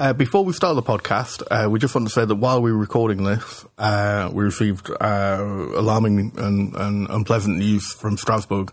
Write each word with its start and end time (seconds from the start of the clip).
Uh, 0.00 0.12
before 0.12 0.44
we 0.44 0.52
start 0.52 0.76
the 0.76 0.82
podcast, 0.82 1.42
uh, 1.50 1.68
we 1.68 1.80
just 1.80 1.92
want 1.92 2.06
to 2.06 2.12
say 2.12 2.24
that 2.24 2.36
while 2.36 2.62
we 2.62 2.70
were 2.70 2.78
recording 2.78 3.24
this, 3.24 3.66
uh, 3.78 4.30
we 4.32 4.44
received 4.44 4.88
uh, 5.00 5.44
alarming 5.74 6.30
and, 6.36 6.72
and, 6.76 7.10
unpleasant 7.10 7.58
news 7.58 7.94
from 7.94 8.16
Strasbourg 8.16 8.72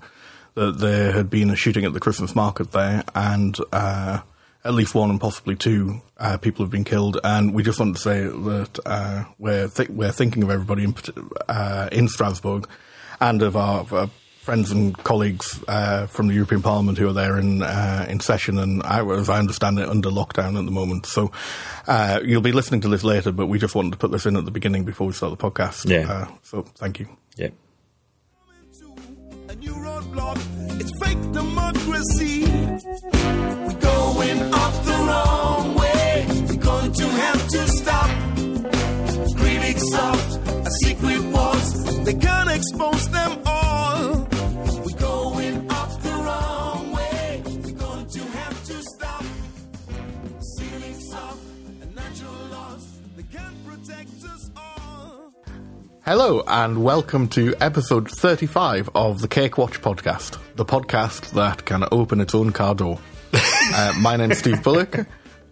that 0.53 0.77
there 0.77 1.11
had 1.11 1.31
been 1.31 1.49
a 1.49 1.55
shooting 1.55 1.83
at 1.83 1.93
the 1.93 1.99
Christmas 1.99 2.35
market 2.35 2.71
there, 2.73 3.03
and 3.15 3.57
uh, 3.71 4.19
at 4.63 4.75
least 4.75 4.93
one 4.93 5.09
and 5.09 5.19
possibly 5.19 5.55
two 5.55 5.99
uh, 6.19 6.37
people 6.37 6.63
have 6.63 6.71
been 6.71 6.83
killed. 6.83 7.19
And 7.23 7.55
we 7.55 7.63
just 7.63 7.79
want 7.79 7.95
to 7.95 8.01
say 8.03 8.21
that 8.25 9.25
we're 9.39 9.67
th- 9.67 9.89
we're 9.89 10.11
thinking 10.11 10.43
of 10.43 10.51
everybody 10.51 10.83
in, 10.83 10.95
in 11.91 12.07
Strasbourg 12.07 12.69
and 13.19 13.41
of 13.41 13.55
our, 13.55 13.79
of 13.79 13.93
our 13.93 14.09
friends 14.45 14.69
and 14.69 14.95
colleagues 15.03 15.59
uh, 15.67 16.05
from 16.05 16.27
the 16.27 16.35
European 16.35 16.61
Parliament 16.61 16.99
who 16.99 17.09
are 17.09 17.13
there 17.13 17.39
in 17.39 17.63
uh, 17.63 18.05
in 18.07 18.19
session, 18.19 18.59
and 18.59 18.83
I, 18.83 19.03
as 19.03 19.27
I 19.27 19.39
understand 19.39 19.79
it, 19.79 19.89
under 19.89 20.09
lockdown 20.09 20.57
at 20.57 20.65
the 20.65 20.71
moment. 20.71 21.07
So 21.07 21.31
uh, 21.87 22.19
you'll 22.23 22.41
be 22.41 22.51
listening 22.51 22.81
to 22.81 22.87
this 22.87 23.03
later, 23.03 23.31
but 23.31 23.47
we 23.47 23.57
just 23.57 23.73
wanted 23.73 23.93
to 23.93 23.97
put 23.97 24.11
this 24.11 24.27
in 24.27 24.37
at 24.37 24.45
the 24.45 24.51
beginning 24.51 24.85
before 24.85 25.07
we 25.07 25.13
start 25.13 25.37
the 25.37 25.51
podcast. 25.51 25.89
Yeah. 25.89 26.11
Uh, 26.11 26.27
so 26.43 26.61
thank 26.61 26.99
you. 26.99 27.09
Yeah. 27.35 27.49
It's 30.77 30.91
fake 31.03 31.15
Hello, 56.05 56.43
and 56.45 56.83
welcome 56.83 57.27
to 57.29 57.55
episode 57.59 58.11
35 58.11 58.91
of 58.93 59.21
the 59.21 59.27
Cake 59.27 59.57
Watch 59.57 59.81
podcast, 59.81 60.37
the 60.55 60.63
podcast 60.63 61.31
that 61.31 61.65
can 61.65 61.83
open 61.91 62.21
its 62.21 62.35
own 62.35 62.51
car 62.51 62.75
door. 62.75 62.99
uh, 63.33 63.91
my 63.99 64.15
name's 64.15 64.37
Steve 64.37 64.61
Bullock. 64.61 64.99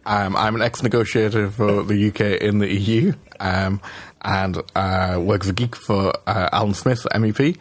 Um, 0.06 0.36
I'm 0.36 0.54
an 0.54 0.62
ex 0.62 0.84
negotiator 0.84 1.50
for 1.50 1.82
the 1.82 2.10
UK 2.10 2.40
in 2.40 2.60
the 2.60 2.72
EU, 2.72 3.14
um, 3.40 3.82
and 4.22 4.62
uh, 4.76 5.20
work 5.20 5.42
as 5.42 5.50
a 5.50 5.54
geek 5.54 5.76
for 5.76 6.14
uh, 6.28 6.50
Alan 6.52 6.76
Smith, 6.76 7.08
MEP, 7.16 7.58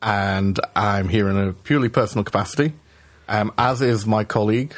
and 0.00 0.60
I'm 0.76 1.08
here 1.08 1.28
in 1.28 1.36
a 1.36 1.52
purely 1.52 1.88
personal 1.88 2.22
capacity. 2.22 2.74
Um, 3.28 3.52
as 3.58 3.82
is 3.82 4.06
my 4.06 4.22
colleague, 4.22 4.72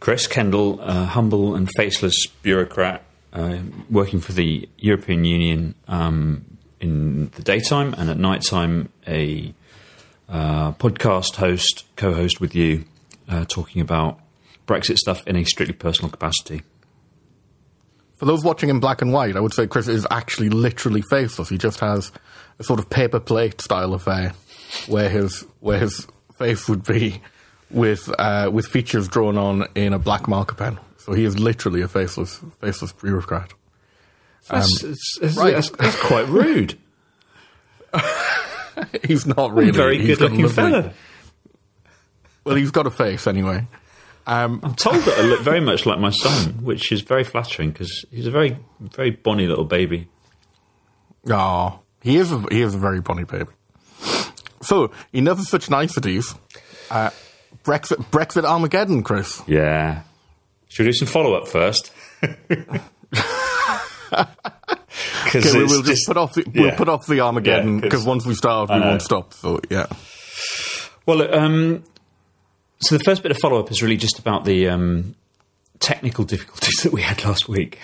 Chris 0.00 0.26
Kendall, 0.26 0.80
a 0.80 1.04
humble 1.04 1.56
and 1.56 1.68
faceless 1.76 2.26
bureaucrat 2.40 3.02
uh, 3.34 3.58
working 3.90 4.20
for 4.20 4.32
the 4.32 4.66
European 4.78 5.26
Union 5.26 5.74
um, 5.88 6.46
in 6.82 7.30
the 7.36 7.42
daytime, 7.42 7.94
and 7.96 8.10
at 8.10 8.18
night 8.18 8.42
time, 8.42 8.90
a 9.06 9.54
uh, 10.28 10.72
podcast 10.72 11.36
host, 11.36 11.84
co 11.96 12.12
host 12.12 12.40
with 12.40 12.54
you, 12.54 12.84
uh, 13.28 13.44
talking 13.46 13.80
about 13.80 14.18
Brexit 14.66 14.96
stuff 14.96 15.26
in 15.26 15.36
a 15.36 15.44
strictly 15.44 15.74
personal 15.74 16.10
capacity. 16.10 16.62
For 18.16 18.26
those 18.26 18.44
watching 18.44 18.68
in 18.68 18.80
black 18.80 19.00
and 19.00 19.12
white, 19.12 19.36
I 19.36 19.40
would 19.40 19.54
say 19.54 19.66
Chris 19.66 19.88
is 19.88 20.06
actually 20.10 20.48
literally 20.48 21.02
faceless. 21.02 21.48
He 21.48 21.58
just 21.58 21.80
has 21.80 22.12
a 22.58 22.64
sort 22.64 22.78
of 22.78 22.90
paper 22.90 23.20
plate 23.20 23.60
style 23.60 23.94
affair 23.94 24.34
where 24.86 25.08
his 25.08 25.42
where 25.60 25.78
his 25.78 26.06
face 26.38 26.68
would 26.68 26.84
be 26.84 27.20
with 27.70 28.12
uh, 28.18 28.50
with 28.52 28.66
features 28.66 29.08
drawn 29.08 29.38
on 29.38 29.66
in 29.74 29.92
a 29.92 29.98
black 29.98 30.28
marker 30.28 30.54
pen. 30.54 30.78
So 30.98 31.12
he 31.12 31.24
is 31.24 31.38
literally 31.38 31.80
a 31.82 31.88
faceless 31.88 32.40
faceless 32.60 32.92
bureaucrat. 32.92 33.54
That's, 34.48 34.84
um, 34.84 34.90
it's, 34.90 35.18
it's, 35.20 35.36
right. 35.36 35.54
that's, 35.54 35.70
that's 35.70 36.00
quite 36.00 36.28
rude. 36.28 36.78
he's 39.06 39.26
not 39.26 39.52
really. 39.52 39.70
very 39.70 39.98
good 39.98 40.20
looking 40.20 40.48
fella. 40.48 40.92
Well, 42.44 42.56
he's 42.56 42.70
got 42.70 42.86
a 42.86 42.90
face 42.90 43.26
anyway. 43.26 43.66
Um, 44.26 44.60
I'm 44.62 44.74
told 44.74 44.96
that 44.96 45.18
I 45.18 45.22
look 45.22 45.40
very 45.40 45.60
much 45.60 45.84
like 45.84 45.98
my 45.98 46.10
son, 46.10 46.64
which 46.64 46.92
is 46.92 47.00
very 47.02 47.24
flattering 47.24 47.70
because 47.70 48.04
he's 48.10 48.26
a 48.26 48.30
very, 48.30 48.56
very 48.80 49.10
bonny 49.10 49.46
little 49.46 49.64
baby. 49.64 50.08
Oh, 51.28 51.80
he 52.02 52.16
is. 52.16 52.32
A, 52.32 52.40
he 52.50 52.62
is 52.62 52.74
a 52.74 52.78
very 52.78 53.00
bonny 53.00 53.24
baby. 53.24 53.50
So, 54.62 54.92
enough 55.12 55.40
of 55.40 55.46
such 55.46 55.70
niceties. 55.70 56.34
Uh, 56.90 57.10
Brexit, 57.64 57.96
Brexit 58.10 58.44
Armageddon, 58.44 59.02
Chris. 59.02 59.42
Yeah. 59.46 60.02
Should 60.68 60.86
we 60.86 60.92
do 60.92 60.98
some 60.98 61.08
follow 61.08 61.34
up 61.34 61.48
first? 61.48 61.92
Because 65.24 65.46
okay, 65.46 65.64
we'll 65.64 65.82
just, 65.82 66.06
put 66.06 66.18
off 66.18 66.34
the, 66.34 66.44
yeah. 66.52 66.62
we'll 66.62 66.72
put 66.72 66.88
off 66.88 67.06
the 67.06 67.20
Armageddon 67.20 67.80
because 67.80 68.02
yeah, 68.02 68.08
once 68.08 68.26
we 68.26 68.34
start, 68.34 68.68
we 68.68 68.78
won't 68.78 69.00
stop. 69.00 69.32
So 69.32 69.58
yeah. 69.70 69.86
Well, 71.06 71.34
um, 71.34 71.82
so 72.80 72.98
the 72.98 73.04
first 73.04 73.22
bit 73.22 73.30
of 73.30 73.38
follow 73.38 73.58
up 73.58 73.70
is 73.70 73.82
really 73.82 73.96
just 73.96 74.18
about 74.18 74.44
the 74.44 74.68
um, 74.68 75.14
technical 75.80 76.24
difficulties 76.24 76.74
that 76.82 76.92
we 76.92 77.02
had 77.02 77.24
last 77.24 77.48
week. 77.48 77.78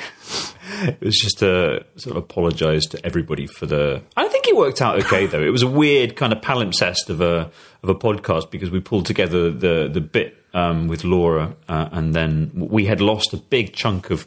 it 0.83 1.01
was 1.01 1.17
just 1.17 1.39
to 1.39 1.85
sort 1.97 2.17
of 2.17 2.23
apologise 2.23 2.87
to 2.87 3.05
everybody 3.07 3.47
for 3.47 3.67
the. 3.67 4.03
I 4.17 4.29
think 4.29 4.47
it 4.49 4.57
worked 4.57 4.83
out 4.83 4.99
okay 5.05 5.27
though. 5.27 5.43
It 5.43 5.51
was 5.51 5.63
a 5.63 5.69
weird 5.69 6.17
kind 6.17 6.33
of 6.33 6.41
palimpsest 6.41 7.09
of 7.09 7.21
a 7.21 7.51
of 7.83 7.89
a 7.89 7.95
podcast 7.95 8.51
because 8.51 8.71
we 8.71 8.81
pulled 8.81 9.07
together 9.07 9.51
the 9.51 9.89
the 9.93 10.01
bit 10.01 10.37
um, 10.55 10.89
with 10.89 11.05
Laura, 11.05 11.57
uh, 11.69 11.89
and 11.93 12.15
then 12.15 12.51
we 12.55 12.87
had 12.87 13.01
lost 13.01 13.33
a 13.33 13.37
big 13.37 13.73
chunk 13.75 14.11
of 14.11 14.27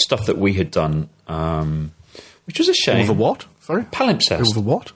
stuff 0.00 0.26
that 0.26 0.38
we 0.38 0.54
had 0.54 0.70
done. 0.70 1.08
Um, 1.26 1.92
which 2.46 2.58
was 2.58 2.68
a 2.68 2.74
shame. 2.74 3.06
Was 3.06 3.16
what? 3.16 3.46
Sorry? 3.60 3.82
Palimpsest. 3.84 4.38
Was 4.38 4.56
what? 4.56 4.92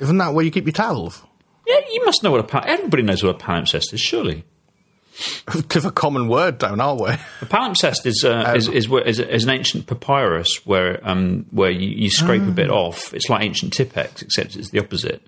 Isn't 0.00 0.18
that 0.18 0.34
where 0.34 0.44
you 0.44 0.50
keep 0.50 0.64
your 0.64 0.72
towels? 0.72 1.22
Yeah, 1.66 1.78
you 1.92 2.04
must 2.04 2.22
know 2.22 2.30
what 2.30 2.40
a 2.40 2.44
pal- 2.44 2.64
everybody 2.66 3.02
knows 3.02 3.22
what 3.22 3.36
a 3.36 3.38
palimpsest 3.38 3.92
is, 3.92 4.00
surely. 4.00 4.44
It's 5.54 5.84
a 5.84 5.92
common 5.92 6.28
word 6.28 6.58
down 6.58 6.80
our 6.80 6.96
way. 6.96 7.18
A 7.40 7.46
palimpsest 7.46 8.04
is, 8.06 8.24
uh, 8.24 8.44
um, 8.48 8.56
is, 8.56 8.68
is, 8.68 8.88
is, 9.06 9.20
is, 9.20 9.44
an 9.44 9.50
ancient 9.50 9.86
papyrus 9.86 10.66
where 10.66 10.98
um, 11.08 11.46
where 11.50 11.70
you, 11.70 11.88
you 11.88 12.10
scrape 12.10 12.42
a 12.42 12.50
bit 12.50 12.70
ah. 12.70 12.74
off. 12.74 13.14
It's 13.14 13.28
like 13.28 13.42
ancient 13.42 13.72
Tipp-Ex, 13.72 14.22
except 14.22 14.56
it's 14.56 14.70
the 14.70 14.80
opposite. 14.80 15.22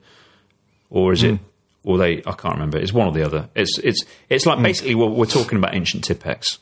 Or 0.90 1.12
is 1.12 1.22
mm. 1.22 1.34
it? 1.34 1.36
Hmm. 1.36 1.44
Or 1.84 1.98
they? 1.98 2.18
I 2.18 2.32
can't 2.32 2.54
remember. 2.54 2.78
It's 2.78 2.92
one 2.92 3.06
or 3.06 3.12
the 3.12 3.22
other. 3.22 3.48
It's 3.54 3.78
it's 3.78 4.04
it's 4.28 4.44
like 4.44 4.58
mm. 4.58 4.64
basically 4.64 4.96
what 4.96 5.12
we're 5.12 5.26
talking 5.26 5.58
about 5.58 5.74
ancient 5.74 6.02
Tipp-Ex. 6.02 6.58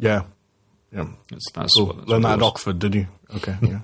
Yeah, 0.00 0.24
yeah. 0.92 1.06
That's, 1.30 1.50
that's 1.52 1.74
cool. 1.74 1.86
what, 1.86 2.08
Learned 2.08 2.24
that 2.24 2.38
at 2.38 2.42
Oxford, 2.42 2.78
did 2.78 2.94
you? 2.94 3.06
Okay, 3.36 3.56
yeah. 3.62 3.80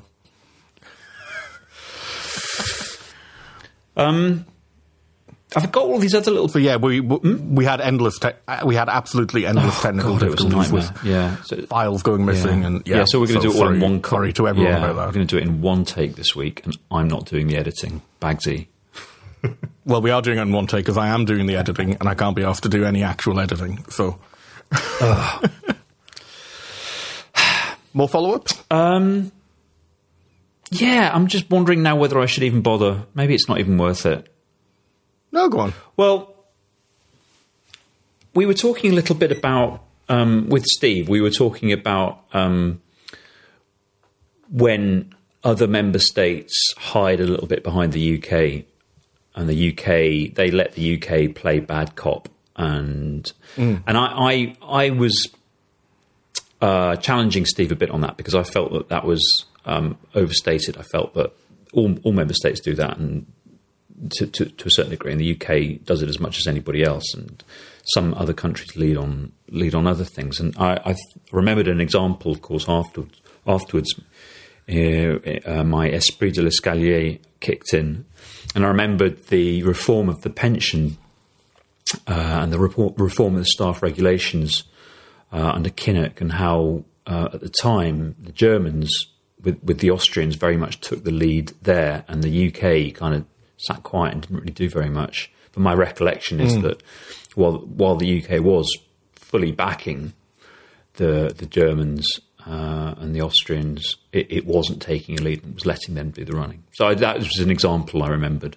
um, 3.97 4.45
I've 5.55 5.71
got 5.73 5.85
all 5.85 5.99
these 5.99 6.15
other 6.15 6.31
little. 6.33 6.49
So 6.49 6.59
yeah, 6.59 6.77
we 6.77 7.01
we, 7.01 7.17
hmm? 7.17 7.59
had 7.61 7.81
endless. 7.81 8.19
Te- 8.19 8.31
uh, 8.49 8.63
we 8.67 8.75
had 8.75 8.89
absolutely 8.89 9.47
endless 9.47 9.79
oh, 9.79 9.83
technical 9.83 10.19
God, 10.19 10.21
difficulties 10.21 10.73
with 10.73 11.05
yeah. 11.05 11.37
So, 11.43 11.63
files 11.63 12.03
going 12.03 12.25
missing 12.25 12.63
yeah. 12.63 12.67
and 12.67 12.87
yeah. 12.87 12.97
yeah 12.99 13.05
so 13.05 13.21
we're 13.21 13.29
going 13.29 13.41
to 13.41 13.49
so 13.49 13.53
do 13.53 13.59
it 13.59 13.67
all 13.67 13.73
in 13.73 13.81
one. 13.81 14.03
Co- 14.03 14.17
sorry 14.17 14.33
to 14.35 14.49
everyone 14.49 14.73
yeah, 14.73 14.79
about 14.79 14.97
that. 14.97 15.07
We're 15.07 15.13
going 15.13 15.27
to 15.27 15.35
do 15.35 15.39
it 15.39 15.49
in 15.49 15.63
one 15.63 15.85
take 15.85 16.17
this 16.17 16.35
week, 16.35 16.65
and 16.65 16.77
I'm 16.91 17.09
not 17.09 17.27
doing 17.27 17.47
the 17.47 17.57
editing. 17.57 18.03
Bagsy. 18.21 18.67
well, 19.85 20.03
we 20.03 20.11
are 20.11 20.21
doing 20.21 20.39
it 20.39 20.43
in 20.43 20.53
one 20.53 20.67
take 20.67 20.85
because 20.85 20.99
I 20.99 21.09
am 21.09 21.25
doing 21.25 21.47
the 21.47 21.57
editing, 21.57 21.97
and 22.01 22.09
I 22.09 22.15
can't 22.15 22.35
be 22.35 22.43
asked 22.43 22.65
to 22.65 22.69
do 22.69 22.85
any 22.85 23.03
actual 23.03 23.41
editing. 23.41 23.85
So. 23.89 24.19
More 27.97 28.11
follow 28.11 28.35
up? 28.35 28.49
Um, 28.71 29.33
yeah, 30.71 31.11
I'm 31.15 31.29
just 31.29 31.49
wondering 31.49 31.83
now 31.83 31.97
whether 31.97 32.21
I 32.21 32.27
should 32.27 32.43
even 32.43 32.61
bother. 32.61 33.07
Maybe 33.15 33.35
it's 33.35 33.49
not 33.49 33.59
even 33.59 33.79
worth 33.79 34.05
it. 34.05 34.31
No, 35.33 35.49
go 35.49 35.61
on. 35.61 35.73
Well, 35.97 36.35
we 38.35 38.45
were 38.45 38.53
talking 38.53 38.93
a 38.93 38.95
little 38.95 39.17
bit 39.17 39.33
about 39.33 39.83
um, 40.11 40.51
with 40.51 40.67
Steve. 40.67 41.09
We 41.09 41.23
were 41.23 41.31
talking 41.31 41.73
about 41.73 42.23
um, 42.35 42.83
when 44.51 45.15
other 45.43 45.67
member 45.67 45.99
states 45.99 46.75
hide 46.77 47.21
a 47.21 47.27
little 47.27 47.47
bit 47.47 47.65
behind 47.65 47.95
the 47.95 48.19
UK, 48.19 48.67
and 49.35 49.49
the 49.49 49.71
UK 49.71 50.35
they 50.35 50.51
let 50.51 50.75
the 50.75 51.01
UK 51.03 51.35
play 51.35 51.61
bad 51.61 51.97
cop, 51.97 52.29
and 52.57 53.33
mm. 53.57 53.83
and 53.87 53.97
I, 53.97 54.05
I 54.05 54.57
I 54.63 54.91
was 54.91 55.29
uh, 56.61 56.97
challenging 56.97 57.45
Steve 57.45 57.73
a 57.73 57.77
bit 57.77 57.91
on 57.91 58.01
that 58.01 58.17
because 58.17 58.35
I 58.35 58.43
felt 58.43 58.73
that 58.73 58.89
that 58.89 59.05
was 59.05 59.45
um, 59.65 59.99
overstated. 60.15 60.77
I 60.77 60.83
felt 60.83 61.15
that 61.15 61.33
all, 61.73 61.99
all 62.03 62.13
member 62.13 62.35
states 62.35 62.61
do 62.61 62.75
that, 62.75 62.97
and 62.99 63.27
to, 64.11 64.27
to, 64.27 64.47
to, 64.47 64.69
a 64.69 64.71
certain 64.71 64.91
degree, 64.91 65.13
and 65.13 65.21
the 65.21 65.35
UK 65.35 65.85
does 65.85 66.03
it 66.03 66.09
as 66.09 66.21
much 66.21 66.39
as 66.39 66.47
anybody 66.47 66.83
else, 66.83 67.15
and 67.15 67.43
some 67.95 68.15
other 68.15 68.33
countries 68.33 68.77
lead 68.77 68.97
on 68.97 69.33
lead 69.49 69.75
on 69.75 69.87
other 69.87 70.05
things. 70.05 70.41
And 70.41 70.57
I, 70.57 70.77
I 70.85 70.97
remembered 71.33 71.69
an 71.69 71.81
example, 71.81 72.33
of 72.33 72.43
course, 72.43 72.69
afterwards. 72.69 73.21
Afterwards, 73.47 73.95
uh, 74.69 75.19
uh, 75.49 75.63
my 75.63 75.89
esprit 75.89 76.33
de 76.33 76.43
l'escalier 76.43 77.21
kicked 77.41 77.73
in, 77.73 78.05
and 78.55 78.65
I 78.65 78.69
remembered 78.69 79.27
the 79.27 79.63
reform 79.63 80.09
of 80.09 80.23
the 80.23 80.31
pension 80.31 80.99
uh, 82.09 82.13
and 82.43 82.53
the 82.53 82.59
report, 82.59 82.99
reform 82.99 83.35
of 83.35 83.41
the 83.41 83.47
staff 83.47 83.83
regulations 83.83 84.65
uh, 85.33 85.53
under 85.55 85.71
Kinnock 85.71 86.21
and 86.21 86.33
how 86.33 86.85
uh, 87.07 87.29
at 87.33 87.41
the 87.41 87.49
time 87.49 88.15
the 88.21 88.33
Germans 88.33 89.07
with 89.43 89.63
with 89.63 89.79
the 89.79 89.91
Austrians 89.91 90.35
very 90.37 90.57
much 90.57 90.81
took 90.81 91.05
the 91.05 91.11
lead 91.11 91.53
there, 91.63 92.05
and 92.09 92.23
the 92.23 92.49
UK 92.49 92.95
kind 92.95 93.15
of 93.15 93.25
sat 93.57 93.83
quiet 93.83 94.13
and 94.13 94.23
didn't 94.23 94.39
really 94.39 94.53
do 94.53 94.69
very 94.69 94.91
much. 94.91 95.31
But 95.53 95.63
my 95.63 95.73
recollection 95.75 96.41
is 96.41 96.61
that 96.63 96.83
while 97.35 97.59
while 97.59 97.97
the 97.97 98.23
UK 98.23 98.43
was 98.43 98.69
fully 99.13 99.53
backing 99.53 100.13
the 100.95 101.33
the 101.37 101.47
Germans 101.47 102.21
uh, 102.47 102.95
and 102.99 103.15
the 103.15 103.23
Austrians, 103.23 103.97
it, 104.13 104.27
it 104.31 104.47
wasn't 104.47 104.81
taking 104.81 105.19
a 105.19 105.23
lead 105.23 105.45
and 105.45 105.55
was 105.55 105.67
letting 105.67 105.95
them 105.95 106.11
do 106.11 106.25
the 106.25 106.37
running. 106.37 106.65
So 106.75 106.89
I, 106.89 106.95
that 106.95 107.19
was 107.19 107.39
an 107.39 107.51
example 107.51 108.03
I 108.03 108.09
remembered. 108.09 108.57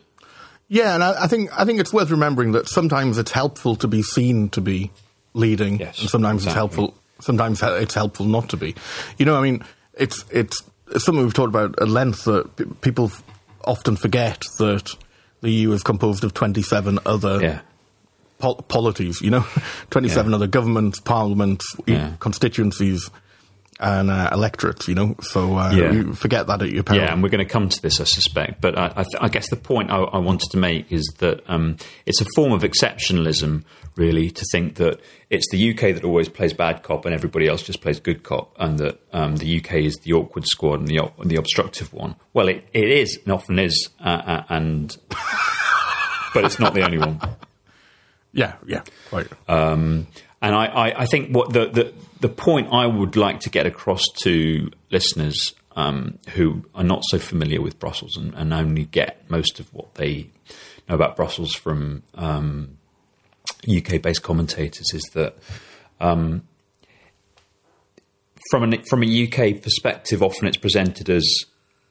Yeah, 0.67 0.93
and 0.93 1.03
I, 1.03 1.23
I 1.23 1.27
think 1.27 1.49
I 1.59 1.65
think 1.65 1.79
it's 1.79 1.93
worth 1.93 2.11
remembering 2.11 2.51
that 2.53 2.67
sometimes 2.67 3.17
it's 3.17 3.31
helpful 3.31 3.75
to 3.77 3.87
be 3.87 4.03
seen 4.03 4.49
to 4.49 4.61
be 4.61 4.91
leading, 5.33 5.79
Yes, 5.79 5.99
and 6.01 6.09
sometimes 6.09 6.43
exactly. 6.43 6.49
it's 6.49 6.75
helpful. 6.75 6.95
Sometimes 7.21 7.61
it's 7.63 7.93
helpful 7.93 8.25
not 8.25 8.49
to 8.49 8.57
be. 8.57 8.75
You 9.17 9.25
know, 9.25 9.35
I 9.35 9.41
mean, 9.41 9.63
it's 9.93 10.23
it's, 10.31 10.63
something 10.97 11.23
we've 11.23 11.33
talked 11.33 11.49
about 11.49 11.79
at 11.81 11.87
length 11.89 12.23
that 12.25 12.55
p- 12.55 12.65
people 12.81 13.05
f- 13.05 13.23
often 13.65 13.95
forget 13.95 14.41
that 14.57 14.95
the 15.41 15.49
EU 15.51 15.71
is 15.73 15.83
composed 15.83 16.23
of 16.23 16.33
twenty 16.33 16.61
seven 16.61 16.97
other 17.05 17.39
Yeah. 17.41 17.59
pol- 18.39 18.55
polities. 18.55 19.21
You 19.21 19.31
know, 19.31 19.45
twenty 19.89 20.09
seven 20.09 20.31
Yeah. 20.31 20.37
other 20.37 20.47
governments, 20.47 20.99
parliaments, 20.99 21.65
Yeah. 21.85 22.13
constituencies, 22.19 23.09
and 23.81 24.09
uh, 24.09 24.29
electorates. 24.31 24.87
You 24.87 24.95
know, 24.95 25.15
so 25.21 25.57
uh, 25.57 25.71
you 25.71 26.13
forget 26.13 26.47
that 26.47 26.61
at 26.61 26.69
your 26.71 26.83
peril. 26.83 27.01
Yeah, 27.01 27.13
and 27.13 27.21
we're 27.21 27.29
going 27.29 27.45
to 27.45 27.51
come 27.51 27.67
to 27.69 27.81
this, 27.81 27.99
I 27.99 28.05
suspect. 28.05 28.61
But 28.61 28.77
I, 28.77 28.85
I, 28.95 29.03
th- 29.03 29.21
I 29.21 29.27
guess 29.29 29.49
the 29.49 29.55
point 29.57 29.91
I, 29.91 29.97
I 29.97 30.17
wanted 30.19 30.49
to 30.51 30.57
make 30.57 30.89
is 30.91 31.03
that 31.19 31.43
um, 31.49 31.75
it's 32.05 32.21
a 32.21 32.25
form 32.35 32.51
of 32.53 32.63
exceptionalism, 32.63 33.63
really, 33.95 34.29
to 34.31 34.45
think 34.51 34.75
that 34.75 34.99
it's 35.29 35.49
the 35.51 35.71
UK 35.71 35.95
that 35.95 36.03
always 36.03 36.29
plays 36.29 36.53
bad 36.53 36.83
cop 36.83 37.05
and 37.05 37.13
everybody 37.13 37.47
else 37.47 37.61
just 37.63 37.81
plays 37.81 37.99
good 37.99 38.23
cop, 38.23 38.55
and 38.59 38.79
that 38.79 38.99
um, 39.13 39.37
the 39.37 39.59
UK 39.59 39.73
is 39.75 39.95
the 40.03 40.13
awkward 40.13 40.45
squad 40.45 40.79
and 40.79 40.87
the 40.87 41.11
and 41.19 41.29
the 41.29 41.35
obstructive 41.35 41.91
one. 41.93 42.15
Well, 42.33 42.47
it, 42.47 42.67
it 42.73 42.89
is 42.89 43.19
and 43.23 43.33
often 43.33 43.59
is, 43.59 43.89
uh, 44.03 44.21
uh, 44.25 44.43
and 44.49 44.95
but 46.33 46.45
it's 46.45 46.59
not 46.59 46.73
the 46.73 46.83
only 46.83 46.97
one. 46.97 47.19
yeah, 48.33 48.55
yeah, 48.65 48.83
quite. 49.09 49.27
Um, 49.47 50.07
and 50.41 50.55
I, 50.55 50.65
I, 50.65 51.01
I 51.01 51.05
think 51.05 51.35
what 51.35 51.51
the, 51.51 51.67
the 51.67 51.93
the 52.21 52.29
point 52.29 52.69
I 52.71 52.85
would 52.85 53.15
like 53.15 53.41
to 53.41 53.49
get 53.49 53.65
across 53.65 54.03
to 54.23 54.71
listeners 54.91 55.53
um, 55.75 56.17
who 56.35 56.65
are 56.75 56.83
not 56.83 57.03
so 57.05 57.19
familiar 57.19 57.61
with 57.61 57.79
Brussels 57.79 58.17
and, 58.17 58.33
and 58.35 58.53
only 58.53 58.85
get 58.85 59.29
most 59.29 59.59
of 59.59 59.73
what 59.73 59.95
they 59.95 60.29
know 60.87 60.95
about 60.95 61.15
Brussels 61.15 61.53
from 61.53 62.03
um, 62.15 62.77
UK 63.67 64.01
based 64.01 64.23
commentators 64.23 64.93
is 64.93 65.03
that 65.13 65.35
um, 65.99 66.43
from 68.49 68.63
an 68.63 68.83
from 68.83 69.03
a 69.03 69.27
UK 69.27 69.61
perspective, 69.61 70.23
often 70.23 70.47
it's 70.47 70.57
presented 70.57 71.09
as 71.09 71.25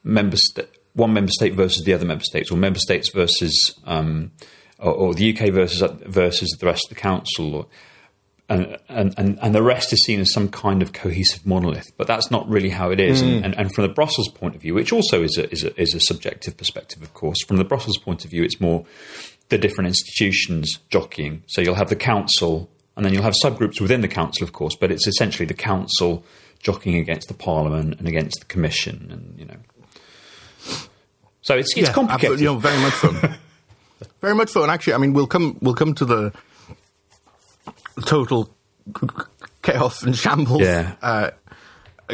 member 0.02 0.36
sta- 0.36 0.66
one 0.94 1.12
member 1.12 1.30
state 1.30 1.54
versus 1.54 1.84
the 1.84 1.92
other 1.92 2.06
member 2.06 2.24
states, 2.24 2.50
or 2.50 2.56
member 2.56 2.78
states 2.78 3.10
versus 3.10 3.74
um, 3.84 4.32
or, 4.78 4.92
or 4.92 5.14
the 5.14 5.36
UK 5.36 5.50
versus 5.50 5.82
versus 6.06 6.56
the 6.58 6.66
rest 6.66 6.86
of 6.86 6.88
the 6.90 7.00
council, 7.00 7.54
or, 7.54 7.66
and, 8.48 8.78
and 8.88 9.38
and 9.40 9.54
the 9.54 9.62
rest 9.62 9.92
is 9.92 10.02
seen 10.04 10.20
as 10.20 10.32
some 10.32 10.48
kind 10.48 10.82
of 10.82 10.92
cohesive 10.92 11.46
monolith. 11.46 11.92
But 11.96 12.06
that's 12.06 12.30
not 12.30 12.48
really 12.48 12.70
how 12.70 12.90
it 12.90 12.98
is. 12.98 13.20
And, 13.20 13.44
and, 13.44 13.58
and 13.58 13.74
from 13.74 13.82
the 13.86 13.92
Brussels 13.92 14.28
point 14.28 14.56
of 14.56 14.62
view, 14.62 14.74
which 14.74 14.92
also 14.92 15.22
is 15.22 15.36
a, 15.36 15.50
is 15.52 15.64
a 15.64 15.80
is 15.80 15.94
a 15.94 16.00
subjective 16.00 16.56
perspective, 16.56 17.02
of 17.02 17.12
course. 17.14 17.38
From 17.46 17.58
the 17.58 17.64
Brussels 17.64 17.98
point 17.98 18.24
of 18.24 18.30
view, 18.30 18.42
it's 18.42 18.60
more 18.60 18.86
the 19.48 19.58
different 19.58 19.88
institutions 19.88 20.78
jockeying. 20.90 21.42
So 21.46 21.60
you'll 21.60 21.74
have 21.74 21.88
the 21.88 21.96
council, 21.96 22.70
and 22.96 23.04
then 23.04 23.12
you'll 23.14 23.22
have 23.22 23.34
subgroups 23.42 23.80
within 23.80 24.00
the 24.02 24.08
council, 24.08 24.44
of 24.44 24.52
course. 24.52 24.74
But 24.76 24.90
it's 24.90 25.06
essentially 25.06 25.46
the 25.46 25.54
council 25.54 26.24
jockeying 26.60 26.98
against 26.98 27.28
the 27.28 27.34
parliament 27.34 27.94
and 27.98 28.06
against 28.08 28.40
the 28.40 28.46
commission, 28.46 29.08
and 29.10 29.38
you 29.38 29.46
know. 29.46 29.56
So 31.42 31.56
it's 31.56 31.74
it's 31.76 31.88
Yeah, 31.88 31.92
complicated. 31.94 32.40
You 32.40 32.46
know, 32.46 32.58
very 32.58 32.78
much 32.82 32.94
so. 32.94 33.10
very 34.20 34.34
much 34.34 34.50
so. 34.50 34.62
And 34.62 34.70
actually, 34.70 34.94
I 34.94 34.98
mean, 34.98 35.12
we'll 35.14 35.26
come 35.26 35.56
we'll 35.62 35.74
come 35.74 35.94
to 35.94 36.04
the 36.04 36.32
total 38.06 38.50
chaos 39.62 40.02
and 40.02 40.16
shambles 40.16 40.60
Yeah. 40.62 40.94
uh, 41.02 41.30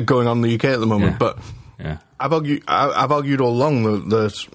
going 0.04 0.26
on 0.28 0.38
in 0.38 0.42
the 0.42 0.54
UK 0.54 0.64
at 0.66 0.80
the 0.80 0.86
moment. 0.86 1.12
Yeah. 1.12 1.18
But 1.18 1.38
yeah. 1.78 1.98
I've 2.20 2.32
argued 2.32 2.62
I've 2.68 3.12
argued 3.12 3.40
all 3.40 3.50
along 3.50 4.08
that 4.08 4.46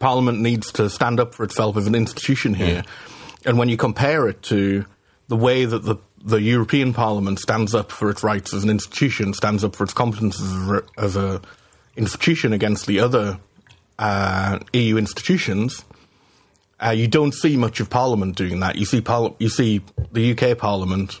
Parliament 0.00 0.40
needs 0.40 0.72
to 0.72 0.90
stand 0.90 1.20
up 1.20 1.34
for 1.34 1.44
itself 1.44 1.76
as 1.76 1.86
an 1.86 1.94
institution 1.94 2.54
here. 2.54 2.82
And 3.46 3.56
when 3.56 3.68
you 3.68 3.76
compare 3.76 4.28
it 4.28 4.42
to 4.44 4.84
the 5.28 5.36
way 5.36 5.64
that 5.64 5.84
the 5.84 5.96
the 6.22 6.42
European 6.42 6.92
Parliament 6.92 7.38
stands 7.38 7.74
up 7.74 7.90
for 7.90 8.10
its 8.10 8.22
rights 8.22 8.52
as 8.52 8.62
an 8.62 8.68
institution, 8.68 9.32
stands 9.32 9.64
up 9.64 9.74
for 9.74 9.84
its 9.84 9.94
competences 9.94 10.86
as 10.98 11.16
a, 11.16 11.40
institution 11.96 12.52
against 12.52 12.86
the 12.86 13.00
other 13.00 13.38
uh, 13.98 14.58
EU 14.72 14.96
institutions, 14.96 15.84
uh, 16.82 16.90
you 16.90 17.06
don't 17.06 17.34
see 17.34 17.56
much 17.56 17.80
of 17.80 17.90
Parliament 17.90 18.36
doing 18.36 18.60
that. 18.60 18.76
You 18.76 18.86
see, 18.86 19.00
parli- 19.00 19.34
you 19.38 19.48
see 19.48 19.82
the 20.12 20.32
UK 20.32 20.56
Parliament 20.56 21.20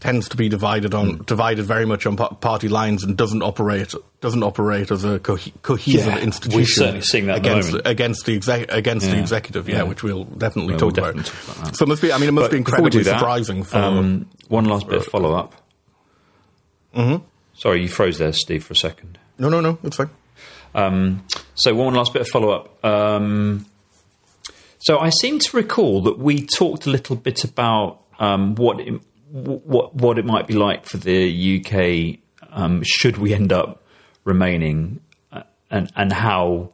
tends 0.00 0.28
to 0.30 0.36
be 0.36 0.48
divided 0.48 0.94
on 0.94 1.22
divided 1.26 1.62
very 1.64 1.84
much 1.84 2.06
on 2.06 2.16
party 2.16 2.68
lines 2.68 3.04
and 3.04 3.16
doesn't 3.18 3.42
operate 3.42 3.94
doesn't 4.20 4.42
operate 4.42 4.90
as 4.90 5.04
a 5.04 5.18
co- 5.18 5.36
cohesive 5.62 6.06
Yeah, 6.06 6.14
we're 6.16 6.22
institution. 6.22 6.64
certainly 6.74 7.00
seeing 7.02 7.26
that 7.26 7.36
at 7.36 7.42
the 7.42 7.50
against 7.50 7.68
moment. 7.70 7.86
against 7.86 8.26
the 8.26 8.34
exec- 8.36 8.72
against 8.72 9.06
the 9.10 9.18
executive. 9.18 9.68
Yeah, 9.68 9.76
yeah. 9.76 9.82
which 9.84 10.02
we'll 10.02 10.24
definitely 10.24 10.72
Yeah, 10.74 10.78
talk 10.78 10.96
we'll 10.96 11.04
about. 11.10 11.16
definitely 11.24 11.52
talk 11.54 11.58
about. 11.62 11.76
So 11.76 11.84
it 11.84 11.88
must 11.88 12.02
be. 12.02 12.12
I 12.12 12.18
mean, 12.18 12.28
it 12.30 12.32
must 12.32 12.50
But 12.50 12.56
be 12.56 12.62
before 12.62 12.80
we 12.82 12.90
do 12.90 12.98
incredibly 12.98 13.12
that, 13.12 13.18
surprising 13.18 13.62
for. 13.62 13.76
um, 13.78 14.26
one 14.48 14.64
last 14.64 14.88
bit 14.88 14.96
of 14.98 15.04
follow 15.06 15.34
up. 15.34 15.54
Mm-hmm. 16.96 17.24
Sorry, 17.54 17.82
you 17.82 17.88
froze 17.88 18.18
there, 18.18 18.32
Steve, 18.32 18.64
for 18.64 18.72
a 18.72 18.76
second. 18.76 19.18
no, 19.38 19.48
no, 19.48 19.60
no. 19.60 19.78
It's 19.84 19.96
fine. 19.96 20.10
Um, 20.74 21.24
so 21.54 21.74
one 21.74 21.94
last 21.94 22.12
bit 22.12 22.22
of 22.22 22.28
follow 22.28 22.50
up. 22.50 22.84
Um, 22.84 23.66
so 24.78 24.98
I 24.98 25.10
seem 25.10 25.38
to 25.40 25.56
recall 25.56 26.02
that 26.04 26.18
we 26.18 26.46
talked 26.46 26.86
a 26.86 26.90
little 26.90 27.16
bit 27.16 27.44
about 27.44 28.00
um, 28.18 28.54
what 28.54 28.80
what 29.30 29.94
what 29.94 30.18
it 30.18 30.24
might 30.24 30.46
be 30.46 30.54
like 30.54 30.84
for 30.86 30.96
the 30.98 31.60
UK 31.64 32.18
um, 32.52 32.82
should 32.84 33.16
we 33.18 33.32
end 33.34 33.52
up 33.52 33.82
remaining, 34.24 35.00
uh, 35.32 35.42
and 35.70 35.90
and 35.96 36.12
how 36.12 36.70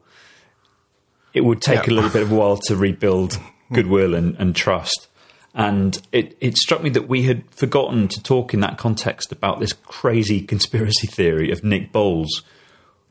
it 1.34 1.44
would 1.44 1.60
take 1.60 1.86
Yeah. 1.86 1.92
a 1.92 1.94
little 1.94 2.10
bit 2.10 2.22
of 2.22 2.32
a 2.32 2.34
while 2.34 2.56
to 2.56 2.76
rebuild 2.76 3.38
goodwill 3.72 4.14
and, 4.14 4.34
and 4.36 4.56
trust. 4.56 5.08
And 5.54 6.00
it, 6.12 6.36
it 6.40 6.56
struck 6.58 6.82
me 6.82 6.90
that 6.90 7.08
we 7.08 7.22
had 7.22 7.42
forgotten 7.50 8.08
to 8.08 8.22
talk 8.22 8.52
in 8.52 8.60
that 8.60 8.76
context 8.76 9.32
about 9.32 9.58
this 9.58 9.72
crazy 9.72 10.42
conspiracy 10.42 11.06
theory 11.06 11.50
of 11.50 11.64
Nick 11.64 11.92
Boles. 11.92 12.42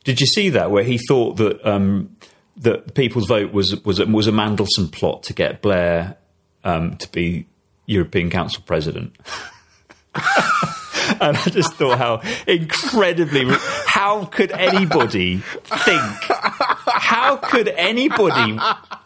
Did 0.04 0.22
you 0.22 0.28
see 0.28 0.50
that 0.52 0.70
where 0.70 0.84
he 0.84 1.00
thought 1.00 1.38
that 1.38 1.66
um, 1.68 2.16
that 2.58 2.86
the 2.88 2.94
People's 2.94 3.26
Vote 3.28 3.52
was 3.52 3.76
was 3.84 4.00
a, 4.00 4.06
was 4.06 4.28
a 4.28 4.32
Mandelson 4.32 4.92
plot 4.92 5.24
to 5.24 5.34
get 5.34 5.62
Blair 5.64 6.18
um, 6.64 6.98
to 6.98 7.12
be 7.12 7.48
European 7.86 8.30
Council 8.30 8.64
president? 8.66 9.16
and 11.22 11.38
I 11.38 11.50
just 11.50 11.74
thought 11.74 11.98
how 11.98 12.22
incredibly 12.48 13.46
how 13.86 14.26
could 14.26 14.52
anybody 14.52 15.38
think 15.66 16.02
how 16.86 17.38
could 17.38 17.68
anybody 17.68 18.58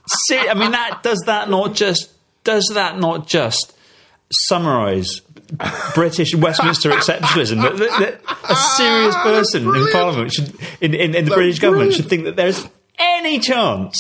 see 0.08 0.38
I 0.38 0.54
mean 0.54 0.72
that 0.72 1.02
does 1.04 1.24
that 1.26 1.50
not 1.50 1.74
just 1.74 2.12
does 2.44 2.72
that 2.74 3.00
not 3.00 3.28
just 3.28 3.76
summarize 4.32 5.22
British 5.96 6.36
Westminster 6.36 6.92
exceptionalism 6.92 7.64
that, 7.64 7.78
that, 7.78 8.00
that 8.00 8.38
a 8.50 8.56
serious 8.56 9.16
person 9.16 9.64
in 9.64 9.88
parliament 9.92 10.32
should 10.32 10.56
in, 10.80 10.94
in, 10.94 11.02
in 11.02 11.12
the 11.12 11.22
That's 11.22 11.34
British 11.34 11.60
government 11.60 11.94
should 11.94 12.08
think 12.08 12.26
that 12.26 12.36
there's 12.36 12.68
any 12.98 13.40
chance 13.40 13.98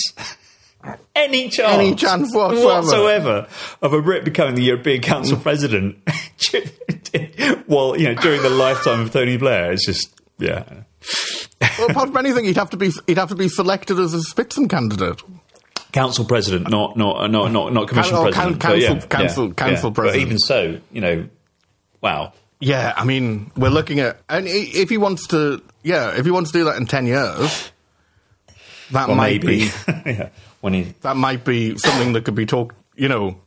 any 1.23 1.49
chance, 1.49 1.73
Any 1.73 1.95
chance 1.95 2.33
whatsoever. 2.33 2.65
whatsoever 2.65 3.47
of 3.81 3.93
a 3.93 4.01
Brit 4.01 4.23
becoming 4.23 4.55
the 4.55 4.63
European 4.63 5.01
Council 5.01 5.37
mm. 5.37 5.43
president 5.43 5.97
well, 7.67 7.97
you 7.97 8.05
know, 8.05 8.15
during 8.15 8.41
the 8.41 8.49
lifetime 8.49 9.01
of 9.01 9.11
Tony 9.11 9.37
Blair. 9.37 9.71
It's 9.71 9.85
just, 9.85 10.13
yeah. 10.37 10.63
well, 11.77 11.89
apart 11.89 12.09
from 12.09 12.17
anything, 12.17 12.45
he'd 12.45 12.57
have 12.57 12.69
to 12.71 12.77
be 12.77 12.91
he'd 13.07 13.17
have 13.17 13.29
to 13.29 13.35
be 13.35 13.47
selected 13.49 13.99
as 13.99 14.13
a 14.13 14.17
Spitzen 14.17 14.69
candidate. 14.69 15.21
Council 15.91 16.23
president, 16.25 16.69
not 16.69 16.97
not 16.97 17.31
not 17.31 17.51
not, 17.51 17.73
not 17.73 17.87
commission 17.87 18.15
oh, 18.15 18.23
president. 18.29 18.59
coun- 18.61 18.71
but 18.71 18.79
yeah, 18.79 18.89
council- 18.89 19.07
council- 19.09 19.47
yeah, 19.47 19.53
council 19.53 19.89
yeah. 19.89 19.93
But 19.93 20.01
president. 20.01 20.25
even 20.27 20.39
so, 20.39 20.79
you 20.91 21.01
know, 21.01 21.29
wow. 22.01 22.33
Yeah, 22.61 22.93
I 22.95 23.05
mean, 23.05 23.51
we're 23.55 23.69
looking 23.69 24.01
at, 24.01 24.19
and 24.27 24.45
if 24.45 24.89
he 24.89 24.97
wants 24.97 25.27
to, 25.27 25.61
yeah, 25.81 26.17
if 26.17 26.25
he 26.25 26.31
wants 26.31 26.51
to 26.51 26.59
do 26.59 26.63
that 26.65 26.75
in 26.75 26.85
ten 26.85 27.05
years, 27.07 27.71
that 28.91 29.07
Well, 29.07 29.15
might 29.15 29.43
maybe. 29.43 29.65
be 29.65 29.71
yeah. 30.11 30.29
When 30.61 30.73
he, 30.73 30.93
that 31.01 31.15
might 31.15 31.45
be 31.45 31.77
something 31.77 32.13
that 32.13 32.25
could 32.25 32.35
be 32.35 32.45
talked. 32.45 32.75
You 32.95 33.07
know, 33.07 33.41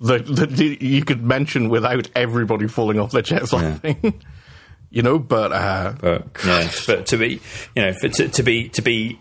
that, 0.00 0.26
that 0.26 0.58
you 0.58 1.04
could 1.04 1.22
mention 1.22 1.68
without 1.68 2.08
everybody 2.14 2.66
falling 2.66 2.98
off 2.98 3.12
their 3.12 3.22
chairs 3.22 3.52
laughing. 3.52 4.22
you 4.90 5.02
know, 5.02 5.18
but 5.18 5.52
uh, 5.52 5.92
but 6.00 6.26
yeah, 6.46 6.70
but 6.86 7.06
to 7.06 7.16
be, 7.18 7.40
you 7.74 7.82
know, 7.82 7.92
for, 7.92 8.08
to, 8.08 8.28
to 8.28 8.42
be 8.42 8.68
to 8.70 8.80
be 8.82 9.20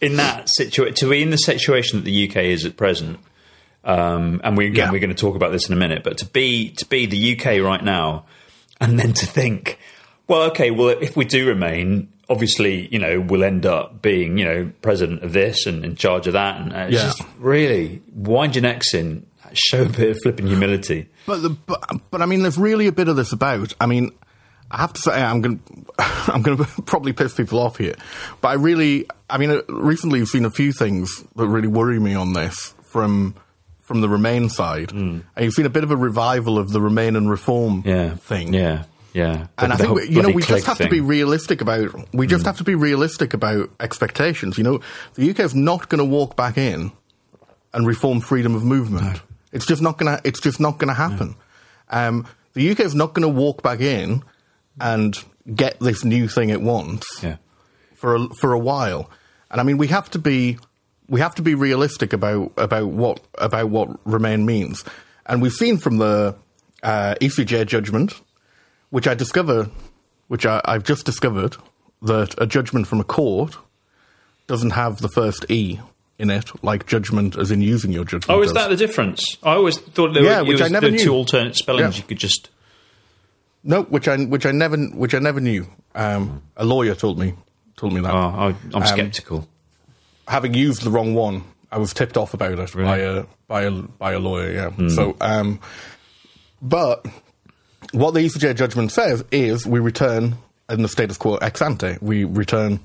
in 0.00 0.16
that 0.16 0.48
situation, 0.50 0.94
to 0.96 1.08
be 1.08 1.22
in 1.22 1.30
the 1.30 1.36
situation 1.38 2.00
that 2.00 2.04
the 2.04 2.28
UK 2.28 2.36
is 2.36 2.66
at 2.66 2.76
present, 2.76 3.18
Um, 3.84 4.40
and 4.44 4.56
we 4.56 4.66
again, 4.66 4.86
Yeah. 4.88 4.92
we're 4.92 4.98
going 5.00 5.14
to 5.14 5.16
talk 5.16 5.36
about 5.36 5.52
this 5.52 5.66
in 5.68 5.72
a 5.72 5.78
minute. 5.78 6.02
But 6.04 6.18
to 6.18 6.26
be 6.26 6.70
to 6.72 6.86
be 6.86 7.06
the 7.06 7.32
UK 7.38 7.62
right 7.64 7.82
now, 7.82 8.26
and 8.80 8.98
then 8.98 9.12
to 9.14 9.26
think, 9.26 9.78
well, 10.28 10.42
okay, 10.50 10.70
well, 10.70 10.90
if 10.90 11.16
we 11.16 11.24
do 11.24 11.46
remain, 11.48 12.11
obviously, 12.32 12.88
you 12.92 12.98
know, 12.98 13.20
we'll 13.20 13.44
end 13.44 13.64
up 13.66 14.02
being, 14.02 14.38
you 14.38 14.44
know, 14.44 14.72
president 14.82 15.22
of 15.22 15.32
this 15.32 15.66
and 15.66 15.84
in 15.84 15.94
charge 15.94 16.26
of 16.26 16.32
that, 16.32 16.60
and 16.60 16.72
uh, 16.72 16.78
it's 16.88 16.94
Yeah. 16.94 17.02
just 17.04 17.22
really 17.38 18.02
wind 18.12 18.56
your 18.56 18.62
necks 18.62 18.94
in, 18.94 19.26
show 19.52 19.82
a 19.82 19.88
bit 19.88 20.10
of 20.10 20.18
flipping 20.22 20.46
humility. 20.46 21.08
But, 21.26 21.42
the, 21.42 21.50
but 21.50 21.84
but 22.10 22.22
I 22.22 22.26
mean, 22.26 22.42
there's 22.42 22.58
really 22.58 22.86
a 22.86 22.92
bit 22.92 23.06
of 23.08 23.16
this 23.16 23.32
about. 23.32 23.74
I 23.80 23.86
mean, 23.86 24.10
I 24.70 24.78
have 24.78 24.92
to 24.94 25.00
say, 25.00 25.22
I'm 25.22 25.40
going 25.42 25.58
to 25.98 26.04
I'm 26.32 26.42
going 26.42 26.56
to 26.64 26.64
probably 26.82 27.12
piss 27.12 27.34
people 27.34 27.60
off 27.60 27.76
here, 27.76 27.94
but 28.40 28.48
I 28.48 28.54
really, 28.54 29.06
I 29.30 29.38
mean, 29.38 29.50
uh, 29.50 29.60
recently 29.68 30.18
you've 30.20 30.28
seen 30.30 30.44
a 30.46 30.50
few 30.50 30.72
things 30.72 31.22
that 31.36 31.46
really 31.46 31.68
worry 31.68 32.00
me 32.00 32.14
on 32.14 32.32
this 32.32 32.74
from 32.82 33.34
from 33.82 34.00
the 34.00 34.08
Remain 34.08 34.48
side, 34.48 34.92
and 34.92 35.22
you've 35.38 35.52
seen 35.52 35.66
a 35.66 35.70
bit 35.70 35.84
of 35.84 35.90
a 35.90 35.96
revival 35.96 36.56
of 36.58 36.70
the 36.70 36.80
Remain 36.80 37.14
and 37.16 37.28
Reform. 37.28 37.82
Yeah, 37.84 38.14
thing, 38.14 38.54
Yeah, 38.54 38.84
yeah. 39.12 39.46
And 39.58 39.72
I 39.72 39.76
think 39.76 39.94
we, 39.94 40.08
you 40.08 40.22
know 40.22 40.30
we 40.30 40.42
just 40.42 40.66
have 40.66 40.78
to 40.78 40.88
be. 40.88 41.00
Realistic 41.00 41.60
about 41.60 42.12
we 42.14 42.26
just 42.26 42.44
have 42.46 42.56
to 42.58 42.64
be 42.64 42.74
realistic 42.74 43.34
about 43.34 43.70
expectations. 43.80 44.56
You 44.58 44.64
know, 44.64 44.80
the 45.14 45.30
UK 45.30 45.40
is 45.40 45.54
not 45.54 45.88
going 45.88 45.98
to 45.98 46.04
walk 46.04 46.36
back 46.36 46.56
in 46.56 46.92
and 47.74 47.86
reform 47.86 48.20
freedom 48.20 48.54
of 48.54 48.64
movement. 48.64 49.20
It's 49.52 49.66
just 49.66 49.82
not 49.82 49.98
going 49.98 50.16
to. 50.16 50.26
It's 50.26 50.40
just 50.40 50.60
not 50.60 50.78
going 50.78 50.88
to 50.88 50.94
happen. 50.94 51.36
Um, 51.90 52.26
the 52.54 52.70
UK 52.70 52.80
is 52.80 52.94
not 52.94 53.14
going 53.14 53.22
to 53.22 53.28
walk 53.40 53.62
back 53.62 53.80
in 53.80 54.22
and 54.80 55.16
get 55.54 55.78
this 55.80 56.04
new 56.04 56.28
thing 56.28 56.50
it 56.50 56.62
wants 56.62 57.06
Yeah. 57.22 57.36
for 57.94 58.14
a, 58.14 58.28
for 58.40 58.52
a 58.52 58.58
while. 58.58 59.10
And 59.50 59.60
I 59.60 59.64
mean, 59.64 59.76
we 59.76 59.88
have 59.88 60.08
to 60.10 60.18
be 60.18 60.58
we 61.08 61.20
have 61.20 61.34
to 61.34 61.42
be 61.42 61.54
realistic 61.54 62.12
about 62.14 62.52
about 62.56 62.86
what 62.86 63.20
about 63.36 63.68
what 63.68 64.06
remain 64.06 64.46
means. 64.46 64.84
And 65.26 65.42
we've 65.42 65.52
seen 65.52 65.76
from 65.78 65.98
the 65.98 66.34
uh, 66.82 67.14
ECJ 67.20 67.66
judgment, 67.66 68.20
which 68.92 69.08
I 69.08 69.14
discover, 69.14 69.68
which 70.28 70.44
I, 70.46 70.60
I've 70.64 70.84
just 70.84 71.04
discovered, 71.06 71.56
that 72.02 72.34
a 72.38 72.46
judgment 72.46 72.86
from 72.86 73.00
a 73.00 73.04
court 73.04 73.56
doesn't 74.46 74.70
have 74.70 74.98
the 75.00 75.08
first 75.08 75.50
e 75.50 75.80
in 76.18 76.28
it, 76.30 76.50
like 76.62 76.86
judgment 76.86 77.36
as 77.38 77.50
in 77.50 77.62
using 77.62 77.90
your 77.90 78.04
judgment. 78.04 78.28
Oh, 78.38 78.42
is 78.42 78.52
does. 78.52 78.54
that 78.62 78.68
the 78.68 78.76
difference? 78.76 79.38
I 79.42 79.54
always 79.54 79.78
thought 79.78 80.12
there 80.14 80.22
Yeah, 80.22 80.42
were, 80.42 80.48
which 80.48 80.60
it 80.60 80.64
I 80.64 80.68
never 80.68 80.86
the 80.86 80.92
knew. 80.96 81.04
two 81.04 81.12
alternate 81.14 81.56
spellings 81.56 81.96
Yeah. 81.96 82.02
you 82.02 82.06
could 82.06 82.18
just. 82.18 82.50
no? 83.64 83.82
Which 83.84 84.08
I 84.08 84.16
which 84.18 84.44
I 84.46 84.52
never 84.52 84.76
which 84.76 85.14
I 85.14 85.18
never 85.20 85.40
knew. 85.40 85.66
Um, 85.94 86.42
a 86.56 86.64
lawyer 86.64 86.94
told 86.94 87.18
me 87.18 87.34
told 87.76 87.92
me 87.94 88.00
that. 88.02 88.12
Oh, 88.12 88.16
I, 88.18 88.46
Um, 88.48 88.56
I'm 88.74 88.86
sceptical. 88.86 89.48
having 90.28 90.54
used 90.54 90.82
the 90.82 90.90
wrong 90.90 91.14
one, 91.14 91.44
I 91.70 91.78
was 91.78 91.92
tipped 91.94 92.16
off 92.16 92.34
about 92.34 92.58
it 92.58 92.72
by 92.74 92.98
a 92.98 93.24
by 93.48 93.62
a 93.62 93.70
by 93.70 94.12
a 94.12 94.18
lawyer. 94.18 94.52
Yeah. 94.52 94.88
So, 94.88 95.16
um, 95.20 95.60
but 96.60 97.06
what 97.92 98.14
the 98.14 98.20
ECJ 98.20 98.56
judgment 98.56 98.92
says 98.92 99.24
is 99.30 99.66
we 99.66 99.80
return 99.80 100.36
in 100.68 100.82
the 100.82 100.88
status 100.88 101.16
quo 101.16 101.36
ex 101.36 101.62
ante. 101.62 101.98
We 102.00 102.24
return. 102.24 102.80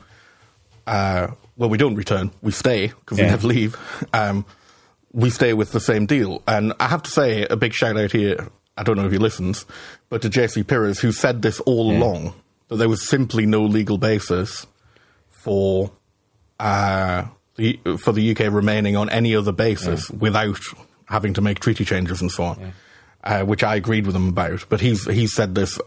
Uh, 0.86 1.30
well, 1.58 1.70
we 1.70 1.78
don't 1.78 1.96
return. 1.96 2.32
We 2.42 2.52
stay 2.52 2.88
because 2.88 3.18
we 3.18 3.26
never 3.26 3.48
leave. 3.48 3.76
Um, 4.14 4.46
we 5.12 5.30
stay 5.30 5.54
with 5.54 5.72
the 5.72 5.80
same 5.80 6.06
deal. 6.06 6.44
And 6.48 6.74
I 6.80 6.88
have 6.88 7.04
to 7.04 7.10
say 7.10 7.46
a 7.46 7.56
big 7.56 7.74
shout 7.74 7.98
out 7.98 8.12
here. 8.12 8.48
I 8.78 8.84
don't 8.84 8.96
know 8.96 9.06
if 9.06 9.12
he 9.12 9.18
listens, 9.18 9.66
but 10.10 10.22
to 10.22 10.30
JC 10.30 10.64
Piris, 10.64 11.00
who 11.00 11.12
said 11.12 11.42
this 11.42 11.60
all 11.62 11.92
along 11.92 12.36
that 12.68 12.76
there 12.76 12.90
was 12.90 13.08
simply 13.08 13.46
no 13.48 13.64
legal 13.64 13.98
basis 13.98 14.68
for 15.30 15.92
uh, 16.60 17.26
the, 17.56 17.80
for 18.00 18.12
the 18.12 18.32
UK 18.32 18.54
remaining 18.54 18.96
on 18.96 19.10
any 19.10 19.36
other 19.36 19.52
basis 19.52 20.10
without 20.12 20.60
having 21.06 21.34
to 21.34 21.42
make 21.42 21.60
treaty 21.60 21.86
changes 21.86 22.22
and 22.22 22.32
so 22.32 22.44
on, 22.44 22.74
uh, 23.28 23.44
which 23.44 23.64
I 23.64 23.76
agreed 23.76 24.06
with 24.08 24.16
him 24.16 24.30
about. 24.30 24.66
But 24.70 24.80
he's 24.82 25.06
he's 25.06 25.34
said 25.34 25.54
this 25.54 25.78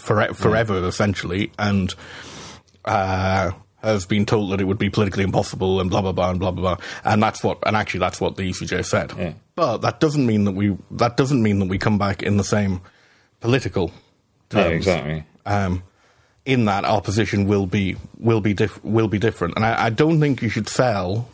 for, 0.00 0.34
forever 0.34 0.86
essentially, 0.86 1.52
and 1.58 1.94
uh, 2.84 3.52
has 3.82 4.04
been 4.06 4.26
told 4.26 4.50
that 4.52 4.60
it 4.60 4.64
would 4.64 4.78
be 4.78 4.90
politically 4.90 5.24
impossible 5.24 5.80
and 5.80 5.88
blah 5.88 6.02
blah 6.02 6.12
blah 6.12 6.30
and 6.30 6.38
blah 6.40 6.50
blah 6.50 6.74
blah. 6.76 6.84
And 7.04 7.22
that's 7.22 7.42
what 7.42 7.58
and 7.66 7.76
actually 7.76 8.00
that's 8.00 8.20
what 8.20 8.36
the 8.36 8.42
ECJ 8.50 8.84
said. 8.84 9.12
Yeah. 9.16 9.32
But 9.54 9.78
that 9.78 10.00
doesn't 10.00 10.26
mean 10.26 10.44
that 10.44 10.52
we 10.52 10.76
that 10.92 11.16
doesn't 11.16 11.42
mean 11.42 11.58
that 11.60 11.68
we 11.68 11.78
come 11.78 11.96
back 11.98 12.22
in 12.22 12.36
the 12.36 12.44
same 12.44 12.80
political 13.40 13.90
Yeah, 14.52 14.62
terms 14.64 14.76
exactly. 14.86 15.24
um, 15.46 15.82
in 16.44 16.64
that 16.64 16.84
our 16.84 17.00
position 17.00 17.46
will 17.46 17.66
be 17.66 17.96
will 18.18 18.40
be 18.40 18.52
diff- 18.54 18.82
will 18.84 19.08
be 19.08 19.18
different. 19.18 19.54
And 19.56 19.64
I, 19.64 19.86
I 19.86 19.90
don't 19.90 20.18
think 20.20 20.42
you 20.42 20.48
should 20.48 20.68
sell. 20.68 21.28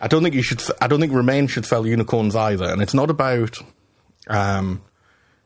I 0.00 0.08
don't 0.08 0.22
think 0.22 0.34
you 0.34 0.42
should. 0.42 0.62
I 0.80 0.86
don't 0.86 0.98
think 1.00 1.12
Remain 1.12 1.46
should 1.46 1.66
sell 1.66 1.86
unicorns 1.86 2.34
either. 2.34 2.64
And 2.64 2.80
it's 2.80 2.94
not 2.94 3.10
about. 3.10 3.58
Um, 4.30 4.82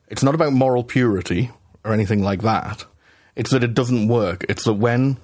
it's 0.08 0.22
not 0.22 0.34
about 0.34 0.52
moral 0.52 0.84
purity 0.84 1.50
or 1.84 1.92
anything 1.92 2.22
like 2.22 2.42
that. 2.42 2.84
It's 3.34 3.50
that 3.50 3.64
it 3.64 3.74
doesn't 3.74 4.06
work. 4.06 4.44
It's 4.48 4.64
that 4.64 4.74
when 4.74 5.16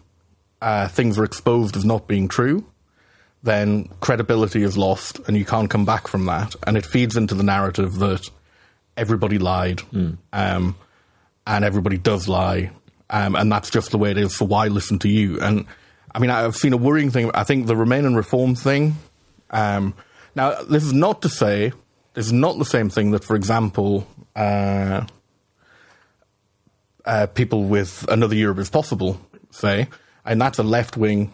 uh, 0.60 0.88
things 0.88 1.18
are 1.18 1.24
exposed 1.24 1.76
as 1.76 1.84
not 1.84 2.08
being 2.08 2.26
true, 2.26 2.66
then 3.42 3.88
credibility 4.00 4.62
is 4.62 4.76
lost 4.76 5.20
and 5.26 5.36
you 5.36 5.44
can't 5.44 5.70
come 5.70 5.84
back 5.84 6.08
from 6.08 6.26
that. 6.26 6.56
And 6.66 6.76
it 6.76 6.84
feeds 6.84 7.16
into 7.16 7.34
the 7.34 7.42
narrative 7.42 7.94
that 8.00 8.28
everybody 8.96 9.38
lied 9.38 9.82
um, 10.32 10.76
and 11.46 11.64
everybody 11.64 11.98
does 11.98 12.28
lie. 12.28 12.70
Um, 13.08 13.34
and 13.34 13.50
that's 13.50 13.70
just 13.70 13.90
the 13.90 13.98
way 13.98 14.10
it 14.10 14.18
is. 14.18 14.36
So 14.36 14.44
why 14.44 14.68
listen 14.68 14.98
to 15.00 15.08
you? 15.08 15.40
And 15.40 15.66
I 16.14 16.18
mean, 16.18 16.30
I've 16.30 16.56
seen 16.56 16.72
a 16.72 16.76
worrying 16.76 17.10
thing. 17.10 17.30
I 17.34 17.44
think 17.44 17.66
the 17.66 17.76
Remain 17.76 18.04
and 18.04 18.16
Reform 18.16 18.54
thing. 18.54 18.96
Um, 19.50 19.94
now, 20.34 20.62
this 20.62 20.84
is 20.84 20.92
not 20.92 21.22
to 21.22 21.28
say, 21.28 21.72
is 22.14 22.32
not 22.32 22.58
the 22.58 22.64
same 22.64 22.90
thing 22.90 23.12
that, 23.12 23.24
for 23.24 23.36
example, 23.36 24.06
uh, 24.36 25.06
uh, 27.04 27.26
people 27.28 27.64
with 27.64 28.04
another 28.08 28.34
Europe 28.34 28.58
is 28.58 28.70
possible 28.70 29.20
say, 29.50 29.88
and 30.24 30.40
that's 30.40 30.58
a 30.58 30.62
left 30.62 30.96
wing, 30.96 31.32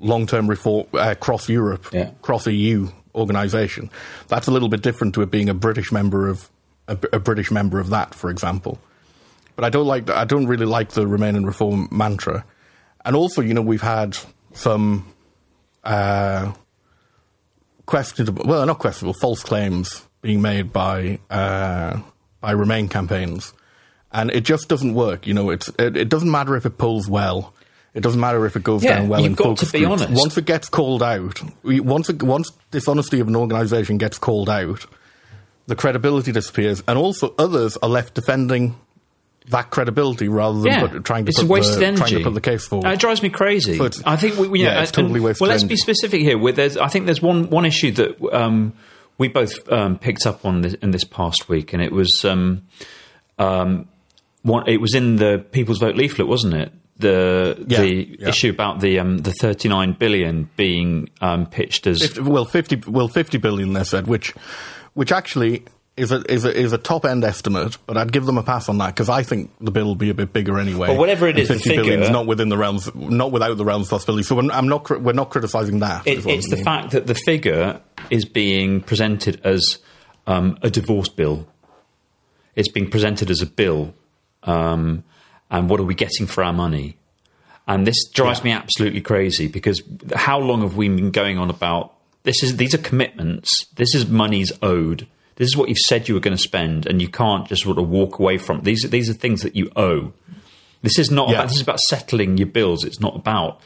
long 0.00 0.26
term 0.26 0.48
reform 0.48 0.86
uh, 0.94 1.14
cross 1.14 1.48
Europe, 1.48 1.86
Yeah. 1.92 2.10
cross 2.22 2.46
EU 2.46 2.88
organisation. 3.14 3.90
That's 4.28 4.46
a 4.46 4.50
little 4.50 4.68
bit 4.68 4.82
different 4.82 5.14
to 5.14 5.22
it 5.22 5.30
being 5.30 5.48
a 5.48 5.54
British 5.54 5.90
member 5.90 6.28
of 6.28 6.50
a, 6.88 6.98
a 7.12 7.18
British 7.18 7.50
member 7.50 7.80
of 7.80 7.90
that, 7.90 8.14
for 8.14 8.30
example. 8.30 8.78
But 9.56 9.64
I 9.64 9.70
don't 9.70 9.86
like. 9.86 10.10
I 10.10 10.24
don't 10.24 10.46
really 10.46 10.66
like 10.66 10.90
the 10.90 11.06
Remain 11.06 11.34
and 11.34 11.46
Reform 11.46 11.88
mantra. 11.90 12.44
And 13.04 13.16
also, 13.16 13.40
you 13.40 13.54
know, 13.54 13.62
we've 13.62 13.82
had 13.82 14.18
some 14.52 15.06
uh, 15.84 16.52
questionable, 17.86 18.44
well, 18.44 18.66
not 18.66 18.78
questionable, 18.78 19.14
false 19.20 19.42
claims 19.42 20.05
being 20.26 20.42
made 20.42 20.72
by 20.72 21.18
uh, 21.30 22.00
by 22.40 22.50
Remain 22.50 22.88
campaigns, 22.88 23.52
and 24.12 24.30
it 24.32 24.42
just 24.44 24.68
doesn't 24.68 24.92
work. 24.94 25.26
You 25.26 25.34
know, 25.34 25.50
it's 25.50 25.68
it, 25.78 25.96
it 25.96 26.08
doesn't 26.08 26.30
matter 26.30 26.56
if 26.56 26.66
it 26.66 26.76
pulls 26.78 27.08
well. 27.08 27.54
It 27.94 28.00
doesn't 28.02 28.20
matter 28.20 28.44
if 28.44 28.56
it 28.56 28.62
goes 28.64 28.84
Yeah, 28.84 28.98
down 28.98 29.08
well 29.08 29.20
you've 29.20 29.30
in 29.30 29.34
got 29.36 29.44
to 29.44 29.64
focus 29.66 29.72
be 29.72 29.78
groups. 29.86 30.02
honest. 30.02 30.20
Once 30.20 30.36
it 30.36 30.44
gets 30.44 30.68
called 30.68 31.02
out, 31.02 31.40
we- 31.62 31.80
once 31.80 32.10
it, 32.10 32.22
once 32.22 32.50
dishonesty 32.70 33.20
of 33.20 33.28
an 33.28 33.36
organisation 33.36 33.96
gets 33.96 34.18
called 34.18 34.50
out, 34.50 34.84
the 35.66 35.76
credibility 35.76 36.30
disappears, 36.32 36.82
and 36.88 36.98
also 36.98 37.34
others 37.38 37.78
are 37.78 37.88
left 37.88 38.12
defending 38.14 38.76
that 39.48 39.70
credibility 39.70 40.26
rather 40.28 40.58
than 40.58 40.66
Yeah, 40.66 40.86
put, 40.88 41.04
trying 41.04 41.24
to 41.24 41.32
put 41.32 41.46
the, 41.46 41.94
trying 41.96 42.10
to 42.18 42.20
put 42.24 42.34
the 42.34 42.40
case 42.40 42.66
forward. 42.66 42.86
Uh, 42.88 42.92
it 42.92 42.98
drives 42.98 43.22
me 43.22 43.30
crazy. 43.30 43.80
I 44.04 44.16
think 44.16 44.36
we, 44.36 44.48
we- 44.48 44.62
yeah, 44.64 44.82
it's 44.82 44.90
and- 44.90 44.94
totally 45.06 45.20
wasted 45.20 45.40
Well, 45.42 45.50
let's 45.50 45.62
be 45.64 45.76
specific 45.76 46.20
here. 46.20 46.36
Where 46.36 46.52
there's, 46.52 46.76
I 46.76 46.88
think 46.88 47.06
there's 47.06 47.22
one 47.22 47.48
one 47.48 47.64
issue 47.64 47.92
that 47.92 48.20
um, 48.34 48.74
we 49.18 49.28
both 49.28 49.70
um, 49.70 49.98
picked 49.98 50.26
up 50.26 50.44
on 50.44 50.60
this, 50.60 50.74
in 50.74 50.90
this 50.90 51.04
past 51.04 51.48
week, 51.48 51.72
and 51.72 51.82
it 51.82 51.92
was 51.92 52.24
um, 52.24 52.66
um, 53.38 53.88
one, 54.42 54.68
it 54.68 54.80
was 54.80 54.94
in 54.94 55.16
the 55.16 55.44
People's 55.52 55.78
Vote 55.78 55.96
leaflet, 55.96 56.28
wasn't 56.28 56.54
it? 56.54 56.72
The 56.98 57.64
Yeah, 57.68 57.80
the 57.80 58.16
yeah. 58.18 58.28
issue 58.28 58.50
about 58.50 58.80
the 58.80 58.98
um, 58.98 59.18
the 59.18 59.32
39 59.32 59.92
billion 59.94 60.48
being 60.56 61.10
um, 61.20 61.46
pitched 61.46 61.86
as 61.86 62.00
50, 62.00 62.20
well, 62.22 62.44
fifty 62.44 62.82
well 62.86 63.08
fifty 63.08 63.38
billion 63.38 63.74
they 63.74 63.84
said, 63.84 64.06
which 64.06 64.32
which 64.94 65.12
actually 65.12 65.64
is 65.96 66.12
a 66.12 66.30
is 66.30 66.44
a 66.44 66.54
is 66.54 66.72
a 66.72 66.78
top 66.78 67.04
end 67.04 67.24
estimate, 67.24 67.78
but 67.86 67.96
I'd 67.96 68.12
give 68.12 68.26
them 68.26 68.36
a 68.36 68.42
pass 68.42 68.68
on 68.68 68.78
that 68.78 68.88
because 68.88 69.08
I 69.08 69.22
think 69.22 69.50
the 69.60 69.70
bill 69.70 69.86
will 69.86 69.94
be 69.94 70.10
a 70.10 70.14
bit 70.14 70.32
bigger 70.32 70.58
anyway. 70.58 70.88
Well, 70.88 70.98
whatever 70.98 71.26
it 71.26 71.38
is, 71.38 71.48
the 71.48 71.54
50 71.54 71.76
billion 71.76 72.02
is 72.02 72.10
not 72.10 72.26
within 72.26 72.50
the 72.50 72.58
realms, 72.58 72.94
not 72.94 73.32
without 73.32 73.56
the 73.56 73.64
realms 73.64 73.86
of 73.86 73.90
possibility. 73.90 74.22
So 74.22 74.36
we're, 74.36 74.50
I'm 74.52 74.68
not 74.68 74.88
we're 75.00 75.14
not 75.14 75.30
criticizing 75.30 75.78
that. 75.80 76.06
It, 76.06 76.26
it's 76.26 76.50
the 76.50 76.56
mean. 76.56 76.64
fact 76.64 76.90
that 76.90 77.06
the 77.06 77.14
figure 77.14 77.80
is 78.10 78.26
being 78.26 78.82
presented 78.82 79.40
as 79.44 79.78
um, 80.26 80.58
a 80.62 80.70
divorce 80.70 81.08
bill. 81.08 81.46
It's 82.54 82.68
being 82.68 82.90
presented 82.90 83.30
as 83.30 83.40
a 83.40 83.46
bill, 83.46 83.94
um, 84.42 85.04
and 85.50 85.68
what 85.70 85.80
are 85.80 85.84
we 85.84 85.94
getting 85.94 86.26
for 86.26 86.44
our 86.44 86.52
money? 86.52 86.96
And 87.68 87.86
this 87.86 88.08
drives 88.08 88.44
me 88.44 88.52
absolutely 88.52 89.00
crazy 89.00 89.48
because 89.48 89.82
how 90.14 90.38
long 90.38 90.60
have 90.60 90.76
we 90.76 90.88
been 90.88 91.10
going 91.10 91.38
on 91.38 91.50
about 91.50 91.94
this? 92.22 92.42
Is 92.42 92.56
these 92.58 92.74
are 92.74 92.78
commitments? 92.78 93.66
This 93.74 93.94
is 93.94 94.06
money's 94.08 94.52
owed. 94.62 95.08
This 95.36 95.46
is 95.48 95.56
what 95.56 95.68
you've 95.68 95.78
said 95.78 96.08
you 96.08 96.14
were 96.14 96.20
going 96.20 96.36
to 96.36 96.42
spend, 96.42 96.86
and 96.86 97.00
you 97.00 97.08
can't 97.08 97.46
just 97.46 97.62
sort 97.62 97.78
of 97.78 97.88
walk 97.88 98.18
away 98.18 98.38
from. 98.38 98.62
These 98.62 98.88
these 98.90 99.08
are 99.10 99.14
things 99.14 99.42
that 99.42 99.54
you 99.56 99.70
owe. 99.76 100.12
This 100.82 100.98
is 100.98 101.10
not 101.10 101.28
Yeah. 101.28 101.36
about. 101.36 101.48
This 101.48 101.56
is 101.56 101.62
about 101.62 101.80
settling 101.80 102.36
your 102.38 102.46
bills. 102.48 102.84
It's 102.84 103.00
not 103.00 103.14
about 103.16 103.60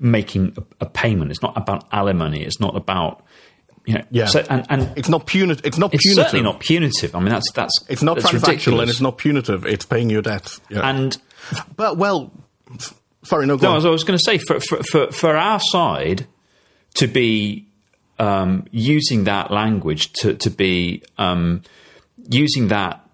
making 0.00 0.54
a, 0.56 0.84
a 0.84 0.86
payment. 0.86 1.30
It's 1.30 1.42
not 1.42 1.56
about 1.56 1.86
alimony. 1.92 2.42
It's 2.42 2.60
not 2.60 2.76
about 2.76 3.24
You 3.86 3.94
know, 3.94 4.04
Yeah. 4.10 4.26
So, 4.26 4.44
and, 4.50 4.66
and 4.68 4.92
It's 4.96 5.08
not 5.08 5.26
punitive. 5.26 5.64
It's 5.64 5.78
not 5.78 5.94
it's 5.94 6.02
punitive. 6.04 6.24
certainly 6.30 6.42
not 6.44 6.60
punitive. 6.60 7.14
I 7.14 7.20
mean, 7.20 7.30
that's 7.30 7.50
that's 7.52 7.72
It's 7.88 8.02
not 8.02 8.16
that's 8.16 8.30
transactional 8.30 8.46
ridiculous. 8.48 8.80
and 8.82 8.90
it's 8.90 9.00
not 9.00 9.18
punitive. 9.18 9.66
It's 9.66 9.86
paying 9.86 10.10
your 10.10 10.22
debts. 10.22 10.60
Yeah. 10.68 10.80
And 10.88 11.16
but 11.76 11.96
well, 11.96 12.32
sorry, 13.24 13.46
no. 13.46 13.56
Go 13.56 13.68
no, 13.68 13.70
on. 13.72 13.76
as 13.78 13.86
I 13.86 13.90
was 13.90 14.04
going 14.04 14.18
to 14.18 14.22
say, 14.24 14.38
for, 14.38 14.58
for 14.60 14.82
for 14.82 15.12
for 15.12 15.36
our 15.36 15.60
side 15.60 16.26
to 16.94 17.06
be 17.06 17.67
um, 18.18 18.66
using 18.70 19.24
that 19.24 19.50
language 19.50 20.12
to 20.14 20.34
to 20.34 20.50
be 20.50 21.02
um, 21.18 21.62
using 22.28 22.68
that 22.68 23.08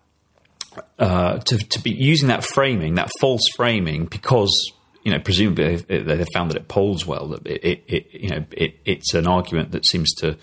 uh, 0.98 1.38
to 1.38 1.58
to 1.58 1.80
be 1.80 1.90
using 1.90 2.28
that 2.28 2.44
framing, 2.44 2.94
that 2.94 3.10
false 3.20 3.46
framing, 3.56 4.06
because 4.06 4.72
you 5.02 5.12
know 5.12 5.18
presumably 5.18 5.76
they, 5.76 5.98
they 5.98 6.24
found 6.32 6.50
that 6.50 6.56
it 6.56 6.68
polls 6.68 7.06
well. 7.06 7.28
That 7.28 7.46
it, 7.46 7.64
it, 7.64 7.84
it 7.86 8.06
you 8.12 8.30
know 8.30 8.44
it, 8.50 8.78
it's 8.84 9.14
an 9.14 9.26
argument 9.26 9.72
that 9.72 9.86
seems 9.86 10.12
to 10.14 10.36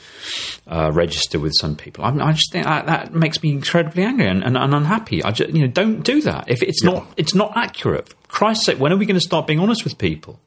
uh, 0.68 0.92
register 0.94 1.40
with 1.40 1.54
some 1.60 1.76
people. 1.76 2.04
I, 2.06 2.10
I 2.10 2.32
just 2.34 2.52
think 2.52 2.66
that, 2.66 2.86
that 2.86 3.14
makes 3.14 3.42
me 3.42 3.52
incredibly 3.52 4.04
angry 4.04 4.28
and, 4.28 4.44
and, 4.44 4.58
and 4.58 4.74
unhappy. 4.74 5.24
I 5.24 5.32
just, 5.32 5.52
you 5.52 5.62
know 5.62 5.72
don't 5.72 6.04
do 6.04 6.22
that 6.22 6.50
if 6.50 6.62
it's 6.62 6.84
not 6.84 7.08
it's 7.18 7.36
not 7.36 7.56
accurate. 7.56 8.10
For 8.10 8.16
Christ's 8.28 8.66
sake, 8.66 8.80
when 8.80 8.94
are 8.94 8.98
we 8.98 9.06
going 9.06 9.20
to 9.20 9.26
start 9.26 9.48
being 9.48 9.60
honest 9.60 9.84
with 9.84 9.98
people? 9.98 10.40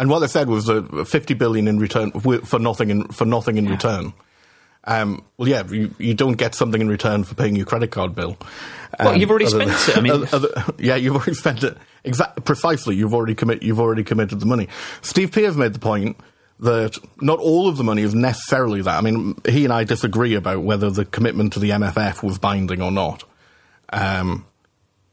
And 0.00 0.08
what 0.10 0.20
they 0.20 0.26
said 0.28 0.48
was 0.48 0.68
uh, 0.68 0.80
50 1.06 1.34
billion 1.34 1.68
in 1.68 1.78
return 1.78 2.10
for 2.12 2.58
nothing 2.58 2.90
in, 2.90 3.04
for 3.08 3.24
nothing 3.26 3.58
in 3.58 3.68
return. 3.68 4.12
Um, 4.84 5.22
well, 5.36 5.46
yeah, 5.46 5.62
you, 5.68 5.94
you 5.98 6.14
don't 6.14 6.38
get 6.38 6.54
something 6.54 6.80
in 6.80 6.88
return 6.88 7.22
for 7.22 7.34
paying 7.34 7.54
your 7.54 7.66
credit 7.66 7.90
card 7.90 8.14
bill. 8.14 8.38
Well, 8.98 9.10
Um, 9.10 9.20
you've 9.20 9.28
already 9.28 9.44
other 9.44 9.70
spent 9.70 9.88
it. 9.88 9.96
I 9.98 10.00
mean- 10.00 10.12
other- 10.12 10.28
other- 10.32 10.74
yeah, 10.78 10.96
you've 10.96 11.14
already 11.16 11.34
spent 11.34 11.62
it. 11.62 11.76
Exactly, 12.02 12.42
precisely. 12.42 12.96
You've 12.96 13.12
already 13.12 13.34
commit. 13.34 13.62
You've 13.62 13.78
already 13.78 14.02
committed 14.02 14.40
the 14.40 14.46
money. 14.46 14.68
Steve 15.02 15.32
Peers 15.32 15.54
made 15.54 15.74
the 15.74 15.78
point 15.78 16.16
that 16.60 16.96
not 17.20 17.38
all 17.38 17.68
of 17.68 17.76
the 17.76 17.84
money 17.84 18.00
is 18.00 18.14
necessarily 18.14 18.80
that. 18.80 18.96
I 18.96 19.02
mean, 19.02 19.34
he 19.46 19.64
and 19.64 19.72
I 19.72 19.84
disagree 19.84 20.34
about 20.34 20.62
whether 20.62 20.88
the 20.90 21.04
commitment 21.04 21.52
to 21.54 21.58
the 21.58 21.70
MFF 21.70 22.22
was 22.22 22.38
binding 22.38 22.80
or 22.80 22.90
not. 22.90 23.24
Um, 23.92 24.46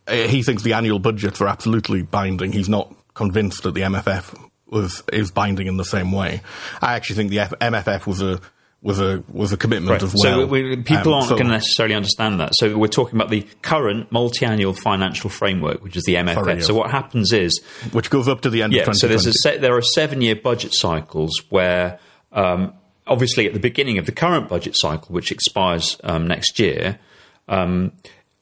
eh, 0.07 0.27
he 0.27 0.43
thinks 0.43 0.63
the 0.63 0.73
annual 0.73 0.99
budgets 0.99 1.41
are 1.41 1.47
absolutely 1.49 2.03
binding. 2.03 2.53
He's 2.53 2.69
not 2.69 2.93
convinced 3.15 3.63
that 3.63 3.73
the 3.73 3.81
MFF 3.81 4.46
was 4.69 5.03
is 5.13 5.31
binding 5.31 5.67
in 5.67 5.77
the 5.77 5.85
same 5.85 6.11
way. 6.11 6.41
I 6.81 6.95
actually 6.95 7.15
think 7.17 7.29
the 7.31 7.39
F- 7.39 7.53
MFF 7.59 8.05
was 8.05 8.21
a 8.21 8.39
was 8.81 8.99
a 8.99 9.23
was 9.31 9.51
a 9.53 9.57
commitment 9.57 10.03
as 10.03 10.13
well. 10.13 10.41
So 10.41 10.45
we, 10.45 10.63
we- 10.75 10.83
people 10.83 11.13
Um, 11.13 11.19
aren't 11.19 11.29
so- 11.29 11.35
going 11.35 11.47
to 11.47 11.53
necessarily 11.53 11.95
understand 11.95 12.39
that. 12.39 12.51
So 12.55 12.77
we're 12.77 12.87
talking 12.87 13.15
about 13.15 13.29
the 13.29 13.45
current 13.61 14.11
multi-annual 14.11 14.73
financial 14.73 15.29
framework, 15.29 15.83
which 15.83 15.95
is 15.97 16.03
the 16.03 16.15
MFF. 16.15 16.33
Sorry. 16.45 16.61
So 16.61 16.73
what 16.75 16.91
happens 16.91 17.33
is, 17.33 17.59
which 17.91 18.09
goes 18.09 18.27
up 18.27 18.41
to 18.41 18.49
the 18.49 18.61
end 18.61 18.73
yeah, 18.73 18.81
of 18.87 18.95
so 18.95 19.07
there's 19.07 19.23
2020. 19.23 19.29
a 19.29 19.33
set, 19.33 19.61
there 19.61 19.75
are 19.75 19.81
seven-year 19.81 20.35
budget 20.35 20.73
cycles 20.73 21.31
where, 21.49 21.99
um, 22.31 22.73
obviously, 23.07 23.47
at 23.47 23.53
the 23.53 23.59
beginning 23.59 23.97
of 23.97 24.05
the 24.05 24.11
current 24.11 24.47
budget 24.47 24.73
cycle, 24.77 25.13
which 25.13 25.31
expires 25.31 25.97
um, 26.03 26.27
next 26.27 26.59
year. 26.59 26.99
Um, 27.47 27.93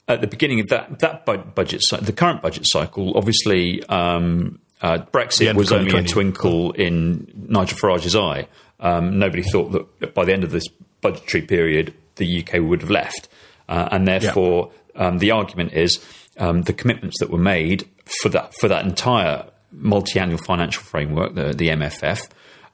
at 0.08 0.20
the 0.20 0.26
beginning 0.26 0.60
of 0.60 0.68
that 0.68 0.98
that 1.00 1.24
budget, 1.54 1.80
the 2.02 2.12
current 2.12 2.42
budget 2.42 2.64
cycle, 2.66 3.16
obviously, 3.16 3.82
um, 3.88 4.60
uh, 4.82 4.98
Brexit 5.12 5.54
was 5.54 5.72
only 5.72 5.96
a 5.96 6.02
twinkle 6.02 6.72
in 6.72 7.46
Nigel 7.48 7.78
Farage's 7.78 8.14
eye. 8.14 8.48
Um, 8.78 9.18
nobody 9.18 9.42
thought 9.42 9.72
that 10.00 10.14
by 10.14 10.24
the 10.24 10.32
end 10.32 10.44
of 10.44 10.50
this 10.50 10.68
budgetary 11.00 11.42
period, 11.42 11.94
the 12.16 12.42
UK 12.42 12.60
would 12.60 12.82
have 12.82 12.90
left, 12.90 13.28
uh, 13.68 13.88
and 13.90 14.06
therefore, 14.06 14.70
um, 14.94 15.18
the 15.18 15.30
argument 15.30 15.72
is 15.72 16.04
um, 16.38 16.62
the 16.62 16.72
commitments 16.72 17.18
that 17.20 17.30
were 17.30 17.38
made 17.38 17.88
for 18.22 18.28
that 18.28 18.54
for 18.60 18.68
that 18.68 18.84
entire 18.84 19.46
multi-annual 19.72 20.38
financial 20.38 20.82
framework, 20.82 21.34
the, 21.34 21.52
the 21.52 21.68
MFF, 21.68 22.28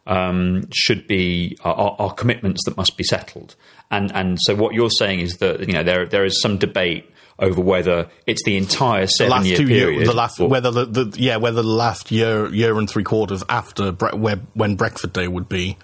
um, 0.06 0.68
should 0.73 1.06
be 1.06 1.56
are, 1.64 1.75
are 1.75 1.97
are 1.99 2.14
commitments 2.14 2.64
that 2.64 2.76
must 2.76 2.97
be 2.97 3.04
settled. 3.04 3.54
And 3.90 4.11
and 4.12 4.38
so 4.40 4.54
what 4.54 4.75
you're 4.75 4.90
saying 4.90 5.21
is 5.21 5.38
that 5.38 5.61
you 5.61 5.75
know 5.75 5.82
there 5.82 6.06
there 6.06 6.25
is 6.25 6.40
some 6.40 6.59
debate 6.59 7.09
over 7.42 7.61
whether 7.61 8.08
it's 8.26 8.42
the 8.44 8.56
entire 8.56 9.02
the 9.02 9.08
seven 9.08 9.30
last 9.32 9.46
year 9.46 9.56
two 9.58 9.66
period. 9.66 9.96
years, 9.96 10.08
the 10.08 10.14
last 10.14 10.40
or- 10.40 10.49
whether 10.49 10.70
the, 10.70 10.84
the 10.87 11.16
yeah 11.20 11.37
whether 11.37 11.61
the 11.61 11.68
last 11.68 12.11
year 12.11 12.46
year 12.54 12.78
and 12.78 12.88
three 12.88 13.02
quarters 13.05 13.42
after 13.48 13.92
Bre- 13.92 14.14
where, 14.16 14.37
when 14.55 14.76
Brexit 14.78 15.12
Day 15.12 15.28
would 15.28 15.48
be, 15.48 15.76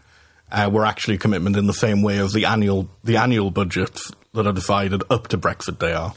uh, 0.53 0.71
were 0.73 0.87
actually 0.87 1.17
a 1.17 1.19
commitment 1.19 1.57
in 1.57 1.67
the 1.67 1.75
same 1.75 2.01
way 2.03 2.19
as 2.19 2.33
the 2.33 2.45
annual 2.47 2.89
the 3.05 3.17
annual 3.17 3.51
budgets 3.51 4.11
that 4.35 4.47
are 4.47 4.53
decided 4.53 5.03
up 5.11 5.29
to 5.29 5.37
Brexit 5.39 5.79
Day 5.79 5.93
are, 5.93 6.15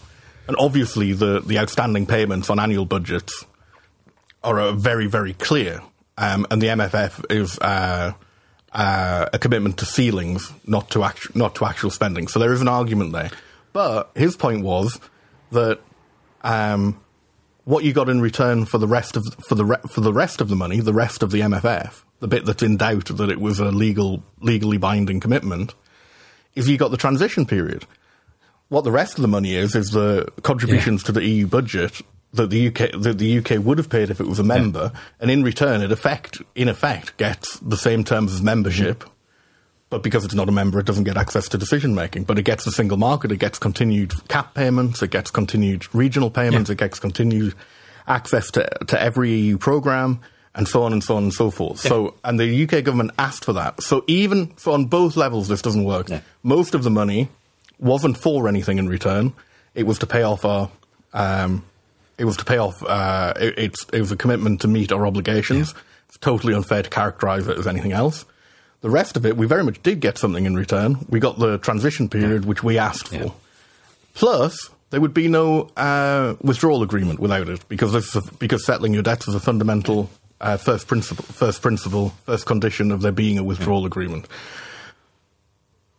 and 0.47 0.55
obviously 0.57 1.11
the 1.13 1.41
the 1.41 1.57
outstanding 1.59 2.05
payments 2.05 2.49
on 2.49 2.59
annual 2.59 2.85
budgets 2.85 3.43
are 4.43 4.59
uh, 4.59 4.71
very 4.73 5.07
very 5.07 5.33
clear, 5.33 5.81
um, 6.17 6.45
and 6.51 6.61
the 6.61 6.67
MFF 6.67 7.31
is. 7.31 7.59
Uh, 7.59 8.13
uh, 8.73 9.25
a 9.33 9.37
commitment 9.37 9.77
to 9.79 9.85
ceilings, 9.85 10.49
not 10.65 10.89
to 10.91 11.03
act- 11.03 11.35
not 11.35 11.55
to 11.55 11.65
actual 11.65 11.89
spending. 11.89 12.29
So 12.29 12.39
there 12.39 12.53
is 12.53 12.61
an 12.61 12.69
argument 12.69 13.11
there. 13.11 13.29
But 13.73 14.11
his 14.15 14.37
point 14.37 14.63
was 14.63 14.97
that 15.51 15.79
um, 16.41 16.99
what 17.65 17.83
you 17.83 17.93
got 17.93 18.09
in 18.09 18.21
return 18.21 18.65
for 18.65 18.77
the 18.77 18.87
rest 18.87 19.15
of 19.15 19.25
for 19.47 19.55
the 19.55 19.65
re- 19.65 19.77
for 19.89 20.01
the 20.01 20.13
rest 20.13 20.41
of 20.41 20.49
the 20.49 20.55
money, 20.55 20.79
the 20.79 20.93
rest 20.93 21.23
of 21.23 21.31
the 21.31 21.41
MFF, 21.41 22.03
the 22.19 22.27
bit 22.27 22.45
that's 22.45 22.63
in 22.63 22.77
doubt 22.77 23.05
that 23.05 23.29
it 23.29 23.39
was 23.39 23.59
a 23.59 23.71
legal 23.71 24.23
legally 24.39 24.77
binding 24.77 25.19
commitment, 25.19 25.75
is 26.55 26.69
you 26.69 26.77
got 26.77 26.91
the 26.91 26.97
transition 26.97 27.45
period. 27.45 27.85
What 28.69 28.83
the 28.83 28.91
rest 28.91 29.17
of 29.17 29.21
the 29.21 29.27
money 29.27 29.55
is 29.55 29.75
is 29.75 29.91
the 29.91 30.27
contributions 30.43 31.03
to 31.03 31.11
the 31.11 31.23
EU 31.25 31.45
budget 31.45 32.01
that 32.33 32.49
the 32.49 32.67
UK 32.67 32.91
that 33.01 33.17
the 33.17 33.37
UK 33.39 33.63
would 33.63 33.77
have 33.77 33.89
paid 33.89 34.09
if 34.09 34.19
it 34.19 34.27
was 34.27 34.39
a 34.39 34.43
member, 34.43 34.91
and 35.19 35.29
in 35.29 35.43
return, 35.43 35.81
it 35.81 35.91
effect 35.91 36.41
in 36.55 36.69
effect 36.69 37.17
gets 37.17 37.59
the 37.59 37.77
same 37.77 38.03
terms 38.03 38.33
as 38.33 38.41
membership. 38.41 39.03
But 39.91 40.03
because 40.03 40.23
it's 40.23 40.33
not 40.33 40.47
a 40.47 40.53
member, 40.53 40.79
it 40.79 40.85
doesn't 40.85 41.03
get 41.03 41.17
access 41.17 41.49
to 41.49 41.57
decision 41.57 41.93
making. 41.93 42.23
But 42.23 42.39
it 42.39 42.43
gets 42.43 42.63
the 42.63 42.71
single 42.71 42.97
market, 42.97 43.29
it 43.31 43.37
gets 43.37 43.59
continued 43.59 44.13
cap 44.29 44.53
payments, 44.55 45.03
it 45.03 45.11
gets 45.11 45.29
continued 45.29 45.93
regional 45.93 46.31
payments, 46.31 46.69
it 46.69 46.77
gets 46.77 46.97
continued 46.97 47.53
access 48.07 48.49
to, 48.51 48.69
to 48.87 48.99
every 48.99 49.33
EU 49.33 49.57
program, 49.57 50.21
and 50.55 50.65
so 50.65 50.83
on 50.83 50.93
and 50.93 51.03
so 51.03 51.17
on 51.17 51.23
and 51.23 51.33
so 51.33 51.51
forth. 51.51 51.79
So, 51.79 52.15
and 52.23 52.39
the 52.39 52.63
UK 52.63 52.85
government 52.85 53.11
asked 53.19 53.43
for 53.43 53.51
that. 53.53 53.83
So 53.83 54.05
even 54.07 54.57
so 54.57 54.71
on 54.71 54.85
both 54.85 55.17
levels, 55.17 55.49
this 55.49 55.61
doesn't 55.61 55.83
work. 55.83 56.07
Yeah. 56.07 56.21
Most 56.41 56.73
of 56.73 56.83
the 56.83 56.89
money 56.89 57.27
wasn't 57.77 58.17
for 58.17 58.47
anything 58.47 58.77
in 58.77 58.87
return. 58.87 59.33
It 59.75 59.83
was 59.83 59.99
to 59.99 60.07
pay 60.07 60.23
off 60.23 60.45
our, 60.45 60.71
um, 61.13 61.65
it 62.17 62.23
was 62.23 62.37
to 62.37 62.45
pay 62.45 62.57
off, 62.57 62.81
uh, 62.81 63.33
it, 63.35 63.59
it's, 63.59 63.85
it 63.91 63.99
was 63.99 64.13
a 64.13 64.17
commitment 64.17 64.61
to 64.61 64.69
meet 64.69 64.93
our 64.93 65.05
obligations. 65.05 65.75
It's 66.07 66.17
totally 66.17 66.53
unfair 66.53 66.81
to 66.81 66.89
characterize 66.89 67.47
it 67.47 67.57
as 67.57 67.67
anything 67.67 67.91
else. 67.91 68.23
The 68.81 68.89
rest 68.89 69.15
of 69.15 69.25
it, 69.25 69.37
we 69.37 69.45
very 69.45 69.63
much 69.63 69.81
did 69.83 69.99
get 69.99 70.17
something 70.17 70.45
in 70.45 70.55
return. 70.55 71.05
We 71.07 71.19
got 71.19 71.37
the 71.37 71.59
transition 71.59 72.09
period, 72.09 72.45
which 72.45 72.63
we 72.63 72.79
asked 72.79 73.09
for. 73.09 73.15
Yeah. 73.15 73.29
Plus, 74.15 74.69
there 74.89 74.99
would 74.99 75.13
be 75.13 75.27
no 75.27 75.69
uh, 75.77 76.35
withdrawal 76.41 76.81
agreement 76.81 77.19
without 77.19 77.47
it, 77.47 77.67
because 77.69 77.93
this 77.93 78.15
is 78.15 78.27
a, 78.27 78.33
because 78.35 78.65
settling 78.65 78.93
your 78.93 79.03
debts 79.03 79.27
is 79.27 79.35
a 79.35 79.39
fundamental 79.39 80.09
uh, 80.41 80.57
first 80.57 80.87
principle, 80.87 81.23
first 81.23 81.61
principle, 81.61 82.09
first 82.25 82.47
condition 82.47 82.91
of 82.91 83.01
there 83.01 83.11
being 83.11 83.37
a 83.37 83.43
withdrawal 83.43 83.85
agreement. 83.85 84.27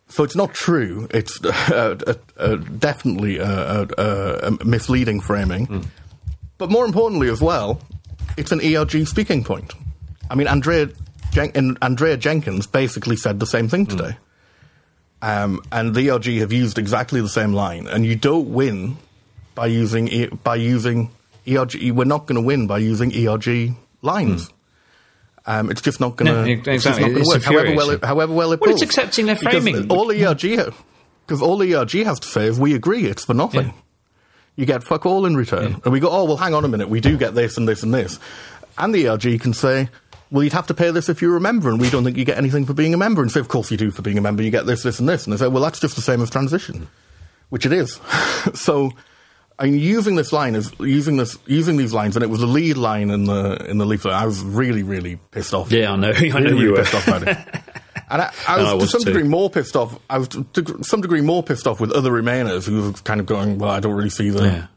So 0.09 0.23
it's 0.23 0.35
not 0.35 0.53
true. 0.53 1.07
It's 1.11 1.43
uh, 1.45 1.97
uh, 2.05 2.13
uh, 2.37 2.55
definitely 2.55 3.37
a, 3.39 3.87
a, 3.97 4.65
misleading 4.65 5.21
framing. 5.21 5.89
But 6.57 6.69
more 6.69 6.85
importantly, 6.85 7.29
as 7.29 7.41
well, 7.41 7.81
it's 8.37 8.51
an 8.51 8.61
ERG 8.61 9.07
speaking 9.07 9.43
point. 9.43 9.73
I 10.29 10.35
mean, 10.35 10.47
Andrea, 10.47 10.89
Jen- 11.33 11.51
and 11.55 11.77
Andrea 11.81 12.17
Jenkyns 12.17 12.71
basically 12.71 13.15
said 13.15 13.39
the 13.39 13.45
same 13.45 13.67
thing 13.67 13.85
today. 13.85 14.17
Um, 15.21 15.61
and 15.71 15.95
the 15.95 16.09
ERG 16.09 16.25
have 16.39 16.51
used 16.51 16.77
exactly 16.77 17.21
the 17.21 17.29
same 17.29 17.53
line. 17.53 17.87
And 17.87 18.05
you 18.05 18.15
don't 18.15 18.53
win 18.53 18.97
by 19.55 19.67
using 19.67 20.07
e- 20.09 20.27
by 20.27 20.55
using 20.55 21.11
ERG. 21.47 21.91
We're 21.91 22.03
not 22.05 22.25
going 22.27 22.35
to 22.35 22.45
win 22.45 22.67
by 22.67 22.79
using 22.79 23.13
ERG 23.15 23.73
lines. 24.01 24.49
Um, 25.45 25.69
it's 25.71 25.81
just 25.81 25.99
not 25.99 26.15
going 26.15 26.31
to. 26.33 26.41
No, 26.55 26.71
It's 26.73 26.85
exactly. 26.85 27.03
not 27.03 27.11
going 27.11 27.23
to 27.23 27.29
work. 27.29 27.43
However 27.43 27.75
well, 27.75 27.89
it, 27.91 28.03
however 28.03 28.33
well 28.33 28.51
it. 28.53 28.61
Well, 28.61 28.71
it's 28.71 28.81
accepting 28.81 29.25
their 29.25 29.35
Because 29.35 29.63
framing. 29.63 29.89
All 29.91 30.07
the 30.07 30.25
ERG, 30.25 30.73
because 31.25 31.41
all 31.41 31.57
the 31.57 31.73
ERG 31.75 31.91
has 32.05 32.19
to 32.21 32.27
say 32.27 32.45
is 32.45 32.59
we 32.59 32.73
agree 32.75 33.05
it's 33.05 33.25
for 33.25 33.33
nothing. 33.33 33.67
Yeah. 33.67 33.73
You 34.55 34.65
get 34.65 34.83
fuck 34.83 35.05
all 35.05 35.25
in 35.25 35.35
return, 35.35 35.81
and 35.83 35.91
we 35.91 35.99
go, 35.99 36.09
oh 36.09 36.25
well, 36.25 36.37
hang 36.37 36.53
on 36.53 36.63
a 36.63 36.67
minute, 36.67 36.87
we 36.87 37.01
do 37.01 37.17
get 37.17 37.33
this 37.33 37.57
and 37.57 37.67
this 37.67 37.81
and 37.81 37.93
this, 37.93 38.19
and 38.77 38.93
the 38.93 39.07
ERG 39.07 39.39
can 39.41 39.53
say. 39.53 39.89
Well, 40.33 40.43
you'd 40.43 40.53
have 40.53 40.65
to 40.67 40.73
pay 40.73 40.89
this 40.89 41.09
if 41.09 41.21
you're 41.21 41.37
a 41.37 41.39
member, 41.41 41.69
and 41.69 41.79
we 41.79 41.91
don't 41.91 42.03
think 42.03 42.17
you 42.17 42.25
get 42.25 42.39
anything 42.39 42.65
for 42.65 42.73
being 42.73 42.91
a 42.93 42.97
member. 42.97 43.21
And 43.21 43.31
say, 43.31 43.39
of 43.39 43.49
course 43.49 43.69
you 43.69 43.77
do 43.77 43.91
for 43.91 44.01
being 44.01 44.17
a 44.17 44.21
member. 44.21 44.41
You 44.41 44.49
get 44.49 44.65
this, 44.65 44.81
this, 44.81 44.99
and 44.99 45.07
this. 45.07 45.25
And 45.25 45.31
they 45.33 45.37
say, 45.37 45.47
well, 45.47 45.61
that's 45.61 45.79
just 45.79 45.95
the 45.95 46.01
same 46.01 46.21
as 46.23 46.31
transition, 46.31 46.87
which 47.49 47.67
it 47.67 47.71
is. 47.71 47.99
so, 48.55 48.91
I 49.59 49.65
mean, 49.65 49.77
using 49.79 50.15
this 50.15 50.33
line 50.33 50.55
is 50.55 50.71
using 50.79 51.17
this 51.17 51.37
using 51.45 51.77
these 51.77 51.93
lines, 51.93 52.15
and 52.15 52.23
it 52.23 52.29
was 52.29 52.39
the 52.39 52.47
lead 52.47 52.77
line 52.77 53.11
in 53.11 53.25
the 53.25 53.63
in 53.69 53.77
the 53.77 53.85
leaflet. 53.85 54.15
I 54.15 54.25
was 54.25 54.41
really, 54.41 54.81
really 54.81 55.17
pissed 55.29 55.53
off. 55.53 55.71
Yeah, 55.71 55.91
I 55.91 55.95
know. 55.97 56.09
I 56.15 56.19
really, 56.19 56.29
know 56.31 56.39
really 56.39 56.61
you 56.63 56.71
were. 56.71 56.77
pissed 56.77 56.95
off 56.95 57.07
about 57.07 57.27
it. 57.27 57.37
And 58.09 58.21
I, 58.21 58.31
I 58.47 58.57
was, 58.61 58.67
I 58.67 58.77
to 58.77 58.87
some 58.87 59.01
too. 59.01 59.11
degree 59.13 59.27
more 59.27 59.49
pissed 59.49 59.75
off. 59.75 59.97
I 60.07 60.19
was 60.19 60.27
to, 60.27 60.43
to 60.43 60.83
some 60.83 61.01
degree 61.01 61.21
more 61.21 61.41
pissed 61.41 61.65
off 61.65 61.79
with 61.79 61.91
other 61.91 62.11
Remainers 62.11 62.67
who 62.67 62.81
were 62.83 62.91
kind 62.93 63.19
of 63.19 63.25
going, 63.25 63.57
"Well, 63.57 63.71
I 63.71 63.79
don't 63.79 63.93
really 63.93 64.11
see 64.11 64.29
the, 64.29 64.43
Yeah. 64.43 64.67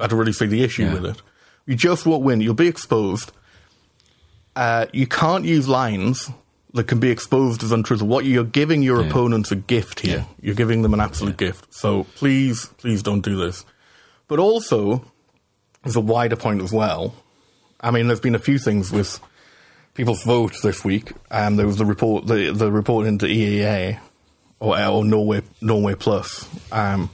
I 0.00 0.08
don't 0.08 0.18
really 0.18 0.32
see 0.32 0.46
the 0.46 0.64
issue 0.64 0.84
Yeah. 0.84 0.94
with 0.94 1.06
it. 1.06 1.22
You 1.66 1.76
just 1.76 2.04
won't 2.04 2.24
win. 2.24 2.40
You'll 2.40 2.54
be 2.54 2.66
exposed. 2.66 3.30
Uh, 4.60 4.84
you 4.92 5.06
can't 5.06 5.46
use 5.46 5.66
lines 5.66 6.30
that 6.74 6.84
can 6.84 7.00
be 7.00 7.08
exposed 7.08 7.62
as 7.62 7.72
untruthful. 7.72 8.06
What 8.06 8.26
you're 8.26 8.44
giving 8.44 8.82
your 8.82 9.00
opponents 9.00 9.50
a 9.50 9.56
gift 9.56 10.00
here. 10.00 10.18
Yeah. 10.18 10.24
You're 10.42 10.54
giving 10.54 10.82
them 10.82 10.92
an 10.92 11.00
absolute 11.00 11.38
gift. 11.38 11.72
So 11.72 12.04
please, 12.16 12.66
please 12.76 13.02
don't 13.02 13.22
do 13.22 13.38
this. 13.38 13.64
But 14.28 14.38
also, 14.38 15.02
there's 15.82 15.96
a 15.96 16.00
wider 16.02 16.36
point 16.36 16.60
as 16.60 16.74
well. 16.74 17.14
I 17.80 17.90
mean, 17.90 18.06
there's 18.06 18.20
been 18.20 18.34
a 18.34 18.38
few 18.38 18.58
things 18.58 18.92
with 18.92 19.18
people's 19.94 20.24
vote 20.24 20.52
this 20.62 20.84
week. 20.84 21.12
Um, 21.30 21.56
there 21.56 21.66
was 21.66 21.78
the 21.78 21.86
report, 21.86 22.26
the 22.26 22.52
the 22.52 22.70
report 22.70 23.06
into 23.06 23.24
EEA 23.24 23.98
or, 24.58 24.78
or 24.78 25.04
Norway 25.06 25.40
Norway 25.62 25.94
Plus, 25.94 26.46
um, 26.70 27.08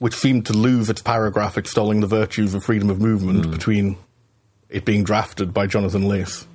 which 0.00 0.14
seemed 0.14 0.46
to 0.46 0.52
lose 0.52 0.90
its 0.90 1.00
paragraph 1.00 1.56
extolling 1.56 2.00
the 2.00 2.08
virtues 2.08 2.54
of 2.54 2.64
freedom 2.64 2.90
of 2.90 3.00
movement 3.00 3.52
between 3.52 3.98
it 4.68 4.84
being 4.84 5.04
drafted 5.04 5.54
by 5.54 5.68
Jonathan 5.68 6.08
Lis 6.08 6.48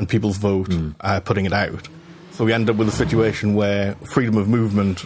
and 0.00 0.08
people's 0.08 0.38
vote 0.38 0.72
uh, 1.02 1.20
putting 1.20 1.44
it 1.44 1.52
out. 1.52 1.86
So 2.32 2.46
we 2.46 2.54
end 2.54 2.70
up 2.70 2.76
with 2.76 2.88
a 2.88 2.92
situation 2.92 3.54
where 3.54 3.94
freedom 3.96 4.38
of 4.38 4.48
movement, 4.48 5.04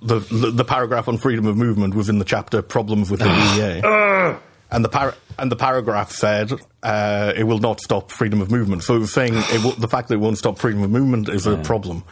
the, 0.00 0.20
the 0.20 0.50
the 0.50 0.64
paragraph 0.64 1.06
on 1.06 1.18
freedom 1.18 1.44
of 1.46 1.56
movement 1.58 1.94
was 1.94 2.08
in 2.08 2.18
the 2.18 2.24
chapter 2.24 2.62
problems 2.62 3.10
with 3.10 3.20
the 3.20 3.26
EEA, 3.26 4.40
and 4.70 4.82
the 4.82 4.88
par- 4.88 5.14
and 5.38 5.52
the 5.52 5.56
paragraph 5.56 6.12
said 6.12 6.50
uh, 6.82 7.34
it 7.36 7.44
will 7.44 7.58
not 7.58 7.80
stop 7.82 8.10
freedom 8.10 8.40
of 8.40 8.50
movement. 8.50 8.82
So 8.84 8.96
it 8.96 9.00
was 9.00 9.12
saying 9.12 9.34
it 9.36 9.62
will, 9.62 9.72
the 9.72 9.88
fact 9.88 10.08
that 10.08 10.14
it 10.14 10.18
won't 10.20 10.38
stop 10.38 10.58
freedom 10.58 10.82
of 10.82 10.90
movement 10.90 11.28
is 11.28 11.46
a 11.46 11.58
problem, 11.58 12.04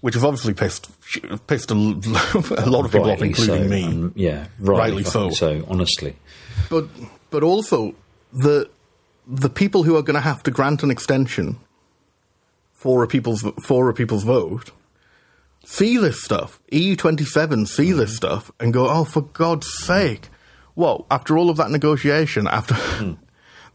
which 0.00 0.14
has 0.14 0.24
obviously 0.24 0.54
pissed 0.54 0.90
pissed 1.46 1.70
a, 1.70 1.74
l- 1.74 2.00
a 2.58 2.68
lot 2.68 2.84
of 2.84 2.90
people 2.90 3.12
off, 3.12 3.22
including 3.22 3.62
so, 3.62 3.68
me. 3.68 3.84
and- 3.84 4.12
yeah, 4.16 4.48
rightly, 4.58 4.80
Rightly 4.80 5.04
so. 5.04 5.30
so. 5.30 5.64
Honestly, 5.68 6.16
but 6.68 6.88
but 7.30 7.44
also 7.44 7.94
the 8.32 8.68
the 9.28 9.50
people 9.50 9.82
who 9.82 9.96
are 9.96 10.02
going 10.02 10.14
to 10.14 10.20
have 10.20 10.42
to 10.44 10.50
grant 10.50 10.82
an 10.82 10.90
extension 10.90 11.58
for 12.72 13.02
a 13.02 13.06
people's 13.06 13.44
for 13.60 13.88
a 13.88 13.94
people's 13.94 14.24
vote 14.24 14.70
see 15.64 15.98
this 15.98 16.22
stuff. 16.22 16.60
EU 16.72 16.96
twenty 16.96 17.24
seven 17.24 17.66
see 17.66 17.92
this 17.92 18.10
mm-hmm. 18.10 18.16
stuff 18.16 18.50
and 18.58 18.72
go, 18.72 18.88
oh, 18.88 19.04
for 19.04 19.22
God's 19.22 19.68
sake! 19.84 20.28
Well, 20.74 21.06
After 21.10 21.36
all 21.36 21.50
of 21.50 21.56
that 21.58 21.70
negotiation, 21.70 22.46
after. 22.46 22.74
Hmm. 22.74 23.12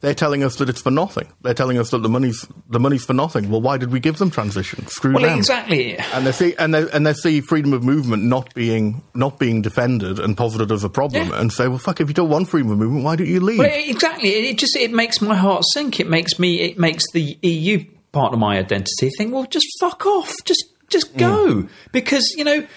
They're 0.03 0.13
telling 0.13 0.43
us 0.43 0.57
that 0.57 0.67
it's 0.67 0.81
for 0.81 0.91
nothing. 0.91 1.29
They're 1.43 1.53
telling 1.53 1.77
us 1.77 1.91
that 1.91 1.99
the 1.99 2.09
money's 2.09 2.45
the 2.67 2.79
money's 2.79 3.05
for 3.05 3.13
nothing. 3.13 3.49
Well, 3.49 3.61
why 3.61 3.77
did 3.77 3.89
we 3.89 4.01
give 4.01 4.17
them 4.17 4.29
transition? 4.29 4.85
Screw 4.87 5.13
well, 5.13 5.23
them. 5.23 5.37
exactly. 5.37 5.97
And 5.97 6.27
they 6.27 6.33
see 6.33 6.53
and 6.59 6.73
they 6.73 6.91
and 6.91 7.07
they 7.07 7.13
see 7.13 7.39
freedom 7.39 7.71
of 7.71 7.85
movement 7.85 8.23
not 8.23 8.53
being 8.53 9.01
not 9.13 9.39
being 9.39 9.61
defended 9.61 10.19
and 10.19 10.35
posited 10.35 10.73
as 10.73 10.83
a 10.83 10.89
problem, 10.89 11.29
Yeah. 11.29 11.39
and 11.39 11.53
say, 11.53 11.69
well, 11.69 11.77
fuck, 11.77 12.01
if 12.01 12.09
you 12.09 12.13
don't 12.13 12.27
want 12.29 12.49
freedom 12.49 12.71
of 12.71 12.79
movement, 12.79 13.05
why 13.05 13.15
don't 13.15 13.27
you 13.27 13.39
leave? 13.39 13.59
Well, 13.59 13.71
exactly. 13.71 14.27
It 14.31 14.43
it 14.43 14.57
just 14.57 14.75
it 14.75 14.91
makes 14.91 15.21
my 15.21 15.35
heart 15.35 15.63
sink. 15.71 16.01
It 16.01 16.09
makes 16.09 16.37
me. 16.37 16.59
It 16.59 16.77
makes 16.77 17.09
the 17.13 17.37
EU 17.41 17.85
part 18.11 18.33
of 18.33 18.39
my 18.39 18.57
identity 18.57 19.09
think. 19.17 19.33
Well, 19.33 19.45
just 19.45 19.67
fuck 19.79 20.05
off. 20.05 20.33
Just 20.43 20.65
just 20.89 21.13
mm. 21.13 21.19
go 21.19 21.69
because 21.93 22.33
you 22.35 22.43
know 22.43 22.67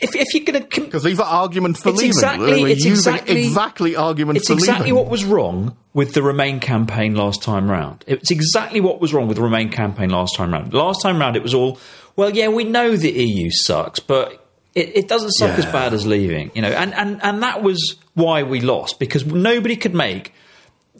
if 0.00 0.14
if 0.14 0.34
you're 0.34 0.44
going 0.44 0.66
to. 0.68 0.80
Because 0.80 1.02
these 1.02 1.18
are 1.20 1.26
arguments 1.26 1.80
for 1.82 1.90
It's 1.90 1.98
leaving. 1.98 2.10
exactly- 2.10 2.62
were 2.62 2.68
it's 2.68 2.84
exactly- 2.84 3.46
exactly 3.46 3.96
arguments 3.96 4.42
It's 4.42 4.50
exactly 4.50 4.86
leaving. 4.90 4.96
what 4.96 5.08
was 5.10 5.24
wrong 5.24 5.76
with 5.94 6.12
the 6.14 6.22
Remain 6.22 6.60
campaign 6.60 7.14
last 7.14 7.42
time 7.42 7.70
round. 7.70 8.04
It's 8.06 8.30
exactly 8.30 8.80
what 8.80 9.00
was 9.00 9.12
wrong 9.14 9.26
with 9.28 9.36
the 9.38 9.42
Remain 9.42 9.70
campaign 9.70 10.10
last 10.10 10.36
time 10.36 10.52
round. 10.52 10.72
Last 10.74 11.00
time 11.02 11.18
round, 11.18 11.36
it 11.36 11.42
was 11.42 11.54
all, 11.54 11.78
well, 12.16 12.30
yeah, 12.30 12.48
we 12.48 12.64
know 12.64 12.96
the 12.96 13.10
EU 13.10 13.50
sucks, 13.50 14.00
but 14.00 14.44
it, 14.74 14.92
it 14.94 15.08
doesn't 15.08 15.30
suck 15.32 15.58
as 15.58 15.64
bad 15.66 15.94
as 15.94 16.06
leaving, 16.06 16.50
you 16.54 16.60
know. 16.62 16.68
And, 16.68 16.92
and 16.94 17.18
and 17.22 17.42
that 17.42 17.62
was 17.62 17.96
why 18.14 18.42
we 18.42 18.60
lost 18.60 18.98
because 18.98 19.24
nobody 19.24 19.76
could 19.76 19.94
make 19.94 20.32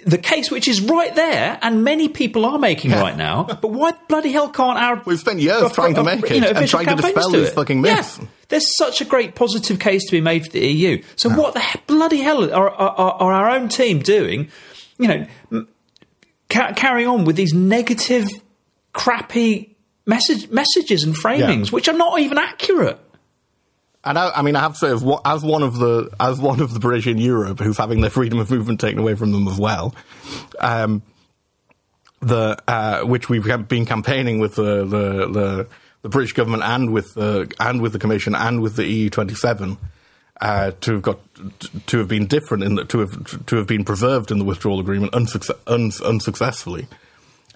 the 0.06 0.18
case, 0.18 0.50
which 0.52 0.68
is 0.68 0.80
right 0.80 1.14
there, 1.14 1.58
and 1.62 1.82
many 1.82 2.08
people 2.08 2.46
are 2.46 2.58
making 2.58 2.92
Yeah. 2.92 3.00
right 3.02 3.16
now. 3.16 3.42
But 3.42 3.70
why 3.72 3.92
bloody 4.08 4.30
hell 4.32 4.48
can't 4.48 4.78
our 4.78 5.02
We've 5.04 5.18
spent 5.18 5.40
years 5.40 5.60
of- 5.62 5.72
trying 5.74 5.94
to 5.94 6.00
of- 6.00 6.06
make 6.06 6.22
it 6.30 6.34
you 6.36 6.40
know, 6.40 6.48
and 6.54 6.68
trying 6.68 6.86
to 6.86 6.94
dispel 6.94 7.34
it? 7.34 7.52
fucking 7.52 7.84
Yeah. 7.84 7.96
myths. 7.96 8.20
There's 8.48 8.76
such 8.76 9.00
a 9.00 9.04
great 9.04 9.34
positive 9.34 9.80
case 9.80 10.04
to 10.06 10.12
be 10.12 10.20
made 10.20 10.44
for 10.46 10.52
the 10.52 10.64
EU. 10.64 11.02
So 11.16 11.28
what 11.28 11.54
the 11.54 11.60
he- 11.60 11.80
bloody 11.88 12.18
hell 12.22 12.44
are, 12.52 12.70
are, 12.70 13.14
are 13.20 13.32
our 13.32 13.50
own 13.50 13.68
team 13.68 13.98
doing? 13.98 14.48
You 14.98 15.08
know, 15.08 15.26
m- 15.52 15.68
ca- 16.48 16.72
carrying 16.74 17.08
on 17.08 17.24
with 17.24 17.34
these 17.34 17.52
negative, 17.52 18.28
crappy 18.92 19.76
message 20.06 20.48
messages 20.50 21.02
and 21.02 21.16
framings, 21.16 21.66
Yeah. 21.66 21.70
which 21.70 21.88
are 21.88 21.96
not 21.96 22.20
even 22.20 22.38
accurate. 22.38 23.00
And 24.06 24.16
I, 24.16 24.30
I 24.30 24.42
mean, 24.42 24.54
I 24.54 24.60
have 24.60 24.74
to 24.74 24.78
say, 24.78 24.90
as, 24.90 25.02
one- 25.02 25.62
of 25.64 25.78
the 25.78 26.10
as 26.20 26.38
one 26.38 26.60
of 26.60 26.72
the 26.72 26.78
British 26.78 27.08
in 27.08 27.18
Europe 27.18 27.58
who's 27.58 27.76
having 27.76 28.00
their 28.00 28.10
freedom 28.10 28.38
of 28.38 28.50
movement 28.50 28.80
taken 28.80 29.00
away 29.00 29.16
from 29.16 29.32
them 29.32 29.48
as 29.48 29.58
well, 29.58 29.94
um, 30.60 31.02
the 32.20 32.56
uh, 32.68 33.02
which 33.02 33.28
we've 33.28 33.44
been 33.66 33.84
campaigning 33.84 34.38
with 34.38 34.54
the, 34.54 34.84
the 34.84 35.26
the 35.28 35.68
the 36.02 36.08
British 36.08 36.34
government 36.34 36.62
and 36.62 36.92
with 36.92 37.14
the 37.14 37.52
and 37.58 37.82
with 37.82 37.92
the 37.92 37.98
Commission 37.98 38.36
and 38.36 38.62
with 38.62 38.76
the 38.76 38.86
EU 38.86 39.10
twenty 39.10 39.34
seven. 39.34 39.76
Uh, 40.38 40.70
to 40.82 40.92
have 40.92 41.02
got 41.02 41.18
to 41.86 41.96
have 41.96 42.08
been 42.08 42.26
different 42.26 42.62
in 42.62 42.74
the, 42.74 42.84
to 42.84 42.98
have 42.98 43.46
to 43.46 43.56
have 43.56 43.66
been 43.66 43.84
preserved 43.84 44.30
in 44.30 44.38
the 44.38 44.44
withdrawal 44.44 44.80
agreement 44.80 45.14
uns, 45.14 46.00
unsuccessfully, 46.02 46.86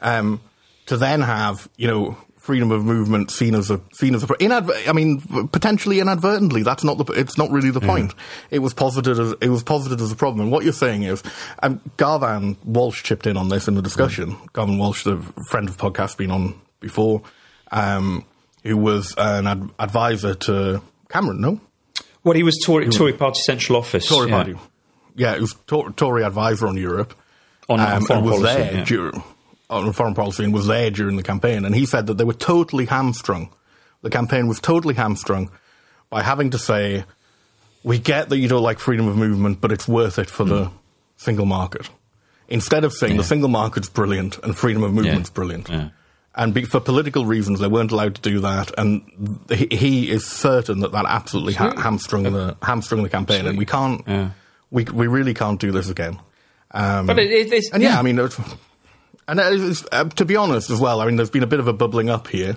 um, 0.01 0.41
to 0.87 0.97
then 0.97 1.21
have 1.21 1.69
you 1.77 1.87
know 1.87 2.17
freedom 2.51 2.73
of 2.73 2.85
movement 2.85 3.31
seen 3.31 3.55
as 3.55 3.71
a 3.71 3.81
seen 3.93 4.13
as 4.13 4.25
a 4.25 4.27
inadver- 4.27 4.89
I 4.89 4.93
mean 4.93 5.21
potentially 5.53 6.01
inadvertently 6.01 6.65
that's 6.65 6.83
not 6.83 6.99
the 6.99 7.05
it's 7.13 7.39
not 7.39 7.49
really 7.53 7.71
the 7.71 7.81
point. 7.81 8.13
It 8.51 8.59
was 8.59 8.75
posited 8.75 9.21
as 9.21 9.35
it 9.41 9.51
was 9.51 9.63
posited 9.63 10.01
as 10.01 10.11
a 10.11 10.17
problem. 10.17 10.41
And 10.41 10.51
what 10.51 10.65
you're 10.65 10.73
saying 10.73 11.05
is, 11.05 11.23
um, 11.63 11.81
Garvan 11.97 12.57
Walsh 12.65 13.05
chipped 13.05 13.29
in 13.29 13.37
on 13.37 13.51
this 13.51 13.69
in 13.69 13.77
the 13.77 13.83
discussion. 13.83 14.37
Garvan 14.53 14.79
Walsh, 14.79 15.05
the 15.05 15.19
friend 15.49 15.69
of 15.69 15.77
the 15.77 15.81
podcast, 15.91 16.17
been 16.17 16.33
on 16.33 16.55
before, 16.81 17.23
um, 17.71 18.25
who 18.65 18.77
was 18.77 19.15
an 19.17 19.47
ad- 19.47 19.71
advisor 19.79 20.35
to 20.35 20.83
Cameron. 21.09 21.41
No, 21.41 21.61
Well, 22.25 22.35
he 22.35 22.43
was 22.43 22.59
Tory, 22.67 22.89
Tory 22.89 23.13
Party 23.13 23.41
Central 23.43 23.79
Office. 23.79 24.09
Tory 24.09 24.29
yeah. 24.29 24.35
Party. 24.37 24.57
Yeah, 25.15 25.35
it 25.37 25.41
was 25.41 25.55
Tor- 25.69 25.93
Tory 25.93 26.25
advisor 26.25 26.67
on 26.67 26.77
Europe 26.77 27.15
On, 27.69 27.79
on 27.79 27.93
um, 27.99 28.03
foreign 28.07 28.23
and 28.25 28.31
was 28.33 28.41
policy. 28.41 28.59
there 28.61 28.75
yeah. 28.75 28.85
dur- 28.85 29.23
on 29.71 29.93
foreign 29.93 30.15
policy 30.15 30.45
and 30.45 30.53
was 30.53 30.67
there 30.67 30.91
during 30.91 31.17
the 31.17 31.23
campaign. 31.23 31.65
And 31.65 31.75
he 31.75 31.87
said 31.87 32.07
that 32.09 32.19
they 32.19 32.25
were 32.25 32.35
totally 32.35 32.87
hamstrung. 32.87 33.51
The 34.03 34.11
campaign 34.11 34.49
was 34.49 34.61
totally 34.61 34.95
hamstrung 34.95 35.51
by 36.11 36.23
having 36.23 36.51
to 36.51 36.59
say, 36.59 37.05
"We 37.85 37.99
get 37.99 38.29
that 38.31 38.39
you 38.39 38.49
don't 38.49 38.63
like 38.63 38.79
freedom 38.79 39.07
of 39.09 39.17
movement, 39.17 39.61
but 39.61 39.73
it's 39.73 39.87
worth 39.89 40.19
it 40.19 40.29
for 40.31 40.45
the 40.45 40.71
single 41.17 41.47
market." 41.47 41.89
Instead 42.49 42.85
of 42.85 42.93
saying 42.93 43.13
Hmm. 43.13 43.17
Yeah. 43.19 43.23
the 43.23 43.29
single 43.29 43.49
market's 43.49 43.89
brilliant 43.89 44.39
and 44.43 44.57
freedom 44.57 44.83
of 44.83 44.93
movement's 44.93 45.31
brilliant. 45.31 45.69
Yeah. 45.69 45.91
And 46.35 46.53
be, 46.55 46.65
for 46.65 46.81
political 46.81 47.25
reasons, 47.27 47.61
they 47.61 47.67
weren't 47.69 47.93
allowed 47.93 48.15
to 48.17 48.21
do 48.23 48.41
that, 48.41 48.73
and 48.79 49.03
he, 49.51 49.67
he 49.71 50.11
is 50.11 50.25
certain 50.27 50.81
that 50.81 50.93
that 50.93 51.05
absolutely 51.09 51.55
ha- 51.55 51.75
hamstrung 51.77 52.23
the 52.25 52.57
hamstrung 52.63 53.03
the 53.03 53.09
campaign, 53.09 53.47
and 53.47 53.59
we 53.59 53.67
can't, 53.67 54.03
Yeah. 54.07 54.31
we 54.71 54.85
we 54.85 55.07
really 55.09 55.35
can't 55.35 55.61
do 55.61 55.71
this 55.73 55.89
again. 55.91 56.19
Um, 56.73 57.07
But 57.07 57.19
it, 57.19 57.31
it, 57.31 57.53
it's, 57.53 57.71
and 57.73 57.83
yeah, 57.83 57.99
I 57.99 58.03
mean, 58.03 58.19
it's, 58.19 58.39
and 59.29 59.41
uh, 59.41 60.05
to 60.05 60.25
be 60.25 60.37
honest 60.37 60.71
as 60.71 60.81
well, 60.81 61.01
I 61.01 61.07
mean, 61.07 61.17
there's 61.17 61.31
been 61.31 61.43
a 61.43 61.49
bit 61.49 61.61
of 61.61 61.69
a 61.69 61.73
bubbling 61.73 62.11
up 62.11 62.29
here 62.29 62.57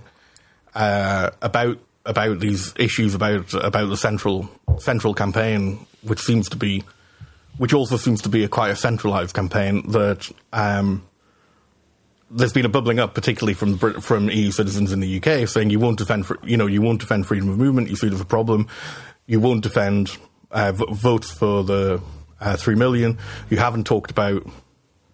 uh, 0.76 1.30
about 1.42 1.80
about 2.06 2.40
these 2.40 2.74
issues 2.78 3.16
about 3.16 3.54
about 3.54 3.90
the 3.90 3.98
central 3.98 4.50
central 4.80 5.14
campaign, 5.14 5.86
which 6.02 6.20
seems 6.20 6.50
to 6.50 6.58
be, 6.58 6.84
which 7.58 7.74
also 7.74 7.98
seems 7.98 8.22
to 8.24 8.30
be 8.30 8.44
a 8.44 8.48
quite 8.48 8.72
a 8.72 8.76
centralised 8.76 9.36
campaign 9.36 9.90
that. 9.92 10.30
Um, 10.52 11.08
there's 12.36 12.54
been 12.54 12.66
a 12.66 12.70
bubbling 12.70 13.00
up, 13.00 13.14
particularly 13.14 13.54
from 13.54 13.78
from 13.78 14.28
EU 14.28 14.50
citizens 14.50 14.92
in 14.92 15.02
the 15.02 15.18
UK, 15.22 15.48
saying 15.48 15.70
you 15.70 15.80
won't 15.80 16.00
defend, 16.00 16.26
you 16.44 16.58
know, 16.58 16.66
you 16.66 16.82
won't 16.82 17.00
defend 17.00 17.28
freedom 17.28 17.48
of 17.48 17.60
movement. 17.60 17.90
You 17.90 17.96
see 17.96 18.08
as 18.08 18.20
a 18.20 18.26
problem. 18.26 18.68
You 19.28 19.40
won't 19.40 19.62
defend 19.62 20.18
uh, 20.50 20.72
v- 20.72 20.86
votes 20.90 21.32
for 21.32 21.64
the 21.64 22.02
uh, 22.42 22.58
three 22.58 22.74
million. 22.74 23.20
You 23.52 23.58
haven't 23.58 23.86
talked 23.86 24.10
about 24.10 24.48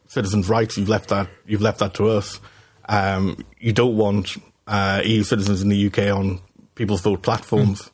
citizens' 0.09 0.49
rights. 0.49 0.77
You've 0.77 0.89
left 0.89 1.07
that. 1.09 1.29
You've 1.47 1.61
left 1.61 1.79
that 1.79 1.93
to 1.93 2.09
us. 2.09 2.41
Um, 2.89 3.37
you 3.59 3.71
don't 3.71 3.95
want 3.95 4.35
uh, 4.67 5.01
EU 5.05 5.23
citizens 5.23 5.61
in 5.61 5.69
the 5.69 5.87
UK 5.87 6.13
on 6.13 6.41
people's 6.75 7.01
vote 7.01 7.21
platforms. 7.21 7.89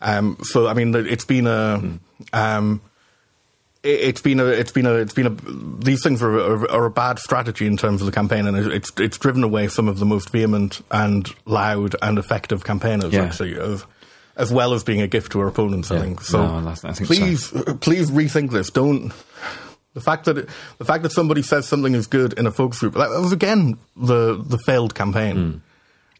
Um, 0.00 0.36
so, 0.42 0.68
I 0.68 0.74
mean, 0.74 0.94
it's 0.94 1.24
been 1.24 1.46
a. 1.48 1.98
Um, 2.32 2.80
it- 3.82 4.00
it's 4.00 4.20
been 4.22 4.40
a, 4.40 4.46
it's 4.46 4.72
been 4.72 4.86
a, 4.86 4.94
it's 4.94 5.12
been 5.12 5.26
a. 5.26 5.84
These 5.84 6.02
things 6.02 6.22
are, 6.22 6.32
are, 6.38 6.70
are 6.70 6.84
a 6.86 6.90
bad 6.90 7.18
strategy 7.18 7.66
in 7.66 7.76
terms 7.76 8.00
of 8.00 8.06
the 8.06 8.12
campaign, 8.12 8.46
and 8.46 8.56
it's 8.72 8.90
it's 8.98 9.18
driven 9.18 9.42
away 9.44 9.68
some 9.68 9.88
of 9.88 9.98
the 9.98 10.06
most 10.06 10.30
vehement 10.30 10.80
and 10.90 11.28
loud 11.44 11.94
and 12.00 12.18
effective 12.18 12.64
campaigners, 12.64 13.12
Yeah. 13.12 13.24
actually, 13.24 13.58
of, 13.58 13.86
as 14.36 14.50
well 14.52 14.72
as 14.72 14.84
being 14.84 15.02
a 15.02 15.06
gift 15.06 15.32
to 15.32 15.40
our 15.40 15.48
opponents. 15.48 15.90
I 15.90 16.00
think 16.00 16.22
so. 16.22 16.46
No, 16.60 16.68
I- 16.68 16.72
I 16.72 16.74
think 16.92 16.96
so. 16.96 17.04
please, 17.04 17.48
please 17.80 18.10
rethink 18.10 18.50
this. 18.52 18.70
Don't. 18.70 19.12
The 19.94 20.00
fact 20.00 20.24
that 20.26 20.38
it, 20.38 20.48
the 20.78 20.84
fact 20.84 21.04
that 21.04 21.12
somebody 21.12 21.42
says 21.42 21.66
something 21.66 21.94
is 21.94 22.06
good 22.06 22.32
in 22.34 22.46
a 22.46 22.50
focus 22.50 22.80
group 22.80 22.94
that 22.94 23.10
was 23.10 23.32
again 23.32 23.78
the 23.96 24.42
the 24.42 24.58
failed 24.58 24.94
campaign 24.94 25.36
hmm. 25.36 25.58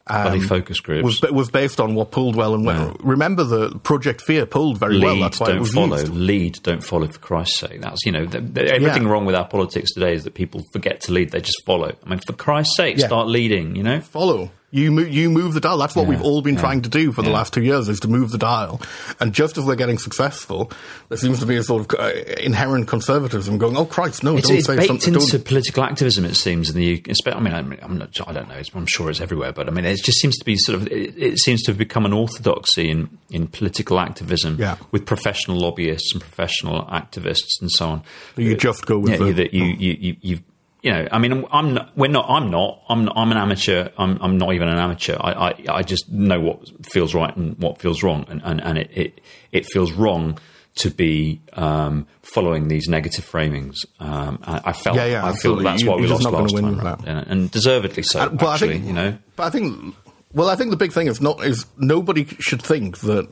bloody 0.07 0.39
um, 0.39 0.47
focus 0.47 0.79
groups. 0.79 1.05
was 1.05 1.33
was 1.33 1.51
based 1.51 1.81
on 1.81 1.97
what 1.97 2.13
pulled 2.13 2.37
well 2.37 2.55
and 2.55 2.65
well. 2.65 2.97
Remember 3.01 3.43
the 3.43 3.77
Project 3.81 4.21
Fear 4.23 4.47
pulled 4.47 4.79
very 4.79 5.01
well. 5.01 5.19
That's 5.19 5.41
why 5.41 5.49
it 5.49 5.53
don't 5.55 5.61
was 5.61 5.73
follow. 5.73 5.99
used. 5.99 6.15
Lead, 6.15 6.61
don't 6.63 6.85
follow. 6.85 7.09
For 7.09 7.19
Christ's 7.19 7.59
sake, 7.59 7.81
that's 7.81 8.07
you 8.07 8.13
know 8.13 8.27
the, 8.27 8.41
the, 8.41 8.73
everything 8.73 9.05
Yeah. 9.05 9.09
wrong 9.09 9.27
with 9.27 9.35
our 9.35 9.47
politics 9.47 9.93
today 9.93 10.15
is 10.15 10.23
that 10.25 10.35
people 10.35 10.63
forget 10.73 11.01
to 11.03 11.13
lead; 11.13 11.31
they 11.33 11.41
just 11.41 11.65
follow. 11.67 11.97
I 12.05 12.09
mean, 12.09 12.21
for 12.21 12.33
Christ's 12.33 12.77
sake, 12.77 12.99
Yeah. 12.99 13.07
start 13.07 13.27
leading. 13.29 13.75
You 13.75 13.83
know, 13.83 14.01
follow. 14.01 14.51
You 14.75 14.91
move, 14.91 15.09
you 15.09 15.31
move 15.31 15.55
the 15.55 15.61
dial. 15.61 15.79
That's 15.79 15.95
what 15.95 16.03
Yeah, 16.03 16.09
we've 16.09 16.23
all 16.23 16.43
been 16.43 16.55
yeah, 16.57 16.61
trying 16.61 16.83
to 16.83 16.89
do 16.89 17.13
for 17.13 17.23
the 17.23 17.29
yeah. 17.29 17.35
last 17.37 17.53
two 17.53 17.63
years 17.63 17.89
is 17.89 18.01
to 18.01 18.09
move 18.09 18.33
the 18.33 18.39
dial. 18.39 18.81
And 19.21 19.33
just 19.33 19.57
as 19.57 19.65
we're 19.65 19.77
getting 19.77 19.99
successful, 19.99 20.73
there 21.09 21.17
seems 21.19 21.39
to 21.39 21.47
be 21.47 21.55
a 21.57 21.63
sort 21.63 21.93
of 21.93 22.01
uh, 22.01 22.09
inherent 22.43 22.89
conservatism 22.89 23.57
going, 23.59 23.77
oh 23.77 23.85
Christ, 23.87 24.25
no, 24.25 24.37
It's, 24.37 24.49
don't 24.49 24.57
it's 24.57 24.67
say 24.67 24.75
baked 24.77 24.89
something. 24.89 25.15
into 25.15 25.39
Don't. 25.39 25.45
political 25.47 25.85
activism, 25.85 26.25
it 26.25 26.35
seems, 26.35 26.71
in 26.71 26.77
the 26.77 27.01
UK. 27.01 27.35
I 27.37 27.39
mean, 27.41 27.53
I'm, 27.55 27.99
not, 27.99 28.19
I 28.29 28.33
don't 28.33 28.49
know. 28.49 28.61
I'm 28.75 28.87
sure 28.87 29.11
it's 29.11 29.21
everywhere, 29.21 29.53
but 29.53 29.69
I 29.69 29.71
mean, 29.71 29.85
it 29.85 30.03
just 30.03 30.19
seems 30.19 30.37
to 30.39 30.45
be 30.45 30.57
sort 30.57 30.81
of. 30.81 30.89
It, 30.89 31.17
it 31.17 31.39
seems 31.39 31.63
to 31.63 31.71
have 31.71 31.79
become 31.79 32.05
an 32.05 32.13
orthodoxy 32.13 32.91
in 32.91 33.17
in 33.31 33.47
political 33.47 34.01
activism 34.01 34.59
with 34.91 35.07
professional 35.07 35.57
lobbyists 35.57 36.13
and 36.13 36.21
professional 36.21 36.85
activists 36.87 37.61
and 37.61 37.71
so 37.71 37.89
on. 37.91 38.03
You 38.37 38.57
just 38.57 38.87
go 38.87 38.99
with 38.99 39.13
yeah, 39.13 39.19
the- 39.19 39.33
that 39.35 39.55
you 39.55 39.65
you 39.65 39.93
you. 40.01 40.17
you 40.21 40.39
you 40.85 40.93
know, 40.93 41.09
I 41.11 41.19
mean, 41.19 41.47
I'm 41.51 41.73
not, 41.73 41.97
we're 41.97 42.11
not. 42.11 42.27
I'm 42.29 42.51
not. 42.51 42.83
I'm. 42.91 43.09
I'm 43.17 43.33
an 43.33 43.39
amateur. 43.39 43.89
I'm. 43.97 44.19
I'm 44.21 44.37
not 44.37 44.53
even 44.53 44.69
an 44.69 44.77
amateur. 44.79 45.17
I. 45.19 45.33
I, 45.33 45.65
I 45.79 45.83
just 45.83 46.11
know 46.13 46.39
what 46.41 46.59
feels 46.85 47.15
right 47.15 47.35
and 47.35 47.59
what 47.59 47.81
feels 47.81 48.03
wrong, 48.03 48.27
and 48.29 48.43
and, 48.45 48.61
and 48.63 48.77
it, 48.77 48.91
it 48.93 49.21
it 49.51 49.65
feels 49.65 49.93
wrong 49.93 50.39
to 50.75 50.91
be 50.91 51.41
um, 51.55 52.07
following 52.21 52.69
these 52.69 52.87
negative 52.87 53.25
framings. 53.25 53.77
Um, 53.99 54.41
I, 54.43 54.61
I 54.67 54.73
felt. 54.75 54.97
Yeah, 54.97 55.07
yeah, 55.07 55.25
I 55.27 55.33
feel 55.33 55.57
that's 55.57 55.83
You- 55.83 55.89
why 55.91 55.97
we 55.97 56.07
lost 56.07 56.25
last 56.25 56.55
time, 56.55 56.77
that. 56.77 56.99
and, 57.07 57.27
and 57.29 57.51
deservedly 57.51 58.03
so. 58.03 58.21
Uh, 58.21 58.37
well, 58.39 58.51
actually, 58.51 58.69
I 58.69 58.73
think, 58.75 58.87
you 58.87 58.93
know. 58.93 59.17
But 59.37 59.45
I 59.45 59.51
think, 59.51 59.95
well, 60.35 60.51
I 60.51 60.57
think 60.57 60.71
the 60.71 60.77
big 60.77 60.93
thing 60.93 61.07
is 61.07 61.19
not 61.19 61.43
is 61.47 61.65
nobody 61.79 62.27
should 62.41 62.61
think 62.61 62.99
that, 62.99 63.27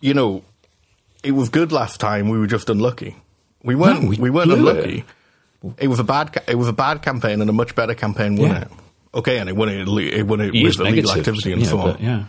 you 0.00 0.14
know, 0.14 0.44
it 1.24 1.32
was 1.32 1.48
good 1.48 1.72
last 1.72 1.98
time. 1.98 2.28
We 2.28 2.38
were 2.38 2.46
just 2.46 2.70
unlucky. 2.70 3.16
We 3.64 3.74
weren't. 3.74 4.02
No, 4.04 4.08
we 4.10 4.16
we, 4.16 4.30
weren't 4.30 4.52
unlucky. 4.52 4.98
It. 5.00 5.04
Was 5.88 5.98
a 6.00 6.04
bad. 6.04 6.42
It 6.48 6.56
was 6.56 6.68
a 6.68 6.72
bad 6.72 7.02
campaign, 7.02 7.40
and 7.40 7.48
a 7.48 7.52
much 7.52 7.74
better 7.74 7.94
campaign 7.94 8.36
won 8.36 8.50
Yeah. 8.50 8.60
it. 8.62 8.68
Okay, 9.14 9.38
and 9.38 9.48
it 9.48 9.56
won 9.56 9.68
it. 9.68 9.86
It 9.88 10.26
won 10.26 10.40
it 10.40 10.54
You 10.54 10.64
with 10.64 10.80
illegal 10.80 11.10
activity 11.12 11.52
and 11.52 11.62
yeah, 11.62 11.68
so 11.68 11.78
on. 11.78 11.90
but, 11.92 12.00
yeah. 12.00 12.24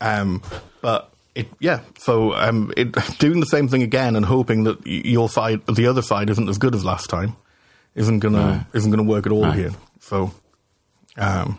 Um, 0.00 0.42
but 0.80 1.12
it, 1.34 1.48
yeah. 1.60 1.80
So 1.98 2.32
um, 2.34 2.72
it, 2.76 2.92
doing 3.18 3.40
the 3.40 3.46
same 3.46 3.68
thing 3.68 3.82
again 3.82 4.16
and 4.16 4.24
hoping 4.24 4.64
that 4.64 4.86
your 4.86 5.28
side, 5.28 5.64
the 5.66 5.86
other 5.86 6.02
side, 6.02 6.30
isn't 6.30 6.48
as 6.48 6.58
good 6.58 6.74
as 6.74 6.84
last 6.84 7.08
time, 7.10 7.36
isn't 7.94 8.20
gonna 8.20 8.66
isn't 8.72 8.90
gonna 8.90 9.02
work 9.02 9.26
at 9.26 9.32
all 9.32 9.42
No. 9.46 9.50
here. 9.52 9.72
So, 10.00 10.32
um, 11.16 11.58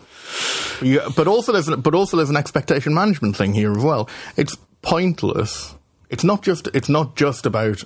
yeah, 0.81 1.07
but 1.15 1.27
also 1.27 1.51
there's 1.51 1.67
an, 1.67 1.81
but 1.81 1.95
also 1.95 2.17
there's 2.17 2.29
an 2.29 2.37
expectation 2.37 2.93
management 2.93 3.35
thing 3.37 3.53
here 3.53 3.71
as 3.71 3.83
well. 3.83 4.09
It's 4.37 4.55
pointless. 4.81 5.73
It's 6.09 6.23
not 6.23 6.41
just 6.43 6.67
it's 6.73 6.89
not 6.89 7.15
just 7.15 7.45
about 7.45 7.83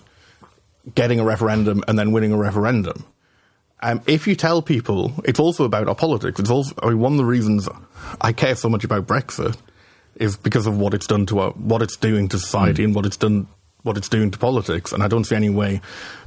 getting 0.96 1.20
a 1.20 1.24
referendum 1.24 1.84
and 1.88 1.98
then 1.98 2.12
winning 2.12 2.32
a 2.32 2.38
referendum. 2.38 3.06
Um, 3.82 4.02
if 4.08 4.28
you 4.28 4.36
tell 4.36 4.62
people, 4.62 5.14
it's 5.24 5.40
also 5.40 5.64
about 5.64 5.88
our 5.88 5.96
politics. 5.96 6.40
It's 6.40 6.50
also 6.50 6.74
I 6.84 6.90
mean, 6.90 7.00
one 7.00 7.14
of 7.14 7.18
the 7.18 7.26
reasons 7.26 7.70
I 8.20 8.34
care 8.34 8.56
so 8.56 8.68
much 8.70 8.84
about 8.84 9.08
Brexit 9.08 9.56
is 10.16 10.36
because 10.36 10.68
of 10.68 10.78
what 10.78 10.94
it's 10.94 11.08
done 11.08 11.26
to 11.28 11.40
our, 11.40 11.52
what 11.52 11.82
it's 11.82 11.96
doing 11.96 12.28
to 12.30 12.40
society 12.40 12.84
and 12.84 12.94
what 12.94 13.06
it's 13.06 13.16
done, 13.16 13.48
what 13.84 13.96
it's 13.96 14.10
doing 14.10 14.32
to 14.32 14.38
politics. 14.38 14.92
And 14.92 15.02
I 15.02 15.08
don't 15.08 15.24
see 15.24 15.36
any 15.36 15.50
way 15.50 15.80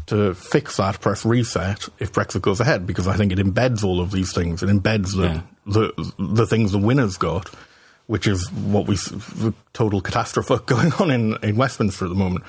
to 0.07 0.33
fix 0.35 0.79
that, 0.79 1.01
press 1.01 1.27
reset 1.27 1.89
if 1.99 2.13
Brexit 2.13 2.41
goes 2.41 2.59
ahead, 2.61 2.87
because 2.87 3.07
I 3.07 3.17
think 3.17 3.33
it 3.33 3.39
embeds 3.39 3.85
all 3.85 4.01
of 4.01 4.11
these 4.13 4.33
things. 4.33 4.63
It 4.63 4.71
embeds 4.71 5.15
the 5.15 5.23
Yeah. 5.25 5.43
the 5.67 6.13
the 6.19 6.47
things 6.47 6.73
the 6.73 6.79
winners 6.79 7.19
got, 7.19 7.51
which 8.07 8.27
is 8.27 8.51
what 8.51 8.87
we 8.87 8.97
the 8.97 9.53
total 9.75 10.01
catastrophe 10.01 10.57
going 10.67 10.93
on 10.95 11.11
in, 11.11 11.37
in 11.43 11.57
Westminster 11.57 12.07
at 12.07 12.09
the 12.09 12.15
moment. 12.15 12.45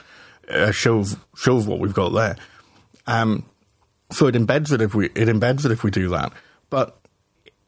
Uh, 0.50 0.72
shows 0.72 1.16
shows 1.36 1.66
what 1.66 1.80
we've 1.80 1.94
got 1.94 2.10
there. 2.10 2.36
Um, 3.08 3.46
so 4.12 4.28
it 4.28 4.36
embeds 4.36 4.72
it 4.72 4.82
if 4.82 4.94
we 4.94 5.06
it 5.08 5.28
embeds 5.28 5.66
it 5.66 5.72
if 5.72 5.84
we 5.84 5.92
do 5.92 6.10
that. 6.10 6.34
But 6.70 6.98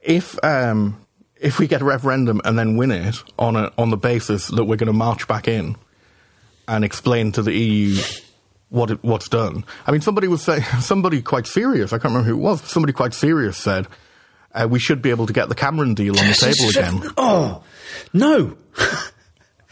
if 0.01 0.37
um, 0.43 1.05
if 1.39 1.59
we 1.59 1.67
get 1.67 1.81
a 1.81 1.85
referendum 1.85 2.41
and 2.45 2.57
then 2.57 2.77
win 2.77 2.91
it 2.91 3.15
on 3.37 3.55
a 3.55 3.71
on 3.77 3.89
the 3.89 3.97
basis 3.97 4.47
that 4.47 4.63
we're 4.65 4.77
going 4.77 4.87
to 4.87 4.93
march 4.93 5.27
back 5.27 5.47
in 5.47 5.75
and 6.67 6.83
explain 6.83 7.31
to 7.33 7.41
the 7.41 7.53
EU 7.53 8.01
what 8.69 8.91
it, 8.91 9.03
what's 9.03 9.29
done. 9.29 9.63
I 9.85 9.91
mean, 9.91 10.01
somebody 10.01 10.27
was 10.27 10.41
saying 10.41 10.63
somebody 10.81 11.21
quite 11.21 11.47
serious. 11.47 11.93
I 11.93 11.97
can't 11.97 12.13
remember 12.13 12.29
who 12.29 12.35
it 12.35 12.41
was. 12.41 12.61
Somebody 12.63 12.93
quite 12.93 13.13
serious 13.13 13.57
said 13.57 13.87
uh, 14.53 14.67
we 14.69 14.79
should 14.79 15.01
be 15.01 15.09
able 15.09 15.27
to 15.27 15.33
get 15.33 15.49
the 15.49 15.55
Cameron 15.55 15.93
deal 15.93 16.17
on 16.17 16.27
the 16.27 16.33
table 16.33 16.69
again. 16.69 17.13
Oh 17.17 17.63
no! 18.13 18.57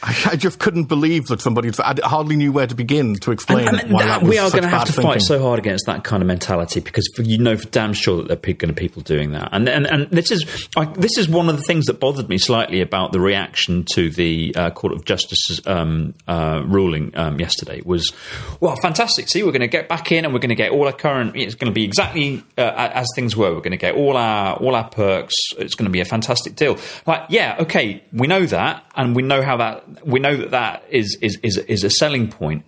I, 0.03 0.31
I 0.31 0.35
just 0.35 0.59
couldn't 0.59 0.85
believe 0.85 1.27
that 1.27 1.39
somebody. 1.39 1.71
I 1.79 1.95
hardly 2.03 2.35
knew 2.35 2.51
where 2.51 2.67
to 2.67 2.75
begin 2.75 3.15
to 3.15 3.31
explain 3.31 3.67
And- 3.69 3.79
and 3.79 3.91
why 3.91 4.03
that- 4.03 4.19
that 4.21 4.27
we 4.29 4.37
are 4.37 4.49
going 4.51 4.63
to 4.63 4.69
have 4.69 4.85
to 4.87 4.93
thinking. 4.93 5.11
fight 5.13 5.21
so 5.21 5.41
hard 5.41 5.59
against 5.59 5.85
that 5.85 6.03
kind 6.03 6.21
of 6.21 6.27
mentality 6.27 6.81
because 6.81 7.07
you 7.17 7.37
know 7.37 7.55
for 7.55 7.67
damn 7.69 7.93
sure 7.93 8.17
that 8.17 8.27
there 8.27 8.37
are 8.51 8.53
going 8.53 8.67
to 8.67 8.73
be 8.73 8.81
people 8.87 9.01
doing 9.01 9.31
that. 9.31 9.49
And 9.53 9.69
and, 9.69 9.85
and 9.87 10.09
this 10.11 10.29
is 10.31 10.67
I, 10.75 10.85
this 10.85 11.17
is 11.17 11.29
one 11.29 11.47
of 11.49 11.55
the 11.57 11.63
things 11.63 11.85
that 11.85 11.99
bothered 12.01 12.27
me 12.27 12.37
slightly 12.37 12.81
about 12.81 13.13
the 13.13 13.19
reaction 13.21 13.85
to 13.93 14.09
the 14.09 14.53
uh, 14.55 14.69
Court 14.71 14.93
of 14.93 15.05
Justice's 15.05 15.61
um, 15.65 16.13
uh, 16.27 16.61
ruling 16.65 17.11
um, 17.15 17.39
yesterday 17.39 17.81
was, 17.85 18.11
well, 18.59 18.75
fantastic. 18.81 19.29
See, 19.29 19.41
we're 19.43 19.51
going 19.51 19.61
to 19.61 19.67
get 19.67 19.87
back 19.87 20.11
in 20.11 20.25
and 20.25 20.33
we're 20.33 20.39
going 20.41 20.49
to 20.49 20.55
get 20.55 20.71
all 20.71 20.85
our 20.85 20.91
current. 20.93 21.35
It's 21.35 21.55
going 21.55 21.71
to 21.71 21.73
be 21.73 21.83
exactly 21.85 22.43
uh, 22.57 22.89
as 22.93 23.07
things 23.15 23.37
were. 23.37 23.53
We're 23.53 23.61
going 23.61 23.71
to 23.71 23.77
get 23.77 23.95
all 23.95 24.17
our 24.17 24.55
all 24.57 24.75
our 24.75 24.89
perks. 24.89 25.33
It's 25.57 25.75
going 25.75 25.85
to 25.85 25.91
be 25.91 26.01
a 26.01 26.05
fantastic 26.05 26.55
deal. 26.55 26.77
Like, 27.07 27.23
yeah, 27.29 27.55
okay, 27.61 28.03
we 28.11 28.27
know 28.27 28.45
that, 28.47 28.83
and 28.95 29.15
we 29.15 29.21
know 29.23 29.41
how 29.41 29.57
that 29.57 29.83
we 30.05 30.19
know 30.19 30.35
that 30.37 30.51
that 30.51 30.83
is 30.89 31.17
is 31.21 31.37
is, 31.43 31.57
is 31.57 31.83
a 31.83 31.89
selling 31.89 32.29
point. 32.29 32.63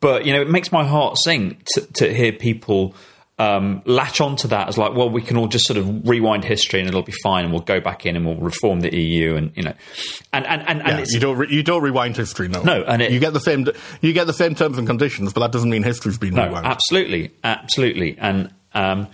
But 0.00 0.24
you 0.26 0.32
know, 0.32 0.40
it 0.42 0.48
makes 0.48 0.70
my 0.70 0.84
heart 0.84 1.16
sing 1.24 1.60
to, 1.74 1.80
to 1.94 2.14
hear 2.14 2.32
people 2.32 2.94
um, 3.40 3.82
latch 3.84 4.20
onto 4.20 4.48
that 4.48 4.66
as 4.68 4.76
like, 4.78 4.94
well, 4.94 5.08
we 5.10 5.22
can 5.22 5.36
all 5.36 5.46
just 5.48 5.64
sort 5.66 5.76
of 5.76 6.08
rewind 6.08 6.44
history 6.44 6.80
and 6.80 6.88
it'll 6.88 7.02
be 7.02 7.14
fine, 7.22 7.44
and 7.44 7.52
we'll 7.52 7.62
go 7.62 7.80
back 7.80 8.04
in 8.06 8.16
and 8.16 8.24
we'll 8.26 8.36
reform 8.36 8.80
the 8.80 8.94
EU, 8.96 9.34
and 9.36 9.52
you 9.56 9.62
know, 9.62 9.74
and 10.32 10.46
and 10.46 10.62
and, 10.68 10.80
and 10.80 10.88
Yeah, 10.88 10.98
it's, 10.98 11.12
you 11.14 11.20
don't 11.20 11.36
re- 11.38 11.48
you 11.50 11.62
don't 11.62 11.82
rewind 11.82 12.16
history, 12.16 12.48
no. 12.48 12.62
No, 12.62 12.82
and 12.82 13.00
it- 13.02 13.12
you 13.12 13.20
get 13.20 13.32
the 13.32 13.40
same 13.40 13.66
you 14.00 14.12
get 14.12 14.26
the 14.26 14.32
same 14.32 14.54
terms 14.54 14.78
and 14.78 14.86
conditions, 14.86 15.32
but 15.32 15.40
that 15.40 15.52
doesn't 15.52 15.70
mean 15.70 15.82
history's 15.82 16.18
been 16.18 16.34
no, 16.34 16.46
rewound. 16.46 16.66
absolutely, 16.66 17.30
absolutely, 17.44 18.16
and 18.18 18.52
um, 18.74 19.06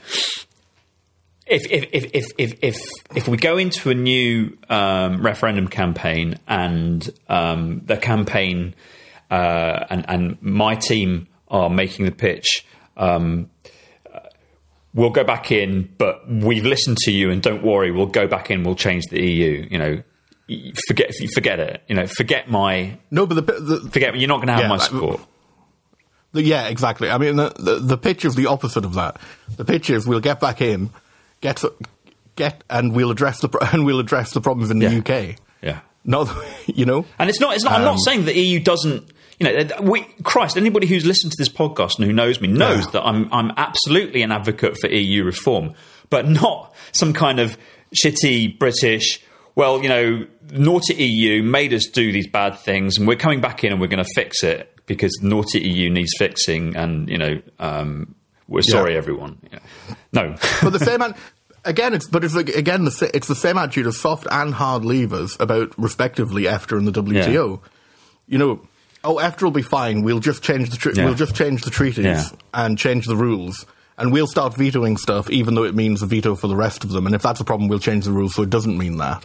if, 1.47 1.71
if, 1.71 1.89
if, 1.93 2.11
if, 2.15 2.33
if, 2.39 2.59
if, 2.63 2.77
if 3.15 3.29
we 3.29 3.37
go 3.37 3.59
into 3.59 3.91
a 3.91 3.95
new 3.95 4.57
um, 4.69 5.21
referendum 5.23 5.69
campaign 5.69 6.39
and 6.49 7.09
um, 7.29 7.83
the 7.85 7.97
campaign 7.97 8.75
uh, 9.31 9.85
and, 9.91 10.05
and 10.09 10.43
my 10.43 10.75
team 10.75 11.27
are 11.49 11.69
making 11.69 12.07
the 12.07 12.13
pitch, 12.13 12.65
um, 12.97 13.51
uh, 14.13 14.21
we'll 14.95 15.11
go 15.11 15.25
back 15.25 15.53
in, 15.53 15.93
but 15.99 16.27
we've 16.29 16.65
listened 16.65 16.97
to 16.99 17.11
you, 17.13 17.31
and 17.31 17.43
don't 17.43 17.63
worry, 17.63 17.91
we'll 17.91 18.07
go 18.07 18.27
back 18.27 18.51
in, 18.51 18.65
we'll 18.65 18.75
change 18.75 19.05
the 19.11 19.21
EU. 19.23 19.69
You 19.71 19.79
know, 19.79 20.03
forget 20.87 21.13
forget 21.35 21.61
it. 21.61 21.83
You 21.89 21.95
know, 21.95 22.07
forget 22.07 22.51
my 22.51 22.99
no, 23.11 23.27
but 23.27 23.47
the, 23.47 23.53
the, 23.61 23.91
forget. 23.91 24.17
You're 24.17 24.29
not 24.29 24.37
going 24.37 24.49
to 24.49 24.53
have 24.55 24.63
Yeah, 24.63 24.69
my 24.69 24.79
support. 24.79 25.21
yeah, 26.33 26.69
exactly. 26.69 27.11
I 27.11 27.19
mean, 27.19 27.37
the, 27.37 27.51
the 27.59 27.75
the 27.81 27.99
pitch 27.99 28.25
is 28.25 28.35
the 28.35 28.47
opposite 28.47 28.85
of 28.85 28.95
that. 28.95 29.19
The 29.57 29.65
pitch 29.65 29.91
is 29.91 30.07
we'll 30.07 30.21
get 30.21 30.41
back 30.41 30.61
in, 30.61 30.91
get 31.45 31.63
get, 32.37 32.65
and 32.69 32.93
we'll 32.95 33.11
address 33.13 33.41
the 33.41 33.49
and 33.73 33.85
we'll 33.85 34.01
address 34.01 34.33
the 34.33 34.41
problems 34.41 34.71
in 34.71 34.79
the 34.81 34.91
Yeah. 34.91 34.99
UK. 34.99 35.37
Yeah. 35.63 35.81
Not 36.05 36.29
you 36.67 36.85
know. 36.87 37.05
And 37.19 37.31
it's 37.31 37.39
not. 37.41 37.55
It's 37.55 37.65
not. 37.65 37.75
I'm 37.75 37.83
not 37.85 37.93
Um, 37.93 37.99
saying 37.99 38.25
the 38.25 38.37
EU 38.37 38.59
doesn't. 38.61 39.11
You 39.41 39.65
know, 39.65 39.83
we, 39.83 40.03
Christ. 40.23 40.57
Anybody 40.57 40.87
who's 40.87 41.05
listened 41.05 41.33
to 41.33 41.37
this 41.39 41.49
podcast 41.49 41.99
and 41.99 42.07
who 42.07 42.13
knows 42.13 42.41
me 42.41 42.49
knows 42.49 42.85
Yeah. 42.87 42.91
that 42.93 43.03
I'm 43.05 43.29
I'm 43.33 43.53
absolutely 43.57 44.23
an 44.23 44.33
advocate 44.33 44.77
for 44.81 44.89
EU 44.89 45.25
reform, 45.25 45.75
but 46.11 46.29
not 46.29 46.73
some 46.93 47.13
kind 47.13 47.39
of 47.41 47.57
shitty 48.05 48.59
British. 48.59 49.21
Well, 49.57 49.83
you 49.83 49.89
know, 49.89 50.27
naughty 50.53 50.95
EU 50.95 51.43
made 51.43 51.73
us 51.73 51.87
do 51.87 52.11
these 52.13 52.27
bad 52.29 52.59
things, 52.59 52.97
and 52.99 53.07
we're 53.09 53.17
coming 53.17 53.41
back 53.41 53.63
in 53.65 53.73
and 53.73 53.81
we're 53.81 53.89
going 53.89 54.05
to 54.05 54.11
fix 54.15 54.43
it 54.45 54.71
because 54.87 55.19
naughty 55.23 55.61
EU 55.61 55.91
needs 55.91 56.13
fixing, 56.19 56.77
and 56.77 57.09
you 57.09 57.19
know, 57.19 57.41
um, 57.59 58.15
we're 58.49 58.63
sorry, 58.63 58.97
everyone. 58.97 59.39
Yeah. 59.53 59.59
No, 60.13 60.37
but 60.63 60.71
the 60.71 60.79
same 60.79 61.03
again 61.65 61.95
it's 61.95 62.07
but 62.07 62.25
it's 62.25 62.35
like, 62.35 62.49
again 62.51 62.85
the, 62.85 63.11
it's 63.15 63.27
the 63.27 63.35
same 63.35 63.57
attitude 63.59 63.87
of 63.87 63.95
soft 63.95 64.27
and 64.31 64.53
hard 64.55 64.85
levers 64.85 65.37
about 65.41 65.77
respectively 65.79 66.45
EFTA 66.45 66.77
and 66.79 66.87
the 66.87 67.03
WTO. 67.03 67.61
You 68.27 68.39
know, 68.39 68.61
oh 69.03 69.17
EFTA 69.17 69.43
will 69.43 69.51
be 69.51 69.63
fine. 69.63 70.03
We'll 70.03 70.21
just 70.21 70.43
change 70.43 70.71
the 70.71 70.93
Yeah. 70.95 71.07
we'll 71.07 71.15
just 71.15 71.35
change 71.35 71.63
the 71.63 71.71
treaties 71.71 72.05
Yeah. 72.05 72.25
and 72.53 72.79
change 72.79 73.07
the 73.07 73.17
rules. 73.17 73.67
And 73.97 74.13
we'll 74.13 74.27
start 74.27 74.57
vetoing 74.57 74.97
stuff, 74.97 75.31
even 75.31 75.55
though 75.55 75.63
it 75.63 75.75
means 75.77 76.03
a 76.03 76.07
veto 76.07 76.35
for 76.35 76.49
the 76.49 76.57
rest 76.57 76.83
of 76.83 76.91
them. 76.91 77.07
And 77.07 77.15
if 77.15 77.23
that's 77.23 77.39
a 77.39 77.45
problem, 77.45 77.69
we'll 77.69 77.79
change 77.79 78.05
the 78.07 78.11
rules 78.11 78.35
so 78.35 78.43
it 78.43 78.51
doesn't 78.51 78.77
mean 78.77 78.97
that. 78.97 79.25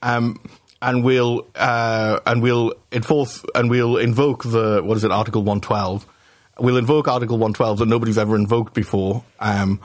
Um, 0.00 0.38
and 0.80 1.02
we'll 1.02 1.46
uh, 1.56 2.20
and 2.24 2.40
we'll 2.42 2.74
enforce 2.92 3.44
and 3.54 3.68
we'll 3.68 3.96
invoke 3.96 4.44
the 4.44 4.80
what 4.84 4.96
is 4.96 5.02
it 5.04 5.10
Article 5.10 5.42
one 5.42 5.60
twelve. 5.60 6.06
We'll 6.58 6.76
invoke 6.78 7.08
Article 7.08 7.38
one 7.38 7.52
twelve 7.52 7.78
that 7.78 7.86
nobody's 7.86 8.18
ever 8.18 8.34
invoked 8.36 8.74
before, 8.74 9.24
um, 9.40 9.80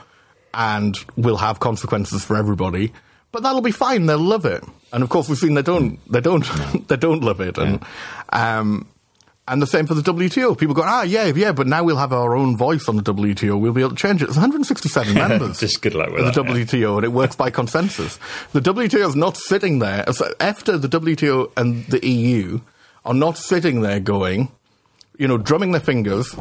and 0.54 0.96
will 1.16 1.36
have 1.36 1.60
consequences 1.60 2.24
for 2.24 2.36
everybody. 2.36 2.92
But 3.30 3.42
that'll 3.42 3.60
be 3.62 3.72
fine. 3.72 4.06
They'll 4.06 4.18
love 4.18 4.44
it. 4.44 4.62
And 4.92 5.02
of 5.02 5.08
course, 5.08 5.28
we've 5.28 5.38
seen 5.38 5.54
they 5.54 5.62
don't. 5.62 5.98
They 6.10 6.20
don't. 6.20 6.42
they 6.88 6.96
don't 6.96 7.22
love 7.22 7.40
it. 7.40 7.56
And 7.58 7.82
um, 8.30 8.86
And 9.48 9.60
the 9.60 9.66
same 9.66 9.86
for 9.86 9.94
the 9.94 10.02
WTO. 10.02 10.56
People 10.56 10.74
go, 10.74 10.82
ah, 10.84 11.02
yeah, 11.02 11.26
yeah, 11.26 11.50
but 11.52 11.66
now 11.66 11.82
we'll 11.82 11.96
have 11.96 12.12
our 12.12 12.36
own 12.36 12.56
voice 12.56 12.88
on 12.88 12.96
the 12.96 13.02
WTO. 13.02 13.58
We'll 13.58 13.72
be 13.72 13.80
able 13.80 13.90
to 13.90 13.96
change 13.96 14.22
it. 14.22 14.26
There's 14.26 14.36
167 14.36 15.14
members. 15.28 15.58
Just 15.58 15.82
good 15.82 15.94
luck 15.94 16.10
with 16.10 16.20
of 16.20 16.34
the 16.34 16.42
that, 16.42 16.56
yeah. 16.56 16.64
WTO, 16.64 16.96
and 16.96 17.04
it 17.04 17.12
works 17.12 17.34
by 17.34 17.50
consensus. 17.50 18.18
The 18.52 18.60
WTO 18.60 19.08
is 19.08 19.16
not 19.16 19.36
sitting 19.36 19.80
there. 19.80 20.04
so 20.12 20.32
After 20.38 20.78
the 20.78 20.88
WTO 20.88 21.52
and 21.56 21.84
the 21.86 22.06
EU 22.06 22.60
are 23.04 23.14
not 23.14 23.36
sitting 23.36 23.80
there 23.80 23.98
going, 23.98 24.52
you 25.18 25.28
know, 25.28 25.38
drumming 25.38 25.72
their 25.72 25.80
fingers, 25.80 26.34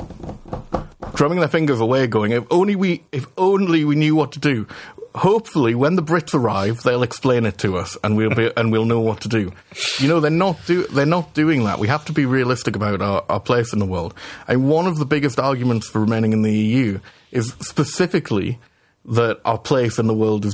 drumming 1.13 1.39
their 1.39 1.47
fingers 1.47 1.79
away, 1.79 2.07
going, 2.07 2.31
if 2.31 2.45
only 2.51 2.75
we, 2.75 3.03
if 3.11 3.27
only 3.37 3.85
we 3.85 3.95
knew 3.95 4.15
what 4.15 4.31
to 4.33 4.39
do. 4.39 4.67
Hopefully, 5.13 5.75
when 5.75 5.95
the 5.95 6.01
Brits 6.01 6.33
arrive, 6.33 6.83
they'll 6.83 7.03
explain 7.03 7.45
it 7.45 7.57
to 7.59 7.77
us, 7.77 7.97
and 8.01 8.15
we'll 8.15 8.33
be, 8.33 8.49
and 8.55 8.71
we'll 8.71 8.85
know 8.85 9.01
what 9.01 9.21
to 9.21 9.27
do. 9.27 9.51
You 9.99 10.07
know, 10.07 10.21
they're 10.21 10.31
not 10.31 10.57
do, 10.65 10.87
they're 10.87 11.05
not 11.05 11.33
doing 11.33 11.65
that. 11.65 11.79
We 11.79 11.89
have 11.89 12.05
to 12.05 12.13
be 12.13 12.25
realistic 12.25 12.77
about 12.77 13.01
our, 13.01 13.25
our 13.27 13.41
place 13.41 13.73
in 13.73 13.79
the 13.79 13.85
world. 13.85 14.13
And 14.47 14.69
one 14.69 14.87
of 14.87 14.99
the 14.99 15.05
biggest 15.05 15.37
arguments 15.37 15.87
for 15.87 15.99
remaining 15.99 16.31
in 16.31 16.43
the 16.43 16.53
EU 16.53 16.99
is 17.31 17.53
specifically 17.59 18.59
that 19.05 19.39
our 19.45 19.57
place 19.57 19.97
in 19.97 20.07
the 20.07 20.13
world 20.13 20.45
of 20.45 20.53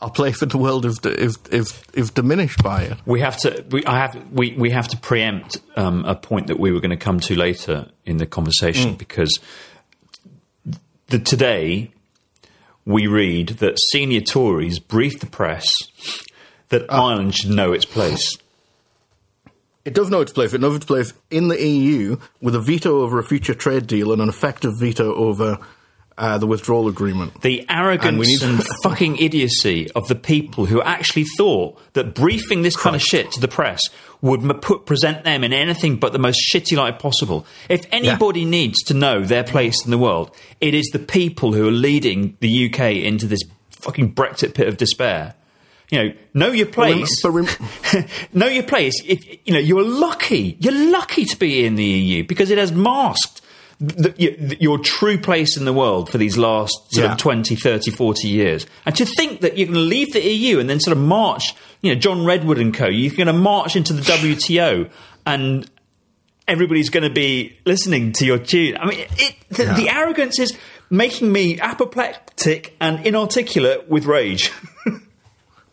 our 0.00 0.10
place 0.10 0.42
in 0.42 0.48
the 0.48 0.58
world 0.58 0.84
is 0.84 0.98
di- 1.00 1.10
is 1.10 1.38
is 1.50 1.82
is 1.92 2.10
diminished 2.10 2.62
by 2.62 2.82
it. 2.82 2.98
We 3.06 3.20
have 3.20 3.36
to. 3.38 3.64
We, 3.70 3.84
I 3.84 3.98
have. 3.98 4.32
We, 4.32 4.54
we 4.56 4.70
have 4.70 4.88
to 4.88 4.96
preempt 4.96 5.58
um, 5.76 6.04
a 6.04 6.14
point 6.14 6.48
that 6.48 6.58
we 6.58 6.72
were 6.72 6.80
going 6.80 6.90
to 6.90 6.96
come 6.96 7.20
to 7.20 7.36
later 7.36 7.88
in 8.04 8.16
the 8.16 8.26
conversation 8.26 8.94
because 8.94 9.38
the, 11.08 11.18
today 11.18 11.92
we 12.84 13.06
read 13.06 13.48
that 13.60 13.78
senior 13.92 14.20
Tories 14.20 14.78
briefed 14.78 15.20
the 15.20 15.26
press 15.26 15.66
that 16.68 16.92
Ireland 16.92 17.34
should 17.34 17.50
know 17.50 17.72
its 17.72 17.84
place. 17.84 18.36
It 19.84 19.94
does 19.94 20.08
know 20.08 20.22
its 20.22 20.32
place. 20.32 20.54
It 20.54 20.60
knows 20.60 20.76
its 20.76 20.86
place 20.86 21.12
in 21.30 21.48
the 21.48 21.62
EU 21.62 22.16
with 22.40 22.54
a 22.54 22.60
veto 22.60 23.02
over 23.02 23.18
a 23.18 23.24
future 23.24 23.54
trade 23.54 23.86
deal 23.86 24.12
and 24.12 24.22
an 24.22 24.30
effective 24.30 24.72
veto 24.78 25.14
over 25.14 25.58
uh, 26.16 26.38
the 26.38 26.46
withdrawal 26.46 26.88
agreement. 26.88 27.42
The 27.42 27.66
arrogance 27.68 28.26
need- 28.28 28.42
and 28.42 28.64
fucking 28.82 29.16
idiocy 29.16 29.90
of 29.92 30.06
the 30.08 30.14
people 30.14 30.66
who 30.66 30.80
actually 30.82 31.24
thought 31.36 31.78
that 31.94 32.14
briefing 32.14 32.62
this 32.62 32.76
kind 32.76 32.94
of 32.94 33.02
shit 33.02 33.32
to 33.32 33.40
the 33.40 33.48
press 33.48 33.80
would 34.20 34.40
m- 34.40 34.58
put, 34.60 34.86
present 34.86 35.24
them 35.24 35.42
in 35.44 35.52
anything 35.52 35.96
but 35.96 36.12
the 36.12 36.18
most 36.18 36.38
shitty 36.52 36.76
light 36.76 36.98
possible. 36.98 37.44
If 37.68 37.84
anybody 37.92 38.44
needs 38.44 38.82
to 38.84 38.94
know 38.94 39.22
their 39.24 39.44
place 39.44 39.84
in 39.84 39.90
the 39.90 39.98
world, 39.98 40.30
it 40.60 40.72
is 40.74 40.86
the 40.92 40.98
people 41.00 41.52
who 41.52 41.66
are 41.68 41.72
leading 41.72 42.36
the 42.40 42.66
UK 42.72 42.80
into 43.04 43.26
this 43.26 43.40
fucking 43.70 44.14
Brexit 44.14 44.54
pit 44.54 44.68
of 44.68 44.76
despair. 44.76 45.34
You 45.90 46.02
know, 46.02 46.14
know 46.32 46.50
your 46.52 46.66
place. 46.66 47.20
But 47.22 47.30
rem- 47.32 48.06
know 48.32 48.46
your 48.46 48.62
place. 48.62 48.94
If 49.04 49.26
you 49.46 49.52
know, 49.52 49.58
you're 49.58 49.84
lucky. 49.84 50.56
You're 50.58 50.90
lucky 50.90 51.26
to 51.26 51.36
be 51.36 51.66
in 51.66 51.74
the 51.74 51.84
EU 51.84 52.24
because 52.24 52.50
it 52.50 52.56
has 52.56 52.72
masked 52.72 53.42
the, 53.88 54.14
your, 54.16 54.32
your 54.60 54.78
true 54.78 55.18
place 55.18 55.56
in 55.56 55.64
the 55.64 55.72
world 55.72 56.10
for 56.10 56.18
these 56.18 56.36
last 56.38 56.72
sort 56.92 57.04
Yeah. 57.06 57.12
of 57.12 57.18
20, 57.18 57.56
30, 57.56 57.90
40 57.90 58.28
years. 58.28 58.66
And 58.86 58.94
to 58.96 59.04
think 59.06 59.40
that 59.40 59.56
you're 59.58 59.66
going 59.66 59.74
to 59.74 59.80
leave 59.80 60.12
the 60.12 60.22
EU 60.26 60.58
and 60.58 60.68
then 60.70 60.80
sort 60.80 60.96
of 60.96 61.02
march, 61.02 61.54
you 61.80 61.92
know, 61.94 62.00
John 62.00 62.24
Redwood 62.24 62.58
and 62.58 62.72
co, 62.74 62.86
you're 62.86 63.14
going 63.14 63.26
to 63.26 63.32
march 63.32 63.76
into 63.76 63.92
the 63.92 64.02
WTO 64.12 64.90
and 65.26 65.68
everybody's 66.46 66.90
going 66.90 67.04
to 67.04 67.10
be 67.14 67.56
listening 67.64 68.12
to 68.12 68.26
your 68.26 68.38
tune. 68.38 68.76
I 68.78 68.86
mean, 68.86 69.06
it, 69.18 69.34
the, 69.50 69.64
Yeah. 69.64 69.74
the 69.76 69.88
arrogance 69.88 70.38
is 70.38 70.56
making 70.90 71.32
me 71.32 71.58
apoplectic 71.58 72.76
and 72.80 73.06
inarticulate 73.06 73.88
with 73.88 74.04
rage. 74.06 74.52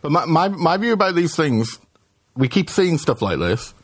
But 0.02 0.12
my, 0.12 0.26
my, 0.26 0.47
my 0.47 0.78
view 0.78 0.93
about 0.93 1.13
these 1.13 1.36
things, 1.36 1.78
we 2.36 2.47
keep 2.47 2.71
seeing 2.71 2.97
stuff 2.97 3.21
like 3.21 3.38
this. 3.38 3.76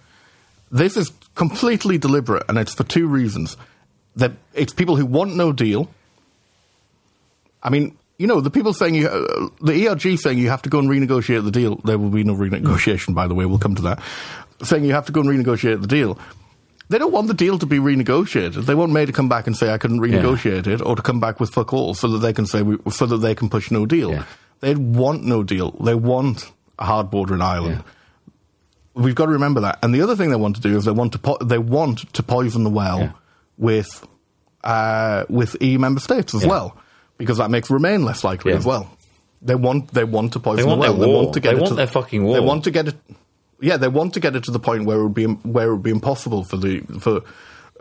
This 0.72 0.98
is 0.98 1.12
completely 1.36 2.00
deliberate, 2.00 2.42
and 2.50 2.58
it's 2.58 2.74
for 2.74 2.84
two 2.84 3.08
reasons. 3.08 3.56
That 4.18 4.34
it's 4.54 4.74
people 4.74 4.96
who 4.98 5.06
want 5.06 5.36
no 5.36 5.52
deal. 5.52 5.90
I 7.64 7.70
mean, 7.70 7.98
you 8.18 8.28
know, 8.28 8.42
the 8.42 8.50
people 8.50 8.74
saying 8.74 8.96
you, 8.96 9.08
uh, 9.08 9.50
the 9.62 9.88
ERG 9.88 10.18
saying 10.20 10.38
you 10.38 10.50
have 10.50 10.62
to 10.64 10.70
go 10.70 10.80
and 10.80 10.90
renegotiate 10.90 11.44
the 11.44 11.52
deal. 11.52 11.76
There 11.84 11.98
will 11.98 12.10
be 12.10 12.24
no 12.24 12.34
renegotiation, 12.34 13.14
by 13.14 13.28
the 13.28 13.36
way. 13.36 13.46
We'll 13.46 13.60
come 13.60 13.76
to 13.76 13.82
that. 13.84 14.00
Saying 14.64 14.86
you 14.86 14.94
have 14.94 15.06
to 15.06 15.12
go 15.12 15.22
and 15.22 15.30
renegotiate 15.30 15.82
the 15.82 15.88
deal. 15.88 16.18
They 16.90 16.98
don't 16.98 17.12
want 17.12 17.28
the 17.28 17.34
deal 17.34 17.60
to 17.60 17.66
be 17.66 17.78
renegotiated. 17.80 18.66
They 18.66 18.74
want 18.74 18.92
May 18.94 19.06
to 19.06 19.12
come 19.12 19.28
back 19.30 19.46
and 19.46 19.56
say 19.58 19.72
I 19.74 19.78
couldn't 19.78 20.00
renegotiate 20.00 20.68
it, 20.68 20.82
or 20.82 20.96
to 20.96 21.02
come 21.02 21.20
back 21.20 21.40
with 21.40 21.50
fuck 21.52 21.74
all, 21.74 21.94
so 21.94 22.08
that 22.08 22.20
they 22.20 22.32
can 22.34 22.46
say 22.46 22.62
we, 22.62 22.78
so 22.92 23.06
that 23.06 23.18
they 23.18 23.36
can 23.36 23.50
push 23.50 23.70
no 23.72 23.86
deal. 23.86 24.12
Yeah. 24.12 24.24
They 24.62 24.74
want 24.74 25.24
no 25.24 25.44
deal. 25.44 25.72
They 25.72 25.94
want 25.96 26.50
a 26.80 26.86
hard 26.86 27.12
border 27.12 27.36
in 27.36 27.42
Ireland. 27.42 27.84
We've 28.96 29.14
got 29.16 29.26
to 29.26 29.34
remember 29.34 29.62
that. 29.62 29.78
And 29.84 29.94
the 29.94 30.02
other 30.02 30.16
thing 30.16 30.32
they 30.32 30.38
want 30.38 30.56
to 30.56 30.62
do 30.62 30.76
is 30.76 30.86
they 30.86 30.92
want 30.92 31.12
to 31.12 31.20
po- 31.20 31.38
they 31.44 31.60
want 31.60 32.12
to 32.14 32.24
poison 32.24 32.64
the 32.64 32.70
well 32.72 33.00
Yeah. 33.02 33.12
With 33.58 34.06
uh, 34.64 35.26
with 35.30 35.56
EU 35.62 35.80
member 35.80 36.00
states 36.00 36.34
as 36.36 36.44
Yeah. 36.44 36.50
well, 36.50 36.78
because 37.18 37.38
that 37.38 37.50
makes 37.50 37.70
Remain 37.70 38.04
less 38.06 38.24
likely 38.24 38.52
Yeah. 38.52 38.58
as 38.60 38.66
well. 38.66 38.90
They 39.42 39.56
want 39.56 39.94
they 39.94 40.04
want 40.04 40.34
to 40.34 40.40
poison 40.40 40.58
They 40.58 40.64
want 40.70 40.82
the 40.82 40.92
well. 40.92 40.98
their 40.98 41.08
They 41.08 41.14
want 41.14 41.34
to 41.34 41.40
get 41.40 41.50
They 41.52 41.56
it 41.58 41.62
want 41.62 41.70
to, 41.70 41.76
their 41.76 41.88
fucking 41.88 42.24
war. 42.24 42.34
They 42.36 42.40
want 42.40 42.64
to 42.66 42.72
get 42.72 42.88
it. 42.90 42.96
Yeah, 43.60 43.78
they 43.78 43.88
want 43.88 44.14
to 44.16 44.20
get 44.20 44.36
it 44.36 44.44
to 44.46 44.52
the 44.52 44.60
point 44.60 44.86
where 44.86 44.98
it 45.00 45.04
would 45.04 45.14
be 45.14 45.26
where 45.26 45.68
it 45.70 45.72
would 45.72 45.84
be 45.84 45.90
impossible 45.92 46.44
for 46.44 46.58
the 46.58 46.82
for 47.00 47.22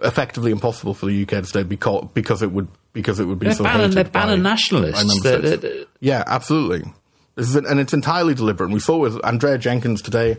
effectively 0.02 0.50
impossible 0.50 0.92
for 0.94 1.06
the 1.06 1.22
UK 1.22 1.28
to 1.40 1.44
stay 1.44 1.62
because 1.62 2.06
because 2.14 2.42
it 2.42 2.52
would 2.52 2.68
because 2.92 3.20
it 3.20 3.24
would 3.24 3.38
be 3.38 3.46
They're 3.48 3.66
hated 3.66 3.92
they're 3.92 4.04
by 4.04 4.36
nationalists. 4.36 5.22
They're- 5.22 5.56
they're- 5.56 5.84
Yeah, 6.00 6.22
absolutely. 6.26 6.90
This 7.34 7.48
is 7.48 7.56
an, 7.56 7.66
and 7.66 7.80
it's 7.80 7.92
entirely 7.92 8.34
deliberate. 8.34 8.66
And 8.66 8.74
we 8.74 8.80
saw 8.80 8.96
with 8.96 9.18
Andrea 9.24 9.58
Jenkyns 9.58 10.02
today, 10.02 10.38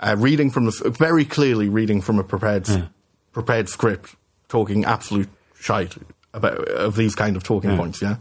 uh, 0.00 0.16
reading 0.18 0.50
from 0.50 0.64
the, 0.66 0.94
very 0.98 1.26
clearly 1.26 1.68
reading 1.68 2.00
from 2.00 2.18
a 2.18 2.24
prepared 2.24 2.66
prepared 3.32 3.68
script, 3.68 4.14
talking 4.48 4.84
absolute 4.84 5.28
shite 5.58 5.94
about 6.32 6.58
of 6.68 6.96
these 6.96 7.14
kind 7.14 7.36
of 7.36 7.42
talking 7.42 7.76
points. 7.76 8.02
Yeah. 8.02 8.16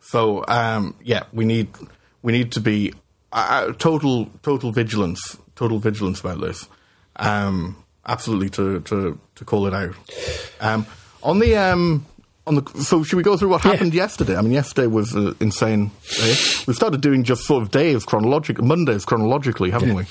So 0.00 0.44
um, 0.48 0.94
yeah, 1.02 1.24
we 1.32 1.44
need 1.44 1.68
we 2.22 2.32
need 2.32 2.52
to 2.52 2.60
be 2.60 2.92
uh, 3.32 3.72
total 3.72 4.30
total 4.42 4.72
vigilance, 4.72 5.36
total 5.54 5.78
vigilance 5.78 6.20
about 6.20 6.40
this. 6.40 6.68
Um, 7.16 7.76
absolutely 8.06 8.50
to, 8.50 8.80
to 8.80 9.18
to 9.34 9.44
call 9.44 9.66
it 9.66 9.74
out. 9.74 9.94
Um, 10.60 10.86
on 11.22 11.38
the 11.38 11.56
um, 11.56 12.06
on 12.46 12.54
the 12.56 12.82
so 12.82 13.02
should 13.02 13.16
we 13.16 13.22
go 13.22 13.36
through 13.36 13.48
what 13.48 13.62
happened 13.62 13.94
yesterday? 13.94 14.36
I 14.36 14.42
mean, 14.42 14.52
yesterday 14.52 14.86
was 14.86 15.12
an 15.12 15.34
insane 15.40 15.90
day. 16.18 16.34
We 16.66 16.74
started 16.74 17.00
doing 17.00 17.24
just 17.24 17.44
sort 17.44 17.62
of 17.62 17.70
days 17.70 18.04
chronologically, 18.04 18.66
Mondays 18.66 19.04
chronologically, 19.04 19.70
haven't 19.70 19.94
we? 19.94 20.04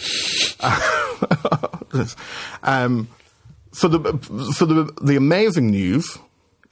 um, 2.64 3.08
so 3.76 3.90
the 3.90 4.54
so 4.54 4.66
the 4.66 4.92
the 5.02 5.18
amazing 5.18 5.68
news 5.68 6.18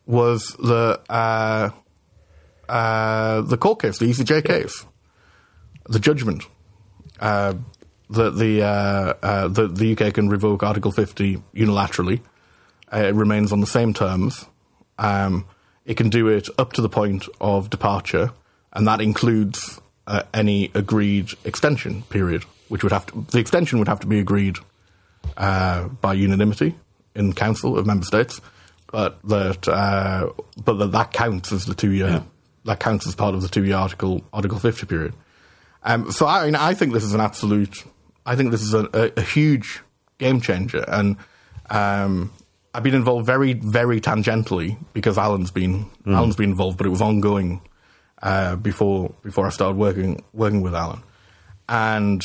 was 0.06 0.56
the 0.58 1.02
uh, 1.10 1.70
uh, 2.70 3.42
the 3.42 3.58
court 3.58 3.82
case, 3.82 3.98
the 3.98 4.06
ECJ 4.06 4.46
case, 4.46 4.86
the 5.89 6.00
judgment 6.00 6.48
uh, 7.20 7.56
that 8.10 8.38
the 8.38 8.63
uh, 8.63 9.13
uh, 9.22 9.48
the 9.50 9.68
the 9.68 9.92
UK 9.98 10.13
can 10.13 10.30
revoke 10.30 10.63
Article 10.63 10.92
50 10.92 11.44
unilaterally. 11.54 12.22
Uh, 12.92 13.00
it 13.00 13.16
remains 13.16 13.52
on 13.52 13.60
the 13.60 13.68
same 13.68 13.94
terms. 13.94 14.46
Um, 14.98 15.46
it 15.86 15.98
can 15.98 16.10
do 16.10 16.30
it 16.30 16.48
up 16.58 16.72
to 16.74 16.82
the 16.82 16.88
point 16.88 17.28
of 17.42 17.70
departure, 17.70 18.32
and 18.72 18.88
that 18.88 19.02
includes 19.02 19.82
uh, 20.08 20.24
any 20.34 20.72
agreed 20.74 21.32
extension 21.44 22.04
period, 22.04 22.44
which 22.70 22.82
would 22.82 22.94
have 22.94 23.06
to, 23.08 23.26
the 23.32 23.39
extension 23.39 23.80
would 23.80 23.89
have 23.89 24.00
to 24.00 24.08
be 24.08 24.20
agreed 24.20 24.58
uh, 25.36 25.89
by 25.89 26.13
unanimity 26.13 26.76
in 27.15 27.34
Council 27.34 27.78
of 27.78 27.86
Member 27.86 28.06
States, 28.06 28.41
but 28.91 29.21
that 29.28 29.67
uh, 29.67 30.30
but 30.63 30.73
that, 30.73 30.91
that 30.91 31.13
counts 31.13 31.52
as 31.52 31.65
the 31.65 31.76
two 31.76 31.91
year 31.91 32.23
that 32.65 32.80
counts 32.80 33.08
as 33.08 33.15
part 33.15 33.36
of 33.36 33.41
the 33.41 33.47
two 33.47 33.65
year 33.65 33.76
Article 33.76 34.21
Article 34.32 34.60
50 34.60 34.86
period. 34.86 35.13
Um, 35.84 36.12
so 36.12 36.28
I 36.28 36.45
mean, 36.45 36.56
I 36.56 36.73
think 36.73 36.93
this 36.93 37.04
is 37.04 37.13
an 37.13 37.21
absolute. 37.21 37.84
I 38.26 38.36
think 38.36 38.52
this 38.52 38.62
is 38.62 38.73
a, 38.73 38.89
a, 38.93 39.12
a 39.17 39.21
huge 39.21 39.82
game 40.17 40.39
changer, 40.39 40.86
and 40.88 41.17
um, 41.69 42.32
I've 42.73 42.84
been 42.84 42.95
involved 42.95 43.26
very, 43.26 43.54
very 43.54 43.99
tangentially 43.99 44.78
because 44.93 45.17
Alan's 45.17 45.52
been 45.52 45.89
Alan's 46.08 46.36
been 46.36 46.52
involved, 46.52 46.78
but 46.78 46.88
it 46.88 46.89
was 46.89 47.02
ongoing 47.02 47.62
uh, 48.21 48.56
before 48.56 49.13
before 49.23 49.45
I 49.45 49.49
started 49.49 49.78
working 49.78 50.23
working 50.34 50.62
with 50.62 50.73
Alan, 50.73 51.04
and 51.67 52.23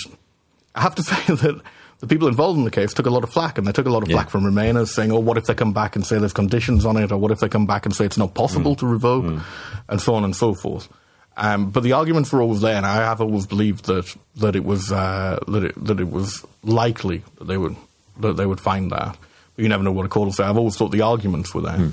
I 0.75 0.83
have 0.83 0.95
to 0.95 1.03
say 1.11 1.35
that 1.35 1.61
the 2.01 2.07
people 2.07 2.29
involved 2.29 2.59
in 2.59 2.65
the 2.65 2.71
case 2.71 2.95
took 2.95 3.07
a 3.07 3.11
lot 3.11 3.25
of 3.25 3.31
flack, 3.31 3.59
and 3.59 3.67
they 3.67 3.73
took 3.73 3.87
a 3.87 3.91
lot 3.91 4.03
of 4.03 4.09
flack 4.09 4.31
from 4.31 4.45
Remainers 4.45 4.89
saying, 4.89 5.11
"Oh, 5.13 5.19
what 5.19 5.37
if 5.37 5.45
they 5.47 5.55
come 5.55 5.73
back 5.73 5.97
and 5.97 6.07
say 6.07 6.19
there's 6.19 6.33
conditions 6.33 6.85
on 6.87 6.97
it, 6.97 7.11
or 7.13 7.19
what 7.19 7.31
if 7.31 7.41
they 7.41 7.49
come 7.49 7.67
back 7.67 7.87
and 7.87 7.95
say 7.95 8.05
it's 8.05 8.19
not 8.19 8.35
possible 8.35 8.75
to 8.77 8.87
revoke, 8.87 9.43
and 9.89 10.01
so 10.01 10.15
on 10.15 10.25
and 10.25 10.35
so 10.37 10.55
forth." 10.55 10.89
Um, 11.37 11.71
but 11.71 11.83
the 11.85 11.93
arguments 11.93 12.33
were 12.33 12.43
always 12.43 12.61
there, 12.61 12.75
and 12.77 12.85
I 12.87 12.97
have 12.97 13.21
always 13.21 13.47
believed 13.47 13.85
that 13.87 14.13
that 14.37 14.57
it 14.57 14.65
was 14.65 14.91
uh, 14.93 15.39
that 15.49 15.65
it 15.65 15.85
that 15.85 16.01
it 16.01 16.11
was 16.11 16.45
likely 16.65 17.23
that 17.39 17.45
they 17.47 17.57
would 17.57 17.77
that 18.21 18.37
they 18.37 18.47
would 18.47 18.61
find 18.61 18.91
that. 18.91 19.17
But 19.55 19.63
you 19.63 19.69
never 19.69 19.83
know 19.85 19.93
what 19.93 20.07
a 20.07 20.09
court 20.09 20.27
will 20.27 20.33
say. 20.33 20.45
I've 20.45 20.59
always 20.59 20.77
thought 20.77 20.91
the 20.91 21.03
arguments 21.03 21.55
were 21.55 21.63
there. 21.63 21.93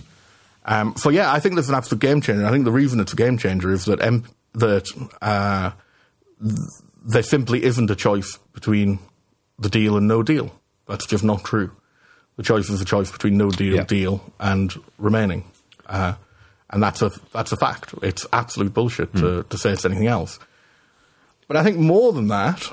Um, 0.65 0.95
so 0.97 1.09
yeah, 1.09 1.31
I 1.31 1.39
think 1.39 1.55
this 1.55 1.65
is 1.65 1.69
an 1.69 1.75
absolute 1.75 2.01
game 2.01 2.21
changer. 2.21 2.45
I 2.45 2.51
think 2.51 2.65
the 2.65 2.71
reason 2.71 2.99
it's 2.99 3.13
a 3.13 3.15
game 3.15 3.37
changer 3.37 3.71
is 3.71 3.85
that 3.85 4.01
M- 4.01 4.25
that 4.53 4.87
uh, 5.21 5.71
th- 6.43 6.59
there 7.05 7.21
simply 7.23 7.63
isn't 7.63 7.91
a 7.91 7.95
choice 7.95 8.37
between 8.53 8.97
the 9.59 9.69
deal 9.69 9.97
and 9.97 10.07
no 10.07 10.23
deal. 10.23 10.51
That's 10.87 11.05
just 11.05 11.23
not 11.23 11.43
true. 11.43 11.71
The 12.37 12.43
choice 12.43 12.69
is 12.69 12.81
a 12.81 12.85
choice 12.85 13.09
between 13.11 13.37
no 13.37 13.49
deal, 13.49 13.75
Yeah. 13.75 13.83
deal, 13.85 14.21
and 14.39 14.73
remaining, 14.97 15.45
uh, 15.87 16.13
and 16.69 16.83
that's 16.83 17.01
a 17.01 17.11
that's 17.31 17.51
a 17.51 17.57
fact. 17.57 17.93
It's 18.01 18.25
absolute 18.33 18.73
bullshit 18.73 19.13
to, 19.15 19.43
to 19.49 19.57
say 19.57 19.71
it's 19.71 19.85
anything 19.85 20.07
else. 20.07 20.37
But 21.47 21.57
I 21.57 21.63
think 21.63 21.77
more 21.77 22.11
than 22.11 22.27
that, 22.27 22.69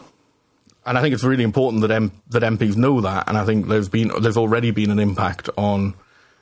and 0.84 0.98
I 0.98 1.00
think 1.02 1.14
it's 1.14 1.22
really 1.24 1.44
important 1.44 1.82
that 1.82 1.90
M- 1.92 2.10
that 2.30 2.42
MPs 2.42 2.76
know 2.76 3.00
that. 3.02 3.28
And 3.28 3.38
I 3.38 3.44
think 3.44 3.68
there's 3.68 3.88
been 3.88 4.10
there's 4.20 4.36
already 4.36 4.72
been 4.72 4.90
an 4.90 4.98
impact 4.98 5.48
on 5.56 5.94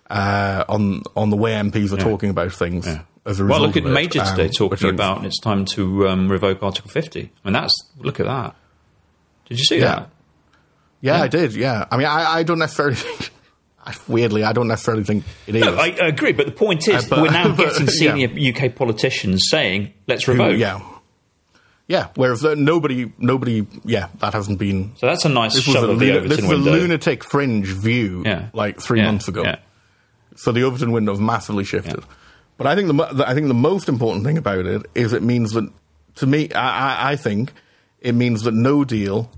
uh, 0.09 0.64
on 0.68 1.03
on 1.14 1.28
the 1.30 1.36
way 1.36 1.53
MPs 1.53 1.93
are 1.93 1.99
talking 1.99 2.30
about 2.30 2.53
things 2.53 2.86
as 2.86 3.38
a 3.38 3.45
result. 3.45 3.49
Well, 3.49 3.61
look 3.61 3.76
at 3.76 3.84
Major 3.84 4.20
um, 4.22 4.26
today 4.28 4.45
which 4.47 4.57
talking 4.57 4.88
about 4.88 5.26
it's 5.26 5.41
time 5.41 5.66
to 5.66 6.09
um, 6.09 6.30
revoke 6.30 6.62
Article 6.62 6.91
50. 6.91 7.20
I 7.45 7.49
mean, 7.49 7.53
that's 7.53 7.74
look 7.99 8.18
at 8.18 8.24
that. 8.26 8.57
Did 9.49 9.59
you 9.59 9.64
see 9.64 9.78
Yeah. 9.80 9.84
that? 9.97 10.11
Yeah, 11.01 11.16
Yeah. 11.18 11.22
I 11.22 11.28
did. 11.28 11.55
Yeah, 11.55 11.84
I 11.90 11.96
mean, 11.96 12.07
I, 12.07 12.38
I 12.38 12.42
don't 12.42 12.59
necessarily. 12.59 12.94
think... 12.96 13.30
Weirdly, 14.07 14.44
I 14.44 14.53
don't 14.53 14.68
necessarily 14.68 15.03
think 15.05 15.24
it 15.48 15.57
is. 15.57 15.62
No, 15.62 15.74
I, 15.74 15.86
agree, 15.88 16.32
but 16.32 16.46
the 16.46 16.53
point 16.53 16.86
is, 16.86 17.07
Uh, 17.07 17.09
but- 17.16 17.22
we're 17.22 17.30
now 17.32 17.48
but, 17.57 17.72
getting 17.78 17.86
yeah. 17.86 18.28
senior 18.28 18.55
UK 18.66 18.74
politicians 18.76 19.44
saying, 19.51 19.92
"Let's 20.07 20.28
revoke." 20.28 20.59
Yeah, 20.59 20.80
yeah. 21.88 22.09
Whereas 22.14 22.44
uh, 22.44 22.55
nobody, 22.57 23.11
nobody, 23.18 23.66
yeah, 23.84 24.09
that 24.20 24.32
hasn't 24.34 24.59
been. 24.59 24.92
So 24.96 25.07
that's 25.07 25.24
a 25.24 25.28
nice 25.28 25.55
This 25.55 25.66
was 25.66 25.74
shove 25.74 25.84
a, 25.88 25.92
of 25.92 25.98
the 25.98 26.07
luna- 26.12 26.28
this 26.28 26.38
Overton 26.38 26.48
was 26.59 26.66
a 26.66 26.70
lunatic 26.70 27.24
fringe 27.24 27.66
view, 27.68 28.22
yeah, 28.24 28.51
like 28.53 28.80
three 28.80 29.01
Yeah, 29.01 29.07
months 29.07 29.26
ago. 29.26 29.42
Yeah. 29.42 29.57
So 30.36 30.53
the 30.53 30.62
Overton 30.62 30.92
window 30.92 31.12
has 31.12 31.20
massively 31.20 31.64
shifted. 31.64 32.05
But 32.59 32.66
I 32.66 32.76
think 32.76 32.88
the, 32.88 32.92
the 33.12 33.28
I 33.28 33.34
think 33.34 33.48
the 33.48 33.55
most 33.55 33.88
important 33.88 34.24
thing 34.24 34.38
about 34.38 34.66
it 34.66 34.86
is 34.94 35.12
it 35.14 35.22
means 35.22 35.53
that 35.53 35.68
to 36.16 36.26
me, 36.26 36.53
I, 36.53 37.09
I, 37.09 37.12
I 37.12 37.16
think 37.16 37.53
it 38.01 38.14
means 38.14 38.42
that 38.42 38.53
no 38.55 38.84
deal 38.84 39.30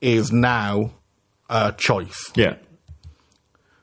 is 0.00 0.32
now 0.32 0.92
a 1.50 1.72
choice. 1.72 2.30
yeah. 2.34 2.54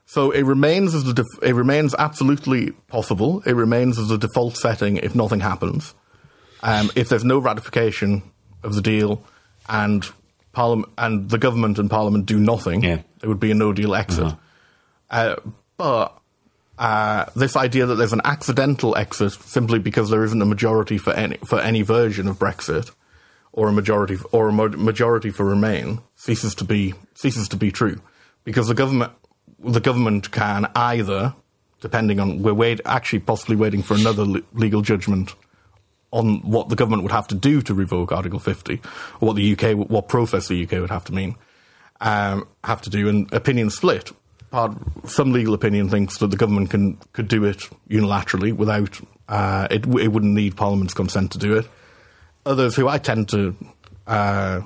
So 0.07 0.31
it 0.31 0.43
remains 0.43 0.95
as 0.95 1.03
the 1.03 1.13
def- 1.13 1.41
it 1.43 1.53
remains 1.55 1.93
absolutely 1.97 2.71
possible. 2.87 3.41
It 3.45 3.53
remains 3.55 3.97
as 3.99 4.11
a 4.11 4.17
default 4.17 4.55
setting 4.55 4.97
if 4.97 5.13
nothing 5.15 5.41
happens. 5.41 5.93
Um, 6.63 6.89
if 6.95 7.09
there's 7.09 7.25
no 7.25 7.39
ratification 7.39 8.23
of 8.63 8.75
the 8.75 8.81
deal, 8.81 9.23
and 9.67 10.05
parliament 10.53 10.93
and 10.97 11.29
the 11.29 11.37
government 11.37 11.79
and 11.79 11.89
parliament 11.89 12.27
do 12.27 12.39
nothing, 12.39 12.83
Yeah. 12.83 13.01
there 13.19 13.29
would 13.29 13.39
be 13.41 13.51
a 13.51 13.55
no 13.55 13.73
deal 13.73 13.93
exit. 13.93 14.33
Uh, 15.09 15.35
but 15.75 16.17
uh, 16.77 17.25
this 17.35 17.55
idea 17.57 17.85
that 17.87 17.95
there's 17.95 18.13
an 18.13 18.21
accidental 18.23 18.95
exit 18.95 19.33
simply 19.33 19.79
because 19.79 20.09
there 20.11 20.23
isn't 20.23 20.41
a 20.41 20.45
majority 20.45 20.97
for 20.97 21.13
any 21.13 21.37
for 21.45 21.59
any 21.59 21.81
version 21.81 22.27
of 22.27 22.37
Brexit, 22.39 22.91
or 23.55 23.69
a 23.69 23.71
majority 23.71 24.17
or 24.31 24.49
a 24.49 24.51
majority 24.51 25.31
for 25.31 25.45
Remain 25.45 26.01
ceases 26.15 26.53
to 26.55 26.65
be 26.65 26.93
ceases 27.15 27.47
to 27.49 27.57
be 27.57 27.71
true, 27.71 28.01
because 28.43 28.67
the 28.67 28.73
government 28.73 29.13
the 29.59 29.79
government 29.79 30.31
can 30.31 30.69
either, 30.75 31.33
depending 31.79 32.19
on 32.19 32.43
we're 32.43 32.53
wait, 32.53 32.81
actually 32.85 33.19
possibly 33.19 33.55
waiting 33.55 33.81
for 33.81 33.95
another 33.95 34.25
le- 34.25 34.41
legal 34.53 34.81
judgment 34.81 35.33
on 36.11 36.39
what 36.41 36.69
the 36.69 36.75
government 36.75 37.03
would 37.03 37.11
have 37.11 37.27
to 37.29 37.35
do 37.35 37.61
to 37.61 37.73
revoke 37.73 38.11
Article 38.11 38.39
50, 38.39 38.75
or 39.19 39.27
what 39.27 39.35
the 39.35 39.53
UK, 39.53 39.89
what 39.89 40.07
process 40.07 40.47
the 40.47 40.63
UK 40.63 40.73
would 40.73 40.89
have 40.89 41.05
to 41.05 41.13
mean, 41.13 41.35
um, 42.01 42.47
have 42.63 42.81
to 42.81 42.89
do, 42.89 43.07
and 43.09 43.31
opinion 43.33 43.69
split. 43.69 44.11
Part, 44.51 44.73
some 45.05 45.31
legal 45.31 45.53
opinion 45.53 45.89
thinks 45.89 46.17
that 46.17 46.27
the 46.27 46.37
government 46.37 46.69
can 46.69 46.97
could 47.13 47.29
do 47.29 47.45
it 47.45 47.69
unilaterally 47.89 48.53
without 48.53 48.99
uh, 49.29 49.67
it. 49.71 49.85
It 49.85 50.09
wouldn't 50.09 50.33
need 50.33 50.57
Parliament's 50.57 50.93
consent 50.93 51.31
to 51.31 51.37
do 51.37 51.57
it. 51.57 51.67
Others, 52.45 52.75
who 52.75 52.87
I 52.87 52.97
tend 52.97 53.29
to, 53.29 53.55
uh, 54.07 54.61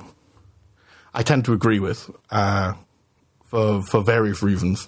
I 1.14 1.24
tend 1.24 1.46
to 1.46 1.54
agree 1.54 1.80
with, 1.80 2.10
uh, 2.30 2.74
for 3.46 3.82
for 3.84 4.02
various 4.04 4.44
reasons, 4.44 4.88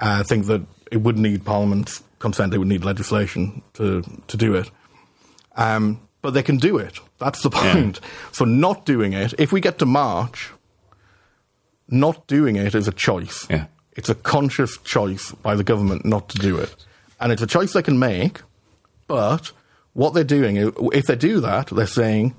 uh, 0.00 0.22
think 0.24 0.46
that 0.46 0.62
it 0.90 0.98
would 0.98 1.18
need 1.18 1.44
Parliament's 1.44 2.02
consent. 2.18 2.54
It 2.54 2.58
would 2.58 2.68
need 2.68 2.84
legislation 2.84 3.62
to 3.74 4.02
to 4.28 4.36
do 4.36 4.54
it. 4.54 4.70
Um, 5.56 6.00
but 6.22 6.34
they 6.34 6.42
can 6.42 6.56
do 6.56 6.78
it. 6.78 6.98
That's 7.18 7.42
the 7.42 7.50
point. 7.62 8.00
For 8.32 8.46
not 8.46 8.86
doing 8.86 9.12
it, 9.12 9.34
if 9.38 9.52
we 9.52 9.60
get 9.60 9.78
to 9.80 9.86
March, 9.86 10.50
not 11.88 12.26
doing 12.26 12.56
it 12.56 12.74
is 12.74 12.88
a 12.88 12.92
choice. 12.92 13.46
Yeah. 13.50 13.66
It's 13.94 14.08
a 14.08 14.14
conscious 14.14 14.78
choice 14.78 15.32
by 15.32 15.54
the 15.54 15.64
government 15.64 16.06
not 16.06 16.30
to 16.30 16.38
do 16.38 16.56
it. 16.56 16.74
And 17.20 17.30
it's 17.30 17.42
a 17.42 17.46
choice 17.46 17.74
they 17.74 17.82
can 17.82 17.98
make, 17.98 18.40
but 19.06 19.52
what 19.94 20.14
they're 20.14 20.24
doing, 20.24 20.56
if 20.92 21.06
they 21.06 21.16
do 21.16 21.40
that, 21.40 21.68
they're 21.68 21.86
saying 21.86 22.34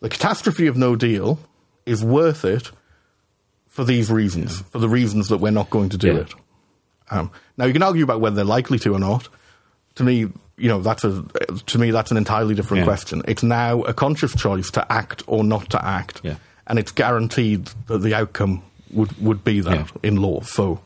the 0.00 0.08
catastrophe 0.08 0.66
of 0.66 0.76
no 0.76 0.96
deal 0.96 1.38
is 1.84 2.02
worth 2.04 2.44
it 2.44 2.70
for 3.68 3.84
these 3.84 4.10
reasons, 4.10 4.60
for 4.70 4.78
the 4.78 4.88
reasons 4.88 5.28
that 5.28 5.38
we're 5.38 5.50
not 5.50 5.70
going 5.70 5.90
to 5.90 5.98
do 5.98 6.08
Yeah. 6.08 6.20
it. 6.20 6.34
Um, 7.10 7.30
now 7.56 7.66
you 7.66 7.72
can 7.72 7.82
argue 7.82 8.02
about 8.04 8.20
whether 8.20 8.36
they're 8.36 8.44
likely 8.44 8.78
to 8.80 8.94
or 8.94 8.98
not. 8.98 9.28
To 9.96 10.04
me, 10.04 10.26
you 10.56 10.68
know, 10.68 10.80
that's 10.80 11.04
a 11.04 11.22
to 11.66 11.78
me 11.78 11.90
that's 11.90 12.10
an 12.10 12.16
entirely 12.16 12.54
different 12.54 12.80
Yeah. 12.80 12.84
question. 12.86 13.22
It's 13.28 13.42
now 13.42 13.82
a 13.82 13.92
conscious 13.94 14.34
choice 14.34 14.70
to 14.72 14.90
act 14.92 15.22
or 15.26 15.44
not 15.44 15.70
to 15.70 15.84
act, 15.84 16.20
Yeah. 16.24 16.36
and 16.66 16.78
it's 16.78 16.90
guaranteed 16.92 17.70
that 17.86 17.98
the 17.98 18.14
outcome 18.14 18.62
would, 18.92 19.12
would 19.22 19.44
be 19.44 19.60
that 19.60 19.90
in 20.02 20.16
law. 20.16 20.40
So, 20.42 20.80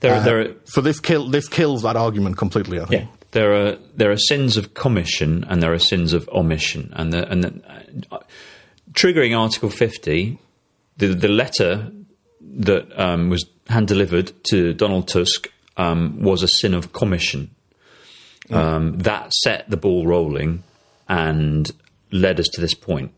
There, 0.00 0.14
uh, 0.14 0.20
there, 0.20 0.40
are, 0.40 0.54
so 0.64 0.80
this 0.80 1.00
kill 1.00 1.28
this 1.28 1.48
kills 1.48 1.82
that 1.82 1.96
argument 1.96 2.36
completely. 2.38 2.80
I 2.80 2.84
think. 2.86 3.02
yeah, 3.02 3.08
there 3.32 3.52
are 3.54 3.76
there 3.94 4.10
are 4.10 4.16
sins 4.16 4.56
of 4.56 4.74
commission 4.74 5.44
and 5.48 5.62
there 5.62 5.72
are 5.72 5.78
sins 5.78 6.12
of 6.12 6.28
omission, 6.30 6.92
and 6.94 7.12
the, 7.12 7.30
and 7.30 7.44
the, 7.44 7.62
uh, 8.10 8.18
triggering 8.92 9.38
Article 9.38 9.70
fifty, 9.70 10.38
the 10.96 11.08
the 11.08 11.28
letter 11.28 11.92
that 12.40 13.00
um, 13.00 13.30
was 13.30 13.44
hand 13.68 13.88
delivered 13.88 14.32
to 14.50 14.74
Donald 14.74 15.08
Tusk 15.08 15.48
um, 15.76 16.22
was 16.22 16.42
a 16.42 16.48
sin 16.48 16.74
of 16.74 16.92
commission. 16.92 17.50
Um, 18.50 18.98
that 18.98 19.32
set 19.32 19.70
the 19.70 19.76
ball 19.76 20.06
rolling 20.06 20.64
and 21.08 21.70
led 22.10 22.40
us 22.40 22.48
to 22.48 22.60
this 22.60 22.74
point. 22.74 23.12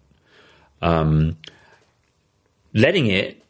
Um, 0.83 1.39
letting 2.75 3.07
it 3.07 3.41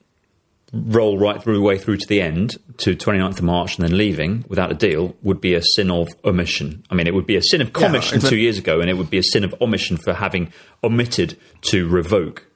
roll 0.73 1.19
right 1.19 1.43
through 1.43 1.55
the 1.57 1.61
way 1.63 1.77
through 1.77 1.99
to 1.99 2.07
the 2.09 2.21
end 2.23 2.57
to 2.79 2.97
29th 2.97 3.39
of 3.39 3.43
March 3.43 3.77
and 3.79 3.87
then 3.87 3.97
leaving 3.97 4.43
without 4.49 4.71
a 4.71 4.75
deal 4.75 5.15
would 5.23 5.41
be 5.41 5.53
a 5.55 5.61
sin 5.63 5.91
of 5.91 6.09
omission. 6.25 6.83
I 6.91 6.95
mean, 6.95 7.07
it 7.07 7.15
would 7.15 7.27
be 7.27 7.37
a 7.37 7.43
sin 7.43 7.61
of 7.61 7.73
commission 7.75 8.19
a- 8.25 8.29
two 8.29 8.39
years 8.39 8.57
ago, 8.59 8.81
and 8.81 8.89
it 8.89 8.95
would 8.95 9.11
be 9.11 9.19
a 9.19 9.23
sin 9.23 9.45
of 9.45 9.55
omission 9.61 9.99
for 9.99 10.15
having 10.15 10.51
omitted 10.83 11.37
to 11.69 11.87
revoke 11.89 12.47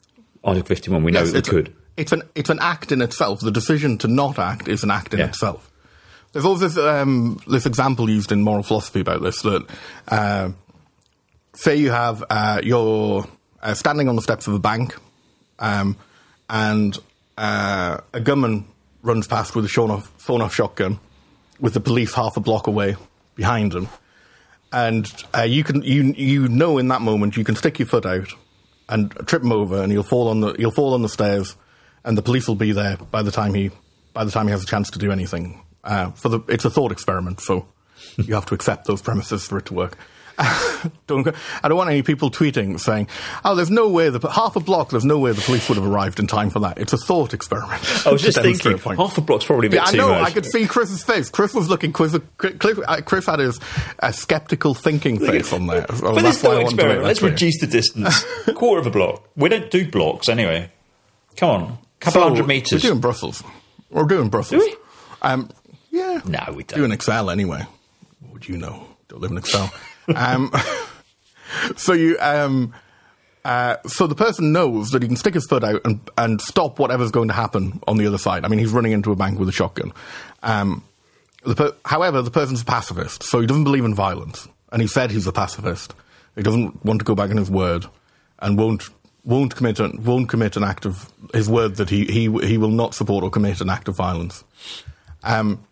Article 0.43 0.67
51. 0.67 1.03
We 1.03 1.13
know 1.13 1.25
Yes, 1.25 1.33
we 1.35 1.43
could. 1.43 1.75
it's 1.99 2.13
an 2.13 2.23
it's 2.35 2.49
an 2.51 2.59
act 2.61 2.91
in 2.93 3.03
itself. 3.03 3.41
The 3.41 3.51
decision 3.51 3.99
to 3.99 4.09
not 4.09 4.39
act 4.39 4.67
is 4.69 4.83
an 4.83 4.91
act 4.91 5.13
in 5.13 5.21
Yeah. 5.21 5.27
itself. 5.27 5.71
There's 6.33 6.45
also 6.45 6.69
this, 6.69 6.79
um, 6.79 7.41
this 7.49 7.67
example 7.67 8.09
used 8.09 8.31
in 8.33 8.43
moral 8.43 8.63
philosophy 8.63 9.01
about 9.01 9.23
this 9.23 9.43
that 9.43 9.67
uh, 10.09 10.51
say 11.55 11.77
you 11.77 11.91
have 11.91 12.25
uh, 12.31 12.61
you're 12.63 13.27
uh, 13.63 13.75
standing 13.75 14.09
on 14.09 14.17
the 14.17 14.23
steps 14.23 14.47
of 14.47 14.55
a 14.55 14.59
bank, 14.59 14.97
um, 15.59 15.97
and 16.49 16.99
uh, 17.37 17.99
a 18.13 18.21
gunman 18.21 18.67
runs 19.03 19.27
past 19.27 19.55
with 19.55 19.65
a 19.65 19.69
sawn 19.69 19.91
off, 19.91 20.13
sawn 20.21 20.43
off 20.43 20.55
shotgun, 20.55 20.99
with 21.61 21.75
the 21.75 21.81
police 21.81 22.15
half 22.15 22.37
a 22.37 22.41
block 22.41 22.67
away 22.67 22.97
behind 23.35 23.75
him, 23.75 23.89
and 24.73 25.11
uh, 25.37 25.43
you 25.43 25.65
can 25.65 25.83
you 25.83 26.15
you 26.17 26.49
know 26.49 26.79
in 26.79 26.89
that 26.89 27.01
moment 27.01 27.37
you 27.37 27.45
can 27.45 27.57
stick 27.57 27.79
your 27.79 27.87
foot 27.87 28.07
out 28.07 28.29
and 28.89 29.11
trip 29.27 29.43
him 29.43 29.53
over, 29.53 29.83
and 29.83 29.93
he'll 29.93 30.03
fall 30.03 30.29
on 30.29 30.41
the 30.41 30.55
he'll 30.55 30.71
fall 30.71 30.95
on 30.95 31.03
the 31.03 31.09
stairs, 31.09 31.57
and 32.05 32.17
the 32.17 32.23
police 32.23 32.49
will 32.49 32.55
be 32.55 32.73
there 32.73 32.97
by 33.11 33.23
the 33.23 33.31
time 33.31 33.55
he 33.55 33.71
by 34.13 34.25
the 34.25 34.31
time 34.31 34.47
he 34.47 34.53
has 34.53 34.63
a 34.63 34.67
chance 34.67 34.91
to 34.91 34.99
do 34.99 35.11
anything. 35.11 35.63
Uh, 35.85 36.11
for 36.13 36.29
the 36.29 36.41
it's 36.49 36.65
a 36.65 36.71
thought 36.71 36.93
experiment, 36.93 37.41
so 37.41 37.67
you 38.17 38.35
have 38.35 38.47
to 38.47 38.55
accept 38.55 38.87
those 38.87 39.03
premises 39.03 39.47
for 39.47 39.59
it 39.59 39.67
to 39.67 39.75
work. 39.75 39.97
don't 41.07 41.27
I 41.63 41.69
don't 41.69 41.77
want 41.79 41.91
any 41.91 42.03
people 42.03 42.31
tweeting 42.31 42.79
saying, 42.79 43.09
"Oh, 43.45 43.55
there's 43.55 43.71
no 43.71 43.89
way 43.89 44.11
the 44.11 44.21
half 44.29 44.57
a 44.57 44.61
block. 44.61 44.91
There's 44.91 45.05
no 45.05 45.19
way 45.19 45.33
the 45.33 45.41
police 45.41 45.69
would 45.69 45.77
have 45.79 45.87
arrived 45.87 46.19
in 46.19 46.27
time 46.27 46.51
for 46.51 46.61
that." 46.61 46.79
It's 46.79 46.93
a 46.93 46.99
thought 46.99 47.33
experiment. 47.33 47.83
I 48.07 48.13
was 48.13 48.23
just 48.23 48.41
thinking, 48.41 48.75
a 48.75 48.97
half 48.97 49.17
a 49.17 49.21
block's 49.23 49.45
probably 49.47 49.69
a 49.69 49.71
bit 49.71 49.77
Yeah, 49.77 49.85
I 49.87 49.93
know. 49.93 50.09
much. 50.11 50.29
I 50.29 50.31
could 50.33 50.45
see 50.47 50.67
Chris's 50.67 51.03
face. 51.03 51.31
Chris 51.31 51.55
was 51.55 51.69
looking. 51.71 51.93
Chris, 51.93 52.17
Chris, 52.37 52.79
uh, 52.87 53.31
had 53.31 53.39
his 53.41 53.59
uh, 54.01 54.13
skeptical 54.13 54.75
thinking 54.75 55.19
face 55.19 55.53
on 55.53 55.67
there. 55.67 55.87
So 55.89 55.95
For 56.15 56.21
that's 56.21 56.23
this 56.23 56.43
thought 56.43 56.49
wanted 56.49 56.59
to 56.59 56.65
make 56.65 56.73
experiment, 56.75 57.05
let's 57.05 57.19
clear. 57.21 57.33
reduce 57.33 57.61
the 57.61 57.67
distance. 57.67 58.25
Quarter 58.55 58.81
of 58.81 58.87
a 58.87 58.91
block. 58.91 59.23
We 59.37 59.49
don't 59.49 59.71
do 59.71 59.91
blocks 59.91 60.29
anyway. 60.29 60.71
Come 61.37 61.49
on. 61.51 61.79
couple 62.01 62.21
So, 62.21 62.29
hundred 62.29 62.47
metres. 62.47 62.83
We're 62.85 62.91
doing 62.91 63.01
Brussels. 63.01 63.43
We're 63.91 64.05
doing 64.05 64.29
Brussels. 64.29 64.63
Do 64.63 64.69
we? 64.71 64.77
Um, 65.23 65.51
yeah. 65.91 66.21
No, 66.27 66.53
we 66.55 66.63
don't. 66.65 66.79
Doing 66.79 66.93
Excel 66.93 67.31
anyway. 67.31 67.65
What 68.21 68.33
would 68.35 68.49
you 68.49 68.57
know? 68.59 68.87
Don't 69.09 69.21
live 69.21 69.31
in 69.31 69.39
Excel. 69.39 69.71
Um, 70.15 70.53
so 71.77 71.93
you, 71.93 72.17
um, 72.21 72.75
uh, 73.45 73.77
so 73.87 74.07
the 74.07 74.15
person 74.15 74.53
knows 74.53 74.91
that 74.91 75.03
he 75.03 75.09
can 75.09 75.17
stick 75.17 75.35
his 75.35 75.47
foot 75.47 75.63
out 75.63 75.81
and, 75.85 76.01
and 76.19 76.41
stop 76.41 76.79
whatever's 76.79 77.11
going 77.11 77.29
to 77.29 77.35
happen 77.35 77.81
on 77.87 77.97
the 77.97 78.07
other 78.07 78.19
side. 78.19 78.45
I 78.45 78.49
mean, 78.49 78.59
he's 78.59 78.73
running 78.73 78.93
into 78.93 79.13
a 79.13 79.17
bank 79.17 79.39
with 79.39 79.49
a 79.49 79.53
shotgun. 79.53 79.93
Um, 80.43 80.83
the 81.45 81.55
per- 81.55 81.77
however, 81.85 82.23
the 82.23 82.31
person's 82.31 82.63
a 82.63 82.65
pacifist, 82.65 83.23
so 83.23 83.41
he 83.41 83.47
doesn't 83.47 83.65
believe 83.65 83.85
in 83.85 83.95
violence, 83.95 84.49
and 84.73 84.83
he 84.83 84.89
said 84.89 85.11
he's 85.11 85.27
a 85.27 85.33
pacifist. 85.33 85.95
He 86.35 86.43
doesn't 86.43 86.85
want 86.85 86.99
to 87.01 87.05
go 87.05 87.15
back 87.15 87.31
on 87.31 87.37
his 87.37 87.51
word, 87.51 87.87
and 88.41 88.59
won't 88.59 88.89
won't 89.25 89.55
commit 89.55 89.79
an, 89.81 90.03
won't 90.03 90.29
commit 90.29 90.57
an 90.57 90.65
act 90.65 90.85
of 90.85 91.13
his 91.33 91.49
word 91.49 91.77
that 91.77 91.89
he 91.89 92.05
he 92.07 92.31
he 92.47 92.59
will 92.59 92.71
not 92.71 92.95
support 92.95 93.23
or 93.23 93.31
commit 93.31 93.61
an 93.61 93.71
act 93.71 93.87
of 93.87 93.97
violence. 93.97 94.43
Um, 95.23 95.65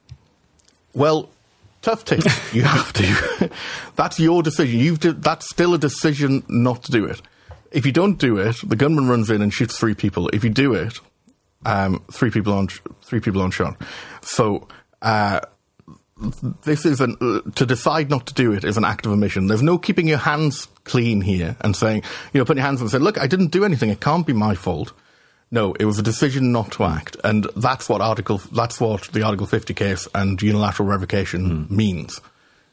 well, 0.92 1.28
tough 1.84 2.04
tip. 2.04 2.24
you 2.52 2.62
have 2.62 2.92
to. 2.94 3.50
that's 3.94 4.18
your 4.18 4.42
decision. 4.42 4.80
You've 4.80 5.00
d- 5.00 5.14
that's 5.16 5.48
still 5.48 5.74
a 5.74 5.78
decision 5.78 6.42
not 6.48 6.82
to 6.84 6.92
do 6.92 7.04
it. 7.04 7.20
If 7.70 7.84
you 7.86 7.92
don't 7.92 8.18
do 8.18 8.38
it, 8.38 8.56
the 8.64 8.76
gunman 8.76 9.08
runs 9.08 9.30
in 9.30 9.42
and 9.42 9.52
shoots 9.52 9.78
three 9.78 9.94
people. 9.94 10.28
If 10.28 10.44
you 10.44 10.50
do 10.50 10.74
it, 10.74 10.98
um, 11.66 12.04
three 12.10 12.30
people 12.30 12.52
on 12.52 12.68
three 13.02 13.20
people 13.20 13.42
on 13.42 13.50
shot. 13.50 13.80
So 14.22 14.68
uh, 15.02 15.40
this 16.64 16.86
is 16.86 17.00
an 17.00 17.16
uh, 17.20 17.50
to 17.52 17.66
decide 17.66 18.10
not 18.10 18.26
to 18.26 18.34
do 18.34 18.52
it 18.52 18.64
is 18.64 18.76
an 18.76 18.84
act 18.84 19.06
of 19.06 19.12
omission. 19.12 19.48
There's 19.48 19.62
no 19.62 19.78
keeping 19.78 20.08
your 20.08 20.18
hands 20.18 20.68
clean 20.84 21.20
here 21.20 21.56
and 21.60 21.74
saying 21.74 22.02
you 22.32 22.38
know 22.38 22.44
putting 22.44 22.58
your 22.58 22.66
hands 22.66 22.80
up 22.80 22.82
and 22.82 22.90
saying 22.90 23.04
look 23.04 23.18
I 23.20 23.26
didn't 23.26 23.48
do 23.48 23.64
anything. 23.64 23.90
It 23.90 24.00
can't 24.00 24.26
be 24.26 24.32
my 24.32 24.54
fault. 24.54 24.92
No, 25.54 25.72
it 25.74 25.84
was 25.84 26.00
a 26.00 26.02
decision 26.02 26.50
not 26.50 26.72
to 26.72 26.82
act, 26.82 27.16
and 27.22 27.46
that's 27.54 27.88
what 27.88 28.00
article 28.00 28.38
that's 28.50 28.80
what 28.80 29.04
the 29.12 29.22
Article 29.22 29.46
50 29.46 29.72
case 29.72 30.08
and 30.12 30.42
unilateral 30.42 30.88
revocation 30.88 31.68
means. 31.70 32.20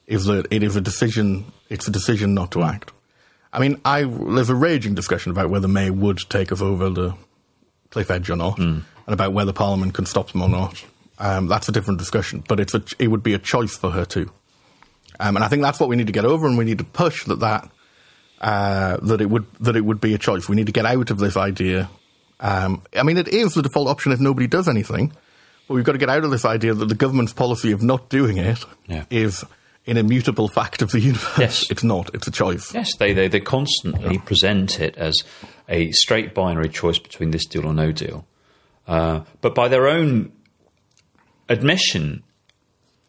Is 0.08 0.26
that 0.26 0.48
it 0.50 0.64
is 0.64 0.76
a 0.76 0.82
decision? 0.82 1.46
It's 1.70 1.88
a 1.88 1.92
decision 1.92 2.34
not 2.34 2.50
to 2.54 2.64
act. 2.64 2.92
I 3.54 3.60
mean, 3.60 3.80
I 3.86 4.06
there's 4.06 4.50
a 4.50 4.56
raging 4.56 4.96
discussion 4.96 5.32
about 5.32 5.52
whether 5.52 5.68
May 5.68 5.92
would 5.92 6.28
take 6.28 6.52
us 6.52 6.60
over 6.60 6.90
the 6.90 7.14
cliff 7.92 8.10
edge 8.10 8.32
or 8.32 8.36
not, 8.36 8.58
and 8.58 8.84
about 9.06 9.32
whether 9.34 9.54
Parliament 9.54 9.94
can 9.94 10.08
stop 10.08 10.32
them 10.32 10.42
or 10.42 10.50
not. 10.50 10.84
Um, 11.20 11.46
that's 11.46 11.70
a 11.70 11.72
different 11.72 12.00
discussion, 12.00 12.44
but 12.48 12.60
it's 12.60 12.74
a, 12.74 12.84
it 12.98 13.10
would 13.10 13.22
be 13.22 13.36
a 13.36 13.40
choice 13.40 13.78
for 13.78 13.92
her 13.92 14.06
too. 14.06 14.32
Um, 15.20 15.36
and 15.36 15.46
I 15.46 15.50
think 15.50 15.62
that's 15.62 15.80
what 15.80 15.88
we 15.88 15.98
need 15.98 16.08
to 16.08 16.14
get 16.14 16.26
over, 16.26 16.48
and 16.48 16.58
we 16.58 16.66
need 16.66 16.80
to 16.80 16.84
push 16.84 17.26
that 17.26 17.42
that 17.42 17.70
uh, 18.42 18.98
that 19.04 19.22
it 19.22 19.30
would 19.30 19.46
that 19.60 19.76
it 19.76 19.86
would 19.86 20.02
be 20.02 20.16
a 20.16 20.18
choice. 20.18 20.50
We 20.50 20.56
need 20.56 20.66
to 20.66 20.72
get 20.72 20.88
out 20.88 21.12
of 21.12 21.20
this 21.20 21.38
idea. 21.38 21.88
Um, 22.42 22.82
I 22.98 23.04
mean, 23.04 23.18
it 23.18 23.28
is 23.28 23.54
the 23.54 23.62
default 23.62 23.88
option 23.88 24.12
if 24.12 24.20
nobody 24.20 24.48
does 24.48 24.68
anything, 24.68 25.14
but 25.68 25.76
we've 25.76 25.84
got 25.86 25.92
to 25.94 25.98
get 26.00 26.10
out 26.10 26.24
of 26.24 26.32
this 26.32 26.44
idea 26.44 26.74
that 26.74 26.86
the 26.88 26.96
government's 26.96 27.34
policy 27.34 27.72
of 27.72 27.82
not 27.84 28.10
doing 28.10 28.38
it 28.38 28.58
is 29.12 29.44
Yeah. 29.44 29.48
an 29.88 29.98
immutable 29.98 30.48
fact 30.48 30.82
of 30.82 30.92
the 30.92 31.00
universe. 31.00 31.38
Yes. 31.38 31.66
it's 31.72 31.84
not. 31.84 32.10
It's 32.16 32.28
a 32.28 32.32
choice. 32.32 32.74
Yes, 32.74 32.96
they, 32.98 33.14
they, 33.14 33.28
they 33.28 33.40
constantly 33.42 34.18
present 34.18 34.80
it 34.80 34.98
as 34.98 35.22
a 35.70 35.92
straight 35.92 36.34
binary 36.34 36.70
choice 36.70 36.98
between 37.00 37.30
this 37.32 37.46
deal 37.46 37.66
or 37.68 37.74
no 37.74 37.92
deal. 37.92 38.26
Uh, 38.88 39.22
but 39.42 39.54
by 39.54 39.68
their 39.68 39.88
own 39.88 40.32
admission, 41.48 42.24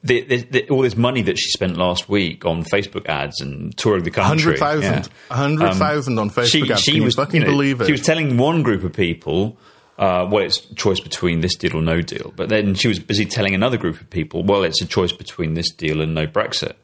the, 0.04 0.22
the, 0.22 0.36
the, 0.38 0.68
all 0.68 0.82
this 0.82 0.96
money 0.96 1.22
that 1.22 1.38
she 1.38 1.50
spent 1.50 1.76
last 1.76 2.08
week 2.08 2.44
on 2.44 2.64
Facebook 2.64 3.06
ads 3.06 3.40
and 3.40 3.76
touring 3.76 4.02
the 4.04 4.10
country. 4.10 4.56
Hundred 4.56 4.58
thousand, 4.58 5.08
yeah. 5.30 5.36
hundred 5.36 5.74
thousand 5.74 6.18
on 6.18 6.30
Facebook 6.30 6.46
she, 6.66 6.72
ads. 6.72 6.82
she 6.82 6.90
Can 6.92 7.00
you 7.00 7.04
was, 7.04 7.14
fucking 7.14 7.40
you 7.40 7.46
know, 7.46 7.52
believe 7.52 7.80
it? 7.80 7.86
She 7.86 7.92
was 7.92 8.02
telling 8.02 8.36
one 8.36 8.62
group 8.62 8.82
of 8.82 8.92
people, 8.92 9.56
uh, 9.98 10.26
well, 10.28 10.44
it's 10.44 10.58
a 10.70 10.74
choice 10.74 10.98
between 11.00 11.40
this 11.40 11.54
deal 11.54 11.76
or 11.76 11.82
no 11.82 12.00
deal. 12.00 12.32
But 12.34 12.48
then 12.48 12.74
she 12.74 12.88
was 12.88 12.98
busy 12.98 13.24
telling 13.26 13.54
another 13.54 13.76
group 13.76 14.00
of 14.00 14.10
people, 14.10 14.42
well, 14.42 14.64
it's 14.64 14.82
a 14.82 14.86
choice 14.86 15.12
between 15.12 15.54
this 15.54 15.70
deal 15.72 16.00
and 16.00 16.14
no 16.14 16.26
Brexit. 16.26 16.74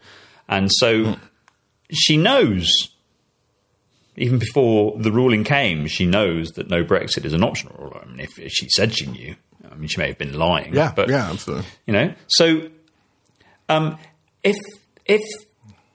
And 0.49 0.71
so 0.73 1.05
Hmm. 1.05 1.13
she 1.91 2.17
knows, 2.17 2.71
even 4.17 4.39
before 4.39 4.97
the 4.99 5.11
ruling 5.13 5.43
came, 5.45 5.87
she 5.89 6.07
knows 6.07 6.53
that 6.53 6.69
no 6.69 6.85
Brexit 6.85 7.25
is 7.25 7.33
an 7.33 7.43
option. 7.43 7.71
I 7.77 8.07
mean, 8.07 8.21
if, 8.21 8.39
if 8.39 8.53
she 8.53 8.69
said 8.69 8.95
she 8.97 9.07
knew, 9.07 9.35
I 9.71 9.75
mean, 9.75 9.89
she 9.89 10.01
may 10.01 10.09
have 10.09 10.19
been 10.19 10.39
lying. 10.39 10.75
yeah, 10.75 10.93
but, 10.95 11.09
yeah, 11.09 11.31
absolutely. 11.31 11.67
you 11.87 11.93
know, 11.93 12.15
so 12.29 12.69
um, 13.69 13.99
if 14.43 14.57
if 15.07 15.21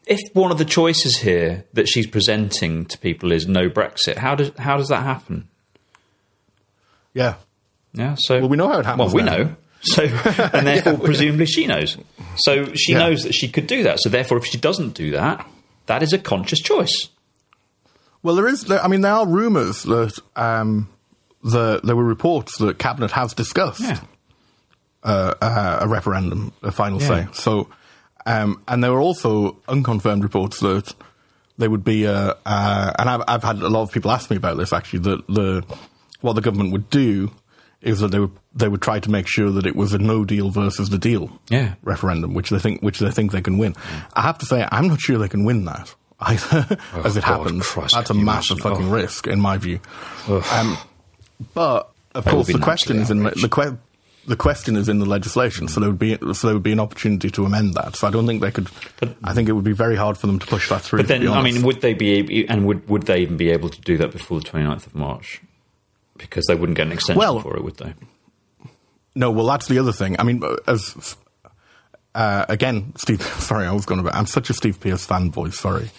if 0.05 0.19
one 0.33 0.51
of 0.51 0.57
the 0.57 0.65
choices 0.65 1.17
here 1.17 1.65
that 1.73 1.87
she's 1.87 2.07
presenting 2.07 2.85
to 2.85 2.97
people 2.97 3.31
is 3.31 3.47
no 3.47 3.69
Brexit, 3.69 4.17
how 4.17 4.35
does 4.35 4.51
how 4.57 4.77
does 4.77 4.89
that 4.89 5.03
happen? 5.03 5.47
Yeah, 7.13 7.35
Yeah, 7.93 8.15
so 8.17 8.39
Well, 8.39 8.49
we 8.49 8.57
know 8.57 8.67
how 8.69 8.79
it 8.79 8.85
happens 8.85 9.13
Well, 9.13 9.23
we 9.23 9.29
now. 9.29 9.37
know. 9.37 9.55
So, 9.83 10.03
and 10.53 10.65
therefore, 10.65 10.97
presumably, 10.97 11.45
she 11.45 11.67
knows. 11.67 11.97
So 12.37 12.73
she 12.73 12.93
Yeah. 12.93 12.99
knows 12.99 13.23
that 13.23 13.33
she 13.33 13.47
could 13.49 13.67
do 13.67 13.83
that. 13.83 13.99
So 13.99 14.09
therefore, 14.09 14.37
if 14.39 14.45
she 14.45 14.57
doesn't 14.57 14.93
do 14.95 15.11
that, 15.11 15.47
that 15.85 16.01
is 16.01 16.11
a 16.13 16.17
conscious 16.17 16.59
choice. 16.59 17.09
Well, 18.23 18.35
there 18.35 18.47
is. 18.47 18.69
I 18.71 18.87
mean, 18.87 19.01
there 19.01 19.11
are 19.13 19.27
rumours 19.27 19.83
that 19.83 20.17
um, 20.35 20.89
the, 21.43 21.81
there 21.83 21.95
were 21.95 22.03
reports 22.05 22.57
that 22.59 22.79
cabinet 22.79 23.11
has 23.11 23.33
discussed 23.33 23.81
Yeah. 23.81 23.99
Uh, 25.03 25.33
uh, 25.41 25.77
a 25.81 25.87
referendum, 25.87 26.53
a 26.61 26.71
final 26.71 27.01
Yeah. 27.01 27.07
say. 27.07 27.27
So, 27.33 27.69
um, 28.25 28.61
and 28.67 28.83
there 28.83 28.91
were 28.91 29.01
also 29.01 29.57
unconfirmed 29.67 30.23
reports 30.23 30.59
that 30.61 30.93
there 31.57 31.69
would 31.69 31.83
be 31.83 32.05
a. 32.05 32.35
Uh, 32.45 32.93
and 32.97 33.09
I've, 33.09 33.21
I've 33.27 33.43
had 33.43 33.57
a 33.57 33.69
lot 33.69 33.81
of 33.83 33.91
people 33.91 34.11
ask 34.11 34.29
me 34.29 34.37
about 34.37 34.57
this 34.57 34.71
actually. 34.73 34.99
That 34.99 35.27
the 35.27 35.63
what 36.21 36.33
the 36.33 36.41
government 36.41 36.71
would 36.71 36.89
do 36.89 37.31
is 37.81 37.99
that 37.99 38.09
they 38.11 38.19
would 38.19 38.31
they 38.55 38.67
would 38.69 38.81
try 38.81 38.99
to 38.99 39.11
make 39.11 39.27
sure 39.27 39.51
that 39.51 39.65
it 39.65 39.75
was 39.75 39.93
a 39.93 39.97
no 39.97 40.23
deal 40.23 40.49
versus 40.51 40.89
the 40.89 40.97
deal 40.97 41.29
Yeah. 41.49 41.73
referendum, 41.83 42.33
which 42.33 42.49
they 42.49 42.59
think 42.59 42.81
which 42.81 42.99
they 42.99 43.11
think 43.11 43.31
they 43.33 43.41
can 43.41 43.57
win. 43.57 43.75
I 44.13 44.21
have 44.21 44.37
to 44.39 44.45
say, 44.45 44.65
I'm 44.71 44.87
not 44.87 45.01
sure 45.01 45.17
they 45.17 45.27
can 45.27 45.43
win 45.43 45.65
that 45.65 45.93
either. 46.21 46.77
as 47.03 47.17
it 47.17 47.23
Oh, 47.27 47.29
God, 47.29 47.39
happens, 47.43 47.67
Christ, 47.67 47.95
that's 47.95 48.09
a 48.09 48.13
massive 48.13 48.59
imagine? 48.59 48.71
fucking 48.71 48.87
Oh. 48.87 48.95
risk 48.95 49.27
in 49.27 49.41
my 49.41 49.57
view. 49.57 49.79
Um, 50.29 50.77
but 51.53 51.89
of 52.15 52.23
That 52.23 52.31
course, 52.31 52.47
the 52.47 52.59
question 52.59 52.97
is 53.01 53.11
in 53.11 53.23
the, 53.23 53.31
the 53.31 53.49
que- 53.49 53.77
the 54.25 54.35
question 54.35 54.75
is 54.75 54.87
in 54.89 54.99
the 54.99 55.05
legislation, 55.05 55.67
so 55.67 55.79
there 55.79 55.89
would 55.89 55.99
be 55.99 56.17
so 56.33 56.47
there 56.47 56.53
would 56.55 56.63
be 56.63 56.71
an 56.71 56.79
opportunity 56.79 57.29
to 57.31 57.45
amend 57.45 57.73
that. 57.73 57.95
So 57.95 58.07
I 58.07 58.11
don't 58.11 58.25
think 58.25 58.41
they 58.41 58.51
could. 58.51 58.69
I 59.23 59.33
think 59.33 59.49
it 59.49 59.53
would 59.53 59.63
be 59.63 59.73
very 59.73 59.95
hard 59.95 60.17
for 60.17 60.27
them 60.27 60.39
to 60.39 60.45
push 60.47 60.69
that 60.69 60.81
through. 60.81 60.99
But 60.99 61.07
then, 61.07 61.27
I 61.27 61.41
mean, 61.41 61.63
would 61.63 61.81
they 61.81 61.93
be 61.93 62.47
and 62.47 62.65
would 62.65 62.87
would 62.89 63.03
they 63.03 63.19
even 63.19 63.37
be 63.37 63.49
able 63.51 63.69
to 63.69 63.81
do 63.81 63.97
that 63.97 64.11
before 64.11 64.39
the 64.39 64.45
29th 64.45 64.87
of 64.87 64.95
March? 64.95 65.41
Because 66.17 66.45
they 66.47 66.55
wouldn't 66.55 66.77
get 66.77 66.87
an 66.87 66.93
extension 66.93 67.19
Well- 67.19 67.39
for 67.41 67.55
it, 67.57 67.63
would 67.63 67.77
they? 67.77 67.93
No, 69.15 69.29
well, 69.29 69.45
that's 69.45 69.67
the 69.67 69.77
other 69.77 69.91
thing. 69.91 70.15
I 70.19 70.23
mean, 70.23 70.41
as 70.65 71.15
uh, 72.15 72.45
again, 72.49 72.93
Steve. 72.97 73.21
Sorry, 73.39 73.65
I 73.65 73.71
was 73.71 73.85
going 73.85 74.03
to. 74.03 74.15
I'm 74.15 74.25
such 74.25 74.49
a 74.49 74.53
Steve 74.53 74.79
Peers 74.79 75.05
fanboy. 75.05 75.53
Sorry. 75.53 75.89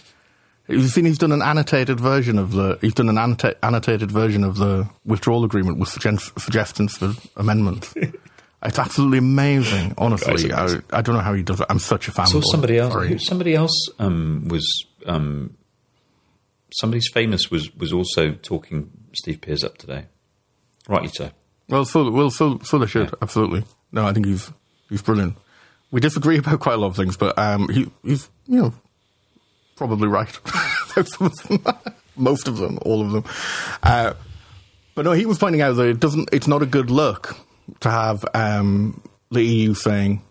You've 0.67 0.91
seen 0.91 1.05
he's 1.05 1.19
done 1.19 1.33
an 1.33 1.43
annotated 1.43 2.01
version 2.01 2.39
of 2.39 2.53
the. 2.53 2.79
He's 2.81 2.95
done 2.95 3.09
an 3.11 3.17
annota- 3.17 3.57
annotated 3.63 4.11
version 4.11 4.45
of 4.45 4.57
the 4.57 4.89
withdrawal 5.05 5.45
agreement 5.45 5.79
with 5.79 5.91
suggest- 5.91 6.39
suggestions 6.41 6.97
for 6.97 7.13
amendments. 7.37 7.95
it's 8.63 8.79
absolutely 8.79 9.19
amazing. 9.19 9.95
Honestly, 9.99 10.51
I, 10.53 10.61
amazing. 10.61 10.85
I 10.91 11.03
don't 11.03 11.17
know 11.17 11.21
how 11.21 11.35
he 11.35 11.43
does 11.43 11.61
it. 11.61 11.67
I'm 11.69 11.79
such 11.79 12.09
a 12.09 12.13
fanboy. 12.13 12.29
saw 12.29 12.41
somebody 12.51 12.79
else. 12.79 12.93
Sorry. 12.93 13.19
Somebody 13.19 13.55
else 13.55 13.89
um, 13.99 14.49
was. 14.49 14.87
Um, 15.05 15.57
somebody's 16.73 17.09
famous 17.13 17.51
was 17.51 17.75
was 17.75 17.93
also 17.93 18.33
talking 18.33 18.91
Steve 19.13 19.41
Peers 19.43 19.65
up 19.65 19.77
today. 19.77 20.07
Rightly 20.89 21.09
so. 21.09 21.31
Well, 21.69 21.85
so 21.85 22.11
well, 22.11 22.31
so 22.31 22.59
so 22.63 22.79
they 22.79 22.87
should 22.87 23.15
absolutely. 23.23 23.65
No, 23.93 24.07
I 24.07 24.13
think 24.13 24.27
he's 24.27 24.51
he's 24.89 25.03
brilliant. 25.03 25.37
We 25.91 26.01
disagree 26.01 26.39
about 26.39 26.61
quite 26.61 26.75
a 26.75 26.79
lot 26.79 26.89
of 26.89 26.97
things, 26.97 27.17
but 27.17 27.39
um, 27.39 27.69
he 27.69 27.91
he's 28.03 28.31
you 28.47 28.63
know 28.63 28.75
probably 29.77 30.09
right 30.09 30.39
about 30.93 31.09
some 31.09 31.27
of 31.27 31.43
them, 31.43 31.65
most 32.17 32.49
of 32.49 32.57
them, 32.59 32.79
all 32.83 33.01
of 33.01 33.13
them. 33.13 33.25
Uh, 33.83 34.15
but 34.95 35.05
no, 35.05 35.13
he 35.13 35.27
was 35.27 35.39
pointing 35.39 35.61
out 35.61 35.75
that 35.75 35.89
it 35.89 36.01
doesn't. 36.01 36.29
It's 36.33 36.47
not 36.47 36.63
a 36.63 36.67
good 36.67 36.91
look 36.91 37.37
to 37.81 37.91
have 37.91 38.25
um, 38.35 39.03
the 39.31 39.43
EU 39.43 39.75
saying 39.75 40.23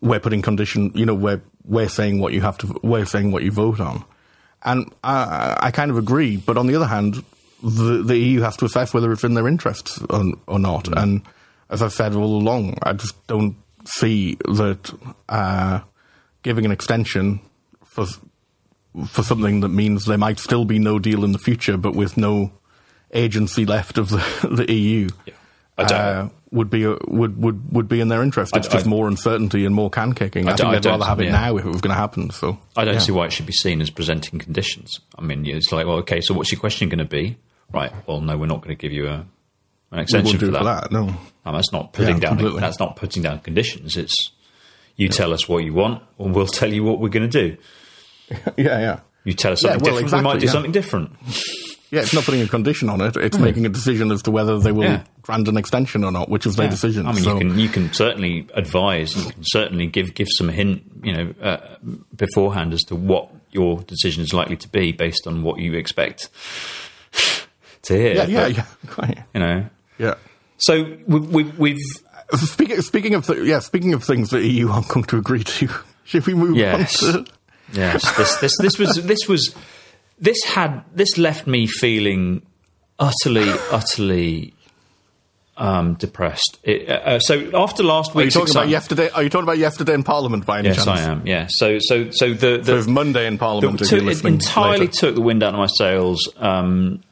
we're 0.00 0.20
putting 0.20 0.42
condition. 0.42 0.92
You 0.94 1.06
know, 1.06 1.14
we're 1.14 1.42
we're 1.64 1.88
saying 1.88 2.20
what 2.20 2.32
you 2.32 2.40
have 2.40 2.58
to. 2.58 2.80
We're 2.82 3.04
saying 3.04 3.32
what 3.32 3.42
you 3.42 3.50
vote 3.50 3.80
on, 3.80 4.04
and 4.62 4.90
I, 5.04 5.56
I 5.60 5.70
kind 5.70 5.90
of 5.90 5.98
agree. 5.98 6.36
But 6.38 6.56
on 6.56 6.66
the 6.66 6.76
other 6.76 6.86
hand, 6.86 7.22
the, 7.62 8.02
the 8.02 8.16
EU 8.16 8.40
has 8.40 8.56
to 8.58 8.64
assess 8.64 8.94
whether 8.94 9.12
it's 9.12 9.24
in 9.24 9.34
their 9.34 9.48
interests 9.48 10.00
or, 10.08 10.32
or 10.46 10.58
not. 10.58 10.88
And 10.96 11.22
as 11.68 11.82
I've 11.82 11.92
said 11.92 12.14
all 12.14 12.36
along, 12.36 12.78
I 12.82 12.92
just 12.94 13.26
don't 13.26 13.56
see 13.84 14.36
that 14.46 14.92
uh, 15.28 15.80
giving 16.42 16.64
an 16.64 16.72
extension 16.72 17.40
for 17.84 18.06
for 19.06 19.22
something 19.22 19.60
that 19.60 19.68
means 19.68 20.04
there 20.06 20.18
might 20.18 20.38
still 20.38 20.64
be 20.64 20.78
no 20.78 20.98
deal 20.98 21.24
in 21.24 21.32
the 21.32 21.38
future, 21.38 21.76
but 21.76 21.94
with 21.94 22.16
no 22.16 22.52
agency 23.12 23.64
left 23.66 23.98
of 23.98 24.10
the, 24.10 24.48
the 24.66 24.72
EU. 24.72 25.08
I 25.78 25.84
don't- 25.84 25.98
Uh, 26.00 26.28
would 26.52 26.68
be 26.68 26.82
a, 26.82 26.96
would 27.06 27.40
would 27.40 27.72
would 27.72 27.86
be 27.88 28.00
in 28.00 28.08
their 28.08 28.24
interest. 28.24 28.56
It's 28.56 28.66
I- 28.66 28.72
just 28.72 28.86
I- 28.86 28.90
more 28.90 29.06
uncertainty 29.06 29.64
and 29.64 29.72
more 29.72 29.88
can 29.88 30.14
kicking. 30.14 30.48
I, 30.48 30.52
I 30.52 30.56
think 30.56 30.72
they'd 30.72 30.84
rather 30.88 31.04
have 31.04 31.20
it 31.20 31.26
yeah. 31.26 31.30
now 31.30 31.56
if 31.56 31.64
it 31.64 31.68
was 31.68 31.80
going 31.80 31.94
to 31.94 32.00
happen. 32.00 32.30
So 32.30 32.58
I 32.76 32.84
don't 32.84 32.94
yeah. 32.94 33.00
see 33.00 33.12
why 33.12 33.26
it 33.26 33.32
should 33.32 33.46
be 33.46 33.52
seen 33.52 33.80
as 33.80 33.88
presenting 33.88 34.40
conditions. 34.40 34.98
I 35.16 35.22
mean, 35.22 35.46
it's 35.46 35.70
like, 35.70 35.86
well, 35.86 35.98
okay, 35.98 36.20
so 36.20 36.34
what's 36.34 36.50
your 36.50 36.60
question 36.60 36.88
going 36.88 36.98
to 36.98 37.04
be? 37.04 37.36
Right. 37.72 37.92
Well, 38.08 38.20
no, 38.20 38.36
we're 38.36 38.46
not 38.46 38.62
going 38.62 38.76
to 38.76 38.80
give 38.80 38.90
you 38.90 39.06
a, 39.06 39.24
an 39.92 39.98
extension 40.00 40.40
for 40.40 40.46
that. 40.46 40.58
for 40.58 40.64
that. 40.64 40.90
No. 40.90 41.14
And 41.44 41.54
that's 41.56 41.72
not 41.72 41.92
putting 41.92 42.16
Yeah, 42.16 42.20
down. 42.20 42.30
completely. 42.38 42.60
That's 42.60 42.80
not 42.80 42.96
putting 42.96 43.22
down 43.22 43.38
conditions. 43.38 43.96
It's 43.96 44.32
you 44.96 45.08
tell 45.08 45.32
us 45.32 45.48
what 45.48 45.62
you 45.62 45.72
want, 45.72 46.02
and 46.18 46.34
we'll 46.34 46.48
tell 46.48 46.72
you 46.72 46.82
what 46.82 46.98
we're 46.98 47.10
going 47.10 47.30
to 47.30 47.48
do. 47.48 47.56
yeah, 48.56 48.78
yeah. 48.78 49.00
You 49.24 49.34
tell 49.34 49.52
us 49.52 49.62
Yeah, 49.62 49.72
something 49.72 49.92
well, 49.92 50.02
different. 50.02 50.12
we 50.12 50.22
might 50.22 50.36
exactly, 50.36 50.40
do 50.40 50.46
yeah. 50.46 50.52
something 50.52 50.72
different. 50.72 51.10
Yeah, 51.90 52.00
it's 52.02 52.14
not 52.14 52.24
putting 52.24 52.40
a 52.40 52.46
condition 52.46 52.88
on 52.88 53.00
it. 53.00 53.16
It's 53.16 53.36
making 53.36 53.66
a 53.66 53.68
decision 53.68 54.12
as 54.12 54.22
to 54.22 54.30
whether 54.30 54.58
they 54.60 54.70
will 54.72 54.84
Yeah. 54.84 55.02
grant 55.22 55.48
an 55.48 55.56
extension 55.56 56.04
or 56.04 56.12
not, 56.12 56.28
which 56.28 56.46
is 56.46 56.54
their 56.56 56.66
Yeah. 56.66 56.70
decision. 56.70 57.06
I 57.06 57.12
mean, 57.12 57.24
So- 57.24 57.32
you 57.34 57.38
can 57.40 57.58
you 57.58 57.68
can 57.68 57.92
certainly 57.92 58.46
advise. 58.54 59.16
You 59.16 59.32
can 59.32 59.42
certainly 59.44 59.86
give 59.88 60.14
give 60.14 60.28
some 60.36 60.48
hint, 60.50 60.82
you 61.02 61.12
know, 61.12 61.34
uh, 61.42 61.56
beforehand 62.16 62.72
as 62.72 62.82
to 62.84 62.94
what 62.94 63.28
your 63.50 63.82
decision 63.82 64.22
is 64.22 64.32
likely 64.32 64.56
to 64.56 64.68
be 64.68 64.92
based 64.92 65.26
on 65.26 65.42
what 65.42 65.58
you 65.58 65.74
expect 65.74 66.28
to 67.82 67.94
hear. 67.94 68.14
yeah, 68.14 68.26
yeah, 68.26 68.42
But, 68.44 68.56
yeah, 68.56 68.64
quite. 68.86 69.18
You 69.34 69.40
know, 69.40 69.66
Yeah. 69.98 70.14
so 70.58 70.96
we've 71.06 71.26
we've, 71.28 71.58
we've 71.58 71.78
Speaking 72.36 72.80
speaking 72.82 73.14
of 73.16 73.26
th- 73.26 73.42
yeah, 73.44 73.58
speaking 73.58 73.92
of 73.92 74.04
things 74.04 74.30
that 74.30 74.44
EU 74.44 74.68
aren't 74.70 74.86
going 74.86 75.04
to 75.06 75.18
agree 75.18 75.42
to, 75.42 75.68
should 76.04 76.24
we 76.28 76.34
move 76.34 76.56
Yes. 76.56 77.02
on 77.02 77.24
to? 77.24 77.32
Yes, 77.72 78.16
this 78.16 78.36
this 78.38 78.52
this 78.60 78.78
was 78.78 78.96
this 79.04 79.28
was 79.28 79.54
this 80.18 80.42
had 80.44 80.82
this 80.94 81.16
left 81.18 81.46
me 81.46 81.66
feeling 81.66 82.42
utterly 82.98 83.48
utterly 83.70 84.54
um, 85.56 85.94
depressed. 85.94 86.58
It, 86.62 86.88
uh, 86.88 87.18
so 87.20 87.50
after 87.54 87.82
last 87.82 88.14
week, 88.14 88.22
Are 88.22 88.26
you 88.26 88.30
talking 88.30 88.56
about 88.56 88.68
yesterday? 88.68 89.10
Are 89.10 89.22
you 89.22 89.28
talking 89.28 89.44
about 89.44 89.58
yesterday 89.58 89.92
in 89.94 90.02
Parliament 90.02 90.46
by 90.46 90.60
any 90.60 90.68
Yes, 90.68 90.84
chance? 90.84 90.88
Yes, 91.00 91.06
I 91.08 91.10
am. 91.10 91.26
Yeah. 91.26 91.46
So 91.50 91.78
so 91.80 92.10
so 92.10 92.32
the 92.32 92.58
the 92.58 92.82
So 92.82 92.90
Monday 92.90 93.26
in 93.26 93.36
Parliament. 93.38 93.78
the- 93.78 93.96
if 93.96 94.20
it 94.20 94.24
entirely 94.24 94.80
later. 94.86 94.92
took 94.92 95.14
the 95.14 95.20
wind 95.20 95.42
out 95.42 95.52
of 95.54 95.58
my 95.60 95.66
sails. 95.78 96.28
Um, 96.38 97.02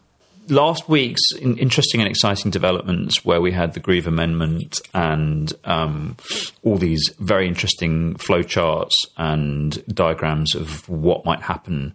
last 0.51 0.89
week's 0.89 1.33
interesting 1.41 2.01
and 2.01 2.09
exciting 2.11 2.51
developments, 2.51 3.25
where 3.25 3.41
we 3.41 3.53
had 3.53 3.75
the 3.75 3.81
Grieve 3.81 4.07
Amendment 4.07 4.81
and 4.95 5.53
um, 5.65 6.17
all 6.63 6.77
these 6.79 7.11
very 7.19 7.47
interesting 7.49 8.15
flowcharts 8.15 8.93
and 9.17 9.85
diagrams 9.89 10.55
of 10.55 10.89
what 10.89 11.25
might 11.25 11.43
happen, 11.43 11.95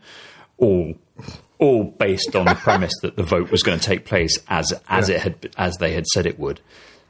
all 0.57 0.95
all 1.59 1.83
based 1.85 2.35
on 2.35 2.45
the 2.45 2.55
premise 2.63 2.93
that 3.03 3.15
the 3.15 3.23
vote 3.23 3.49
was 3.51 3.63
going 3.63 3.79
to 3.79 3.85
take 3.85 4.05
place 4.05 4.37
as 4.49 4.73
as 4.87 5.09
it 5.09 5.21
had 5.21 5.49
as 5.57 5.77
they 5.77 5.93
had 5.93 6.05
said 6.07 6.25
it 6.25 6.37
would. 6.39 6.59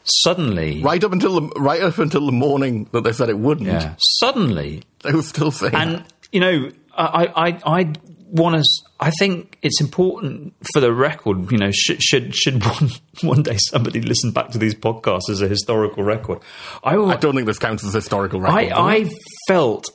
Suddenly, 0.05 0.81
right 0.83 1.01
up 1.03 1.13
until 1.13 1.39
the 1.39 1.47
right 1.59 1.81
up 1.81 1.97
until 1.97 2.25
the 2.25 2.31
morning 2.33 2.89
that 2.91 3.03
they 3.05 3.13
said 3.13 3.29
it 3.29 3.39
wouldn't. 3.39 3.67
yeah, 3.67 3.95
suddenly 4.19 4.83
They 5.01 5.13
were 5.13 5.21
still 5.21 5.49
saying. 5.49 5.73
and 5.73 6.03
you 6.31 6.41
know, 6.41 6.71
I 6.93 7.25
I 7.65 7.79
I 7.79 7.93
want 8.33 8.55
to. 8.55 8.63
I 8.99 9.11
think 9.11 9.57
it's 9.61 9.79
important 9.79 10.53
for 10.73 10.79
the 10.79 10.91
record. 10.91 11.51
You 11.51 11.57
know, 11.57 11.71
should 11.71 12.01
should 12.03 12.35
should 12.35 12.65
one 12.65 12.89
one 13.21 13.43
day 13.43 13.57
somebody 13.57 14.01
listen 14.01 14.31
back 14.31 14.49
to 14.49 14.57
these 14.57 14.75
podcasts 14.75 15.29
as 15.29 15.41
a 15.41 15.47
historical 15.47 16.03
record. 16.03 16.39
I 16.83 16.97
I 16.97 17.15
don't 17.15 17.35
think 17.35 17.47
this 17.47 17.59
counts 17.59 17.83
as 17.85 17.93
historical 17.93 18.41
record. 18.41 18.73
I. 18.73 18.93
I 19.03 19.11
felt 19.47 19.85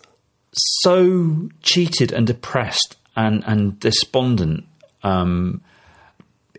so 0.53 1.49
cheated 1.63 2.13
and 2.13 2.27
depressed 2.27 2.97
and 3.17 3.45
and 3.47 3.79
despondent. 3.81 4.65
Um, 5.03 5.63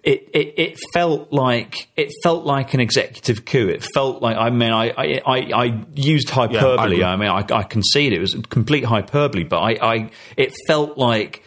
it, 0.03 0.29
it 0.33 0.53
it 0.57 0.79
felt 0.93 1.31
like 1.33 1.89
it 1.97 2.09
felt 2.23 2.45
like 2.45 2.73
an 2.73 2.79
executive 2.79 3.45
coup. 3.45 3.67
It 3.67 3.83
felt 3.83 4.21
like 4.21 4.37
I 4.37 4.49
mean 4.49 4.71
I 4.71 4.89
I, 4.89 5.21
I, 5.25 5.37
I 5.53 5.85
used 5.93 6.29
hyperbole. 6.29 6.93
agree. 6.93 7.03
I 7.03 7.15
mean 7.17 7.29
I, 7.29 7.45
I 7.51 7.63
concede 7.63 8.13
it 8.13 8.19
was 8.19 8.35
complete 8.49 8.85
hyperbole, 8.85 9.43
but 9.43 9.59
I, 9.59 9.71
I 9.81 10.09
it 10.37 10.53
felt 10.67 10.97
like 10.97 11.43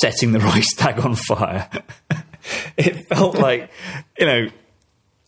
setting 0.00 0.32
the 0.32 0.38
Reichstag 0.54 1.00
on 1.00 1.14
fire. 1.14 1.68
it 2.76 3.06
felt 3.08 3.36
like 3.36 3.70
you 4.18 4.26
know 4.26 4.48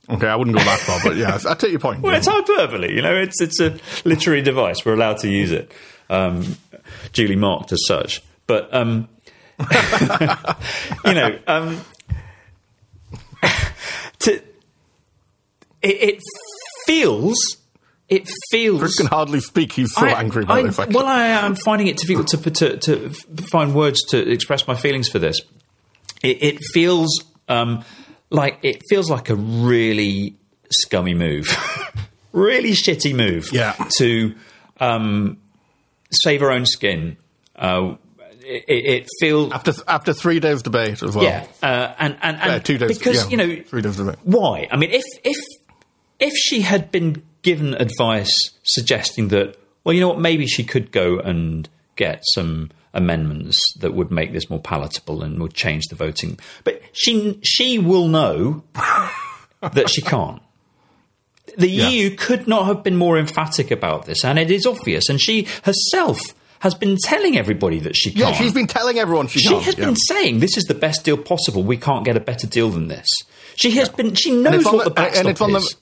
okay, 0.08 0.26
I 0.26 0.36
wouldn't 0.36 0.56
go 0.56 0.62
that 0.62 0.80
far, 0.80 1.00
but 1.02 1.16
yeah, 1.16 1.38
I 1.48 1.54
take 1.54 1.70
your 1.70 1.80
point. 1.80 2.02
well, 2.02 2.12
yeah. 2.12 2.18
it's 2.18 2.26
hyperbole. 2.26 2.94
You 2.94 3.02
know, 3.02 3.14
it's 3.14 3.40
it's 3.40 3.60
a 3.60 3.78
literary 4.04 4.42
device. 4.42 4.84
We're 4.84 4.94
allowed 4.94 5.18
to 5.18 5.28
use 5.28 5.50
it, 5.50 5.72
um, 6.10 6.56
duly 7.12 7.36
marked 7.36 7.72
as 7.72 7.80
such. 7.86 8.22
But 8.46 8.72
um, 8.74 9.08
you 11.04 11.14
know, 11.14 11.38
um, 11.46 11.80
to 14.20 14.34
it, 14.34 14.42
it 15.82 16.22
feels 16.86 17.56
it 18.08 18.28
feels 18.50 18.80
Chris 18.80 18.96
can 18.96 19.06
hardly 19.06 19.40
speak. 19.40 19.72
He's 19.72 19.92
so 19.94 20.06
I- 20.06 20.18
angry 20.20 20.42
about 20.44 20.58
I- 20.58 20.62
this. 20.62 20.78
Actually. 20.78 20.96
Well, 20.96 21.06
I 21.06 21.26
am 21.26 21.54
finding 21.56 21.86
it 21.88 21.96
difficult 21.96 22.28
to, 22.28 22.50
to, 22.50 22.76
to 22.78 23.10
find 23.50 23.74
words 23.74 24.02
to 24.10 24.18
express 24.30 24.66
my 24.68 24.74
feelings 24.74 25.08
for 25.08 25.18
this. 25.18 25.40
It, 26.22 26.42
it 26.42 26.58
feels 26.72 27.24
um, 27.48 27.84
like 28.30 28.58
it 28.62 28.80
feels 28.88 29.10
like 29.10 29.30
a 29.30 29.34
really 29.34 30.36
scummy 30.70 31.14
move, 31.14 31.46
really 32.32 32.72
shitty 32.72 33.14
move. 33.14 33.50
Yeah. 33.52 33.74
To 33.98 34.34
um, 34.80 35.38
save 36.10 36.42
our 36.42 36.50
own 36.50 36.66
skin. 36.66 37.16
Uh, 37.56 37.96
it, 38.46 38.64
it 38.68 39.08
feels 39.20 39.52
after 39.52 39.72
after 39.88 40.12
three 40.12 40.40
days 40.40 40.62
debate 40.62 41.02
as 41.02 41.14
well. 41.14 41.24
yeah, 41.24 41.46
uh, 41.62 41.94
and 41.98 42.18
and, 42.22 42.36
and 42.36 42.50
Uh, 42.52 42.58
two 42.58 42.76
days 42.78 42.98
because 42.98 43.24
yeah, 43.24 43.30
you 43.30 43.36
know 43.38 43.62
three 43.66 43.80
days 43.80 43.96
debate. 43.96 44.16
why? 44.24 44.68
I 44.70 44.76
mean, 44.76 44.90
if 44.90 45.04
if 45.24 45.36
if 46.20 46.34
she 46.34 46.60
had 46.60 46.90
been 46.90 47.22
given 47.44 47.74
advice 47.74 48.32
suggesting 48.64 49.28
that, 49.28 49.56
well, 49.84 49.92
you 49.92 50.00
know 50.00 50.08
what, 50.08 50.18
maybe 50.18 50.46
she 50.48 50.64
could 50.64 50.90
go 50.90 51.18
and 51.20 51.68
get 51.94 52.22
some 52.34 52.70
amendments 52.92 53.56
that 53.78 53.94
would 53.94 54.10
make 54.10 54.32
this 54.32 54.50
more 54.50 54.60
palatable 54.60 55.22
and 55.22 55.40
would 55.40 55.54
change 55.54 55.84
the 55.88 55.94
voting, 55.96 56.38
but 56.64 56.80
she 56.92 57.38
she 57.44 57.78
will 57.78 58.08
know 58.08 58.62
that 59.60 59.88
she 59.88 60.00
can't. 60.02 60.40
The 61.56 61.68
Yeah. 61.68 61.88
EU 61.88 62.16
could 62.16 62.48
not 62.48 62.66
have 62.66 62.82
been 62.82 62.96
more 62.96 63.18
emphatic 63.18 63.70
about 63.70 64.06
this, 64.06 64.24
and 64.24 64.38
it 64.38 64.50
is 64.50 64.66
obvious. 64.66 65.08
And 65.08 65.20
she 65.20 65.46
herself 65.64 66.18
has 66.60 66.74
been 66.74 66.96
telling 66.96 67.36
everybody 67.36 67.78
that 67.80 67.94
she 67.94 68.10
can't. 68.10 68.20
Yeah, 68.20 68.32
she's 68.32 68.54
been 68.54 68.66
telling 68.66 68.98
everyone 68.98 69.26
she, 69.28 69.40
She 69.40 69.48
can't. 69.50 69.62
has 69.64 69.76
yeah. 69.78 69.84
been 69.84 69.96
saying 69.96 70.40
this 70.40 70.56
is 70.56 70.64
the 70.64 70.74
best 70.74 71.04
deal 71.04 71.18
possible. 71.18 71.62
We 71.62 71.76
can't 71.76 72.04
get 72.04 72.16
a 72.16 72.20
better 72.20 72.46
deal 72.46 72.70
than 72.70 72.88
this. 72.88 73.06
She 73.56 73.72
has 73.72 73.88
been. 73.88 74.14
She 74.14 74.30
knows 74.32 74.64
what 74.64 74.72
the, 74.72 74.78
the- 74.78 74.84
and 74.86 74.94
backstop 74.94 75.26
it's 75.26 75.40
on 75.40 75.52
the- 75.52 75.58
is. 75.58 75.76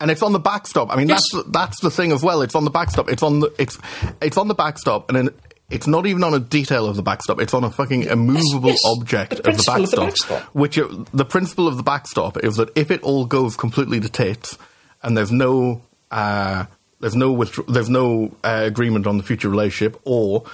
And 0.00 0.10
it's 0.10 0.22
on 0.22 0.32
the 0.32 0.38
backstop. 0.38 0.90
I 0.92 0.96
mean, 0.96 1.08
Yes. 1.08 1.22
that's 1.32 1.48
that's 1.48 1.80
the 1.80 1.90
thing 1.90 2.12
as 2.12 2.22
well. 2.22 2.42
It's 2.42 2.54
on 2.54 2.64
the 2.64 2.70
backstop. 2.70 3.08
It's 3.08 3.22
on 3.22 3.40
the 3.40 3.52
it's 3.58 3.78
it's 4.20 4.36
on 4.36 4.48
the 4.48 4.54
backstop, 4.54 5.08
and 5.08 5.16
then 5.16 5.30
it's 5.70 5.86
not 5.86 6.06
even 6.06 6.22
on 6.22 6.32
a 6.34 6.38
detail 6.38 6.86
of 6.86 6.96
the 6.96 7.02
backstop. 7.02 7.40
It's 7.40 7.52
on 7.54 7.64
a 7.64 7.70
fucking 7.70 8.04
immovable 8.04 8.70
yes. 8.70 8.80
object 8.84 9.42
The 9.42 9.50
of 9.50 9.56
the 9.58 9.62
principle 9.64 9.82
of 9.84 9.90
the 9.90 9.96
backstop. 9.96 10.28
backstop. 10.38 10.54
Which 10.54 10.78
are, 10.78 10.88
the 11.12 11.24
principle 11.24 11.66
of 11.68 11.76
the 11.76 11.82
backstop 11.82 12.36
is 12.44 12.56
that 12.56 12.70
if 12.76 12.90
it 12.90 13.02
all 13.02 13.24
goes 13.26 13.56
completely 13.56 13.98
to 14.00 14.08
tits, 14.08 14.56
and 15.02 15.16
there's 15.16 15.32
no 15.32 15.82
uh, 16.10 16.66
there's 17.00 17.16
no 17.16 17.32
withdraw- 17.32 17.64
there's 17.66 17.90
no 17.90 18.34
uh, 18.44 18.62
agreement 18.64 19.06
on 19.06 19.16
the 19.16 19.22
future 19.24 19.48
relationship, 19.48 20.00
or 20.04 20.44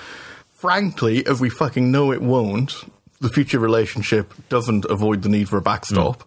frankly, 0.51 1.27
as 1.27 1.41
we 1.41 1.51
fucking 1.51 1.91
know 1.91 2.13
it 2.13 2.23
won't, 2.23 2.75
the 3.21 3.29
future 3.29 3.59
relationship 3.59 4.33
doesn't 4.49 4.85
avoid 4.87 5.23
the 5.23 5.29
need 5.29 5.49
for 5.49 5.57
a 5.57 5.63
backstop. 5.63 6.25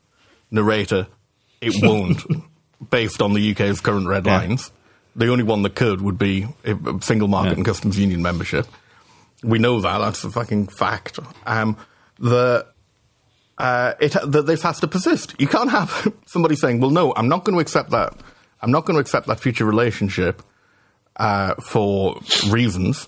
Narrator, 0.51 1.07
it 1.59 1.74
won't, 1.84 2.22
based 2.89 3.21
on 3.21 3.34
the 3.34 3.51
UK's 3.51 3.80
current 3.82 4.07
red 4.07 4.26
Yeah. 4.26 4.38
lines. 4.38 4.71
The 5.15 5.30
only 5.30 5.43
one 5.43 5.61
that 5.63 5.76
could 5.76 6.01
would 6.01 6.17
be 6.17 6.47
single 7.01 7.28
market 7.28 7.51
Yeah. 7.51 7.55
and 7.55 7.65
customs 7.65 7.97
union 7.97 8.21
membership. 8.21 8.67
We 9.43 9.59
know 9.59 9.80
that. 9.82 9.99
That's 9.99 10.23
a 10.23 10.30
fucking 10.30 10.67
fact. 10.67 11.19
Um, 11.45 11.78
the 12.19 12.65
uh, 13.57 13.93
it 14.01 14.11
that 14.26 14.45
this 14.45 14.61
has 14.63 14.80
to 14.82 14.88
persist. 14.88 15.36
You 15.39 15.47
can't 15.47 15.69
have 15.71 16.11
somebody 16.26 16.55
saying, 16.55 16.82
"Well, 16.82 16.89
no, 16.91 17.13
I'm 17.15 17.30
not 17.30 17.45
going 17.45 17.55
to 17.55 17.61
accept 17.61 17.91
that. 17.91 18.13
I'm 18.61 18.71
not 18.71 18.86
going 18.86 18.95
to 18.95 18.99
accept 19.01 19.28
that 19.28 19.39
future 19.39 19.65
relationship 19.65 20.41
uh, 21.15 21.55
for 21.55 22.19
reasons." 22.49 23.07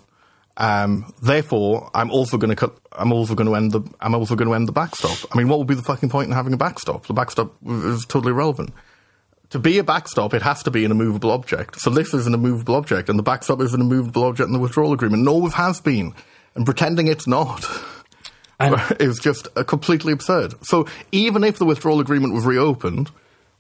Um, 0.60 1.14
therefore, 1.22 1.92
I'm 1.94 2.10
also 2.10 2.38
going 2.38 2.50
to 2.50 2.56
cut. 2.56 2.76
I'm 2.94 3.12
also 3.12 3.36
going 3.36 3.48
to 3.48 3.56
end 3.56 3.74
the. 3.74 3.82
I'm 4.00 4.16
also 4.16 4.36
going 4.36 4.48
to 4.48 4.54
end 4.54 4.68
the 4.68 4.72
backstop. 4.72 5.18
I 5.34 5.38
mean, 5.38 5.50
what 5.50 5.60
would 5.60 5.68
be 5.68 5.76
the 5.76 5.84
fucking 5.84 6.10
point 6.10 6.28
in 6.28 6.34
having 6.34 6.54
a 6.54 6.58
backstop? 6.58 7.06
The 7.08 7.14
backstop 7.14 7.54
is 7.66 8.06
totally 8.06 8.32
irrelevant. 8.32 8.72
To 9.52 9.60
be 9.60 9.78
a 9.78 9.84
backstop, 9.84 10.34
it 10.34 10.42
has 10.42 10.62
to 10.64 10.72
be 10.72 10.84
an 10.84 10.92
immovable 10.92 11.32
object. 11.32 11.80
So 11.80 11.90
this 11.90 12.14
is 12.14 12.28
an 12.28 12.34
immovable 12.34 12.76
object, 12.76 13.08
and 13.10 13.18
the 13.18 13.24
backstop 13.24 13.62
is 13.62 13.74
an 13.74 13.80
immovable 13.82 14.24
object 14.24 14.48
in 14.48 14.54
the 14.54 14.60
withdrawal 14.60 14.92
agreement. 14.94 15.22
And 15.22 15.30
always 15.30 15.54
has 15.54 15.80
been. 15.80 16.14
And 16.56 16.66
pretending 16.66 17.08
it's 17.08 17.28
not 17.28 17.66
And- 18.60 18.76
is 19.00 19.20
just 19.20 19.48
uh, 19.56 19.64
completely 19.64 20.12
absurd. 20.12 20.54
So 20.66 20.88
even 21.12 21.44
if 21.44 21.60
the 21.60 21.66
withdrawal 21.66 22.00
agreement 22.00 22.34
was 22.34 22.46
reopened, 22.46 23.10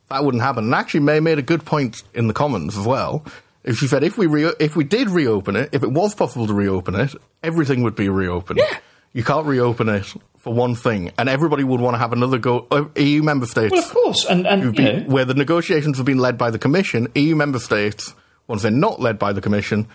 that 0.09 0.23
wouldn't 0.25 0.43
happen. 0.43 0.65
And 0.65 0.75
actually, 0.75 1.01
May 1.01 1.19
made 1.19 1.39
a 1.39 1.43
good 1.43 1.65
point 1.65 2.03
in 2.13 2.27
the 2.27 2.33
Commons 2.33 2.77
as 2.77 2.85
well. 2.85 3.23
If 3.63 3.77
she 3.77 3.88
said 3.88 4.03
if 4.03 4.17
we 4.17 4.27
re- 4.27 4.53
if 4.59 4.75
we 4.75 4.83
did 4.85 5.09
reopen 5.09 5.55
it, 5.57 5.69
if 5.73 5.83
it 5.83 5.91
was 5.91 6.15
possible 6.15 6.47
to 6.47 6.53
reopen 6.53 6.95
it, 6.95 7.13
everything 7.43 7.83
would 7.83 7.95
be 7.95 8.07
reopened. 8.07 8.59
Yeah. 8.59 8.77
You 9.18 9.24
can't 9.24 9.47
reopen 9.47 9.89
it 9.89 10.05
for 10.38 10.53
one 10.53 10.76
thing, 10.76 11.11
and 11.18 11.28
everybody 11.28 11.63
would 11.63 11.80
want 11.82 11.95
to 11.95 11.97
have 11.97 12.13
another 12.13 12.38
go. 12.38 12.68
Uh, 12.70 12.86
EU 12.97 13.24
member 13.24 13.47
states 13.47 13.72
Well, 13.72 13.82
of 13.84 13.89
course, 13.89 14.26
and 14.30 14.45
and 14.45 14.61
you 14.63 14.72
been- 14.72 15.03
know, 15.07 15.09
where 15.09 15.26
the 15.26 15.34
negotiations 15.34 15.97
have 15.97 16.05
been 16.05 16.20
led 16.20 16.38
by 16.38 16.51
the 16.51 16.59
Commission, 16.59 17.07
EU 17.15 17.36
member 17.36 17.57
states, 17.57 18.13
once 18.47 18.61
they're 18.61 18.70
not 18.72 18.99
led 19.01 19.18
by 19.18 19.34
the 19.34 19.41
Commission, 19.41 19.88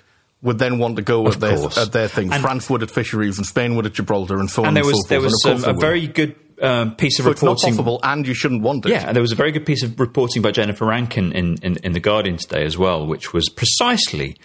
would 0.43 0.59
then 0.59 0.79
want 0.81 0.97
to 0.97 1.03
go 1.03 1.25
Of 1.29 1.35
at 1.35 1.41
their, 1.41 1.57
course. 1.57 1.79
at 1.79 1.93
their 1.93 2.09
things. 2.09 2.33
And- 2.33 2.43
France 2.43 2.68
would 2.68 2.83
at 2.83 2.91
fisheries, 2.91 3.39
and 3.39 3.47
Spain 3.47 3.77
would 3.77 3.87
at 3.87 3.93
Gibraltar, 3.93 4.41
and 4.41 4.51
so 4.51 4.62
on 4.62 4.68
and 4.70 4.77
and, 4.77 4.85
there 4.85 4.91
was 4.93 5.01
so 5.05 5.09
there 5.09 5.20
forth. 5.20 5.31
was 5.33 5.45
And 5.45 5.62
of 5.62 5.68
um, 5.70 5.77
a 5.77 5.81
very 5.81 6.07
good 6.09 6.35
um, 6.61 6.97
piece 6.97 7.20
of 7.20 7.25
So 7.27 7.31
it's 7.31 7.43
not 7.45 7.51
reporting. 7.53 7.70
possible, 7.75 8.01
and 8.03 8.27
you 8.27 8.35
shouldn't 8.35 8.62
want 8.62 8.87
it. 8.87 8.91
Yeah, 8.91 9.07
and 9.07 9.14
there 9.14 9.23
was 9.23 9.31
a 9.31 9.37
very 9.37 9.53
good 9.53 9.64
piece 9.66 9.85
of 9.85 9.99
reporting 10.01 10.43
by 10.43 10.51
Jennifer 10.51 10.85
Rankin 10.87 11.31
in, 11.33 11.59
in, 11.62 11.77
in 11.85 11.93
The 11.93 12.01
Guardian 12.01 12.39
today 12.39 12.64
as 12.64 12.77
well, 12.77 13.07
which 13.07 13.33
was 13.33 13.49
precisely 13.49 14.37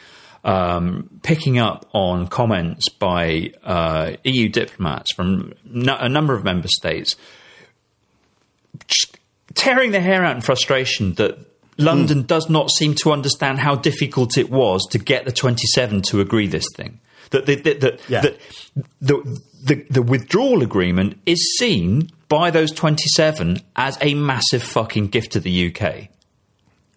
um, 0.47 1.09
picking 1.23 1.59
up 1.59 1.87
on 1.93 2.27
comments 2.27 2.87
by 2.89 3.51
uh, 3.63 4.13
EU 4.23 4.47
diplomats 4.47 5.13
from 5.13 5.53
no, 5.65 5.95
a 5.97 6.07
number 6.07 6.33
of 6.33 6.43
member 6.45 6.69
states, 6.69 7.15
tearing 9.53 9.91
their 9.91 10.01
hair 10.01 10.23
out 10.23 10.35
in 10.37 10.41
frustration 10.41 11.13
that 11.15 11.37
London 11.77 12.23
does 12.23 12.49
not 12.49 12.71
seem 12.71 12.95
to 12.95 13.11
understand 13.11 13.59
how 13.59 13.75
difficult 13.75 14.37
it 14.37 14.49
was 14.49 14.81
to 14.91 14.97
get 14.97 15.25
the 15.25 15.31
27 15.31 16.01
to 16.03 16.21
agree 16.21 16.47
this 16.47 16.65
thing. 16.75 16.99
That, 17.31 17.45
the, 17.45 17.55
that, 17.55 17.81
that, 17.81 17.99
Yeah. 18.07 18.21
that 18.21 18.39
the, 19.01 19.41
the, 19.63 19.85
the 19.89 20.01
withdrawal 20.01 20.63
agreement 20.63 21.19
is 21.25 21.57
seen 21.59 22.09
by 22.29 22.51
those 22.51 22.71
27 22.71 23.59
as 23.75 23.97
a 24.01 24.13
massive 24.13 24.63
fucking 24.63 25.09
gift 25.09 25.33
to 25.33 25.41
the 25.41 25.75
UK. 25.75 26.07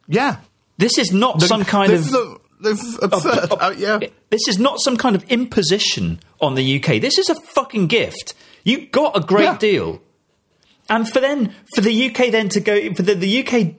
Yeah. 0.07 0.36
This 0.78 0.98
is 0.98 1.12
not 1.12 1.42
some 1.42 1.64
kind 1.64 1.92
of. 1.92 2.39
This 2.61 2.82
is 2.82 2.98
absurd. 3.02 3.48
Uh, 3.52 3.74
yeah. 3.76 3.98
This 4.30 4.46
is 4.48 4.58
not 4.58 4.80
some 4.80 4.96
kind 4.96 5.16
of 5.16 5.24
imposition 5.30 6.20
on 6.40 6.54
the 6.54 6.76
UK. 6.82 7.00
This 7.00 7.18
is 7.18 7.28
a 7.28 7.34
fucking 7.34 7.86
gift. 7.88 8.34
You 8.64 8.86
got 8.86 9.16
a 9.16 9.20
great 9.20 9.44
Yeah. 9.44 9.58
deal. 9.58 10.02
And 10.88 11.08
for 11.08 11.20
then, 11.20 11.54
for 11.74 11.82
the 11.82 12.06
UK 12.11 12.32
then 12.32 12.48
to 12.48 12.61
go, 12.61 12.92
for 12.94 13.02
the, 13.02 13.14
the 13.14 13.46
UK 13.46 13.74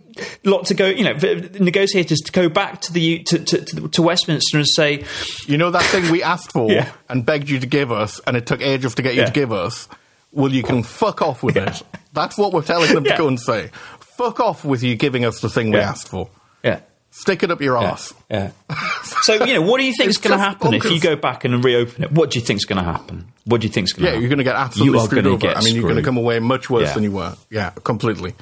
lot 0.45 0.65
to 0.67 0.73
go, 0.73 0.87
you 0.87 1.03
know, 1.03 1.11
negotiators 1.59 2.19
to 2.19 2.31
go 2.31 2.47
back 2.47 2.79
to 2.81 2.93
the 2.93 3.01
U- 3.01 3.23
to, 3.25 3.39
to, 3.39 3.87
to, 3.89 4.01
Westminster 4.01 4.57
and 4.57 4.67
say, 4.67 5.03
You 5.45 5.57
know 5.57 5.71
that 5.71 5.83
thing 5.83 6.09
we 6.09 6.23
asked 6.23 6.53
for 6.53 6.71
Yeah. 6.71 6.89
and 7.09 7.25
begged 7.25 7.49
you 7.49 7.59
to 7.59 7.67
give 7.67 7.91
us, 7.91 8.21
and 8.25 8.37
it 8.37 8.45
took 8.45 8.61
ages 8.61 8.95
to 8.95 9.01
get 9.01 9.15
you 9.15 9.21
Yeah. 9.21 9.25
to 9.27 9.31
give 9.33 9.51
us? 9.51 9.89
Well, 10.31 10.53
you 10.53 10.63
can 10.63 10.83
fuck 10.83 11.21
off 11.21 11.43
with 11.43 11.57
it. 11.57 11.83
That's 12.13 12.37
what 12.37 12.53
we're 12.53 12.61
telling 12.61 12.93
them 12.93 13.03
to 13.03 13.15
go 13.17 13.27
and 13.27 13.37
say. 13.39 13.71
Fuck 13.99 14.39
off 14.39 14.63
with 14.63 14.81
you 14.81 14.95
giving 14.95 15.25
us 15.25 15.41
the 15.41 15.49
thing 15.49 15.71
we 15.71 15.79
asked 15.79 16.07
for. 16.07 16.29
yeah, 16.63 16.79
Stick 17.13 17.43
it 17.43 17.51
up 17.51 17.61
your 17.61 17.79
yeah, 17.81 17.89
arse. 17.91 18.13
yeah. 18.29 18.51
So 19.23 19.43
you 19.43 19.53
know, 19.53 19.61
what 19.61 19.77
do 19.79 19.83
you 19.85 19.93
think 19.95 20.09
is 20.09 20.17
going 20.17 20.37
to 20.37 20.43
happen 20.43 20.73
if 20.73 20.85
you 20.85 20.99
go 20.99 21.15
back 21.15 21.43
and 21.45 21.63
reopen 21.63 22.05
it? 22.05 22.11
What 22.11 22.31
do 22.31 22.39
you 22.39 22.45
think 22.45 22.57
is 22.57 22.65
going 22.65 22.83
to 22.83 22.89
happen? 22.89 23.27
What 23.45 23.61
do 23.61 23.67
you 23.67 23.73
think 23.73 23.85
is 23.85 23.93
going 23.93 24.03
to 24.03 24.05
Yeah, 24.05 24.09
happen? 24.11 24.21
you're 24.21 24.29
going 24.29 24.37
to 24.39 24.43
get 24.45 24.55
absolutely 24.55 24.97
You 24.99 25.05
screwed 25.05 25.27
over. 25.27 25.47
I 25.49 25.61
mean, 25.61 25.75
you're 25.75 25.83
going 25.83 25.97
to 25.97 26.01
come 26.03 26.17
away 26.17 26.39
much 26.39 26.69
worse 26.69 26.87
Yeah. 26.87 26.93
than 26.93 27.03
you 27.03 27.11
were. 27.11 27.35
Yeah, 27.49 27.71
completely. 27.83 28.33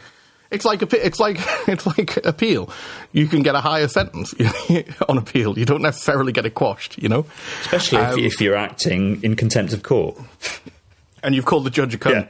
It's 0.52 0.66
like 0.66 0.82
a, 0.82 1.06
it's 1.06 1.20
like 1.20 1.38
it's 1.68 1.86
like 1.86 2.18
appeal. 2.26 2.70
You 3.12 3.28
can 3.28 3.42
get 3.44 3.56
a 3.56 3.60
higher 3.62 3.88
sentence 3.88 4.34
on 5.10 5.18
appeal. 5.18 5.58
You 5.58 5.66
don't 5.66 5.82
necessarily 5.82 6.32
get 6.32 6.46
it 6.46 6.54
quashed. 6.56 7.02
You 7.02 7.10
know, 7.10 7.26
Especially 7.62 7.98
if, 8.00 8.14
Um, 8.14 8.20
if 8.20 8.42
you're 8.42 8.56
acting 8.56 9.22
in 9.24 9.36
contempt 9.36 9.74
of 9.74 9.84
court. 9.84 10.16
And 11.24 11.36
you've 11.36 11.46
called 11.46 11.66
the 11.66 11.70
judge 11.70 11.94
a 11.94 11.98
cunt, 11.98 12.28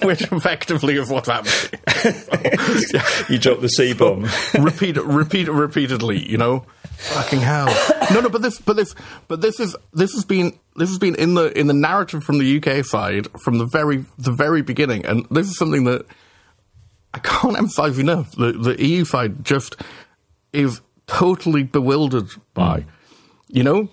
which 0.04 0.22
effectively 0.22 0.96
is 0.96 1.08
what's 1.08 1.28
happening. 1.28 1.80
You 3.28 3.38
dropped 3.38 3.60
the 3.60 3.68
C 3.68 3.92
bomb. 3.92 4.26
repeat, 4.58 4.96
repeat, 4.96 5.48
repeatedly. 5.48 6.28
You 6.28 6.38
know, 6.38 6.66
fucking 6.84 7.40
hell. 7.40 7.66
No, 8.12 8.20
no, 8.20 8.28
but 8.28 8.42
this, 8.42 8.58
but 8.58 8.76
this, 8.76 8.94
but 9.28 9.40
this 9.40 9.60
is 9.60 9.76
this 9.92 10.12
has 10.12 10.24
been 10.24 10.58
this 10.76 10.88
has 10.88 10.98
been 10.98 11.14
in 11.14 11.34
the 11.34 11.56
in 11.58 11.66
the 11.66 11.74
narrative 11.74 12.24
from 12.24 12.38
the 12.38 12.56
UK 12.58 12.84
side 12.84 13.28
from 13.42 13.58
the 13.58 13.66
very 13.66 14.04
the 14.18 14.32
very 14.32 14.62
beginning, 14.62 15.04
and 15.06 15.26
this 15.30 15.48
is 15.48 15.56
something 15.56 15.84
that 15.84 16.06
I 17.14 17.18
can't 17.18 17.56
emphasize 17.58 17.98
enough. 17.98 18.32
The 18.32 18.52
the 18.52 18.84
EU 18.84 19.04
side 19.04 19.44
just 19.44 19.76
is 20.52 20.80
totally 21.06 21.62
bewildered 21.62 22.30
by, 22.54 22.80
mm. 22.80 22.86
you 23.48 23.62
know. 23.62 23.88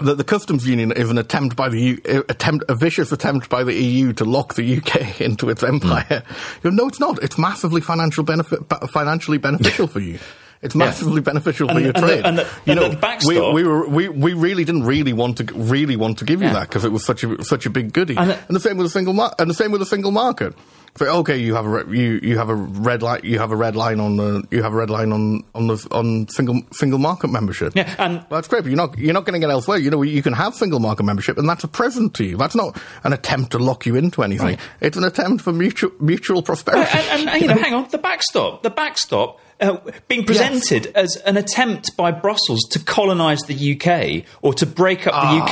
That 0.00 0.16
the 0.16 0.24
customs 0.24 0.66
union 0.66 0.92
is 0.92 1.10
an 1.10 1.18
attempt 1.18 1.56
by 1.56 1.68
the 1.68 1.80
U, 1.80 2.24
attempt 2.28 2.64
a 2.68 2.74
vicious 2.74 3.12
attempt 3.12 3.48
by 3.50 3.64
the 3.64 3.74
EU 3.74 4.12
to 4.14 4.24
lock 4.24 4.54
the 4.54 4.78
UK 4.78 5.20
into 5.28 5.50
its 5.50 5.62
empire. 5.62 6.22
Hmm. 6.26 6.34
You 6.64 6.70
know, 6.70 6.84
no, 6.84 6.88
it's 6.88 7.00
not. 7.00 7.22
It's 7.22 7.36
massively 7.38 7.80
financial 7.80 8.24
benefit, 8.24 8.60
financially 8.90 9.38
beneficial 9.38 9.86
for 9.94 10.00
you. 10.00 10.18
It's 10.62 10.74
massively 10.74 11.20
beneficial 11.22 11.68
for 11.68 11.74
And- 11.76 11.80
your 11.84 11.92
and 11.94 12.02
the- 12.02 12.06
trade. 12.08 12.24
and 12.26 12.38
the- 12.38 12.42
you 12.66 12.72
and 12.72 12.80
know, 12.80 12.88
the 12.88 12.96
backstop- 12.96 13.54
we, 13.54 13.62
we 13.62 13.64
were 13.68 13.88
we, 13.88 14.08
we 14.08 14.32
really 14.34 14.64
didn't 14.64 14.84
really 14.84 15.12
want 15.14 15.38
to 15.38 15.44
really 15.54 15.96
want 15.96 16.18
to 16.18 16.24
give 16.26 16.40
you 16.42 16.48
Yeah. 16.48 16.54
that 16.54 16.68
because 16.68 16.84
it 16.84 16.92
was 16.92 17.04
such 17.04 17.24
a 17.24 17.42
such 17.44 17.64
a 17.66 17.70
big 17.70 17.92
goodie. 17.92 18.16
And 18.16 18.30
And, 18.30 18.40
the- 18.48 18.52
the 18.54 18.60
same 18.60 18.76
with 18.76 18.86
a 18.86 18.90
single 18.90 19.14
mar- 19.14 19.34
and 19.38 19.48
the 19.48 19.54
same 19.54 19.70
with 19.72 19.80
a 19.82 19.86
single 19.86 20.10
market. 20.10 20.54
Okay, 21.00 21.38
you 21.38 21.54
have 21.54 21.64
a 21.64 21.68
re- 21.68 21.98
you 21.98 22.20
you 22.22 22.36
have 22.38 22.48
a 22.48 22.54
red 22.54 23.02
line 23.02 23.20
you 23.24 23.38
have 23.38 23.52
a 23.52 23.56
red 23.56 23.74
line 23.76 24.00
on 24.00 24.16
the 24.16 24.44
you 24.50 24.62
have 24.62 24.72
a 24.72 24.76
red 24.76 24.90
line 24.90 25.12
on 25.12 25.42
on 25.54 25.66
the 25.66 25.86
on 25.92 26.28
single 26.28 26.60
single 26.72 26.98
market 26.98 27.28
membership. 27.28 27.72
Yeah, 27.74 27.94
and- 27.98 28.16
Well, 28.28 28.40
that's 28.40 28.48
great, 28.48 28.62
but 28.64 28.68
you're 28.70 28.76
not 28.76 28.98
you're 28.98 29.14
not 29.14 29.24
going 29.24 29.40
to 29.40 29.44
get 29.46 29.50
elsewhere. 29.50 29.78
You 29.78 29.90
know, 29.90 30.02
you 30.02 30.22
can 30.22 30.32
have 30.34 30.54
single 30.54 30.78
market 30.80 31.04
membership, 31.04 31.38
and 31.38 31.48
that's 31.48 31.64
a 31.64 31.68
present 31.68 32.14
to 32.14 32.24
you. 32.24 32.36
That's 32.36 32.54
not 32.54 32.78
an 33.04 33.12
attempt 33.12 33.52
to 33.52 33.58
lock 33.58 33.86
you 33.86 33.96
into 33.96 34.22
anything. 34.22 34.46
Right. 34.46 34.60
It's 34.80 34.96
an 34.96 35.04
attempt 35.04 35.42
for 35.44 35.52
mutual 35.52 35.90
mutual 36.00 36.42
prosperity. 36.42 36.90
and, 36.92 37.20
and, 37.20 37.28
and, 37.30 37.42
you 37.42 37.48
know, 37.48 37.54
hang 37.56 37.72
on, 37.74 37.88
the 37.90 37.98
backstop, 37.98 38.62
the 38.62 38.70
backstop 38.70 39.40
uh, 39.60 39.76
being 40.08 40.24
presented 40.24 40.86
as 40.94 41.16
an 41.16 41.36
attempt 41.36 41.96
by 41.96 42.10
Brussels 42.10 42.62
to 42.72 42.78
colonise 42.78 43.40
the 43.42 43.54
UK 43.76 44.24
or 44.42 44.52
to 44.54 44.66
break 44.66 45.06
up 45.06 45.12
the 45.14 45.18
Ah. 45.20 45.44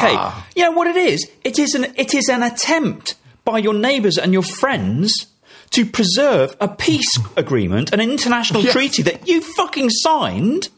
UK. 0.42 0.44
You 0.56 0.64
know 0.64 0.72
what 0.72 0.88
it 0.88 0.96
is? 0.96 1.30
It 1.44 1.58
is 1.58 1.74
an 1.74 1.86
it 1.96 2.12
is 2.14 2.28
an 2.28 2.42
attempt 2.42 3.14
by 3.48 3.58
your 3.58 3.72
neighbours 3.74 4.18
and 4.18 4.32
your 4.34 4.42
friends 4.42 5.10
to 5.70 5.86
preserve 5.86 6.54
a 6.60 6.68
peace 6.68 7.18
agreement, 7.36 7.92
an 7.94 8.00
international 8.00 8.62
Yes. 8.62 8.72
treaty 8.74 9.02
that 9.04 9.26
you 9.26 9.40
fucking 9.40 9.88
signed 9.90 10.68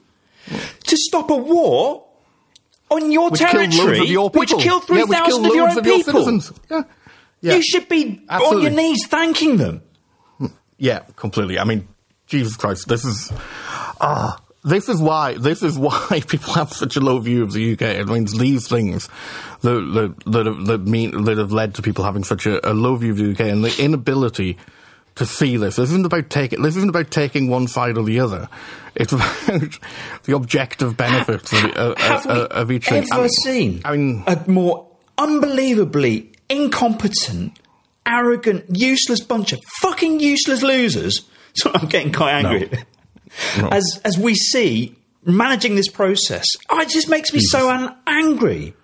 to 0.84 0.96
stop 0.96 1.30
a 1.30 1.36
war 1.36 2.04
on 2.90 3.10
your 3.10 3.30
which 3.30 3.40
territory, 3.40 4.06
your 4.06 4.30
which 4.30 4.50
killed 4.50 4.82
Yeah, 4.82 4.86
three 4.86 5.02
which 5.04 5.18
thousand 5.18 5.42
killed 5.42 5.46
of 5.46 5.54
your 5.56 5.68
own 5.70 5.78
of 5.78 5.86
your 5.86 5.96
people. 5.96 6.12
citizens. 6.12 6.52
Yeah. 6.70 6.82
Yeah. 7.40 7.54
You 7.56 7.62
should 7.62 7.88
be 7.88 8.20
on 8.28 8.60
your 8.62 8.70
knees 8.70 9.06
thanking 9.08 9.56
them. 9.56 9.82
Yeah, 10.78 11.00
completely. 11.16 11.58
I 11.58 11.64
mean, 11.64 11.88
Jesus 12.26 12.56
Christ, 12.56 12.86
this 12.88 13.04
is 13.04 13.32
ah, 14.00 14.38
this 14.62 14.88
is 14.88 15.00
why 15.00 15.34
this 15.34 15.62
is 15.62 15.78
why 15.78 16.22
people 16.28 16.52
have 16.54 16.72
such 16.72 16.96
a 16.96 17.00
low 17.00 17.18
view 17.18 17.42
of 17.42 17.52
the 17.52 17.72
UK. 17.72 17.82
It 17.82 18.08
means 18.08 18.36
these 18.36 18.68
things 18.68 19.08
that 19.62 19.70
that 19.70 20.32
that 20.32 20.46
have, 20.46 20.66
that 20.66 20.80
mean 20.86 21.24
that 21.24 21.38
have 21.38 21.52
led 21.52 21.74
to 21.76 21.82
people 21.82 22.04
having 22.04 22.24
such 22.24 22.46
a, 22.46 22.68
a 22.68 22.74
low 22.74 22.96
view 22.96 23.12
of 23.12 23.16
the 23.18 23.30
UK 23.32 23.40
and 23.52 23.64
the 23.64 23.82
inability 23.82 24.58
to 25.16 25.26
see 25.26 25.56
this. 25.56 25.76
This 25.76 25.90
isn't 25.90 26.06
about 26.06 26.30
taking. 26.30 26.62
This 26.62 26.76
isn't 26.76 26.88
about 26.88 27.10
taking 27.10 27.48
one 27.48 27.68
side 27.68 27.96
or 27.98 28.04
the 28.04 28.20
other. 28.20 28.48
It's 28.94 29.12
about 29.14 29.78
the 30.24 30.34
objective 30.34 30.96
benefits 30.96 31.52
of, 31.52 31.64
uh, 31.76 31.94
Have 31.96 32.26
uh, 32.26 32.32
we 32.34 32.40
uh, 32.40 32.46
of 32.62 32.70
each 32.70 32.88
thing. 32.88 33.02
ever 33.04 33.14
I 33.14 33.20
mean- 33.20 33.28
seen 33.30 33.82
I 33.84 33.96
mean, 33.96 34.24
a 34.26 34.44
more 34.48 34.86
unbelievably 35.18 36.32
incompetent, 36.48 37.58
arrogant, 38.06 38.64
useless 38.70 39.20
bunch 39.20 39.52
of 39.52 39.58
fucking 39.80 40.20
useless 40.20 40.62
losers? 40.62 41.20
So 41.52 41.68
I'm 41.74 41.88
getting 41.88 42.12
quite 42.12 42.44
angry. 42.44 42.68
No. 42.70 42.78
As 43.70 44.00
as 44.04 44.18
we 44.18 44.34
see 44.34 44.96
managing 45.24 45.74
this 45.74 45.88
process, 45.88 46.44
oh, 46.68 46.80
it 46.80 46.88
just 46.88 47.08
makes 47.08 47.32
me 47.32 47.40
so 47.40 47.68
mm. 47.68 47.88
an- 47.88 47.96
angry. 48.06 48.74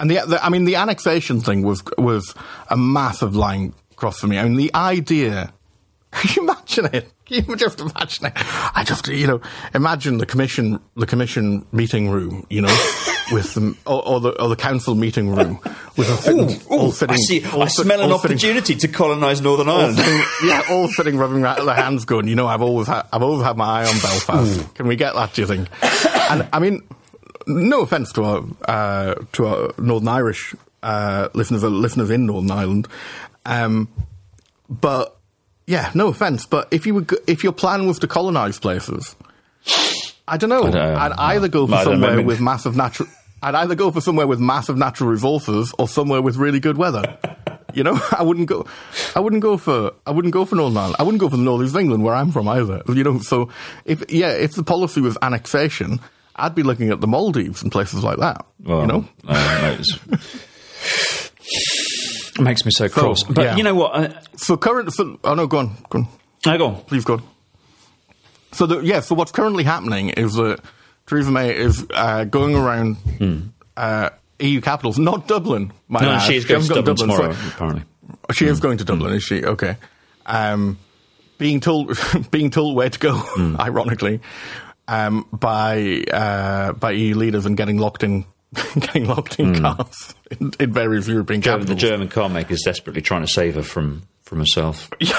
And 0.00 0.08
the, 0.08 0.20
the, 0.26 0.44
I 0.44 0.48
mean, 0.48 0.64
the 0.64 0.76
annexation 0.76 1.40
thing 1.40 1.62
was 1.62 1.82
was 1.96 2.34
a 2.68 2.76
massive 2.76 3.34
line 3.34 3.74
cross 3.96 4.20
for 4.20 4.26
me. 4.26 4.38
I 4.38 4.44
mean, 4.44 4.56
the 4.56 4.74
idea. 4.74 5.52
Can 6.10 6.30
you 6.36 6.42
imagine 6.50 6.86
it? 6.94 7.12
Can 7.26 7.44
you 7.44 7.56
just 7.56 7.80
imagine 7.80 8.26
it? 8.26 8.32
I 8.36 8.82
just, 8.82 9.08
you 9.08 9.26
know, 9.26 9.42
imagine 9.74 10.16
the 10.16 10.24
commission, 10.24 10.80
the 10.96 11.04
commission 11.04 11.66
meeting 11.70 12.08
room, 12.08 12.46
you 12.48 12.62
know, 12.62 12.68
with 13.32 13.54
the 13.54 13.76
or, 13.86 14.06
or 14.08 14.20
the 14.20 14.30
or 14.42 14.48
the 14.48 14.56
council 14.56 14.94
meeting 14.94 15.30
room 15.34 15.58
with 15.96 16.08
a 16.08 16.16
sitting, 16.16 16.50
Ooh, 16.50 16.76
all 16.78 16.90
fitting. 16.92 17.14
I 17.14 17.18
see. 17.18 17.44
all 17.46 17.62
I 17.62 17.66
sit- 17.68 17.84
smell 17.84 18.00
an 18.00 18.10
all 18.10 18.18
sitting- 18.18 18.36
opportunity 18.36 18.74
to 18.76 18.88
colonise 18.88 19.40
Northern 19.40 19.68
all 19.68 19.78
Ireland. 19.80 19.98
sitting- 19.98 20.22
yeah, 20.48 20.62
all 20.70 20.88
sitting 20.88 21.16
rubbing 21.18 21.42
ra- 21.42 21.62
their 21.62 21.74
hands, 21.74 22.04
going, 22.04 22.28
you 22.28 22.34
know, 22.36 22.46
I've 22.46 22.62
always 22.62 22.86
had, 22.88 23.02
I've 23.12 23.22
always 23.22 23.44
had 23.44 23.56
my 23.56 23.82
eye 23.82 23.86
on 23.86 23.98
Belfast. 24.02 24.74
Can 24.74 24.86
we 24.86 24.96
get 24.96 25.14
that? 25.14 25.32
Do 25.34 25.42
you 25.42 25.46
think? 25.46 25.68
and 26.30 26.48
I 26.52 26.58
mean, 26.58 26.82
no 27.46 27.82
offence 27.82 28.12
to 28.12 28.24
our 28.24 28.44
uh, 28.66 29.14
to 29.32 29.46
our 29.46 29.70
Northern 29.78 30.08
Irish 30.08 30.54
uh, 30.82 31.28
listeners, 31.34 31.64
uh, 31.64 31.68
listeners 31.68 32.10
in 32.10 32.26
Northern 32.26 32.50
Ireland, 32.50 32.88
um, 33.46 33.88
but 34.68 35.16
yeah, 35.66 35.90
no 35.94 36.08
offence. 36.08 36.46
But 36.46 36.68
if 36.70 36.86
you 36.86 36.94
would, 36.94 37.12
if 37.26 37.42
your 37.44 37.52
plan 37.52 37.86
was 37.86 37.98
to 38.00 38.06
colonise 38.06 38.58
places, 38.58 39.16
I 40.26 40.36
don't 40.36 40.50
know. 40.50 40.64
I 40.64 40.70
don't- 40.70 40.76
I'd 40.98 41.12
either 41.34 41.48
go 41.48 41.66
for 41.66 41.74
I 41.74 41.84
somewhere 41.84 42.22
with 42.22 42.40
massive 42.40 42.76
natural. 42.76 43.08
I'd 43.42 43.54
either 43.54 43.74
go 43.74 43.90
for 43.90 44.00
somewhere 44.00 44.26
with 44.26 44.40
massive 44.40 44.76
natural 44.76 45.10
resources 45.10 45.74
or 45.78 45.88
somewhere 45.88 46.22
with 46.22 46.36
really 46.36 46.60
good 46.60 46.76
weather. 46.76 47.18
You 47.74 47.84
know, 47.84 48.00
I 48.16 48.22
wouldn't 48.22 48.48
go. 48.48 48.66
I 49.14 49.20
wouldn't 49.20 49.42
go 49.42 49.58
for. 49.58 49.92
I 50.06 50.10
wouldn't 50.10 50.32
go 50.32 50.46
for 50.46 50.56
Northern 50.56 50.78
Ireland. 50.78 50.96
I 50.98 51.02
wouldn't 51.02 51.20
go 51.20 51.28
for 51.28 51.36
the 51.36 51.42
north 51.42 51.68
of 51.68 51.76
England, 51.76 52.02
where 52.02 52.14
I'm 52.14 52.32
from 52.32 52.48
either. 52.48 52.80
You 52.88 53.04
know, 53.04 53.18
so 53.18 53.50
if 53.84 54.10
yeah, 54.10 54.30
if 54.30 54.54
the 54.54 54.62
policy 54.62 55.02
was 55.02 55.18
annexation, 55.20 56.00
I'd 56.34 56.54
be 56.54 56.62
looking 56.62 56.88
at 56.88 57.02
the 57.02 57.06
Maldives 57.06 57.62
and 57.62 57.70
places 57.70 58.02
like 58.02 58.16
that. 58.18 58.46
Well, 58.64 58.80
you 58.80 58.86
know, 58.86 59.08
uh, 59.28 59.76
it 59.78 61.30
makes 62.40 62.64
me 62.64 62.70
so 62.70 62.88
cross. 62.88 63.22
but 63.24 63.44
yeah. 63.44 63.56
you 63.56 63.62
know 63.62 63.74
what? 63.74 63.94
Uh, 63.94 64.20
so 64.36 64.56
current. 64.56 64.90
So, 64.94 65.20
oh 65.22 65.34
no, 65.34 65.46
go 65.46 65.58
on, 65.58 65.76
go 65.90 65.98
on. 65.98 66.08
no, 66.46 66.58
go 66.58 66.66
on. 66.68 66.80
Please 66.84 67.04
go 67.04 67.14
on. 67.14 67.22
So 68.52 68.66
the, 68.66 68.80
yeah, 68.80 69.00
so 69.00 69.14
what's 69.14 69.30
currently 69.30 69.64
happening 69.64 70.08
is 70.08 70.34
that 70.34 70.60
Theresa 71.08 71.30
May 71.30 71.56
is 71.56 71.86
uh, 71.94 72.24
going 72.24 72.54
around 72.54 72.96
uh, 73.76 74.10
EU 74.40 74.60
capitals, 74.60 74.98
not 74.98 75.26
Dublin. 75.26 75.72
Hmm. 75.88 75.94
No, 75.94 76.18
she's 76.18 76.44
going 76.44 76.62
to 76.62 76.68
hasn't 76.68 76.86
Dublin 76.86 76.96
tomorrow, 76.96 77.34
apparently. 77.54 77.82
She 78.32 78.46
is 78.46 78.60
going 78.60 78.78
to 78.78 78.84
Dublin, 78.84 79.14
is 79.14 79.22
she? 79.22 79.44
Okay. 79.44 79.76
Um, 80.26 80.78
being 81.38 81.60
told, 81.60 81.98
being 82.30 82.50
told 82.50 82.76
where 82.76 82.90
to 82.90 82.98
go, 82.98 83.22
ironically, 83.58 84.20
um, 84.86 85.26
by 85.32 86.04
uh, 86.12 86.72
by 86.74 86.92
EU 86.92 87.14
leaders 87.14 87.46
and 87.46 87.56
getting 87.56 87.78
locked 87.78 88.02
in, 88.02 88.24
getting 88.80 89.04
locked 89.06 89.38
in 89.38 89.60
cars 89.60 90.14
in, 90.30 90.52
in 90.58 90.72
various 90.72 91.06
European 91.08 91.40
German, 91.42 91.66
the. 91.66 91.74
German 91.74 92.08
car 92.08 92.28
maker 92.28 92.54
is 92.54 92.62
desperately 92.62 93.02
trying 93.02 93.22
to 93.22 93.28
save 93.28 93.54
her 93.56 93.62
from 93.62 94.02
from 94.22 94.38
herself. 94.40 94.90
Yeah, 95.00 95.14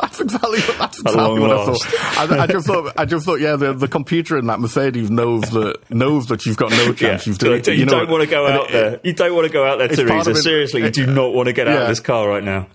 that's 0.00 0.20
exactly 0.20 0.60
that's 0.78 1.00
exactly 1.00 1.40
what 1.40 1.50
I 1.50 1.64
thought. 1.66 2.30
I, 2.32 2.38
I 2.42 2.46
just 2.46 2.66
thought, 2.68 2.92
I 2.96 3.04
just 3.04 3.24
thought, 3.26 3.40
yeah, 3.40 3.56
the, 3.56 3.72
the 3.74 3.88
computer 3.88 4.36
in 4.38 4.46
that 4.46 4.58
Mercedes 4.60 5.10
knows 5.10 5.42
that 5.50 5.76
knows 5.90 6.26
that 6.28 6.44
you've 6.46 6.56
got 6.56 6.70
no 6.70 6.92
chance. 6.92 7.26
You've 7.26 7.34
you, 7.40 7.48
deleted- 7.60 7.78
know, 7.86 8.00
don't 8.00 8.10
want 8.10 8.22
to 8.24 8.28
go 8.30 8.46
out 8.46 8.66
it- 8.70 8.72
there. 8.72 9.00
You 9.04 9.12
don't 9.12 9.34
want 9.34 9.46
to 9.46 9.52
go 9.52 9.64
out 9.66 9.78
there, 9.78 9.88
part 9.88 9.98
Theresa. 10.24 10.30
it- 10.30 10.36
Seriously, 10.36 10.82
you 10.82 10.90
do 10.90 11.06
not 11.06 11.32
want 11.34 11.46
to 11.48 11.52
get 11.52 11.68
out 11.68 11.74
Yeah. 11.74 11.82
of 11.82 11.88
this 11.88 12.00
car 12.00 12.28
right 12.28 12.42
now. 12.44 12.66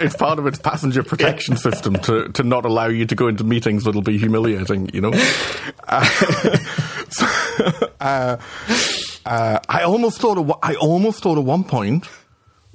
It's 0.00 0.16
part 0.16 0.38
of 0.38 0.46
its 0.46 0.58
passenger 0.58 1.02
protection 1.02 1.56
system 1.56 1.94
to, 1.94 2.28
to 2.30 2.42
not 2.42 2.64
allow 2.64 2.86
you 2.88 3.04
to 3.06 3.14
go 3.14 3.28
into 3.28 3.44
meetings 3.44 3.84
that'll 3.84 4.02
be 4.02 4.18
humiliating. 4.18 4.90
You 4.94 5.00
know. 5.02 5.12
Uh, 5.88 6.04
so, 7.10 7.26
uh, 8.00 8.36
uh, 9.30 9.60
I 9.68 9.84
almost 9.84 10.20
thought. 10.20 10.38
At, 10.38 10.58
I 10.62 10.74
almost 10.74 11.22
thought 11.22 11.38
at 11.38 11.44
one 11.44 11.64
point 11.64 12.06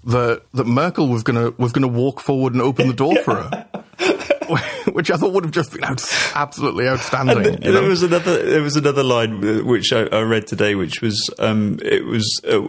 that 0.06 0.44
that 0.54 0.66
Merkel 0.66 1.10
was 1.10 1.22
gonna 1.22 1.52
was 1.58 1.72
gonna 1.74 1.88
walk 1.88 2.22
forward 2.22 2.54
and 2.54 2.62
open 2.62 2.88
the 2.88 2.94
door 2.94 3.16
for 3.18 3.36
her. 3.36 3.68
Which 4.92 5.12
I 5.12 5.18
thought 5.18 5.34
would 5.34 5.44
have 5.44 5.54
just 5.54 5.74
been 5.74 5.84
out, 5.84 6.02
absolutely 6.36 6.88
outstanding. 6.88 7.38
And 7.38 7.66
you 7.66 7.72
there 7.74 7.82
know? 7.82 7.88
was 7.90 8.04
another. 8.04 8.42
There 8.42 8.62
was 8.62 8.78
another 8.78 9.04
line 9.04 9.44
uh, 9.44 9.64
which 9.64 9.92
I, 9.92 10.04
I 10.04 10.22
read 10.22 10.48
today, 10.48 10.76
which 10.76 11.02
was 11.02 11.30
um, 11.40 11.80
it 11.82 12.06
was 12.06 12.40
uh, 12.48 12.62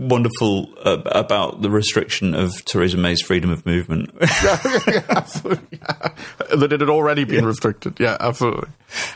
wonderful 0.00 0.68
uh, 0.82 1.02
about 1.04 1.60
the 1.60 1.70
restriction 1.70 2.34
of 2.34 2.64
Theresa 2.64 2.96
May's 2.96 3.20
freedom 3.20 3.50
of 3.50 3.66
movement. 3.66 4.10
Absolutely, 4.20 5.78
yeah. 5.78 6.08
that 6.56 6.72
it 6.72 6.80
had 6.80 6.88
already 6.90 7.24
been 7.24 7.44
restricted. 7.44 8.00
Yeah, 8.00 8.16
absolutely. 8.18 8.68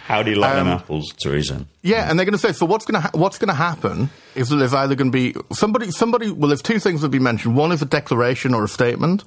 How 0.07 0.23
do 0.23 0.31
you 0.31 0.37
like 0.37 0.55
them 0.55 0.69
Um, 0.69 0.75
apples, 0.75 1.13
Theresa? 1.21 1.67
Yeah, 1.83 2.09
and 2.09 2.19
they're 2.19 2.27
going 2.27 2.33
to 2.35 2.39
say. 2.39 2.53
So 2.53 2.67
what's 2.67 2.85
going 2.85 2.95
to 2.95 3.01
ha- 3.01 3.11
what's 3.15 3.39
going 3.39 3.49
to 3.49 3.55
happen 3.55 4.11
is 4.35 4.51
that 4.51 4.57
there's 4.57 4.75
either 4.75 4.95
going 4.95 5.11
to 5.11 5.33
be 5.33 5.35
somebody 5.53 5.91
somebody. 5.91 6.31
Well, 6.31 6.49
there's 6.49 6.63
two 6.63 6.79
things 6.79 7.01
that 7.01 7.09
be 7.09 7.19
mentioned. 7.19 7.57
One 7.57 7.73
is 7.73 7.81
a 7.83 7.87
declaration 7.87 8.53
or 8.55 8.65
a 8.65 8.69
statement, 8.69 9.25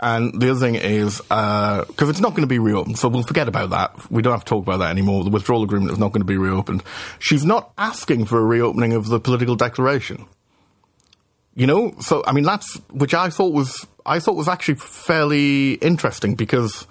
and 0.00 0.38
the 0.40 0.50
other 0.50 0.60
thing 0.60 0.74
is 0.74 1.20
because 1.22 2.08
it's 2.10 2.20
not 2.20 2.30
going 2.30 2.42
to 2.42 2.46
be 2.46 2.58
reopened. 2.58 2.98
So 2.98 3.08
we'll 3.08 3.22
forget 3.22 3.48
about 3.48 3.70
that. 3.70 4.10
We 4.10 4.20
don't 4.22 4.32
have 4.32 4.44
to 4.44 4.48
talk 4.48 4.62
about 4.64 4.78
that 4.78 4.90
anymore. 4.90 5.24
The 5.24 5.30
withdrawal 5.30 5.62
agreement 5.62 5.92
is 5.92 5.98
not 5.98 6.12
going 6.12 6.20
to 6.20 6.26
be 6.26 6.36
reopened. 6.36 6.82
She's 7.18 7.44
not 7.44 7.72
asking 7.78 8.26
for 8.26 8.38
a 8.38 8.44
reopening 8.44 8.92
of 8.92 9.06
the 9.08 9.18
political 9.18 9.56
declaration. 9.56 10.26
You 11.54 11.66
know, 11.66 11.94
so 12.00 12.22
I 12.26 12.32
mean 12.32 12.44
that's 12.44 12.76
which 12.90 13.12
I 13.12 13.28
thought 13.30 13.52
was 13.52 13.86
I 14.06 14.20
thought 14.20 14.36
was 14.36 14.48
actually 14.48 14.76
fairly 14.76 15.74
interesting 15.74 16.34
because 16.34 16.86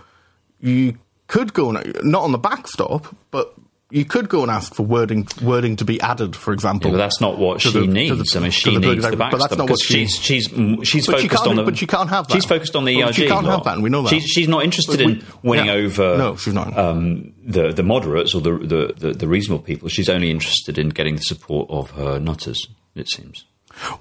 you 0.60 0.98
could 1.28 1.54
go 1.54 1.70
and 1.70 1.96
not 2.04 2.24
on 2.24 2.32
the 2.34 2.38
backstop, 2.38 3.16
but 3.32 3.54
you 3.92 4.06
could 4.06 4.30
go 4.30 4.44
and 4.44 4.52
ask 4.52 4.76
for 4.76 4.84
wording 4.84 5.28
wording 5.42 5.76
to 5.78 5.86
be 5.86 6.00
added, 6.02 6.36
for 6.36 6.54
example. 6.54 6.92
But 6.92 6.98
that's 6.98 7.22
not 7.22 7.40
what 7.40 7.62
she 7.62 7.72
the- 7.72 7.88
needs. 7.88 8.32
the- 8.34 8.40
I 8.40 8.42
mean, 8.44 8.52
she 8.52 8.74
the 8.74 8.80
needs 8.80 9.04
the 9.04 9.12
but 9.12 9.18
backstop 9.18 9.40
that's 9.50 9.58
not 9.58 9.66
because 9.68 9.80
what 9.80 9.88
she- 9.88 10.06
she's 10.06 10.16
she's 10.22 10.48
mm, 10.50 10.86
she's 10.86 11.08
But 11.08 11.20
she 11.22 11.28
focused 11.30 11.44
can't- 11.46 11.50
on 11.52 11.56
the. 11.56 11.64
but 11.64 11.78
she 11.78 11.88
can't 11.88 12.10
have 12.10 12.28
that. 12.28 12.34
She's 12.36 12.46
focused 12.46 12.76
on 12.76 12.86
the 12.86 13.02
But 13.02 13.16
she 13.16 13.28
can't 13.28 13.46
have 13.48 13.64
that, 13.64 13.76
and 13.76 13.84
we 13.84 13.90
know 13.90 14.04
that. 14.04 14.10
She's, 14.10 14.26
she's 14.26 14.48
not 14.50 14.64
interested 14.66 15.00
we- 15.00 15.06
in 15.14 15.24
winning 15.42 15.66
yeah. 15.68 15.72
over. 15.72 16.18
No, 16.18 16.36
she's 16.36 16.54
not. 16.54 16.78
Um, 16.78 17.34
the 17.44 17.72
the 17.72 17.84
moderates 17.84 18.36
or 18.36 18.42
the, 18.42 18.58
the 18.58 18.94
the 18.96 19.14
the 19.14 19.28
reasonable 19.28 19.64
people. 19.64 19.88
She's 19.90 20.10
only 20.10 20.30
interested 20.30 20.78
in 20.78 20.90
getting 20.90 21.16
the 21.16 21.22
support 21.22 21.70
of 21.72 21.92
her 21.92 22.20
nutters. 22.20 22.68
It 22.94 23.10
seems. 23.10 23.46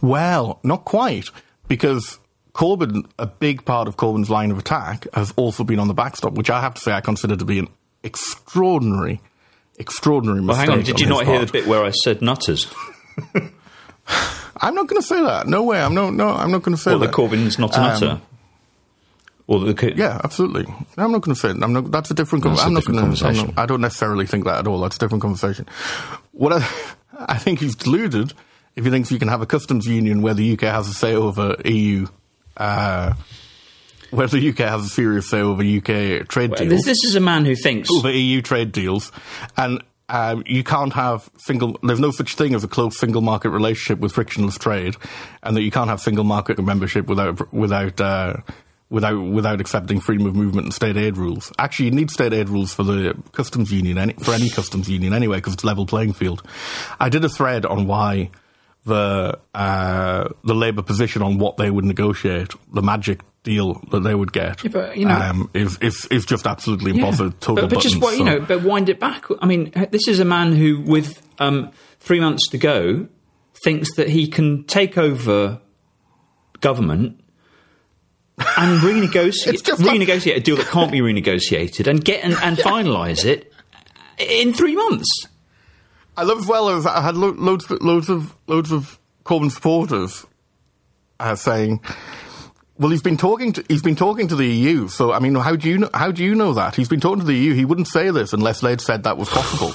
Well, 0.01 0.61
not 0.63 0.85
quite, 0.85 1.27
because 1.69 2.19
Corbyn, 2.53 3.05
a 3.19 3.27
big 3.27 3.65
part 3.65 3.89
of 3.89 3.97
Corbyn's 3.97 4.31
line 4.31 4.51
of 4.51 4.59
attack, 4.59 5.07
has 5.15 5.33
also 5.37 5.65
been 5.65 5.79
on 5.79 5.89
the 5.89 5.95
backstop, 5.95 6.33
which 6.35 6.51
I 6.51 6.61
have 6.61 6.75
to 6.75 6.81
say 6.81 6.93
I 6.93 7.01
consider 7.01 7.37
to 7.37 7.45
be 7.45 7.59
an 7.59 7.69
extraordinary, 8.03 9.21
extraordinary 9.79 10.41
Well, 10.41 10.49
mistake. 10.57 10.69
hang 10.71 10.79
on. 10.79 10.85
Did 10.85 11.01
you 11.01 11.07
not 11.07 11.27
hear 11.27 11.45
the 11.45 11.53
bit 11.53 11.67
where 11.67 11.85
I 11.85 11.91
said 11.91 12.23
nutters? 12.23 12.67
I'm 14.61 14.75
not 14.75 14.89
going 14.89 15.01
to 15.01 15.07
say 15.07 15.23
that. 15.23 15.47
No 15.47 15.63
way. 15.63 15.81
I'm 15.81 15.95
no, 15.95 16.11
no. 16.11 16.29
I'm 16.31 16.51
not 16.51 16.63
going 16.63 16.77
to 16.77 16.83
say 16.83 16.91
that. 16.91 16.99
Well, 16.99 17.01
the 17.01 17.07
that. 17.07 17.15
Corbyn's 17.15 17.59
not 17.59 17.77
a 17.77 17.81
nutter. 17.81 18.09
Um, 18.11 18.23
or 19.47 19.61
the 19.61 19.75
Co- 19.75 19.87
Yeah, 19.95 20.21
absolutely. 20.25 20.67
I'm 20.97 21.13
not 21.13 21.23
going 21.23 21.35
to 21.35 21.41
say 21.41 21.51
it. 21.51 21.63
I'm 21.63 21.73
not, 21.73 21.91
that's 21.91 22.11
a 22.11 22.15
different. 22.15 22.43
Con- 22.45 22.53
That's 22.55 22.65
a 22.65 22.67
I'm 22.67 22.75
not 22.75 22.81
different 22.81 23.01
going 23.01 23.15
to. 23.15 23.23
conversation. 23.23 23.55
I 23.57 23.67
don't 23.67 23.81
necessarily 23.81 24.27
think 24.27 24.45
that 24.45 24.59
at 24.59 24.67
all. 24.67 24.81
That's 24.81 24.97
a 24.97 24.99
different 24.99 25.23
conversation. 25.23 25.67
What 26.33 26.53
I, 26.53 26.69
I 27.19 27.39
think 27.39 27.61
he's 27.61 27.77
deluded 27.77 28.33
if 28.79 28.85
he 28.85 28.91
thinks 28.91 29.11
you 29.11 29.19
can 29.19 29.27
have 29.27 29.43
a 29.43 29.47
customs 29.47 29.87
union 29.89 30.23
where 30.23 30.35
the 30.35 30.53
UK 30.53 30.61
has 30.61 30.87
a 30.87 30.95
say 30.95 31.13
over 31.13 31.57
EU, 31.65 32.07
uh, 32.57 33.13
where 34.11 34.29
the 34.29 34.51
UK 34.51 34.59
has 34.59 34.85
a 34.85 34.89
serious 34.89 35.29
say 35.29 35.41
over 35.41 35.63
UK 35.63 36.29
trade 36.29 36.55
deals, 36.55 36.71
this, 36.71 36.85
this 36.85 37.05
is 37.05 37.17
a 37.17 37.21
man 37.21 37.45
who 37.45 37.57
thinks 37.57 37.91
over 37.91 38.11
EU 38.11 38.41
trade 38.41 38.73
deals, 38.73 39.13
and. 39.57 39.83
Um, 40.11 40.43
you 40.47 40.65
can't 40.65 40.95
have 40.95 41.29
single. 41.37 41.79
There's 41.83 42.01
no 42.01 42.11
such 42.13 42.35
thing 42.35 42.55
as 42.55 42.65
a 42.65 42.67
close 42.67 42.99
single 42.99 43.21
market 43.21 43.51
relationship 43.51 43.99
with 43.99 44.13
frictionless 44.13 44.57
trade, 44.57 44.97
and 45.43 45.55
that 45.55 45.61
you 45.61 45.71
can't 45.71 45.91
have 45.91 46.01
single 46.01 46.25
market 46.25 46.59
membership 46.59 47.09
without 47.09 47.53
without 47.53 48.01
uh, 48.01 48.37
without 48.89 49.19
without 49.19 49.61
accepting 49.61 50.01
freedom 50.01 50.27
of 50.27 50.35
movement 50.35 50.65
and 50.65 50.73
state 50.73 50.97
aid 50.97 51.19
rules. 51.19 51.53
Actually, 51.59 51.85
you 51.85 51.91
need 51.91 52.11
state 52.11 52.33
aid 52.33 52.49
rules 52.49 52.73
for 52.73 52.85
the 52.85 53.23
customs 53.33 53.71
union, 53.71 53.99
any, 53.99 54.15
for 54.15 54.33
any 54.33 54.49
customs 54.49 54.89
union 54.89 55.13
anyway, 55.13 55.37
because 55.37 55.53
it's 55.53 55.65
level 55.65 55.85
playing 55.85 56.15
field. 56.15 56.43
I 56.99 57.11
did 57.11 57.23
a 57.23 57.29
thread 57.29 57.67
on 57.67 57.87
why 57.87 58.31
the 58.89 59.39
uh, 59.55 60.29
the 60.45 60.55
Labour 60.55 60.83
position 60.83 61.23
on 61.23 61.39
what 61.39 61.57
they 61.57 61.71
would 61.71 61.85
negotiate, 61.85 62.53
the 62.75 62.83
magic 62.83 63.21
deal 63.45 63.81
that 63.93 64.01
they 64.01 64.15
would 64.15 64.33
get, 64.33 64.65
Yeah, 64.65 64.71
but, 64.73 64.97
you 64.97 65.07
know- 65.07 65.15
um, 65.15 65.51
is, 65.55 65.79
is 65.79 66.07
is 66.11 66.27
just 66.27 66.47
absolutely 66.47 66.93
Yeah. 66.93 67.11
Total 67.13 67.55
but, 67.55 67.71
but 67.71 67.81
just 67.81 68.01
what 68.01 68.19
you 68.19 68.25
know, 68.25 68.41
but 68.41 68.63
wind 68.63 68.89
it 68.89 68.99
back. 68.99 69.27
I 69.41 69.47
mean, 69.47 69.73
this 69.91 70.09
is 70.09 70.19
a 70.21 70.25
man 70.25 70.53
who, 70.53 70.81
with 70.81 71.23
um, 71.39 71.71
three 72.01 72.19
months 72.21 72.49
to 72.49 72.59
go, 72.59 73.07
thinks 73.65 73.95
that 73.97 74.09
he 74.09 74.27
can 74.27 74.65
take 74.65 74.99
over 74.99 75.61
government 76.61 77.21
and 78.57 78.81
renegotiate, 78.83 79.67
like- 79.79 79.99
renegotiate 80.01 80.37
a 80.37 80.41
deal 80.41 80.57
that 80.57 80.67
can't 80.67 80.91
be 80.93 81.01
renegotiated 81.01 81.87
and 81.87 82.05
get 82.05 82.25
and, 82.25 82.35
and 82.43 82.59
finalise 82.59 83.25
it 83.25 83.53
in 84.19 84.53
three 84.53 84.75
months. 84.75 85.09
I 86.19 86.25
love 86.25 86.39
as 86.39 86.47
well 86.49 86.71
as 86.71 86.85
I 86.85 87.01
had 87.01 87.17
lo- 87.17 87.31
loads, 87.39 87.71
loads 87.71 88.09
of 88.09 88.35
loads 88.49 88.73
of 88.73 88.99
Corbyn 89.25 89.53
supporters 89.53 90.27
uh, 91.21 91.37
saying, 91.37 91.81
"Well, 92.77 92.91
he's 92.91 93.03
been 93.03 93.17
talking 93.17 93.53
to 93.53 93.65
he's 93.69 93.83
been 93.83 93.95
talking 93.95 94.27
to 94.27 94.35
the 94.35 94.45
EU. 94.45 94.89
So, 94.89 95.13
I 95.13 95.21
mean, 95.21 95.37
how 95.37 95.55
do 95.55 95.69
you 95.69 95.79
know, 95.79 95.91
how 95.95 96.11
do 96.11 96.25
you 96.25 96.35
know 96.35 96.55
that 96.55 96.75
he's 96.75 96.89
been 96.89 96.99
talking 96.99 97.21
to 97.21 97.25
the 97.25 97.37
EU? 97.37 97.55
He 97.55 97.65
wouldn't 97.65 97.87
say 97.87 98.11
this 98.11 98.33
unless 98.33 98.63
they'd 98.63 98.81
said 98.81 99.05
that 99.05 99.17
was 99.17 99.29
possible." 99.29 99.73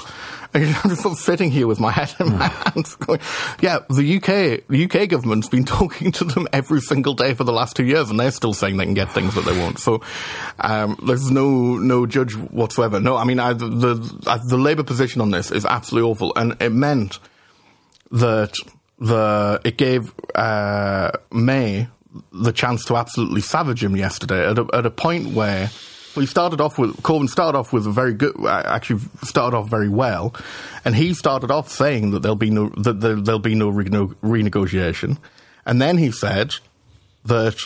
I'm 0.83 0.89
just 0.89 1.01
sort 1.01 1.13
of 1.13 1.17
sitting 1.17 1.49
here 1.49 1.65
with 1.65 1.79
my 1.79 1.91
head 1.91 2.13
in 2.19 2.37
my 2.37 2.47
hands, 2.47 2.95
going, 2.95 3.19
"Yeah, 3.59 3.79
the 3.89 4.17
UK 4.17 4.67
the 4.67 4.85
UK 4.85 5.09
government's 5.09 5.49
been 5.49 5.65
talking 5.65 6.11
to 6.13 6.23
them 6.23 6.47
every 6.53 6.79
single 6.79 7.15
day 7.15 7.33
for 7.33 7.43
the 7.43 7.51
last 7.51 7.75
two 7.75 7.85
years, 7.85 8.09
and 8.11 8.19
they're 8.19 8.31
still 8.31 8.53
saying 8.53 8.77
they 8.77 8.85
can 8.85 8.93
get 8.93 9.11
things 9.11 9.33
that 9.33 9.45
they 9.45 9.59
want." 9.59 9.79
So, 9.79 10.01
um, 10.59 10.97
there's 11.05 11.31
no 11.31 11.77
no 11.77 12.05
judge 12.05 12.35
whatsoever. 12.35 12.99
No, 12.99 13.17
I 13.17 13.23
mean, 13.23 13.39
I, 13.39 13.53
the 13.53 13.67
the, 13.67 14.41
the 14.47 14.57
Labour 14.57 14.83
position 14.83 15.21
on 15.21 15.31
this 15.31 15.49
is 15.49 15.65
absolutely 15.65 16.09
awful, 16.09 16.33
and 16.35 16.55
it 16.61 16.71
meant 16.71 17.17
that 18.11 18.53
the 18.99 19.59
it 19.63 19.77
gave 19.77 20.13
uh, 20.35 21.11
May 21.31 21.87
the 22.31 22.51
chance 22.51 22.85
to 22.85 22.95
absolutely 22.95 23.41
savage 23.41 23.83
him 23.83 23.95
yesterday 23.95 24.47
at 24.47 24.59
a, 24.59 24.67
at 24.71 24.85
a 24.85 24.91
point 24.91 25.33
where 25.33 25.71
well, 26.15 26.21
he 26.21 26.27
started 26.27 26.61
off 26.61 26.77
with 26.77 26.95
Corbyn 26.97 27.27
started 27.29 27.57
off 27.57 27.73
with 27.73 27.87
a 27.87 27.91
very 27.91 28.13
good 28.13 28.35
uh, 28.39 28.63
actually 28.65 29.01
started 29.23 29.57
off 29.57 29.69
very 29.69 29.89
well, 29.89 30.35
and 30.85 30.95
he 30.95 31.13
started 31.13 31.51
off 31.51 31.69
saying 31.69 32.11
that 32.11 32.21
there'll 32.21 32.35
be 32.35 32.49
no 32.49 32.69
that 32.77 33.01
there, 33.01 33.15
there'll 33.15 33.39
be 33.39 33.55
no 33.55 33.69
reno- 33.69 34.15
renegotiation, 34.23 35.17
and 35.65 35.81
then 35.81 35.97
he 35.97 36.11
said 36.11 36.55
that. 37.25 37.57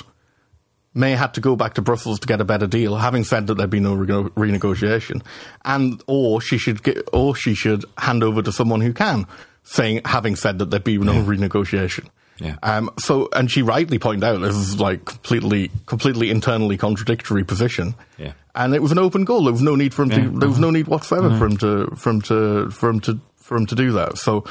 May 0.94 1.12
had 1.12 1.36
to 1.36 1.42
go 1.42 1.56
back 1.56 1.76
to 1.76 1.84
Brussels 1.84 2.20
to 2.22 2.28
get 2.28 2.42
a 2.42 2.44
better 2.44 2.66
deal, 2.66 2.96
having 2.96 3.24
said 3.24 3.46
that 3.48 3.56
there'd 3.56 3.70
be 3.70 3.80
no 3.80 3.94
reno- 3.94 4.30
renegotiation, 4.30 5.22
and 5.64 6.02
or 6.08 6.42
she 6.42 6.58
should 6.58 6.82
get, 6.82 7.08
or 7.14 7.36
she 7.36 7.54
should 7.54 7.86
hand 8.00 8.24
over 8.24 8.42
to 8.42 8.52
someone 8.52 8.82
who 8.82 8.94
can, 8.94 9.28
saying 9.62 10.02
having 10.06 10.36
said 10.36 10.58
that 10.58 10.72
there'd 10.72 10.84
be 10.84 10.98
no 10.98 11.14
renegotiation. 11.14 12.08
Yeah. 12.40 12.56
Um, 12.64 12.90
so, 13.00 13.30
and 13.34 13.50
she 13.50 13.62
rightly 13.62 14.00
pointed 14.00 14.24
out 14.24 14.42
this 14.42 14.56
is 14.56 14.80
like 14.80 15.06
completely, 15.06 15.72
completely 15.86 16.30
internally 16.30 16.78
contradictory 16.78 17.44
position. 17.44 17.96
Yeah. 18.18 18.34
And 18.54 18.74
it 18.76 18.82
was 18.82 18.92
an 18.92 19.00
open 19.00 19.24
goal. 19.26 19.44
There 19.44 19.54
was 19.54 19.62
no 19.62 19.76
need 19.76 19.94
for 19.94 20.04
him 20.04 20.12
Yeah. 20.12 20.18
to. 20.30 20.40
There 20.40 20.50
was 20.50 20.60
no 20.60 20.70
need 20.72 20.88
whatsoever 20.88 21.36
for 21.38 21.46
him 21.46 21.58
to, 21.58 21.88
for 21.96 22.10
him 22.10 22.22
to, 22.24 22.70
for 22.72 22.90
him 22.90 23.00
to, 23.02 23.20
for 23.38 23.56
him 23.58 23.66
to 23.68 23.76
do 23.76 23.92
that. 23.94 24.18
So, 24.18 24.44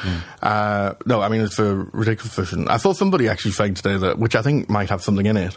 uh, 0.43 0.95
no, 1.05 1.21
I 1.21 1.29
mean 1.29 1.43
it's 1.43 1.59
a 1.59 1.75
ridiculous 1.75 2.35
position. 2.35 2.69
I 2.69 2.79
saw 2.79 2.93
somebody 2.93 3.29
actually 3.29 3.53
saying 3.53 3.75
today 3.75 3.97
that, 3.99 4.19
which 4.19 4.35
I 4.35 4.43
think 4.43 4.69
might 4.71 4.89
have 4.91 5.03
something 5.03 5.27
in 5.27 5.37
it, 5.37 5.57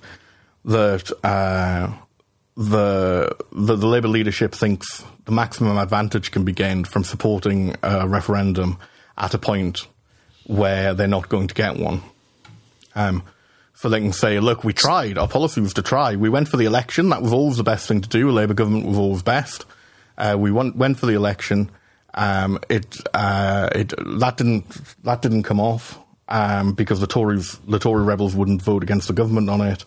that 0.66 1.12
uh, 1.24 1.92
the, 2.58 3.36
the 3.52 3.76
the 3.76 3.88
Labour 3.88 4.10
leadership 4.10 4.54
thinks 4.54 5.04
the 5.26 5.32
maximum 5.32 5.78
advantage 5.78 6.32
can 6.32 6.44
be 6.44 6.52
gained 6.52 6.88
from 6.88 7.04
supporting 7.04 7.76
a 7.82 8.08
referendum 8.08 8.78
at 9.18 9.34
a 9.34 9.38
point 9.38 9.88
where 10.46 10.94
they're 10.94 11.08
not 11.08 11.30
going 11.30 11.48
to 11.48 11.54
get 11.54 11.78
one. 11.78 12.02
Um, 12.96 13.24
they 13.84 14.02
can 14.02 14.12
say, 14.12 14.40
look, 14.40 14.64
we 14.64 14.74
tried. 14.74 15.18
Our 15.18 15.28
policy 15.28 15.62
was 15.62 15.74
to 15.76 15.82
try. 15.82 16.16
We 16.16 16.30
went 16.30 16.50
for 16.50 16.58
the 16.58 16.66
election. 16.66 17.10
That 17.10 17.22
was 17.22 17.32
always 17.32 17.58
the 17.58 17.64
best 17.64 17.88
thing 17.88 18.02
to 18.02 18.10
do. 18.10 18.30
A 18.30 18.32
Labour 18.32 18.54
government 18.54 18.86
was 18.86 18.98
always 18.98 19.24
best. 19.24 19.66
Uh, 20.18 20.36
we 20.38 20.52
went, 20.52 20.76
went 20.76 21.00
for 21.00 21.06
the 21.06 21.14
election. 21.14 21.72
Um, 22.14 22.60
it, 22.68 22.98
uh, 23.14 23.70
it, 23.74 23.94
that 24.20 24.36
didn't, 24.36 24.66
that 25.04 25.22
didn't 25.22 25.44
come 25.44 25.62
off, 25.62 25.98
um, 26.28 26.74
because 26.74 27.00
the 27.00 27.08
Tories, 27.08 27.58
the 27.68 27.80
Tory 27.80 28.04
rebels 28.04 28.36
wouldn't 28.36 28.62
vote 28.62 28.84
against 28.84 29.08
the 29.08 29.14
government 29.14 29.50
on 29.50 29.62
it. 29.62 29.86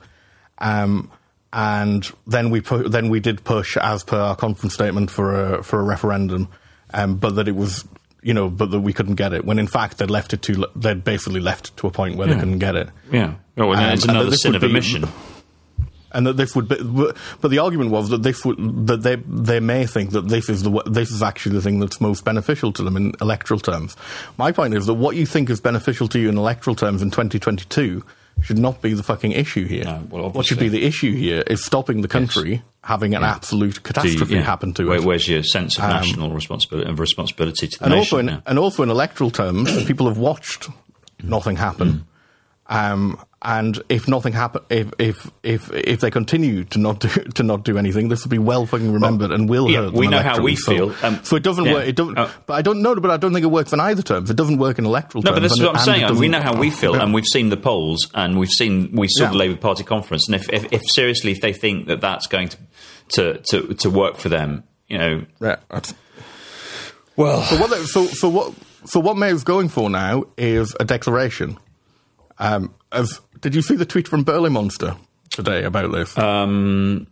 Um, 0.58 1.10
and 1.52 2.10
then 2.26 2.50
we 2.50 2.60
pu- 2.62 2.88
then 2.88 3.10
we 3.10 3.20
did 3.20 3.44
push 3.44 3.76
as 3.76 4.04
per 4.04 4.18
our 4.18 4.36
conference 4.36 4.72
statement 4.72 5.10
for 5.10 5.34
a 5.34 5.62
for 5.62 5.80
a 5.80 5.82
referendum, 5.82 6.48
um, 6.94 7.16
but 7.16 7.34
that 7.34 7.46
it 7.46 7.56
was 7.56 7.84
you 8.22 8.32
know, 8.32 8.48
but 8.48 8.70
that 8.70 8.80
we 8.80 8.92
couldn't 8.92 9.16
get 9.16 9.32
it. 9.32 9.44
When 9.44 9.58
in 9.58 9.66
fact 9.66 9.98
they'd 9.98 10.10
left 10.10 10.32
it 10.32 10.42
to 10.42 10.66
they'd 10.76 11.04
basically 11.04 11.40
left 11.40 11.76
to 11.78 11.86
a 11.86 11.90
point 11.90 12.16
where 12.16 12.26
they 12.26 12.34
couldn't 12.34 12.58
get 12.58 12.76
it. 12.76 12.88
Yeah. 13.10 13.34
Oh, 13.58 13.72
it's 13.72 13.80
and 13.80 14.00
that 14.00 14.08
another 14.10 14.30
this 14.30 14.42
sin 14.42 14.54
of 14.54 14.64
omission. 14.64 15.04
and 16.12 16.26
that 16.26 16.36
this 16.36 16.54
would 16.54 16.68
be, 16.68 16.76
but 17.40 17.50
the 17.50 17.58
argument 17.58 17.90
was 17.90 18.10
that 18.10 18.22
this 18.22 18.44
would, 18.44 18.86
that 18.86 19.02
they 19.02 19.16
they 19.16 19.60
may 19.60 19.86
think 19.86 20.10
that 20.10 20.28
this 20.28 20.48
is 20.48 20.62
the 20.62 20.82
this 20.86 21.10
is 21.10 21.22
actually 21.22 21.56
the 21.56 21.62
thing 21.62 21.80
that's 21.80 22.00
most 22.00 22.24
beneficial 22.24 22.72
to 22.72 22.82
them 22.82 22.96
in 22.96 23.12
electoral 23.20 23.60
terms. 23.60 23.96
My 24.38 24.52
point 24.52 24.74
is 24.74 24.86
that 24.86 24.94
what 24.94 25.16
you 25.16 25.26
think 25.26 25.50
is 25.50 25.60
beneficial 25.60 26.08
to 26.08 26.18
you 26.18 26.28
in 26.28 26.38
electoral 26.38 26.76
terms 26.76 27.02
in 27.02 27.10
2022 27.10 28.04
should 28.40 28.58
not 28.58 28.82
be 28.82 28.94
the 28.94 29.02
fucking 29.02 29.32
issue 29.32 29.66
here. 29.66 29.84
No, 29.84 30.06
well, 30.10 30.30
what 30.30 30.46
should 30.46 30.58
be 30.58 30.68
the 30.68 30.84
issue 30.84 31.12
here 31.14 31.42
is 31.46 31.64
stopping 31.64 32.00
the 32.00 32.08
country 32.08 32.62
having 32.82 33.14
an 33.14 33.22
absolute 33.22 33.74
Do 33.74 33.78
you- 33.78 33.82
catastrophe 33.82 34.34
yeah. 34.34 34.42
happen 34.42 34.74
to 34.74 34.88
Where- 34.88 34.98
it. 34.98 35.04
Where's 35.04 35.28
your 35.28 35.42
sense 35.44 35.76
of 35.78 35.84
national 35.84 36.30
responsibility 36.32 36.88
and 36.88 36.98
responsibility 36.98 37.68
to 37.68 37.78
the 37.78 37.84
and 37.84 37.94
nation? 37.94 38.00
also 38.00 38.18
in 38.18 38.28
yeah. 38.28 38.40
and 38.46 38.58
also 38.58 38.82
in 38.82 38.90
electoral 38.90 39.30
terms, 39.30 39.84
people 39.86 40.08
have 40.08 40.18
watched 40.18 40.68
nothing 41.22 41.56
happen. 41.56 42.04
Um, 42.68 43.18
and 43.44 43.82
if 43.88 44.06
nothing 44.06 44.32
happen, 44.32 44.62
if 44.70 44.92
if 44.98 45.30
if 45.42 45.72
if 45.72 46.00
they 46.00 46.10
continue 46.10 46.62
to 46.64 46.78
not 46.78 47.00
do 47.00 47.08
to 47.34 47.42
not 47.42 47.64
do 47.64 47.76
anything, 47.76 48.08
this 48.08 48.22
will 48.22 48.30
be 48.30 48.38
well 48.38 48.66
fucking 48.66 48.92
remembered 48.92 49.32
and 49.32 49.48
will 49.48 49.68
yeah, 49.68 49.82
hurt. 49.82 49.94
we 49.94 50.06
know 50.06 50.20
how 50.22 50.40
we. 50.40 50.54
So- 50.56 50.72
feel. 50.90 50.94
Um, 51.04 51.24
so 51.24 51.34
it 51.36 51.42
doesn't 51.42 51.64
yeah. 51.64 51.72
work. 51.74 51.88
It 51.88 51.96
doesn't. 51.96 52.16
Uh, 52.16 52.30
but 52.46 52.54
I 52.54 52.62
don't 52.62 52.82
know. 52.82 52.94
But 52.94 53.10
I 53.10 53.16
don't 53.16 53.32
think 53.32 53.42
it 53.44 53.48
works 53.50 53.72
in 53.72 53.80
either 53.80 54.02
terms. 54.02 54.30
It 54.30 54.36
doesn't 54.36 54.58
work 54.58 54.78
in 54.78 54.84
electoral 54.86 55.22
No, 55.22 55.30
terms. 55.32 55.36
but 55.36 55.42
this 55.42 55.52
is 55.52 55.60
what 55.60 55.76
I'm 55.76 55.84
saying. 55.84 56.18
we 56.18 56.28
know 56.28 56.40
how 56.40 56.54
we 56.56 56.70
feel, 56.70 56.94
Yeah. 56.94 57.02
and 57.02 57.12
we've 57.12 57.26
seen 57.26 57.48
the 57.48 57.56
polls, 57.56 58.08
and 58.14 58.38
we've 58.38 58.48
seen 58.50 58.92
we 58.92 59.08
saw 59.08 59.30
the 59.30 59.36
Labour 59.36 59.56
Party 59.56 59.82
conference. 59.82 60.28
And 60.28 60.36
if, 60.36 60.48
if, 60.50 60.72
if 60.72 60.82
seriously, 60.90 61.32
if 61.32 61.40
they 61.40 61.52
think 61.52 61.88
that 61.88 62.00
that's 62.00 62.26
going 62.28 62.48
to 62.48 62.58
to 63.08 63.38
to, 63.50 63.74
to 63.74 63.90
work 63.90 64.18
for 64.18 64.28
them, 64.28 64.62
you 64.88 64.98
know, 64.98 65.26
Yeah. 65.40 65.56
well, 67.16 67.42
So 67.42 67.56
what? 67.60 67.70
they- 67.70 67.82
So 67.84 68.06
so 68.06 68.28
what? 68.28 68.54
So 68.84 68.98
what 69.00 69.16
May's 69.16 69.44
going 69.44 69.68
for 69.68 69.88
now 69.90 70.24
is 70.36 70.74
a 70.80 70.84
declaration. 70.84 71.56
Um, 72.38 72.74
of, 72.90 73.20
did 73.42 73.54
you 73.54 73.60
see 73.62 73.76
the 73.76 73.84
tweet 73.84 74.08
from 74.08 74.24
Berlaymonster 74.24 74.96
today 75.30 75.64
about 75.64 75.92
this? 75.92 76.16
um, 76.16 77.06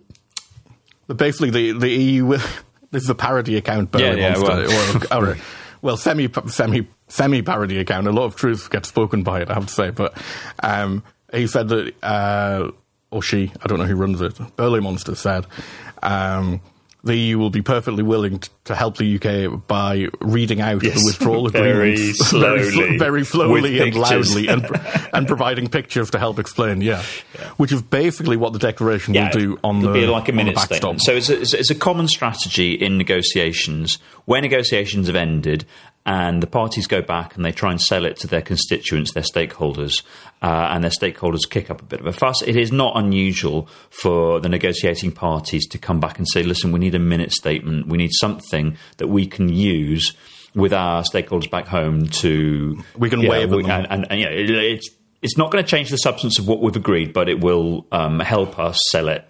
basically, 1.14 1.50
the 1.50 1.72
the 1.78 1.90
EU 1.90 2.28
this 2.90 3.02
is 3.04 3.10
a 3.10 3.14
parody 3.14 3.56
account. 3.56 3.90
Burley 3.90 4.04
Yeah, 4.04 4.14
yeah, 4.14 4.32
Monster. 4.32 4.46
well- 4.68 4.68
well, 4.94 5.02
all 5.12 5.22
right. 5.22 5.40
well, 5.82 5.96
semi 5.96 6.28
semi 6.46 6.88
semi 7.08 7.42
parody 7.42 7.78
account. 7.78 8.06
A 8.06 8.12
lot 8.12 8.24
of 8.24 8.36
truth 8.36 8.70
gets 8.70 8.88
spoken 8.88 9.22
by 9.22 9.42
it, 9.42 9.50
I 9.50 9.54
have 9.54 9.66
to 9.66 9.72
say. 9.74 9.90
But 9.90 10.16
um, 10.62 11.02
he 11.32 11.46
said 11.46 11.68
that, 11.68 11.92
uh, 12.02 12.70
or 13.10 13.22
she, 13.22 13.52
I 13.62 13.66
don't 13.66 13.78
know 13.78 13.84
who 13.86 13.96
runs 13.96 14.20
it. 14.20 14.34
Berlaymonster 14.56 15.16
said. 15.16 15.46
Um, 16.02 16.60
the 17.02 17.16
EU 17.16 17.38
will 17.38 17.50
be 17.50 17.62
perfectly 17.62 18.02
willing 18.02 18.38
t- 18.40 18.48
to 18.64 18.74
help 18.74 18.98
the 18.98 19.16
UK 19.16 19.66
by 19.66 20.08
reading 20.20 20.60
out 20.60 20.82
Yes. 20.82 20.98
the 20.98 21.04
withdrawal 21.06 21.46
agreements 21.48 22.00
very, 22.00 22.12
sl- 22.12 22.24
slowly, 22.24 22.98
very 22.98 23.24
slowly 23.24 23.78
and 23.80 23.92
pictures. 23.94 24.34
loudly, 24.36 24.48
and, 24.48 24.66
and 25.14 25.26
providing 25.26 25.68
pictures 25.68 26.10
to 26.10 26.18
help 26.18 26.38
explain. 26.38 26.80
Yeah. 26.82 27.02
which 27.56 27.72
is 27.72 27.80
basically 27.82 28.36
what 28.36 28.52
the 28.52 28.58
declaration 28.58 29.14
will 29.14 29.30
do 29.30 29.58
on 29.64 29.78
it'll 29.78 29.92
the 29.92 30.00
be 30.00 30.06
like 30.06 30.28
a 30.28 30.32
minute 30.32 30.58
statement. 30.58 31.00
So 31.02 31.12
it's 31.12 31.28
it's 31.30 31.54
a- 31.54 31.58
it's 31.58 31.70
a 31.70 31.74
common 31.74 32.06
strategy 32.08 32.74
in 32.74 32.98
negotiations 32.98 33.98
where 34.26 34.40
negotiations 34.40 35.06
have 35.06 35.16
ended 35.16 35.64
and 36.18 36.42
the 36.42 36.46
parties 36.46 36.86
go 36.88 37.00
back 37.02 37.36
and 37.36 37.44
they 37.44 37.52
try 37.52 37.70
and 37.70 37.80
sell 37.80 38.04
it 38.04 38.16
to 38.16 38.26
their 38.26 38.42
constituents, 38.42 39.12
their 39.12 39.22
stakeholders, 39.22 40.02
uh, 40.42 40.68
and 40.72 40.82
their 40.82 40.90
stakeholders 40.90 41.48
kick 41.48 41.70
up 41.70 41.80
a 41.80 41.84
bit 41.84 42.00
of 42.00 42.06
a 42.06 42.12
fuss. 42.12 42.42
It 42.42 42.56
is 42.56 42.72
not 42.72 42.92
unusual 42.96 43.68
for 43.90 44.40
the 44.40 44.48
negotiating 44.48 45.12
parties 45.12 45.68
to 45.68 45.78
come 45.78 46.00
back 46.00 46.18
and 46.18 46.26
say, 46.28 46.42
"Listen, 46.42 46.72
we 46.72 46.80
need 46.80 46.94
a 46.96 46.98
minute 46.98 47.32
statement. 47.32 47.86
We 47.86 47.96
need 47.98 48.10
something 48.20 48.76
that 48.98 49.08
we 49.08 49.26
can 49.26 49.48
use." 49.48 50.12
With 50.52 50.72
our 50.72 51.04
stakeholders 51.04 51.48
back 51.48 51.68
home 51.68 52.08
to 52.22 52.76
We 52.98 53.08
can 53.08 53.20
yeah, 53.20 53.30
wave 53.30 53.52
at 53.52 53.56
we- 53.56 53.62
them. 53.62 53.70
and, 53.70 53.86
and, 53.92 54.06
and 54.10 54.20
yeah, 54.20 54.30
it, 54.30 54.50
it's 54.50 54.88
it's 55.22 55.36
not 55.38 55.52
going 55.52 55.62
to 55.64 55.70
change 55.70 55.90
the 55.90 55.96
substance 55.96 56.40
of 56.40 56.48
what 56.48 56.60
we've 56.60 56.74
agreed, 56.74 57.12
but 57.12 57.28
it 57.28 57.38
will 57.40 57.86
um, 57.92 58.18
help 58.18 58.58
us 58.58 58.76
sell 58.90 59.08
it. 59.08 59.22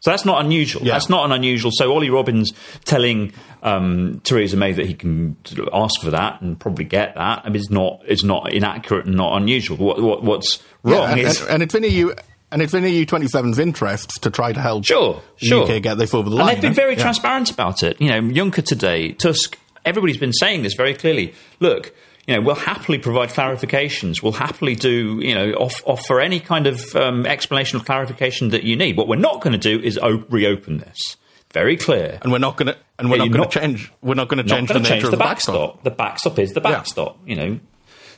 So 0.00 0.10
that's 0.10 0.24
not 0.24 0.44
unusual. 0.44 0.82
Yeah. 0.82 0.92
That's 0.94 1.08
not 1.08 1.24
an 1.24 1.32
unusual. 1.32 1.70
So 1.74 1.92
Ollie 1.92 2.10
Robbins 2.10 2.52
telling 2.84 3.32
um, 3.62 4.20
Theresa 4.24 4.56
May 4.56 4.72
that 4.72 4.86
he 4.86 4.94
can 4.94 5.36
ask 5.72 6.00
for 6.00 6.10
that 6.10 6.40
and 6.40 6.58
probably 6.58 6.84
get 6.84 7.14
that. 7.16 7.42
I 7.44 7.48
mean, 7.48 7.56
it's 7.56 7.70
not 7.70 8.00
it's 8.06 8.22
not 8.24 8.52
inaccurate 8.52 9.06
and 9.06 9.16
not 9.16 9.36
unusual. 9.36 9.76
What, 9.76 10.00
what 10.00 10.22
what's 10.22 10.62
Yeah, 10.84 10.94
wrong 10.96 11.10
and, 11.10 11.20
is 11.20 11.40
and, 11.40 11.50
and 11.50 11.62
it's 11.62 11.74
in 11.74 11.84
EU 11.84 12.12
and 12.50 12.62
it's 12.62 12.72
in 12.72 12.84
EU 12.84 13.04
27's 13.04 13.58
interests 13.58 14.18
to 14.20 14.30
try 14.30 14.52
to 14.52 14.60
help 14.60 14.84
Sure, 14.86 15.20
the 15.40 15.46
sure. 15.46 15.64
UK 15.70 15.82
get 15.82 15.98
this 15.98 16.14
over 16.14 16.30
the 16.30 16.36
and 16.36 16.44
line. 16.46 16.54
they've 16.54 16.62
been 16.62 16.72
very 16.74 16.94
Yeah. 16.94 17.02
transparent 17.02 17.50
about 17.50 17.82
it. 17.82 18.00
You 18.00 18.08
know, 18.08 18.20
Juncker 18.22 18.64
today, 18.64 19.12
Tusk, 19.12 19.58
everybody's 19.84 20.16
been 20.16 20.32
saying 20.32 20.62
this 20.62 20.74
very 20.74 20.94
clearly. 20.94 21.34
Look, 21.60 21.94
you 22.28 22.34
know, 22.34 22.42
we'll 22.42 22.54
happily 22.54 22.98
provide 22.98 23.30
clarifications. 23.30 24.22
We'll 24.22 24.32
happily 24.32 24.74
do, 24.76 25.18
you 25.22 25.34
know, 25.34 25.52
off, 25.54 25.82
offer 25.86 26.20
any 26.20 26.38
kind 26.40 26.66
of 26.66 26.94
um, 26.94 27.24
explanation 27.24 27.80
or 27.80 27.82
clarification 27.84 28.50
that 28.50 28.62
you 28.64 28.76
need. 28.76 28.98
What 28.98 29.08
we're 29.08 29.16
not 29.16 29.40
going 29.40 29.58
to 29.58 29.58
do 29.58 29.82
is 29.82 29.98
o- 29.98 30.24
reopen 30.28 30.76
this. 30.78 31.16
Very 31.54 31.78
clear. 31.78 32.18
and 32.20 32.30
we're 32.30 32.38
not 32.38 32.58
going 32.58 32.66
to 32.66 32.76
and 32.98 33.10
we're 33.10 33.16
Yeah, 33.16 33.24
not 33.24 33.32
going 33.32 33.48
to 33.48 33.58
change. 33.60 33.92
We're 34.02 34.14
not 34.14 34.28
going 34.28 34.44
to 34.44 34.48
change 34.48 34.68
the 34.68 34.74
nature 34.74 34.88
change 34.90 35.04
of 35.04 35.10
the 35.12 35.16
the 35.16 35.24
backstop. 35.24 35.82
The 35.82 35.90
backstop 35.90 36.38
is 36.38 36.52
the 36.52 36.60
Yeah. 36.62 36.70
backstop. 36.70 37.18
You 37.26 37.36
know, 37.36 37.60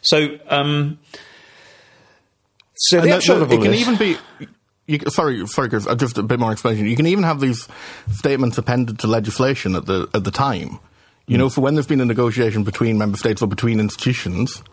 so 0.03 0.39
um, 0.49 0.99
so 2.75 2.99
And 2.99 3.07
the 3.07 3.11
that- 3.13 3.23
that- 3.49 3.53
it 3.53 3.63
can 3.63 3.75
even 3.75 3.97
be. 3.97 4.17
You, 4.87 4.99
sorry, 5.09 5.47
sorry, 5.47 5.69
Chris. 5.69 5.87
Just 5.97 6.19
a 6.19 6.23
bit 6.25 6.41
more 6.41 6.51
explanation. 6.51 6.87
You 6.89 6.97
can 6.97 7.07
even 7.07 7.23
have 7.23 7.39
these 7.41 7.69
statements 8.11 8.59
appended 8.59 8.99
to 8.99 9.07
legislation 9.07 9.77
at 9.77 9.87
the 9.87 10.09
at 10.15 10.25
the 10.25 10.33
time. 10.33 10.81
You 11.31 11.39
know, 11.39 11.47
hmm. 11.47 11.55
for 11.55 11.61
when 11.61 11.75
there's 11.75 11.87
been 11.87 12.01
a 12.01 12.05
negotiation 12.05 12.65
between 12.65 12.99
member 12.99 13.17
states 13.17 13.41
or 13.41 13.47
between 13.47 13.79
institutions, 13.79 14.65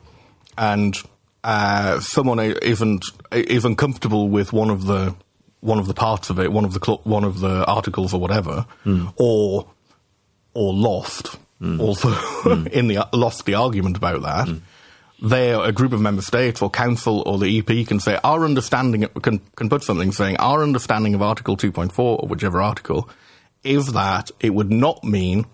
and 0.57 0.97
uh, 1.43 1.99
someone 1.99 2.39
isn't 2.39 3.05
is 3.31 3.63
uncomfortable 3.63 4.29
with 4.29 4.53
one 4.53 4.71
of 4.71 4.87
the 4.87 5.15
one 5.59 5.77
of 5.77 5.85
the 5.85 5.93
parts 5.93 6.31
of 6.31 6.39
it, 6.39 6.51
one 6.51 6.65
of 6.65 6.73
the 6.73 6.79
cl- 6.83 7.01
one 7.03 7.23
of 7.23 7.41
the 7.41 7.63
articles 7.65 8.11
or 8.11 8.19
whatever, 8.19 8.65
hmm. 8.83 9.05
or 9.17 9.67
or 10.55 10.73
lost, 10.73 11.37
hmm. 11.59 11.79
also 11.79 12.09
in 12.71 12.87
the 12.87 13.07
lost 13.13 13.45
the 13.45 13.53
argument 13.53 13.95
about 13.95 14.23
that. 14.23 14.59
There, 15.19 15.61
a 15.61 15.71
group 15.71 15.93
of 15.93 16.01
member 16.01 16.23
states 16.23 16.61
or 16.61 16.71
council 16.71 17.21
or 17.27 17.37
the 17.37 17.59
EP 17.59 17.87
can 17.87 17.99
say 17.99 18.19
our 18.23 18.43
understanding 18.45 19.07
can 19.21 19.41
can 19.55 19.69
put 19.69 19.83
something 19.83 20.11
saying 20.11 20.37
our 20.37 20.63
understanding 20.63 21.13
of 21.13 21.21
Article 21.21 21.55
2.4 21.55 21.99
or 21.99 22.27
whichever 22.27 22.63
article 22.63 23.07
is 23.63 23.93
that 23.93 24.31
it 24.39 24.55
would 24.55 24.71
not 24.71 25.03
mean 25.03 25.45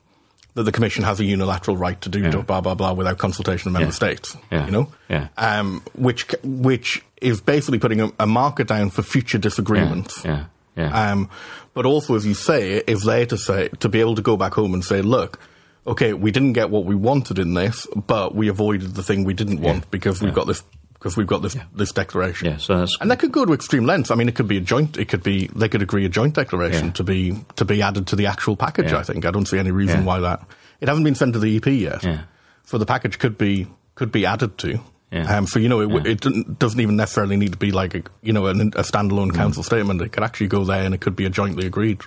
that 0.56 0.64
the 0.64 0.72
Commission 0.72 1.04
has 1.04 1.20
a 1.20 1.26
unilateral 1.26 1.76
right 1.78 2.00
to 2.02 2.10
do 2.10 2.20
Yeah. 2.22 2.42
blah 2.42 2.62
blah 2.62 2.76
blah 2.76 2.94
without 2.94 3.18
consultation 3.18 3.70
of 3.70 3.74
member 3.74 3.88
Yeah. 3.88 3.92
states. 3.92 4.38
Yeah. 4.52 4.66
You 4.66 4.72
know, 4.72 4.88
Yeah. 5.10 5.28
um, 5.38 5.82
which 5.96 6.26
which 6.44 7.04
is 7.22 7.42
basically 7.42 7.80
putting 7.80 8.02
a, 8.02 8.12
a 8.20 8.28
marker 8.28 8.64
down 8.64 8.90
for 8.90 9.02
future 9.02 9.38
disagreements. 9.38 10.22
yeah, 10.26 10.46
yeah. 10.76 11.12
Um, 11.12 11.30
but 11.74 11.86
also, 11.86 12.16
as 12.16 12.26
you 12.26 12.34
say, 12.36 12.84
is 12.86 13.04
there 13.04 13.26
to 13.26 13.38
say 13.38 13.70
to 13.80 13.90
be 13.90 14.00
able 14.00 14.16
to 14.16 14.22
go 14.22 14.38
back 14.38 14.54
home 14.54 14.74
and 14.74 14.84
say, 14.86 15.02
look, 15.02 15.40
okay, 15.88 16.14
we 16.14 16.32
didn't 16.32 16.54
get 16.54 16.70
what 16.70 16.86
we 16.86 16.96
wanted 16.96 17.40
in 17.40 17.56
this, 17.56 17.88
but 17.96 18.36
we 18.36 18.48
avoided 18.48 18.94
the 18.96 19.04
thing 19.04 19.24
we 19.24 19.34
didn't 19.34 19.60
want 19.62 19.90
because 19.90 20.22
we've 20.22 20.34
got 20.34 20.48
this 20.48 20.64
because 21.04 21.18
we've 21.18 21.28
got 21.28 21.42
this 21.42 21.58
this 21.76 21.92
declaration. 21.92 22.48
Yeah, 22.48 22.58
so 22.58 22.74
that's- 22.76 22.96
and 23.02 23.12
that 23.12 23.20
could 23.20 23.34
go 23.34 23.44
to 23.44 23.52
extreme 23.52 23.84
lengths. 23.86 24.10
I 24.10 24.16
mean, 24.16 24.30
it 24.30 24.36
could 24.36 24.48
be 24.48 24.56
a 24.56 24.62
joint. 24.62 24.96
It 24.98 25.10
could 25.10 25.22
be 25.22 25.48
they 25.54 25.68
could 25.68 25.82
agree 25.82 26.06
a 26.06 26.10
joint 26.10 26.34
declaration 26.34 26.88
Yeah. 26.88 26.92
to 26.94 27.04
be 27.04 27.46
to 27.58 27.66
be 27.66 27.82
added 27.82 28.08
to 28.08 28.16
the 28.16 28.28
actual 28.28 28.56
package. 28.56 28.92
Yeah. 28.94 29.00
I 29.00 29.04
think 29.04 29.26
I 29.26 29.32
don't 29.32 29.46
see 29.46 29.60
any 29.60 29.72
reason 29.72 30.00
Yeah. 30.00 30.06
why 30.06 30.20
that 30.22 30.48
it 30.80 30.88
hasn't 30.88 31.04
been 31.04 31.16
sent 31.16 31.34
to 31.34 31.40
the 31.40 31.58
EP 31.58 31.68
yet. 31.68 32.04
Yeah. 32.06 32.22
So 32.66 32.78
the 32.78 32.86
package 32.86 33.20
could 33.20 33.38
be 33.38 33.68
could 33.96 34.12
be 34.14 34.26
added 34.26 34.58
to. 34.60 34.80
Yeah. 35.12 35.38
Um, 35.38 35.46
so 35.46 35.60
you 35.60 35.68
know, 35.68 35.82
it, 35.82 35.90
Yeah. 35.92 36.12
it 36.14 36.58
doesn't- 36.58 36.80
even 36.80 36.96
necessarily 36.96 37.36
need 37.36 37.52
to 37.52 37.58
be 37.58 37.72
like 37.72 37.94
a 37.96 38.04
you 38.22 38.32
know 38.32 38.46
an, 38.48 38.62
a 38.76 38.84
standalone 38.84 39.32
Mm. 39.32 39.36
council 39.36 39.62
statement. 39.64 40.02
It 40.02 40.14
could 40.14 40.24
actually 40.24 40.48
go 40.48 40.64
there, 40.64 40.84
and 40.86 40.96
it 40.96 41.02
could 41.02 41.16
be 41.18 41.26
a 41.26 41.30
jointly 41.30 41.66
agreed 41.68 42.00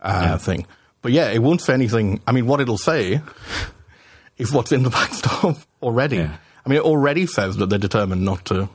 uh, 0.00 0.38
thing. 0.38 0.66
But 1.02 1.12
yeah, 1.12 1.28
it 1.30 1.42
won't 1.42 1.60
say 1.60 1.74
anything. 1.74 2.20
I 2.26 2.32
mean, 2.32 2.46
what 2.46 2.60
it'll 2.62 2.78
say 2.78 3.20
is 4.38 4.50
what's 4.50 4.72
in 4.72 4.82
the 4.82 4.90
backstop 4.90 5.58
already. 5.82 6.16
Yeah. 6.16 6.36
I 6.68 6.70
mean, 6.70 6.80
it 6.80 6.84
already 6.84 7.24
says 7.24 7.56
that 7.56 7.70
they're 7.70 7.78
determined 7.78 8.26
not 8.26 8.44
to 8.46 8.68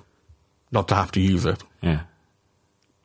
not 0.71 0.87
to 0.87 0.95
have 0.95 1.11
to 1.11 1.21
use 1.21 1.45
it. 1.45 1.61
yeah. 1.81 2.01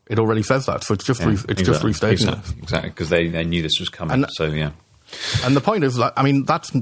It 0.07 0.19
already 0.19 0.43
says 0.43 0.65
that, 0.65 0.83
so 0.85 0.95
it's 0.95 1.05
just 1.05 1.23
re- 1.23 1.35
it's 1.35 1.45
just 1.45 1.85
exactly, 1.85 1.89
restating 1.91 2.29
it. 2.29 2.33
exactly, 2.39 2.63
exactly 2.63 2.91
because 2.91 3.11
they, 3.11 3.29
they 3.29 3.45
knew 3.45 3.61
this 3.61 3.79
was 3.79 3.91
coming. 3.91 4.15
And- 4.15 4.27
so 4.33 4.45
yeah, 4.47 4.71
And 5.45 5.55
the 5.55 5.61
point 5.61 5.85
is, 5.85 5.97
that, 5.97 6.15
I 6.17 6.23
mean, 6.23 6.45
that's 6.45 6.73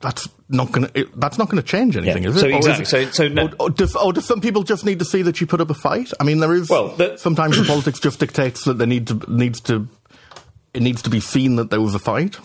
that's 0.00 0.28
not 0.48 0.72
going 0.72 0.88
to 0.88 1.08
that's 1.14 1.38
not 1.38 1.48
going 1.48 1.62
to 1.62 1.68
change 1.68 1.96
anything, 1.96 2.24
Yeah. 2.24 2.30
is 2.30 2.36
it? 2.38 2.40
So 2.40 2.46
Or 2.48 2.56
exactly. 2.56 2.82
it- 3.02 3.14
So- 3.14 3.22
so 3.24 3.28
no- 3.28 3.44
or, 3.44 3.50
or, 3.60 3.70
does, 3.70 3.94
or 3.94 4.12
does 4.12 4.24
some 4.24 4.40
people 4.40 4.64
just 4.64 4.84
need 4.84 4.98
to 4.98 5.04
see 5.04 5.22
that 5.22 5.40
you 5.40 5.46
put 5.46 5.60
up 5.60 5.70
a 5.70 5.74
fight? 5.74 6.10
I 6.18 6.24
mean, 6.24 6.40
there 6.40 6.52
is 6.54 6.68
Well, 6.68 6.88
the- 6.96 7.16
sometimes 7.18 7.56
the 7.56 7.64
politics 7.72 8.00
just 8.00 8.18
dictates 8.18 8.64
that 8.64 8.78
there 8.78 8.88
need 8.88 9.06
to 9.06 9.14
needs 9.32 9.60
to 9.60 9.86
it 10.74 10.82
needs 10.82 11.02
to 11.02 11.10
be 11.10 11.20
seen 11.20 11.54
that 11.56 11.70
there 11.70 11.80
was 11.80 11.94
a 11.94 12.00
fight. 12.00 12.36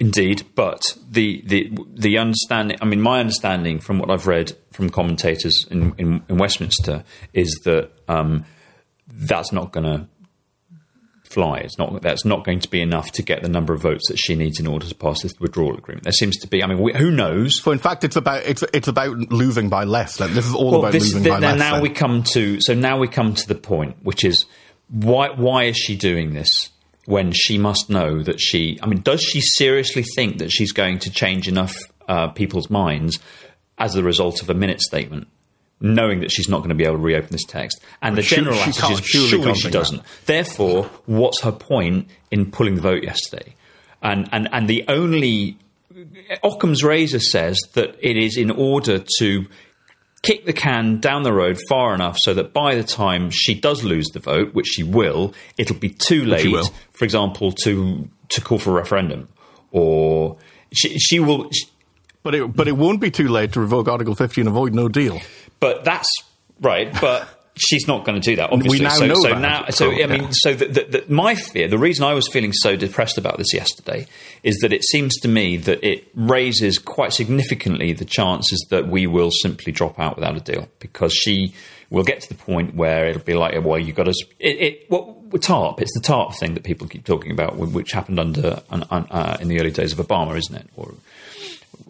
Indeed, 0.00 0.42
but 0.54 0.82
the, 1.08 1.42
the 1.46 1.70
the 1.94 2.18
understanding. 2.18 2.76
I 2.82 2.84
mean, 2.84 3.00
my 3.00 3.20
understanding 3.20 3.78
from 3.78 3.98
what 4.00 4.10
I've 4.10 4.26
read 4.26 4.56
from 4.72 4.90
commentators 4.90 5.66
in, 5.70 5.94
in, 5.98 6.22
in 6.28 6.36
Westminster 6.36 7.04
is 7.32 7.60
that 7.64 7.90
um, 8.08 8.44
that's 9.06 9.52
not 9.52 9.70
going 9.72 9.84
to 9.84 10.08
fly. 11.22 11.58
It's 11.58 11.78
not 11.78 12.02
that's 12.02 12.24
not 12.24 12.44
going 12.44 12.58
to 12.60 12.68
be 12.68 12.80
enough 12.80 13.12
to 13.12 13.22
get 13.22 13.42
the 13.42 13.48
number 13.48 13.72
of 13.72 13.82
votes 13.82 14.08
that 14.08 14.18
she 14.18 14.34
needs 14.34 14.58
in 14.58 14.66
order 14.66 14.86
to 14.86 14.94
pass 14.94 15.22
this 15.22 15.32
withdrawal 15.38 15.76
agreement. 15.76 16.02
There 16.04 16.12
seems 16.12 16.36
to 16.38 16.48
be. 16.48 16.62
I 16.62 16.66
mean, 16.66 16.80
we, 16.80 16.92
who 16.92 17.10
knows? 17.12 17.62
So 17.62 17.70
in 17.70 17.78
fact, 17.78 18.02
it's 18.04 18.16
about 18.16 18.42
it's 18.44 18.64
it's 18.72 18.88
about 18.88 19.16
losing 19.30 19.68
by 19.68 19.84
less. 19.84 20.18
Like, 20.18 20.32
this 20.32 20.46
is 20.46 20.54
all 20.54 20.72
Well, 20.72 20.80
about 20.80 20.92
this, 20.92 21.04
losing 21.04 21.22
th- 21.22 21.34
by 21.34 21.38
now, 21.40 21.50
less. 21.50 21.58
now 21.58 21.72
then. 21.74 21.82
we 21.82 21.90
come 21.90 22.22
to 22.32 22.58
so 22.60 22.74
now 22.74 22.98
we 22.98 23.06
come 23.06 23.34
to 23.34 23.46
the 23.48 23.54
point, 23.54 23.96
which 24.02 24.24
is 24.24 24.44
why 24.88 25.30
why 25.30 25.64
is 25.64 25.76
she 25.76 25.96
doing 25.96 26.34
this 26.34 26.70
when 27.06 27.32
she 27.32 27.58
must 27.58 27.90
know 27.90 28.22
that 28.22 28.40
she? 28.40 28.78
I 28.82 28.86
mean, 28.86 29.00
does 29.02 29.22
she 29.22 29.40
seriously 29.40 30.02
think 30.14 30.38
that 30.38 30.50
she's 30.50 30.72
going 30.72 30.98
to 31.00 31.10
change 31.10 31.48
enough 31.48 31.74
uh, 32.08 32.28
people's 32.28 32.70
minds 32.70 33.18
as 33.78 33.96
a 33.96 34.02
result 34.02 34.42
of 34.42 34.50
a 34.50 34.54
minute 34.54 34.80
statement? 34.80 35.28
Knowing 35.80 36.20
that 36.20 36.30
she's 36.30 36.48
not 36.48 36.58
going 36.58 36.68
to 36.70 36.74
be 36.74 36.84
able 36.84 36.96
to 36.96 37.02
reopen 37.02 37.28
this 37.30 37.44
text, 37.44 37.80
and 38.00 38.16
the 38.16 38.22
She- 38.22 38.36
general 38.36 38.56
she 38.56 38.70
attitude 38.70 38.98
is 39.00 39.06
surely 39.28 39.54
she 39.54 39.62
that. 39.64 39.72
doesn't. 39.72 40.02
Therefore, 40.24 40.84
what's 41.06 41.42
her 41.42 41.52
point 41.52 42.08
in 42.30 42.50
pulling 42.50 42.76
the 42.76 42.80
vote 42.80 43.02
yesterday? 43.02 43.54
And 44.00 44.28
and 44.32 44.48
and 44.52 44.68
the 44.68 44.84
only 44.88 45.58
Occam's 46.42 46.82
razor 46.82 47.18
says 47.20 47.58
that 47.74 47.96
it 48.00 48.16
is 48.16 48.36
in 48.36 48.50
order 48.50 49.04
to 49.18 49.46
kick 50.24 50.46
the 50.46 50.52
can 50.52 50.98
down 51.00 51.22
the 51.22 51.32
road 51.32 51.58
far 51.68 51.94
enough 51.94 52.16
so 52.18 52.34
that 52.34 52.52
by 52.52 52.74
the 52.74 52.82
time 52.82 53.30
she 53.30 53.54
does 53.54 53.84
lose 53.84 54.08
the 54.08 54.18
vote, 54.18 54.54
which 54.54 54.66
she 54.66 54.82
will, 54.82 55.34
it'll 55.58 55.76
be 55.76 55.90
too 55.90 56.24
late. 56.24 56.54
For 56.92 57.04
example, 57.04 57.52
to 57.64 58.08
to 58.30 58.40
call 58.40 58.58
for 58.58 58.70
a 58.70 58.74
referendum, 58.74 59.28
or 59.70 60.38
she, 60.72 60.98
she 60.98 61.20
will. 61.20 61.50
She, 61.50 61.66
but 62.22 62.34
it 62.34 62.56
but 62.56 62.66
it 62.66 62.72
won't 62.72 63.00
be 63.00 63.10
too 63.10 63.28
late 63.28 63.52
to 63.52 63.60
revoke 63.60 63.86
Article 63.86 64.14
50 64.14 64.40
and 64.40 64.48
avoid 64.48 64.74
no 64.74 64.88
deal. 64.88 65.20
but 65.60 65.84
that's 65.84 66.08
right. 66.60 66.90
But 67.00 67.28
she's 67.56 67.86
not 67.86 68.04
going 68.04 68.20
to 68.20 68.30
do 68.30 68.36
that. 68.36 68.50
Obviously, 68.52 68.78
we 68.80 68.84
now 68.84 68.90
so, 68.90 69.06
know 69.06 69.14
so 69.14 69.28
that. 69.28 69.40
now, 69.40 69.64
so 69.70 69.90
I 69.90 70.06
mean, 70.06 70.22
Yeah. 70.24 70.28
so 70.32 70.54
the, 70.54 70.64
the, 70.66 70.84
the, 70.84 71.04
my 71.12 71.34
fear, 71.34 71.68
the 71.68 71.78
reason 71.78 72.04
I 72.04 72.12
was 72.14 72.26
feeling 72.28 72.52
so 72.52 72.74
depressed 72.76 73.16
about 73.18 73.38
this 73.38 73.54
yesterday, 73.54 74.06
is 74.42 74.56
that 74.58 74.72
it 74.72 74.84
seems 74.84 75.16
to 75.20 75.28
me 75.28 75.56
that 75.58 75.82
it 75.86 76.08
raises 76.14 76.78
quite 76.78 77.12
significantly 77.12 77.92
the 77.92 78.04
chances 78.04 78.66
that 78.70 78.88
we 78.88 79.06
will 79.06 79.30
simply 79.30 79.72
drop 79.72 79.98
out 80.00 80.16
without 80.16 80.36
a 80.36 80.40
deal 80.40 80.68
because 80.80 81.14
she 81.14 81.54
will 81.90 82.02
get 82.04 82.20
to 82.22 82.28
the 82.28 82.34
point 82.34 82.74
where 82.74 83.06
it'll 83.06 83.22
be 83.22 83.34
like, 83.34 83.54
well, 83.64 83.78
you've 83.78 83.94
got 83.94 84.04
to. 84.06 84.14
It, 84.40 84.56
it 84.60 84.84
what 84.90 85.16
with 85.26 85.42
TARP? 85.42 85.80
It's 85.80 85.92
the 85.94 86.00
TARP 86.00 86.34
thing 86.36 86.54
that 86.54 86.64
people 86.64 86.88
keep 86.88 87.04
talking 87.04 87.30
about, 87.30 87.56
which 87.56 87.92
happened 87.92 88.18
under 88.18 88.62
un, 88.70 88.84
un, 88.90 89.06
uh, 89.10 89.36
in 89.40 89.48
the 89.48 89.60
early 89.60 89.70
days 89.70 89.92
of 89.92 90.04
Obama, 90.04 90.36
isn't 90.36 90.54
it? 90.56 90.68
Or 90.76 90.94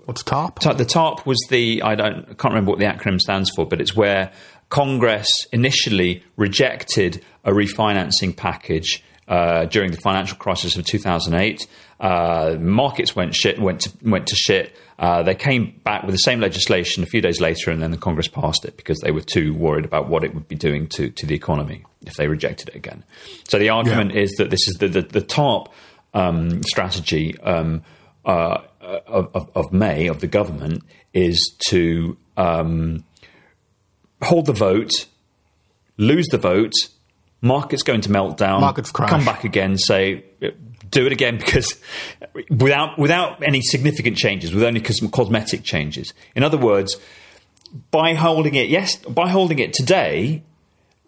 What's 0.07 0.23
top? 0.23 0.59
Ta- 0.61 0.75
the 0.75 0.85
TARP 0.85 1.25
was 1.25 1.39
the 1.49 1.81
I 1.83 1.95
don't 1.95 2.19
I 2.31 2.35
can't 2.35 2.53
remember 2.53 2.71
what 2.71 2.79
the 2.79 2.85
acronym 2.85 3.19
stands 3.19 3.51
for, 3.57 3.65
but 3.65 3.81
it's 3.81 3.97
where 3.97 4.33
Congress 4.69 5.29
initially 5.53 6.23
rejected 6.37 7.23
a 7.45 7.51
refinancing 7.53 8.37
package 8.37 9.03
uh, 9.29 9.65
during 9.67 9.91
the 9.91 9.97
financial 9.99 10.37
crisis 10.37 10.77
of 10.77 10.85
2008. 10.85 11.67
Uh, 12.01 12.57
markets 12.61 13.15
went 13.17 13.35
shit, 13.35 13.59
went 13.59 13.81
to, 13.83 13.91
went 14.03 14.27
to 14.27 14.35
shit. 14.35 14.77
Uh, 14.99 15.23
they 15.23 15.35
came 15.35 15.81
back 15.85 16.03
with 16.03 16.13
the 16.15 16.19
same 16.19 16.41
legislation 16.41 17.03
a 17.03 17.07
few 17.07 17.21
days 17.21 17.41
later, 17.41 17.71
and 17.71 17.81
then 17.83 17.91
the 17.91 17.97
Congress 17.97 18.29
passed 18.29 18.65
it 18.65 18.77
because 18.77 18.99
they 19.01 19.11
were 19.11 19.21
too 19.21 19.55
worried 19.55 19.85
about 19.85 20.09
what 20.09 20.25
it 20.25 20.35
would 20.35 20.47
be 20.49 20.55
doing 20.55 20.87
to, 20.89 21.11
to 21.11 21.27
the 21.27 21.35
economy 21.35 21.85
if 22.07 22.15
they 22.15 22.29
rejected 22.29 22.69
it 22.69 22.75
again. 22.75 23.03
So 23.49 23.59
the 23.59 23.71
argument 23.71 24.13
Yeah. 24.13 24.23
is 24.23 24.33
that 24.33 24.51
this 24.51 24.69
is 24.69 24.75
the 24.79 24.89
the, 24.89 25.03
the 25.03 25.21
TARP 25.23 25.69
um, 26.13 26.63
strategy 26.65 27.39
um, 27.41 27.83
uh, 28.25 28.59
of, 28.81 29.31
of, 29.35 29.51
of 29.55 29.73
May 29.73 30.07
of 30.09 30.21
the 30.21 30.27
government 30.27 30.83
is 31.13 31.55
to 31.69 32.17
um, 32.37 33.05
hold 34.23 34.47
the 34.47 34.53
vote, 34.53 35.07
lose 35.97 36.27
the 36.29 36.39
vote, 36.39 36.73
markets 37.41 37.83
go 37.83 37.95
into 37.95 38.09
meltdown, 38.09 38.61
Markets 38.61 38.91
crash. 38.91 39.11
come 39.11 39.25
back 39.25 39.45
again, 39.45 39.77
say 39.79 40.25
do 40.91 41.07
it 41.07 41.13
again 41.13 41.37
because 41.45 41.81
without 42.51 42.99
without 42.99 43.43
any 43.43 43.61
significant 43.61 44.17
changes, 44.17 44.55
with 44.55 44.65
only 44.65 44.81
cos- 44.81 45.01
cosmetic 45.13 45.63
changes. 45.63 46.15
In 46.35 46.43
other 46.43 46.59
words, 46.59 46.97
by 47.91 48.15
holding 48.15 48.55
it 48.55 48.69
yes, 48.69 48.97
by 48.97 49.29
holding 49.29 49.59
it 49.59 49.73
today, 49.73 50.43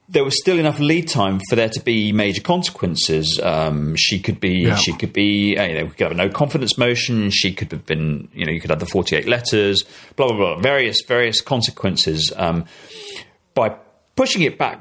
there 0.09 0.23
was 0.25 0.39
still 0.41 0.59
enough 0.59 0.79
lead 0.79 1.09
time 1.09 1.41
for 1.49 1.57
there 1.57 1.69
to 1.69 1.81
be 1.81 2.13
major 2.13 2.41
consequences. 2.41 3.41
Um, 3.43 3.97
she 3.97 4.21
could 4.21 4.39
be, 4.39 4.59
Yeah. 4.61 4.77
she 4.77 4.93
could 4.93 5.13
be, 5.13 5.57
uh, 5.59 5.65
you 5.65 5.75
know, 5.75 5.85
we 5.85 5.91
could 5.91 6.01
have 6.01 6.13
a 6.13 6.15
no 6.15 6.29
confidence 6.29 6.79
motion. 6.79 7.31
She 7.31 7.53
could 7.53 7.73
have 7.73 7.85
been, 7.87 8.29
you 8.33 8.47
know, 8.47 8.53
you 8.53 8.61
could 8.61 8.71
have 8.71 8.79
the 8.81 8.87
forty-eight 8.87 9.27
letters, 9.27 9.83
blah 10.15 10.29
blah 10.29 10.37
blah, 10.37 10.59
various 10.61 10.99
various 11.09 11.41
consequences. 11.41 12.33
Um, 12.37 12.67
by 13.55 13.71
pushing 14.15 14.43
it 14.43 14.59
back 14.59 14.81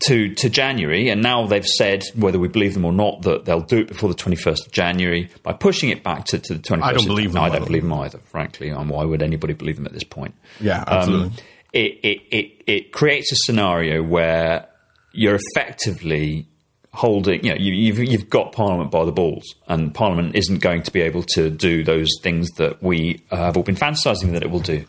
to 0.00 0.34
to 0.34 0.50
January, 0.50 1.08
and 1.08 1.22
now 1.22 1.46
they've 1.46 1.64
said 1.64 2.02
whether 2.14 2.38
we 2.38 2.48
believe 2.48 2.74
them 2.74 2.84
or 2.84 2.92
not 2.92 3.22
that 3.22 3.44
they'll 3.46 3.60
do 3.60 3.78
it 3.78 3.88
before 3.88 4.08
the 4.08 4.14
twenty-first 4.14 4.66
of 4.66 4.72
January. 4.72 5.30
By 5.42 5.52
pushing 5.54 5.88
it 5.88 6.02
back 6.02 6.24
to, 6.26 6.38
to 6.38 6.54
the 6.54 6.60
twenty-first, 6.60 6.92
I 6.94 6.96
don't 6.98 7.06
believe 7.06 7.32
them, 7.32 7.42
I 7.42 7.48
don't 7.48 7.64
believe 7.64 7.82
them 7.82 7.92
either. 7.94 8.18
Frankly, 8.18 8.68
and 8.68 8.90
why 8.90 9.04
would 9.04 9.22
anybody 9.22 9.54
believe 9.54 9.76
them 9.76 9.86
at 9.86 9.92
this 9.92 10.04
point? 10.04 10.34
Yeah, 10.60 10.84
absolutely. 10.86 11.28
Um, 11.28 11.32
it, 11.74 11.98
it, 12.02 12.22
it, 12.30 12.62
it 12.66 12.92
creates 12.92 13.32
a 13.32 13.36
scenario 13.36 14.02
where 14.02 14.68
you're 15.12 15.38
effectively 15.50 16.46
holding, 16.92 17.44
you 17.44 17.50
know, 17.50 17.56
you, 17.56 17.72
you've, 17.72 17.98
you've 17.98 18.30
got 18.30 18.52
Parliament 18.52 18.90
by 18.90 19.04
the 19.04 19.12
balls, 19.12 19.56
and 19.66 19.92
Parliament 19.92 20.36
isn't 20.36 20.58
going 20.58 20.82
to 20.84 20.92
be 20.92 21.00
able 21.00 21.24
to 21.34 21.50
do 21.50 21.82
those 21.82 22.08
things 22.22 22.48
that 22.52 22.80
we 22.82 23.22
have 23.30 23.56
all 23.56 23.64
been 23.64 23.74
fantasizing 23.74 24.32
that 24.32 24.42
it 24.42 24.50
will 24.50 24.60
do. 24.60 24.84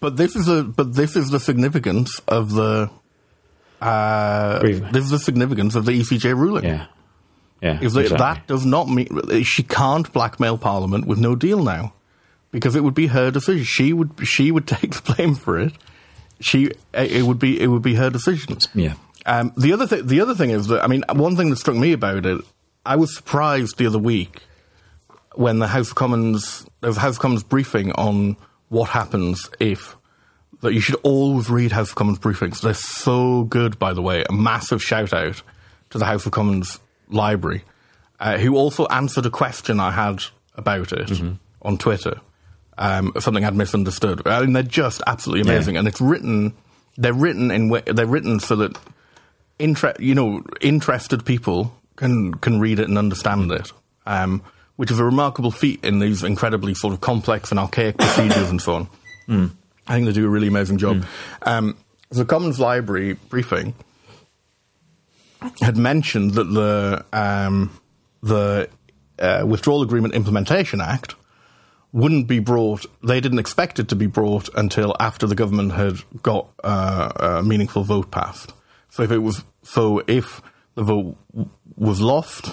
But 0.00 0.18
this 0.18 0.36
is 0.36 0.44
the 0.44 0.64
but 0.64 0.94
this 0.94 1.16
is 1.16 1.30
the 1.30 1.40
significance 1.40 2.20
of 2.28 2.52
the 2.52 2.90
uh, 3.80 4.58
this 4.58 5.04
is 5.04 5.10
the 5.10 5.18
significance 5.18 5.74
of 5.74 5.86
the 5.86 5.92
ECJ 5.92 6.36
ruling. 6.36 6.64
Yeah. 6.64 6.86
Yeah. 7.62 7.80
Is 7.80 7.94
that 7.94 8.02
exactly. 8.02 8.18
that 8.18 8.46
does 8.46 8.66
not 8.66 8.90
mean 8.90 9.42
she 9.44 9.62
can't 9.62 10.12
blackmail 10.12 10.58
Parliament 10.58 11.06
with 11.06 11.18
no 11.18 11.34
deal 11.34 11.62
now, 11.62 11.94
because 12.50 12.76
it 12.76 12.84
would 12.84 12.94
be 12.94 13.06
her 13.06 13.30
decision. 13.30 13.64
She 13.64 13.94
would 13.94 14.10
she 14.24 14.50
would 14.50 14.66
take 14.68 14.94
the 14.94 15.14
blame 15.14 15.34
for 15.34 15.58
it. 15.58 15.72
She 16.40 16.70
it 16.92 17.24
would 17.24 17.38
be 17.38 17.60
it 17.60 17.68
would 17.68 17.82
be 17.82 17.94
her 17.94 18.10
decision. 18.10 18.58
Yeah. 18.74 18.94
Um, 19.26 19.52
the 19.56 19.72
other 19.72 19.86
thing, 19.86 20.06
the 20.06 20.20
other 20.20 20.34
thing 20.34 20.50
is 20.50 20.66
that 20.66 20.84
I 20.84 20.86
mean, 20.86 21.04
one 21.12 21.36
thing 21.36 21.50
that 21.50 21.56
struck 21.56 21.76
me 21.76 21.92
about 21.92 22.26
it, 22.26 22.40
I 22.84 22.96
was 22.96 23.14
surprised 23.14 23.78
the 23.78 23.86
other 23.86 23.98
week 23.98 24.40
when 25.34 25.58
the 25.58 25.68
House 25.68 25.90
of 25.90 25.94
Commons, 25.94 26.66
there 26.80 26.90
was 26.90 26.96
a 26.96 27.00
House 27.00 27.16
of 27.16 27.20
Commons 27.20 27.42
briefing 27.42 27.92
on 27.92 28.36
what 28.68 28.90
happens 28.90 29.48
if. 29.60 29.96
That 30.60 30.72
you 30.72 30.80
should 30.80 30.96
always 31.02 31.50
read 31.50 31.72
House 31.72 31.90
of 31.90 31.96
Commons 31.96 32.18
briefings. 32.18 32.62
They're 32.62 32.72
so 32.72 33.44
good, 33.44 33.78
by 33.78 33.92
the 33.92 34.00
way. 34.00 34.24
A 34.26 34.32
massive 34.32 34.82
shout 34.82 35.12
out 35.12 35.42
to 35.90 35.98
the 35.98 36.06
House 36.06 36.24
of 36.24 36.32
Commons 36.32 36.80
library, 37.10 37.64
uh, 38.18 38.38
who 38.38 38.56
also 38.56 38.86
answered 38.86 39.26
a 39.26 39.30
question 39.30 39.78
I 39.78 39.90
had 39.90 40.24
about 40.54 40.92
it 40.92 41.20
on 41.60 41.76
Twitter. 41.76 42.20
Um, 42.76 43.12
something 43.20 43.44
I'd 43.44 43.54
misunderstood. 43.54 44.26
I 44.26 44.40
mean, 44.40 44.52
they're 44.52 44.62
just 44.64 45.00
absolutely 45.06 45.42
amazing, 45.50 45.76
and 45.76 45.86
it's 45.86 46.00
written. 46.00 46.54
They're 46.96 47.12
written 47.14 47.50
in. 47.50 47.68
wa- 47.68 47.82
They're 47.86 48.06
written 48.06 48.40
so 48.40 48.56
that 48.56 48.76
inter- 49.58 49.94
you 49.98 50.14
know, 50.14 50.42
interested 50.60 51.24
people 51.24 51.72
can 51.96 52.34
can 52.34 52.58
read 52.60 52.80
it 52.80 52.88
and 52.88 52.98
understand 52.98 53.52
it, 53.52 53.70
um, 54.06 54.42
which 54.76 54.90
is 54.90 54.98
a 54.98 55.04
remarkable 55.04 55.52
feat 55.52 55.84
in 55.84 56.00
these 56.00 56.24
incredibly 56.24 56.74
sort 56.74 56.92
of 56.94 57.00
complex 57.00 57.50
and 57.52 57.60
archaic 57.60 57.96
procedures 57.98 58.50
and 58.50 58.60
so 58.60 58.74
on. 58.74 58.88
I 59.86 59.94
think 59.94 60.06
they 60.06 60.12
do 60.12 60.26
a 60.26 60.28
really 60.30 60.48
amazing 60.48 60.78
job. 60.78 61.04
Um, 61.42 61.76
the 62.10 62.24
Commons 62.24 62.58
Library 62.58 63.12
briefing 63.28 63.74
had 65.60 65.76
mentioned 65.76 66.32
that 66.34 66.44
the 66.44 67.04
um, 67.12 67.70
the 68.22 68.68
uh, 69.18 69.44
Withdrawal 69.46 69.82
Agreement 69.82 70.14
Implementation 70.14 70.80
Act 70.80 71.14
wouldn't 71.94 72.26
be 72.26 72.40
brought. 72.40 72.84
They 73.04 73.20
didn't 73.20 73.38
expect 73.38 73.78
it 73.78 73.88
to 73.88 73.96
be 73.96 74.08
brought 74.08 74.48
until 74.56 74.96
after 74.98 75.28
the 75.28 75.36
government 75.36 75.72
had 75.72 76.00
got 76.22 76.50
uh, 76.62 77.38
a 77.38 77.42
meaningful 77.42 77.84
vote 77.84 78.10
passed. 78.10 78.52
So 78.90 79.04
if 79.04 79.12
it 79.12 79.18
was, 79.18 79.44
so 79.62 80.02
if 80.08 80.42
the 80.74 80.82
vote 80.82 81.16
w- 81.30 81.48
was 81.76 82.00
lost, 82.00 82.52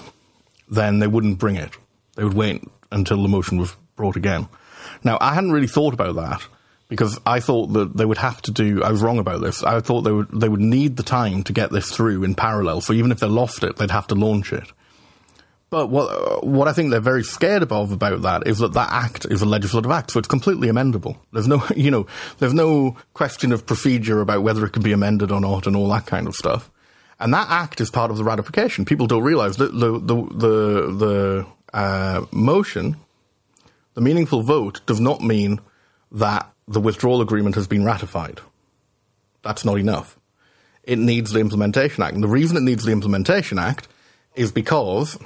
then 0.70 1.00
they 1.00 1.08
wouldn't 1.08 1.40
bring 1.40 1.56
it. 1.56 1.76
They 2.14 2.22
would 2.22 2.34
wait 2.34 2.62
until 2.92 3.20
the 3.20 3.28
motion 3.28 3.58
was 3.58 3.76
brought 3.96 4.14
again. 4.14 4.48
Now 5.02 5.18
I 5.20 5.34
hadn't 5.34 5.50
really 5.50 5.66
thought 5.66 5.92
about 5.92 6.14
that 6.14 6.46
because 6.88 7.18
I 7.26 7.40
thought 7.40 7.72
that 7.72 7.96
they 7.96 8.04
would 8.04 8.18
have 8.18 8.40
to 8.42 8.52
do. 8.52 8.84
I 8.84 8.92
was 8.92 9.02
wrong 9.02 9.18
about 9.18 9.40
this. 9.40 9.64
I 9.64 9.80
thought 9.80 10.02
they 10.02 10.12
would 10.12 10.28
they 10.30 10.48
would 10.48 10.60
need 10.60 10.96
the 10.96 11.02
time 11.02 11.42
to 11.44 11.52
get 11.52 11.72
this 11.72 11.90
through 11.90 12.22
in 12.22 12.36
parallel. 12.36 12.80
So 12.80 12.92
even 12.92 13.10
if 13.10 13.18
they 13.18 13.26
lost 13.26 13.64
it, 13.64 13.76
they'd 13.76 13.90
have 13.90 14.06
to 14.08 14.14
launch 14.14 14.52
it. 14.52 14.70
But 15.72 15.86
what 15.86 16.44
what 16.44 16.68
I 16.68 16.74
think 16.74 16.90
they're 16.90 17.00
very 17.00 17.24
scared 17.24 17.62
of 17.62 17.92
about 17.92 18.20
that 18.20 18.46
is 18.46 18.58
that 18.58 18.74
that 18.74 18.92
act 18.92 19.24
is 19.24 19.40
a 19.40 19.46
legislative 19.46 19.90
act, 19.90 20.10
so 20.10 20.18
it's 20.18 20.28
completely 20.28 20.68
amendable. 20.68 21.16
There's 21.32 21.48
no, 21.48 21.64
you 21.74 21.90
know, 21.90 22.06
there's 22.40 22.52
no 22.52 22.98
question 23.14 23.52
of 23.52 23.64
procedure 23.64 24.20
about 24.20 24.42
whether 24.42 24.66
it 24.66 24.74
can 24.74 24.82
be 24.82 24.92
amended 24.92 25.32
or 25.32 25.40
not, 25.40 25.66
and 25.66 25.74
all 25.74 25.88
that 25.88 26.04
kind 26.04 26.26
of 26.26 26.34
stuff. 26.34 26.70
And 27.18 27.32
that 27.32 27.48
act 27.48 27.80
is 27.80 27.90
part 27.90 28.10
of 28.10 28.18
the 28.18 28.22
ratification. 28.22 28.84
People 28.84 29.06
don't 29.06 29.22
realise 29.22 29.56
that 29.56 29.72
the 29.72 29.92
the 29.92 30.16
the, 30.34 30.92
the 30.92 31.46
uh, 31.72 32.26
motion, 32.30 32.98
the 33.94 34.02
meaningful 34.02 34.42
vote, 34.42 34.82
does 34.84 35.00
not 35.00 35.22
mean 35.22 35.58
that 36.10 36.52
the 36.68 36.80
withdrawal 36.82 37.22
agreement 37.22 37.54
has 37.54 37.66
been 37.66 37.82
ratified. 37.82 38.42
That's 39.40 39.64
not 39.64 39.78
enough. 39.78 40.18
It 40.84 40.98
needs 40.98 41.32
the 41.32 41.40
implementation 41.40 42.02
act, 42.02 42.12
and 42.12 42.22
the 42.22 42.28
reason 42.28 42.58
it 42.58 42.62
needs 42.62 42.84
the 42.84 42.92
implementation 42.92 43.58
act 43.58 43.88
is 44.34 44.52
because 44.52 45.16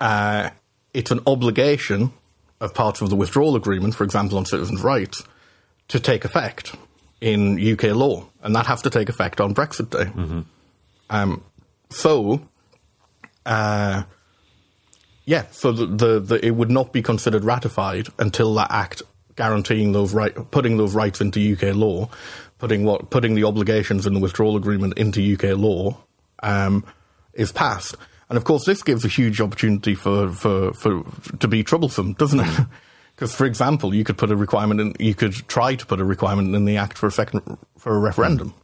uh, 0.00 0.50
it's 0.94 1.10
an 1.10 1.20
obligation 1.26 2.12
of 2.60 2.74
part 2.74 3.00
of 3.00 3.10
the 3.10 3.16
withdrawal 3.16 3.56
agreement, 3.56 3.94
for 3.94 4.04
example, 4.04 4.38
on 4.38 4.44
citizens' 4.44 4.82
rights, 4.82 5.22
to 5.88 6.00
take 6.00 6.24
effect 6.24 6.74
in 7.20 7.58
UK 7.58 7.94
law, 7.94 8.26
and 8.42 8.54
that 8.54 8.66
has 8.66 8.82
to 8.82 8.90
take 8.90 9.08
effect 9.08 9.40
on 9.40 9.54
Brexit 9.54 9.90
Day. 9.90 10.10
Um, 11.10 11.42
so, 11.90 12.42
uh, 13.46 14.02
yeah, 15.24 15.44
so 15.50 15.72
the, 15.72 15.86
the, 15.86 16.20
the 16.20 16.46
it 16.46 16.52
would 16.52 16.70
not 16.70 16.92
be 16.92 17.02
considered 17.02 17.44
ratified 17.44 18.08
until 18.18 18.54
that 18.54 18.70
act 18.70 19.02
guaranteeing 19.36 19.92
those 19.92 20.12
right, 20.12 20.34
putting 20.50 20.76
those 20.76 20.94
rights 20.94 21.20
into 21.20 21.52
UK 21.52 21.74
law, 21.74 22.08
putting 22.58 22.84
what 22.84 23.10
putting 23.10 23.34
the 23.34 23.44
obligations 23.44 24.06
in 24.06 24.14
the 24.14 24.20
withdrawal 24.20 24.56
agreement 24.56 24.98
into 24.98 25.34
UK 25.34 25.56
law, 25.56 25.96
um, 26.42 26.84
is 27.34 27.52
passed. 27.52 27.96
And 28.28 28.36
of 28.36 28.44
course, 28.44 28.64
this 28.64 28.82
gives 28.82 29.04
a 29.04 29.08
huge 29.08 29.40
opportunity 29.40 29.94
for, 29.94 30.30
for, 30.32 30.72
for 30.74 31.02
to 31.40 31.48
be 31.48 31.64
troublesome, 31.64 32.12
doesn't 32.14 32.40
it? 32.40 32.46
Mm. 32.46 32.68
Because, 33.18 33.34
for 33.34 33.46
example, 33.46 33.96
you 33.96 34.04
could 34.04 34.16
put 34.16 34.30
a 34.30 34.36
requirement 34.36 34.80
in, 34.80 34.94
you 35.00 35.12
could 35.12 35.32
try 35.48 35.74
to 35.74 35.84
put 35.84 35.98
a 35.98 36.04
requirement 36.04 36.54
in 36.54 36.66
the 36.66 36.76
act 36.76 36.96
for 36.96 37.08
a 37.08 37.10
second 37.10 37.58
for 37.76 37.92
a 37.92 37.98
referendum, 37.98 38.54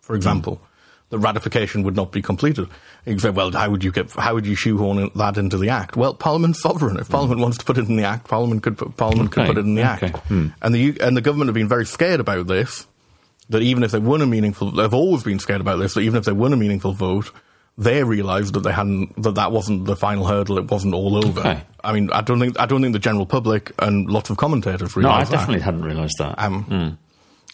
for 0.00 0.16
example. 0.16 0.56
Mm. 0.56 0.66
The 1.10 1.18
ratification 1.20 1.84
would 1.84 1.94
not 1.94 2.10
be 2.10 2.20
completed. 2.20 2.68
You 3.06 3.16
say, 3.20 3.30
well, 3.30 3.52
how 3.52 3.70
would 3.70 3.84
you 3.84 3.92
get, 3.92 4.10
how 4.10 4.34
would 4.34 4.44
you 4.44 4.56
shoehorn 4.56 5.12
that 5.14 5.36
into 5.36 5.56
the 5.56 5.68
act? 5.68 5.96
Well, 5.96 6.14
Parliament's 6.14 6.60
sovereign. 6.60 6.96
If 6.96 7.06
mm. 7.06 7.10
Parliament 7.12 7.40
wants 7.40 7.58
to 7.58 7.64
put 7.64 7.78
it 7.78 7.88
in 7.88 7.94
the 7.94 8.02
act, 8.02 8.26
Parliament 8.26 8.64
could 8.64 8.76
put, 8.76 8.96
Parliament 8.96 9.30
could 9.30 9.46
put 9.46 9.56
it 9.56 9.64
in 9.64 9.76
the 9.76 9.88
okay, 9.88 10.08
act. 10.08 10.16
hmm. 10.26 10.48
And 10.60 10.74
the 10.74 10.98
and 11.00 11.16
the 11.16 11.20
government 11.20 11.46
have 11.46 11.54
been 11.54 11.68
very 11.68 11.86
scared 11.86 12.18
about 12.18 12.48
this. 12.48 12.88
That 13.50 13.62
even 13.62 13.84
if 13.84 13.92
they 13.92 14.00
won 14.00 14.20
a 14.20 14.26
meaningful, 14.26 14.72
they've 14.72 14.92
always 14.92 15.22
been 15.22 15.38
scared 15.38 15.60
about 15.60 15.76
this. 15.76 15.94
That 15.94 16.00
even 16.00 16.18
if 16.18 16.24
they 16.24 16.32
won 16.32 16.52
a 16.52 16.56
meaningful 16.56 16.92
vote, 16.92 17.30
they 17.78 18.04
realised 18.04 18.54
that 18.54 18.60
they 18.60 18.72
hadn't 18.72 19.20
that 19.22 19.34
that 19.36 19.50
wasn't 19.52 19.86
the 19.86 19.96
final 19.96 20.26
hurdle. 20.26 20.58
It 20.58 20.70
wasn't 20.70 20.94
all 20.94 21.16
over. 21.16 21.40
Okay. 21.40 21.62
I 21.82 21.92
mean, 21.92 22.10
I 22.12 22.20
don't 22.20 22.38
think 22.38 22.58
I 22.60 22.66
don't 22.66 22.82
think 22.82 22.92
the 22.92 22.98
general 22.98 23.26
public 23.26 23.72
and 23.78 24.08
lots 24.10 24.30
of 24.30 24.36
commentators 24.36 24.94
No, 24.96 25.08
I 25.08 25.12
realised 25.12 25.30
that. 25.32 25.36
definitely 25.38 25.62
hadn't 25.62 25.82
realised 25.84 26.14
that. 26.18 26.34
Um, 26.38 26.98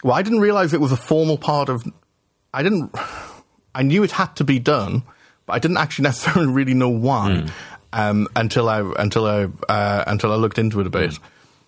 Well, 0.03 0.13
I 0.13 0.21
didn't 0.21 0.39
realise 0.41 0.73
it 0.73 0.81
was 0.81 0.91
a 0.91 0.97
formal 0.97 1.37
part 1.37 1.69
of. 1.69 1.83
I 2.53 2.63
didn't. 2.63 2.93
I 3.75 3.83
knew 3.83 4.03
it 4.03 4.11
had 4.11 4.35
to 4.37 4.43
be 4.43 4.59
done, 4.59 5.03
but 5.45 5.53
I 5.53 5.59
didn't 5.59 5.77
actually 5.77 6.03
necessarily 6.09 6.51
really 6.51 6.73
know 6.73 6.89
why 6.89 7.45
um, 7.93 8.27
until 8.35 8.67
I 8.69 8.81
until 8.97 9.25
I 9.25 9.47
uh, 9.71 10.03
until 10.07 10.31
I 10.31 10.35
looked 10.35 10.57
into 10.59 10.79
it 10.81 10.87
a 10.87 10.89
bit 10.89 11.17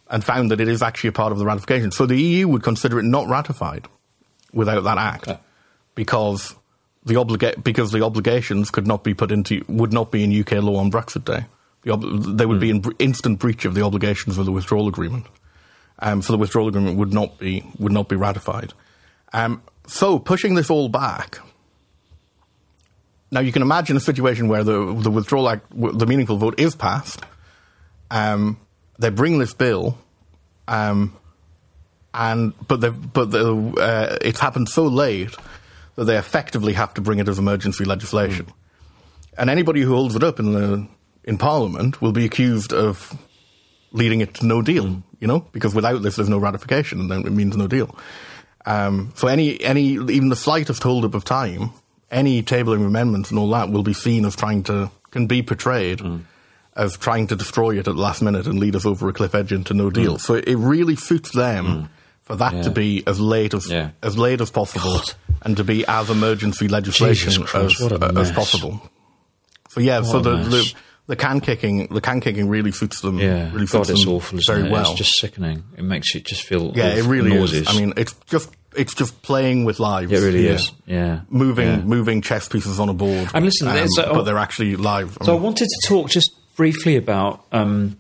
and 0.10 0.24
found 0.24 0.52
that 0.52 0.60
it 0.60 0.68
is 0.68 0.82
actually 0.82 1.08
a 1.10 1.14
part 1.14 1.32
of 1.32 1.38
the 1.40 1.46
ratification. 1.46 1.92
So 1.92 2.06
the 2.06 2.22
EU 2.22 2.48
would 2.50 2.64
consider 2.64 3.00
it 3.00 3.04
not 3.04 3.28
ratified 3.30 3.88
without 4.54 4.84
that 4.84 4.98
act 4.98 5.28
Okay. 5.30 5.40
because 5.96 6.54
the 7.04 7.16
obliga- 7.16 7.62
because 7.64 7.92
the 7.92 8.04
obligations 8.04 8.70
could 8.70 8.88
not 8.88 9.04
be 9.04 9.14
put 9.14 9.32
into 9.32 9.64
would 9.68 9.94
not 9.94 10.12
be 10.12 10.24
in 10.24 10.32
UK 10.32 10.62
law 10.64 10.78
on 10.78 10.92
Brexit 10.92 11.26
Day. 11.26 11.46
The 11.84 11.92
ob- 11.92 12.38
they 12.38 12.46
would 12.46 12.60
be 12.60 12.70
in 12.70 12.82
bre- 12.82 12.92
instant 13.00 13.40
breach 13.40 13.66
of 13.66 13.74
the 13.74 13.82
obligations 13.82 14.38
of 14.38 14.46
the 14.46 14.52
withdrawal 14.52 14.88
agreement. 14.88 15.26
Um, 16.00 16.22
so 16.22 16.34
the 16.34 16.38
withdrawal 16.38 16.68
agreement 16.68 16.98
would 16.98 17.14
not 17.14 17.40
be 17.40 17.64
would 17.80 17.92
not 17.92 18.08
be 18.08 18.16
ratified. 18.16 18.74
Um, 19.34 19.62
so 19.88 20.20
pushing 20.20 20.56
this 20.56 20.70
all 20.70 20.90
back. 20.90 21.40
Now 23.32 23.40
you 23.40 23.52
can 23.52 23.62
imagine 23.62 23.96
a 23.98 24.02
situation 24.02 24.48
where 24.48 24.64
the 24.64 24.94
the 24.94 25.10
withdrawal 25.10 25.50
act, 25.50 25.66
the 25.72 26.06
meaningful 26.06 26.38
vote 26.38 26.60
is 26.60 26.76
passed. 26.76 27.22
Um, 28.12 28.60
they 29.00 29.10
bring 29.10 29.40
this 29.40 29.54
bill, 29.54 29.98
um, 30.68 31.16
and 32.14 32.54
but 32.68 32.82
but 33.14 33.32
the, 33.32 33.74
uh, 33.80 34.18
it's 34.22 34.40
happened 34.40 34.70
so 34.70 34.86
late 34.86 35.36
that 36.02 36.06
they 36.06 36.18
effectively 36.18 36.74
have 36.74 36.96
to 36.96 37.02
bring 37.02 37.20
it 37.20 37.28
as 37.28 37.38
emergency 37.38 37.86
legislation. 37.86 38.48
And 39.38 39.52
anybody 39.52 39.82
who 39.82 39.94
holds 39.94 40.16
it 40.16 40.24
up 40.24 40.40
in 40.40 40.52
the 40.52 40.88
in 41.24 41.38
Parliament 41.38 42.02
will 42.02 42.12
be 42.12 42.26
accused 42.26 42.74
of 42.74 43.16
leading 43.92 44.22
it 44.22 44.34
to 44.36 44.46
no 44.48 44.64
deal. 44.64 45.04
You 45.20 45.28
know, 45.28 45.46
because 45.52 45.76
without 45.76 46.02
this, 46.02 46.16
there's 46.16 46.28
no 46.28 46.40
ratification, 46.40 47.00
and 47.00 47.12
then 47.12 47.20
it 47.28 47.32
means 47.32 47.56
no 47.56 47.68
deal. 47.68 47.96
Um, 48.66 49.14
so 49.16 49.28
any 49.28 49.62
any 49.62 49.90
even 49.90 50.30
the 50.30 50.36
slightest 50.36 50.82
hold 50.82 51.06
up 51.06 51.14
of 51.14 51.24
time, 51.24 51.70
any 52.10 52.42
tabling 52.42 52.84
amendments 52.84 53.30
and 53.30 53.38
all 53.38 53.52
that 53.52 53.70
will 53.70 53.84
be 53.84 53.94
seen 53.94 54.26
as 54.26 54.36
trying 54.36 54.64
to 54.64 54.90
can 55.12 55.28
be 55.28 55.44
portrayed 55.44 56.00
mm. 56.00 56.22
as 56.76 56.98
trying 56.98 57.28
to 57.28 57.36
destroy 57.36 57.78
it 57.78 57.88
at 57.88 57.94
the 57.96 58.02
last 58.02 58.24
minute 58.24 58.48
and 58.48 58.60
lead 58.60 58.76
us 58.76 58.88
over 58.88 59.08
a 59.08 59.14
cliff 59.14 59.36
edge 59.36 59.54
into 59.54 59.76
no 59.76 59.92
deal. 59.92 60.16
Mm. 60.16 60.20
So 60.20 60.34
it 60.34 60.56
really 60.56 60.96
suits 60.96 61.32
them 61.32 61.66
mm. 61.66 61.90
For 62.32 62.38
that 62.38 62.54
Yeah. 62.54 62.62
to 62.64 62.72
be 62.72 63.04
as 63.06 63.20
late 63.20 63.54
as 63.54 63.70
Yeah. 63.70 63.90
as 64.02 64.18
late 64.18 64.40
as 64.42 64.50
possible 64.52 65.02
and 65.44 65.58
to 65.58 65.64
be 65.64 65.86
as 65.86 66.10
emergency 66.10 66.68
legislation 66.68 67.44
Christ, 67.44 67.82
as, 67.82 67.92
as 68.18 68.32
possible. 68.32 68.82
So 69.70 69.82
yeah, 69.82 70.02
so 70.02 70.18
What 70.20 70.28
a 70.28 70.30
the, 70.44 70.50
the 70.50 70.74
the 71.08 71.16
can 71.18 71.42
kicking 71.42 71.88
the 71.88 72.00
can 72.02 72.22
kicking 72.22 72.48
really 72.48 72.72
suits 72.72 73.02
them. 73.02 73.20
yeah, 73.20 73.52
really 73.52 73.66
God, 73.66 73.90
it's 73.90 74.06
awful. 74.08 74.40
Very 74.48 74.68
it? 74.68 74.72
well. 74.72 74.82
It's 74.82 74.94
just 74.98 75.20
sickening. 75.20 75.64
It 75.78 75.84
makes 75.84 76.16
it 76.16 76.24
just 76.26 76.44
feel 76.44 76.72
yeah, 76.76 76.96
it 76.96 77.04
really 77.06 77.32
nauseous. 77.34 77.68
is. 77.70 77.76
I 77.76 77.80
mean, 77.80 77.94
it's 77.98 78.14
just 78.28 78.50
it's 78.76 78.94
just 78.96 79.22
playing 79.22 79.66
with 79.66 79.80
lives. 79.82 80.12
it 80.12 80.20
really 80.24 80.44
here. 80.44 80.54
is. 80.54 80.72
Yeah, 80.86 81.22
Moving 81.30 81.68
Yeah. 81.68 81.78
moving 81.96 82.22
chess 82.22 82.48
pieces 82.48 82.80
on 82.80 82.88
a 82.88 82.94
board. 82.94 83.30
And 83.34 83.44
listen, 83.46 83.68
um, 83.68 83.76
a- 83.78 84.14
but 84.14 84.24
they're 84.24 84.38
actually 84.38 84.76
live. 84.78 85.18
I 85.20 85.26
So 85.26 85.36
I 85.36 85.40
wanted 85.40 85.68
to 85.68 85.88
talk 85.88 86.10
just 86.10 86.32
briefly 86.56 86.96
about 86.96 87.44
um, 87.52 87.98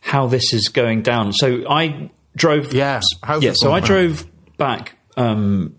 how 0.00 0.26
this 0.26 0.52
is 0.54 0.68
going 0.68 1.02
down. 1.02 1.32
So 1.34 1.64
I 1.68 2.10
drove. 2.36 2.72
Yeah, 2.72 3.00
yeah. 3.42 3.52
So 3.54 3.72
I 3.72 3.80
drove 3.80 4.26
back. 4.56 4.96
Um, 5.16 5.76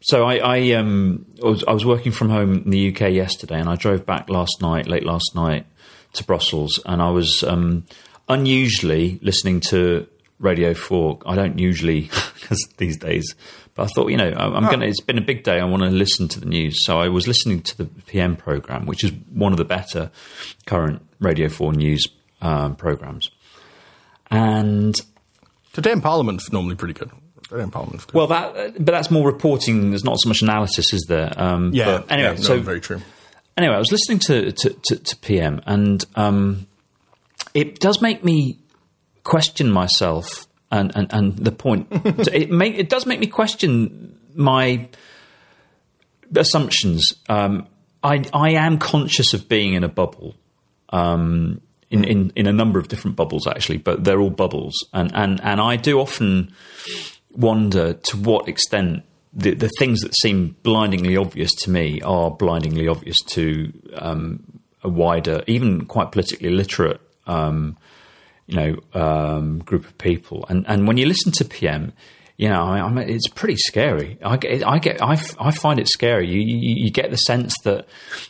so 0.00 0.24
I, 0.24 0.36
I, 0.36 0.72
um, 0.72 1.26
I 1.42 1.46
was, 1.48 1.64
I 1.66 1.72
was 1.72 1.84
working 1.84 2.12
from 2.12 2.30
home 2.30 2.54
in 2.64 2.70
the 2.70 2.88
UK 2.94 3.12
yesterday, 3.12 3.58
and 3.58 3.68
I 3.68 3.74
drove 3.74 4.06
back 4.06 4.30
last 4.30 4.62
night, 4.62 4.86
late 4.86 5.04
last 5.04 5.34
night, 5.34 5.66
to 6.14 6.24
Brussels, 6.24 6.80
and 6.86 7.02
I 7.02 7.10
was 7.10 7.42
um, 7.42 7.84
unusually 8.28 9.18
listening 9.22 9.60
to 9.68 10.06
Radio 10.38 10.72
Four. 10.74 11.18
I 11.26 11.34
don't 11.34 11.58
usually 11.58 12.02
because 12.40 12.58
these 12.76 12.96
days, 12.96 13.34
but 13.74 13.84
I 13.84 13.86
thought, 13.88 14.08
you 14.10 14.16
know, 14.16 14.28
I- 14.30 14.56
I'm 14.56 14.66
going 14.66 14.80
to. 14.80 14.86
It's 14.86 15.00
been 15.00 15.18
a 15.18 15.22
big 15.22 15.42
day. 15.42 15.58
I 15.58 15.64
want 15.64 15.82
to 15.82 15.90
listen 15.90 16.28
to 16.28 16.40
the 16.40 16.46
news, 16.46 16.84
so 16.84 17.00
I 17.00 17.08
was 17.08 17.26
listening 17.26 17.62
to 17.62 17.76
the 17.78 17.84
PM 18.06 18.36
program, 18.36 18.86
which 18.86 19.02
is 19.02 19.10
one 19.32 19.52
of 19.52 19.58
the 19.58 19.64
better 19.64 20.10
current 20.66 21.02
Radio 21.18 21.48
Four 21.48 21.72
news 21.72 22.06
um, 22.40 22.76
programs, 22.76 23.30
and 24.30 24.94
today 25.78 25.92
in 25.92 26.00
Parliament's 26.00 26.50
normally 26.52 26.74
pretty 26.74 26.94
good. 26.94 27.10
Today 27.48 27.62
in 27.62 27.70
Parliament's 27.70 28.04
good. 28.04 28.14
well, 28.14 28.26
that 28.26 28.74
but 28.74 28.86
that's 28.86 29.10
more 29.10 29.24
reporting. 29.24 29.90
There's 29.90 30.04
not 30.04 30.18
so 30.20 30.28
much 30.28 30.42
analysis, 30.42 30.92
is 30.92 31.06
there? 31.08 31.32
Um, 31.36 31.72
yeah. 31.72 31.84
but 31.84 32.10
anyway, 32.10 32.30
yeah, 32.30 32.34
no, 32.34 32.42
so 32.42 32.60
very 32.60 32.80
true. 32.80 33.00
anyway, 33.56 33.74
I 33.74 33.78
was 33.78 33.92
listening 33.92 34.18
to 34.20 34.50
to, 34.52 34.70
to, 34.70 34.96
to 34.96 35.16
PM, 35.18 35.60
and 35.66 36.04
um, 36.16 36.66
it 37.54 37.78
does 37.78 38.02
make 38.02 38.24
me 38.24 38.58
question 39.22 39.70
myself 39.70 40.46
and 40.72 40.90
and, 40.96 41.12
and 41.12 41.36
the 41.38 41.52
point. 41.52 41.86
It 42.32 42.50
make 42.50 42.74
it 42.74 42.88
does 42.88 43.06
make 43.06 43.20
me 43.20 43.28
question 43.28 44.18
my 44.34 44.88
assumptions. 46.34 47.14
Um, 47.28 47.68
I 48.02 48.24
I 48.34 48.50
am 48.50 48.78
conscious 48.78 49.32
of 49.32 49.48
being 49.48 49.74
in 49.74 49.84
a 49.84 49.88
bubble. 49.88 50.34
Um, 50.90 51.60
in, 51.90 52.04
in, 52.04 52.32
in 52.36 52.46
a 52.46 52.52
number 52.52 52.78
of 52.78 52.88
different 52.88 53.16
bubbles 53.16 53.46
actually, 53.46 53.78
but 53.78 54.04
they're 54.04 54.20
all 54.20 54.30
bubbles, 54.30 54.74
and, 54.92 55.10
and, 55.14 55.40
and 55.42 55.60
I 55.60 55.76
do 55.76 56.00
often 56.00 56.52
wonder 57.32 57.94
to 57.94 58.16
what 58.16 58.48
extent 58.48 59.04
the, 59.32 59.54
the 59.54 59.70
things 59.78 60.00
that 60.00 60.14
seem 60.16 60.56
blindingly 60.62 61.16
obvious 61.16 61.52
to 61.54 61.70
me 61.70 62.00
are 62.02 62.30
blindingly 62.30 62.88
obvious 62.88 63.18
to 63.26 63.72
um, 63.94 64.60
a 64.82 64.88
wider, 64.88 65.42
even 65.46 65.84
quite 65.86 66.12
politically 66.12 66.50
literate, 66.50 67.00
um, 67.26 67.76
you 68.46 68.56
know, 68.56 69.00
um, 69.00 69.58
group 69.60 69.84
of 69.84 69.96
people. 69.98 70.44
And 70.48 70.66
and 70.66 70.86
when 70.88 70.96
you 70.96 71.06
listen 71.06 71.32
to 71.32 71.44
PM, 71.44 71.92
you 72.38 72.48
know, 72.48 72.62
I, 72.62 72.88
mean, 72.88 73.10
it's 73.10 73.28
pretty 73.28 73.56
scary. 73.56 74.16
I 74.24 74.36
get, 74.38 74.64
I 74.66 74.78
get, 74.78 75.02
I, 75.02 75.14
f- 75.14 75.36
I 75.40 75.50
find 75.50 75.78
it 75.78 75.88
scary. 75.88 76.28
You, 76.28 76.40
you 76.40 76.84
you 76.84 76.90
get 76.90 77.10
the 77.10 77.16
sense 77.16 77.52
that 77.64 77.86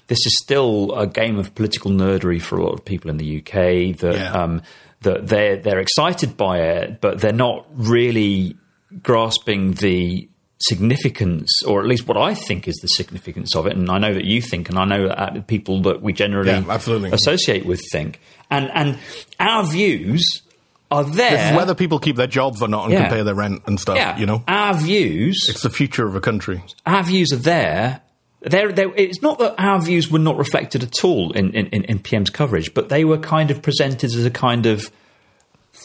this 0.09 0.18
is 0.26 0.35
still 0.43 0.93
a 0.98 1.06
game 1.06 1.39
of 1.39 1.55
political 1.55 1.90
nerdery 1.93 2.40
for 2.43 2.56
a 2.59 2.64
lot 2.64 2.72
of 2.72 2.85
people 2.85 3.10
in 3.10 3.18
the 3.18 3.39
UK. 3.39 3.97
That 3.98 4.14
Yeah. 4.16 4.32
um, 4.32 4.62
that 5.02 5.28
they're 5.28 5.59
they're 5.59 5.78
excited 5.78 6.36
by 6.36 6.59
it, 6.59 7.01
but 7.01 7.20
they're 7.20 7.32
not 7.48 7.66
really 7.74 8.56
grasping 9.02 9.72
the 9.74 10.26
significance, 10.60 11.62
or 11.66 11.80
at 11.80 11.86
least 11.86 12.09
what 12.09 12.16
I 12.16 12.35
think 12.35 12.66
is 12.66 12.76
the 12.76 12.89
significance 12.89 13.55
of 13.55 13.66
it. 13.66 13.76
And 13.76 13.90
I 13.90 13.98
know 13.98 14.14
that 14.14 14.24
you 14.24 14.40
think, 14.40 14.68
and 14.70 14.78
I 14.78 14.85
know 14.86 15.09
that 15.09 15.47
people 15.47 15.82
that 15.82 16.01
we 16.02 16.12
generally 16.12 16.51
Yeah, 16.51 16.64
absolutely. 16.68 17.10
associate 17.10 17.66
with 17.66 17.80
think. 17.93 18.20
And 18.51 18.70
and 18.72 18.98
our 19.39 19.64
views 19.66 20.43
are 20.90 21.05
there. 21.05 21.31
This 21.31 21.51
is 21.51 21.56
whether 21.56 21.74
people 21.74 21.98
keep 21.98 22.16
their 22.16 22.27
jobs 22.27 22.62
or 22.62 22.69
not 22.69 22.85
and 22.85 22.93
Yeah. 22.93 23.01
can 23.09 23.10
pay 23.10 23.23
their 23.23 23.35
rent 23.35 23.62
and 23.66 23.78
stuff. 23.78 23.97
yeah, 23.97 24.19
You 24.19 24.27
know, 24.27 24.43
our 24.48 24.74
views, 24.74 25.47
it's 25.48 25.62
the 25.62 25.70
future 25.70 26.06
of 26.06 26.15
a 26.16 26.20
country. 26.20 26.62
our 26.86 27.02
views 27.02 27.32
are 27.32 27.36
there. 27.36 28.01
They're, 28.40 28.70
they're, 28.73 28.94
it's 28.94 29.20
not 29.20 29.39
that 29.40 29.56
our 29.59 29.81
views 29.81 30.10
were 30.10 30.19
not 30.20 30.36
reflected 30.39 30.82
at 30.85 31.05
all 31.05 31.32
in, 31.32 31.52
in, 31.55 31.66
in- 31.85 31.98
PM's 31.98 32.31
coverage, 32.31 32.73
but 32.73 32.89
they 32.89 33.05
were 33.05 33.19
kind 33.19 33.51
of 33.51 33.60
presented 33.62 34.05
as 34.05 34.24
a 34.24 34.31
kind 34.31 34.65
of 34.66 34.90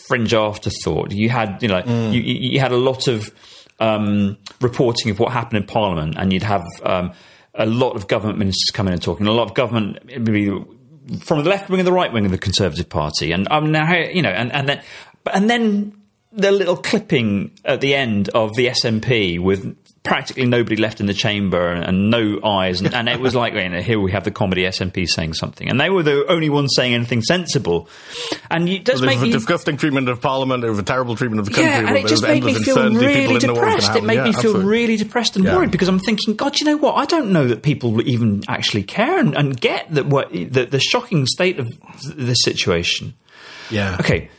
fringe 0.08 0.34
afterthought. 0.34 1.12
You 1.12 1.30
had, 1.30 1.62
you 1.62 1.68
know, 1.68 1.84
you, 2.12 2.22
you 2.22 2.52
you 2.52 2.60
had 2.60 2.72
a 2.72 2.78
lot 2.78 3.08
of 3.08 3.34
um, 3.80 4.38
reporting 4.62 5.10
of 5.12 5.20
what 5.20 5.32
happened 5.34 5.58
in 5.62 5.68
Parliament, 5.68 6.16
and 6.18 6.32
you'd 6.32 6.44
have 6.44 6.64
um, 6.84 7.12
a 7.56 7.66
lot 7.66 7.96
of 7.96 8.08
government 8.08 8.38
ministers 8.40 8.70
coming 8.72 8.94
and 8.94 9.02
talking, 9.02 9.26
a 9.28 9.32
lot 9.32 9.50
of 9.50 9.56
government 9.56 9.98
from 11.20 11.44
the 11.44 11.50
left 11.50 11.70
wing 11.70 11.80
and 11.80 11.88
the 11.88 11.94
right 11.94 12.12
wing 12.12 12.26
of 12.26 12.32
the 12.32 12.38
Conservative 12.38 12.90
Party, 12.90 13.32
and 13.32 13.48
I'm 13.50 13.66
um, 13.66 13.72
now 13.72 13.94
you 13.94 14.22
know, 14.22 14.30
and 14.30 14.52
and 14.52 14.68
then 14.70 14.82
and 15.34 15.50
then 15.50 15.94
the 16.32 16.52
little 16.52 16.78
clipping 16.78 17.52
at 17.64 17.82
the 17.82 17.94
end 17.94 18.30
of 18.30 18.56
the 18.56 18.68
SNP 18.68 19.40
with 19.40 19.78
practically 20.04 20.46
nobody 20.46 20.76
left 20.76 21.00
in 21.00 21.06
the 21.06 21.14
chamber 21.14 21.72
and, 21.72 21.84
and 21.86 22.10
no 22.12 22.38
eyes, 22.44 22.82
and, 22.82 22.94
and, 22.94 23.08
it 23.08 23.22
was 23.22 23.34
like, 23.34 23.54
you 23.54 23.70
know, 23.70 23.82
here 23.82 24.00
we 24.00 24.12
have 24.12 24.26
the 24.26 24.32
comedy 24.32 24.64
SNP 24.64 25.08
saying 25.08 25.34
something, 25.34 25.70
and 25.70 25.80
they 25.80 25.90
were 25.90 26.04
the 26.04 26.26
only 26.30 26.50
ones 26.50 26.74
saying 26.76 26.94
anything 26.94 27.22
sensible. 27.22 27.88
And 28.52 28.68
it 28.68 28.84
does 28.84 29.00
Well, 29.00 29.08
make 29.08 29.20
there 29.20 29.28
was 29.28 29.34
a 29.34 29.38
me 29.38 29.40
disgusting 29.40 29.78
treatment 29.78 30.10
of 30.10 30.20
Parliament. 30.22 30.62
There 30.62 30.70
was 30.72 30.80
a 30.80 30.84
terrible 30.84 31.16
treatment 31.16 31.40
of 31.40 31.46
the 31.46 31.54
country. 31.54 31.72
yeah, 31.72 31.88
and 31.88 31.98
it 31.98 32.08
just 32.08 32.22
made 32.24 32.44
me 32.44 32.54
feel 32.54 32.76
really 32.94 33.40
didn't 33.40 33.48
know 33.48 33.54
what 33.54 33.76
was 33.76 33.86
depressed. 33.86 33.96
It 33.96 34.04
made 34.04 34.18
happen. 34.18 34.32
me 34.32 34.34
feel 34.34 34.52
absolutely. 34.52 34.66
really 34.66 34.98
depressed 34.98 35.36
and 35.38 35.46
Yeah. 35.46 35.56
worried 35.56 35.72
because 35.72 35.88
I'm 35.88 36.00
thinking, 36.00 36.36
God, 36.36 36.60
you 36.60 36.66
know 36.66 36.78
what? 36.78 36.96
I 36.96 37.06
don't 37.06 37.32
know 37.32 37.48
that 37.48 37.64
people 37.64 38.02
even 38.08 38.44
actually 38.50 38.84
care 38.84 39.18
and, 39.18 39.34
and 39.36 39.60
get 39.60 39.90
that 39.96 40.06
what 40.06 40.32
the, 40.34 40.66
the 40.66 40.80
shocking 40.80 41.26
state 41.26 41.60
of 41.60 41.68
the 42.16 42.34
situation. 42.34 43.14
Yeah. 43.72 43.96
Okay, 44.02 44.30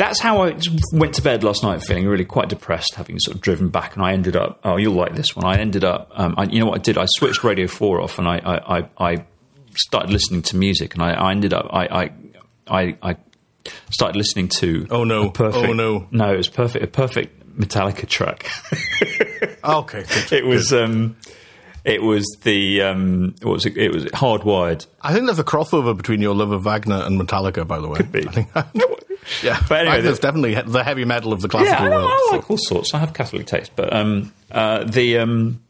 that's 0.00 0.18
how 0.18 0.42
I 0.42 0.58
went 0.94 1.14
to 1.16 1.22
bed 1.22 1.44
last 1.44 1.62
night, 1.62 1.82
feeling 1.82 2.06
really 2.06 2.24
quite 2.24 2.48
depressed, 2.48 2.94
having 2.94 3.18
sort 3.18 3.34
of 3.36 3.42
driven 3.42 3.68
back, 3.68 3.94
and 3.96 4.02
I 4.04 4.12
ended 4.14 4.34
up. 4.34 4.58
Oh, 4.64 4.76
you'll 4.78 4.94
like 4.94 5.14
this 5.14 5.36
one. 5.36 5.44
I 5.44 5.58
ended 5.60 5.84
up. 5.84 6.10
Um, 6.14 6.34
I, 6.38 6.44
you 6.44 6.58
know 6.58 6.66
what 6.66 6.78
I 6.78 6.82
did? 6.82 6.96
I 6.96 7.04
switched 7.06 7.44
Radio 7.44 7.66
Four 7.66 8.00
off, 8.00 8.18
and 8.18 8.26
I 8.26 8.38
I, 8.38 8.78
I, 8.78 8.88
I 8.98 9.24
started 9.76 10.10
listening 10.10 10.40
to 10.42 10.56
music, 10.56 10.94
and 10.94 11.02
I, 11.02 11.10
I 11.12 11.30
ended 11.32 11.52
up. 11.52 11.68
I, 11.70 11.86
I 11.86 12.10
I 12.66 12.96
I 13.02 13.16
started 13.90 14.16
listening 14.16 14.48
to. 14.48 14.86
Oh, 14.90 15.04
no. 15.04 15.28
perfect, 15.30 15.66
Oh, 15.68 15.72
no. 15.74 16.08
no, 16.10 16.32
it 16.32 16.36
was 16.38 16.48
perfect. 16.48 16.82
A 16.82 16.88
perfect 16.88 17.58
Metallica 17.60 18.08
track. 18.08 18.48
Okay. 19.62 20.04
good, 20.04 20.32
it 20.32 20.46
was. 20.46 20.72
um 20.72 21.16
it 21.84 22.02
was 22.02 22.26
the 22.42 22.82
um, 22.82 23.34
what 23.42 23.52
was 23.52 23.66
it? 23.66 23.76
It 23.76 23.92
was 23.92 24.04
hardwired. 24.06 24.86
I 25.02 25.12
think 25.12 25.26
there's 25.26 25.38
a 25.38 25.44
crossover 25.44 25.96
between 25.96 26.20
your 26.20 26.34
love 26.34 26.52
of 26.52 26.62
Wagner 26.64 27.02
and 27.04 27.20
Metallica, 27.20 27.66
by 27.66 27.78
the 27.80 27.88
way. 27.88 27.96
Could 27.96 28.12
be. 28.12 28.26
I 28.28 28.32
think, 28.32 28.48
yeah. 29.42 29.60
But 29.68 29.80
anyway, 29.80 29.96
Wagner's 29.96 30.18
definitely 30.18 30.54
the 30.54 30.82
heavy 30.84 31.04
metal 31.04 31.32
of 31.32 31.40
the 31.40 31.48
Yeah, 31.48 31.60
classical 31.64 31.86
I, 31.86 31.88
world. 31.90 32.10
I 32.12 32.26
so- 32.30 32.36
like 32.36 32.50
all 32.50 32.58
sorts. 32.58 32.94
I 32.94 32.98
have 32.98 33.12
Catholic 33.14 33.46
taste, 33.46 33.72
but 33.76 33.92
um, 33.92 34.32
uh, 34.50 34.84
the 34.84 35.18
um, 35.18 35.60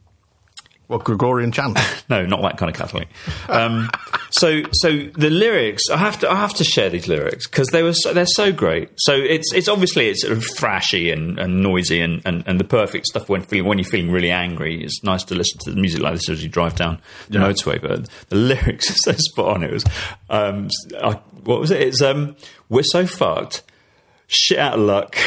what 0.90 1.04
Gregorian 1.04 1.52
chant? 1.52 1.78
no, 2.10 2.26
not 2.26 2.42
that 2.42 2.58
kind 2.58 2.68
of 2.68 2.76
Catholic. 2.76 3.08
Um, 3.48 3.88
so, 4.30 4.62
so 4.72 4.90
the 5.16 5.30
lyrics, 5.30 5.88
I 5.88 5.96
have 5.96 6.18
to, 6.20 6.30
I 6.30 6.34
have 6.34 6.52
to 6.54 6.64
share 6.64 6.90
these 6.90 7.06
lyrics 7.06 7.46
because 7.46 7.68
they 7.68 7.82
were, 7.82 7.92
so, 7.94 8.12
they're 8.12 8.26
so 8.26 8.52
great. 8.52 8.90
So 8.96 9.14
it's, 9.14 9.52
it's 9.54 9.68
obviously 9.68 10.08
it's 10.08 10.22
sort 10.22 10.36
of 10.36 10.42
thrashy 10.44 11.12
and, 11.12 11.38
and 11.38 11.62
noisy 11.62 12.00
and, 12.00 12.20
and, 12.24 12.42
and 12.46 12.58
the 12.58 12.64
perfect 12.64 13.06
stuff 13.06 13.28
when 13.28 13.42
feeling, 13.42 13.68
when 13.68 13.78
you're 13.78 13.84
feeling 13.84 14.10
really 14.10 14.30
angry. 14.32 14.82
It's 14.82 15.02
nice 15.04 15.22
to 15.24 15.34
listen 15.36 15.58
to 15.64 15.70
the 15.70 15.80
music 15.80 16.02
like 16.02 16.14
this 16.14 16.28
as 16.28 16.42
you 16.42 16.48
drive 16.48 16.74
down 16.74 17.00
the 17.28 17.38
Yeah. 17.38 17.46
motorway. 17.46 17.80
But 17.80 18.08
the 18.28 18.36
lyrics 18.50 18.90
are 18.90 19.12
so 19.12 19.18
spot 19.18 19.56
on. 19.56 19.62
It 19.62 19.72
was, 19.72 19.84
um, 20.28 20.68
I, 21.00 21.12
what 21.44 21.60
was 21.60 21.70
it? 21.70 21.80
It's 21.82 22.02
um, 22.02 22.34
we're 22.68 22.82
so 22.82 23.06
fucked, 23.06 23.62
shit 24.26 24.58
out 24.58 24.74
of 24.74 24.80
luck. 24.80 25.16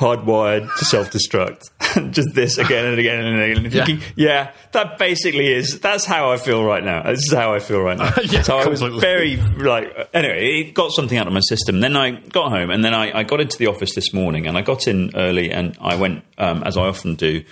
Hardwired 0.00 0.74
to 0.78 0.84
self-destruct. 0.86 2.10
Just 2.12 2.30
this 2.34 2.56
again 2.56 2.86
and 2.86 2.98
again 2.98 3.20
and 3.22 3.42
again. 3.42 3.64
And 3.66 3.74
Yeah. 3.74 3.84
thinking, 3.84 4.06
yeah, 4.16 4.52
that 4.72 4.96
basically 4.98 5.48
is. 5.52 5.78
That's 5.80 6.06
how 6.06 6.30
I 6.30 6.38
feel 6.38 6.64
right 6.64 6.82
now. 6.82 7.02
This 7.02 7.18
is 7.26 7.32
how 7.34 7.52
I 7.52 7.58
feel 7.58 7.80
right 7.82 7.98
now. 7.98 8.10
Yeah, 8.24 8.40
so 8.42 8.56
I 8.58 8.66
was 8.66 8.80
very 8.80 9.36
like. 9.58 9.92
Anyway, 10.14 10.60
it 10.60 10.74
got 10.74 10.92
something 10.92 11.18
out 11.18 11.26
of 11.26 11.32
my 11.34 11.40
system. 11.40 11.80
Then 11.80 11.96
I 11.96 12.12
got 12.12 12.50
home, 12.50 12.70
and 12.70 12.82
then 12.82 12.94
I, 12.94 13.18
I 13.20 13.22
got 13.24 13.40
into 13.42 13.58
the 13.58 13.66
office 13.66 13.94
this 13.94 14.14
morning, 14.14 14.46
and 14.46 14.56
I 14.56 14.62
got 14.62 14.88
in 14.88 15.10
early, 15.14 15.50
and 15.52 15.76
I 15.82 15.96
went 15.96 16.24
um, 16.38 16.62
as 16.62 16.76
I 16.78 16.86
often 16.86 17.14
do 17.16 17.44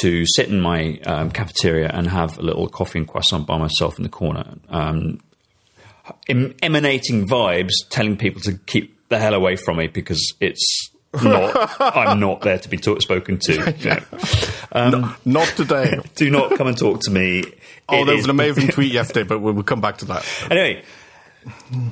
to 0.00 0.24
sit 0.26 0.48
in 0.48 0.60
my 0.60 0.98
um, 1.06 1.32
cafeteria 1.32 1.90
and 1.92 2.06
have 2.08 2.38
a 2.38 2.42
little 2.42 2.68
coffee 2.68 3.00
and 3.00 3.08
croissant 3.08 3.46
by 3.48 3.58
myself 3.58 3.96
in 3.98 4.04
the 4.04 4.08
corner. 4.08 4.44
Um, 4.68 5.18
em- 6.28 6.54
emanating 6.62 7.26
vibes, 7.26 7.72
telling 7.88 8.16
people 8.16 8.40
to 8.42 8.58
keep 8.66 9.08
the 9.08 9.18
hell 9.18 9.34
away 9.34 9.56
from 9.56 9.78
me 9.78 9.88
because 9.88 10.22
it's 10.38 10.89
not. 11.14 11.76
I'm 11.80 12.20
not 12.20 12.40
there 12.42 12.58
to 12.58 12.68
be 12.68 12.76
talk, 12.76 13.02
spoken 13.02 13.38
to. 13.38 13.72
know. 13.84 13.98
Um, 14.72 15.16
Not 15.24 15.46
today. 15.48 15.98
do 16.14 16.30
not 16.30 16.56
come 16.56 16.66
and 16.68 16.78
talk 16.78 17.00
to 17.02 17.10
me. 17.10 17.42
Oh, 17.88 18.02
It 18.02 18.04
there 18.06 18.14
was 18.14 18.20
is- 18.20 18.24
an 18.26 18.30
amazing 18.30 18.68
tweet 18.72 18.92
yesterday, 18.92 19.24
but 19.24 19.40
we'll, 19.40 19.54
we'll 19.54 19.64
come 19.64 19.80
back 19.80 19.98
to 19.98 20.04
that. 20.06 20.24
Anyway, 20.50 20.84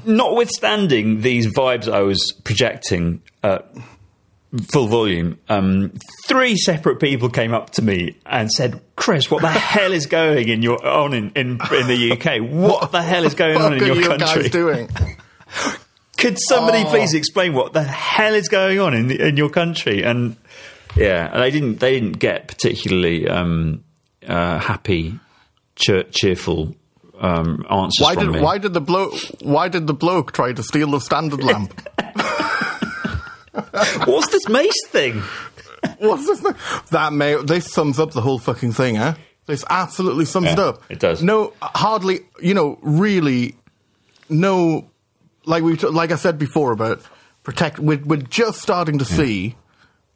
notwithstanding 0.06 1.20
these 1.20 1.46
vibes 1.48 1.92
I 1.92 2.02
was 2.02 2.32
projecting 2.44 3.22
at 3.42 3.68
full 4.70 4.86
volume, 4.86 5.38
um, 5.48 5.92
three 6.26 6.56
separate 6.56 7.00
people 7.00 7.28
came 7.28 7.52
up 7.52 7.70
to 7.70 7.82
me 7.82 8.16
and 8.24 8.50
said, 8.50 8.80
"Chris, 8.96 9.30
what 9.30 9.42
the 9.42 9.48
hell 9.50 9.92
is 9.92 10.06
going 10.06 10.48
in 10.48 10.62
your 10.62 10.84
on 10.86 11.12
in, 11.12 11.30
in, 11.30 11.58
in 11.72 11.86
the 11.88 12.12
UK? 12.12 12.48
What, 12.48 12.92
the 12.92 13.02
hell 13.02 13.24
is 13.24 13.34
going 13.34 13.56
on 13.56 13.72
in 13.74 13.80
What 13.80 13.82
are 13.82 13.86
your 13.94 13.96
you 13.96 14.08
country? 14.08 14.42
guys 14.44 14.50
doing? 14.50 14.88
Could 16.18 16.36
somebody 16.48 16.82
Oh. 16.84 16.90
please 16.90 17.14
explain 17.14 17.54
what 17.54 17.72
the 17.72 17.82
hell 17.84 18.34
is 18.34 18.48
going 18.48 18.78
on 18.80 18.92
in 18.94 19.08
the, 19.08 19.28
in 19.28 19.36
your 19.36 19.48
country?" 19.50 20.02
And 20.02 20.36
yeah, 20.96 21.28
they 21.38 21.50
didn't 21.50 21.80
they 21.80 21.92
didn't 21.98 22.18
get 22.18 22.48
particularly 22.48 23.26
um, 23.28 23.84
uh, 24.26 24.58
happy, 24.58 25.18
cheer, 25.76 26.02
cheerful 26.04 26.74
um, 27.20 27.64
answers 27.70 28.04
Why 28.04 28.14
from 28.14 28.24
did 28.24 28.32
me. 28.32 28.40
why 28.40 28.58
did 28.58 28.74
the 28.74 28.80
bloke 28.80 29.14
why 29.42 29.68
did 29.68 29.86
the 29.86 29.94
bloke 29.94 30.32
try 30.32 30.52
to 30.52 30.62
steal 30.62 30.90
the 30.90 31.00
standard 31.00 31.42
lamp? 31.42 31.72
What's 34.06 34.28
this 34.28 34.48
mace 34.48 34.86
thing? 34.88 35.22
What's 35.98 36.26
this? 36.26 36.40
thing? 36.40 36.54
That 36.90 37.12
may 37.12 37.36
this 37.42 37.70
sums 37.72 37.98
up 37.98 38.12
the 38.12 38.20
whole 38.20 38.38
fucking 38.38 38.72
thing, 38.72 38.96
huh? 38.96 39.14
This 39.46 39.64
absolutely 39.70 40.24
sums 40.26 40.48
it 40.48 40.58
up. 40.58 40.82
it 40.90 41.00
does. 41.00 41.22
No, 41.22 41.54
hardly. 41.62 42.20
You 42.40 42.54
know, 42.54 42.78
really, 42.82 43.56
no. 44.28 44.90
Like 45.48 45.62
we, 45.64 45.76
like 45.76 46.12
I 46.12 46.16
said 46.16 46.38
before 46.38 46.72
about 46.72 47.00
protect. 47.42 47.78
We're, 47.78 47.98
we're 48.04 48.18
just 48.22 48.60
starting 48.60 48.98
to 48.98 49.04
see 49.04 49.56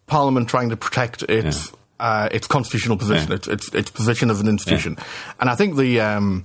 Parliament 0.06 0.48
trying 0.48 0.68
to 0.70 0.76
protect 0.76 1.22
its 1.24 1.72
uh, 1.98 2.28
its 2.30 2.46
constitutional 2.46 2.96
position, 2.98 3.30
Yeah. 3.30 3.36
its, 3.36 3.48
its 3.48 3.68
its 3.74 3.90
position 3.90 4.30
as 4.30 4.40
an 4.40 4.48
institution, 4.48 4.96
and 5.40 5.48
I 5.48 5.54
think 5.54 5.76
the 5.76 6.00
um, 6.00 6.44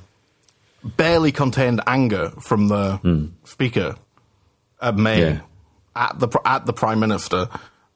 barely 0.84 1.32
contained 1.32 1.82
anger 1.86 2.30
from 2.40 2.70
the 2.70 3.30
speaker 3.44 3.96
at 4.82 4.96
May. 4.96 5.20
Yeah. 5.20 5.40
at 5.96 6.20
the 6.20 6.30
at 6.46 6.66
the 6.66 6.74
prime 6.74 7.00
minister 7.00 7.50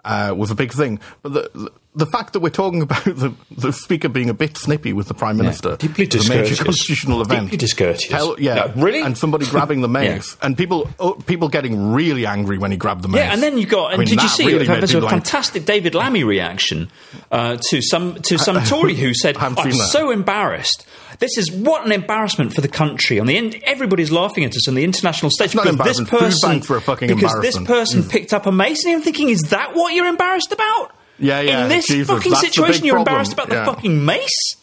uh, 0.04 0.34
was 0.36 0.52
a 0.52 0.56
big 0.56 0.74
thing. 0.74 1.00
But 1.22 1.34
the 1.54 1.72
the 1.94 2.06
fact 2.06 2.32
that 2.34 2.40
we're 2.40 2.50
talking 2.50 2.82
about 2.82 3.04
the, 3.04 3.34
the 3.52 3.74
speaker 3.74 4.08
being 4.08 4.30
a 4.30 4.34
bit 4.34 4.56
snippy 4.58 4.94
with 4.94 5.08
the 5.08 5.14
prime 5.14 5.36
minister, 5.38 5.76
Deeply 5.76 6.06
is 6.06 6.30
a 6.30 6.34
major 6.34 6.64
constitutional 6.64 7.22
event, 7.22 7.44
Deeply 7.48 7.58
discourteous. 7.58 8.08
Tell- 8.08 8.40
yeah, 8.40 8.72
No, 8.76 8.84
really? 8.84 9.02
and 9.02 9.18
somebody 9.18 9.46
grabbing 9.46 9.82
the 9.82 9.88
mace, 10.00 10.38
and 10.42 10.58
people 10.58 10.90
oh, 11.00 11.14
people 11.14 11.50
getting 11.50 11.92
really 11.92 12.26
angry 12.26 12.58
when 12.58 12.72
he 12.72 12.78
grabbed 12.78 13.02
the 13.02 13.08
mace. 13.10 13.20
Yeah, 13.20 13.34
and 13.34 13.44
then 13.44 13.58
you 13.58 13.66
got. 13.66 13.88
I 13.88 13.94
And 13.96 14.00
mean, 14.00 14.08
did 14.10 14.22
you 14.22 14.30
see? 14.30 14.46
really 14.46 14.66
there's 14.66 14.94
a 14.94 15.02
fantastic 15.10 15.66
David 15.66 15.94
Lammy 15.96 16.24
reaction 16.24 16.90
uh, 17.32 17.58
to 17.70 17.82
some 17.82 18.16
to 18.24 18.38
some 18.38 18.64
Tory 18.66 18.96
who 18.96 19.14
said, 19.14 19.36
I 19.38 19.48
"I'm 19.48 19.56
that." 19.56 19.90
so 19.92 20.12
embarrassed. 20.12 20.86
This 21.20 21.38
is 21.38 21.52
what 21.52 21.86
an 21.86 21.92
embarrassment 21.92 22.54
for 22.54 22.62
the 22.62 22.68
country. 22.68 23.20
On 23.20 23.28
the 23.28 23.38
in, 23.38 23.62
everybody's 23.64 24.12
laughing 24.12 24.44
at 24.44 24.56
us 24.56 24.68
on 24.68 24.74
the 24.76 24.84
international 24.84 25.30
stage 25.30 25.52
because 25.52 25.78
this 25.78 26.02
person 26.02 26.50
banks 26.52 26.70
a 26.70 26.82
fucking 26.82 27.08
because 27.10 27.40
this 27.42 27.60
person 27.60 28.04
picked 28.04 28.34
up 28.34 28.46
a 28.46 28.52
mace, 28.52 28.86
and 28.86 28.96
I'm 28.96 29.02
thinking, 29.02 29.30
is 29.30 29.42
that 29.50 29.76
what 29.76 29.94
you're 29.94 30.08
embarrassed 30.08 30.52
about? 30.52 30.96
Yeah, 31.22 31.40
yeah, 31.42 31.64
In 31.64 31.70
this 31.70 31.88
Jesus, 31.88 32.08
fucking 32.08 32.36
situation, 32.36 32.86
you're 32.86 32.96
problem. 32.96 33.14
embarrassed 33.14 33.34
about 33.34 33.50
the 33.50 33.56
Yeah. 33.56 33.66
fucking 33.66 34.06
mace. 34.06 34.56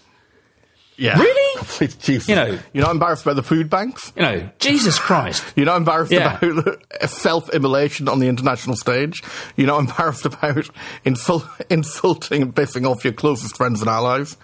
Yeah, 0.96 1.16
Really? 1.16 1.62
Jesus. 2.00 2.28
You 2.28 2.34
know- 2.34 2.58
you're 2.72 2.84
not 2.84 2.90
embarrassed 2.90 3.22
about 3.22 3.36
the 3.36 3.42
food 3.44 3.70
banks. 3.70 4.12
You 4.16 4.22
know, 4.22 4.50
Jesus 4.58 4.98
Christ. 4.98 5.44
You're 5.56 5.66
not 5.66 5.76
embarrassed 5.76 6.10
Yeah. 6.10 6.38
about 6.42 6.82
self-immolation 7.08 8.08
on 8.08 8.18
the 8.18 8.26
international 8.26 8.74
stage. 8.74 9.22
You're 9.56 9.68
not 9.68 9.78
embarrassed 9.78 10.26
about 10.26 10.68
insult, 11.04 11.46
insulting 11.70 12.42
and 12.42 12.52
pissing 12.54 12.84
off 12.84 13.04
your 13.04 13.12
closest 13.12 13.56
friends 13.56 13.80
and 13.80 13.88
allies 13.88 14.36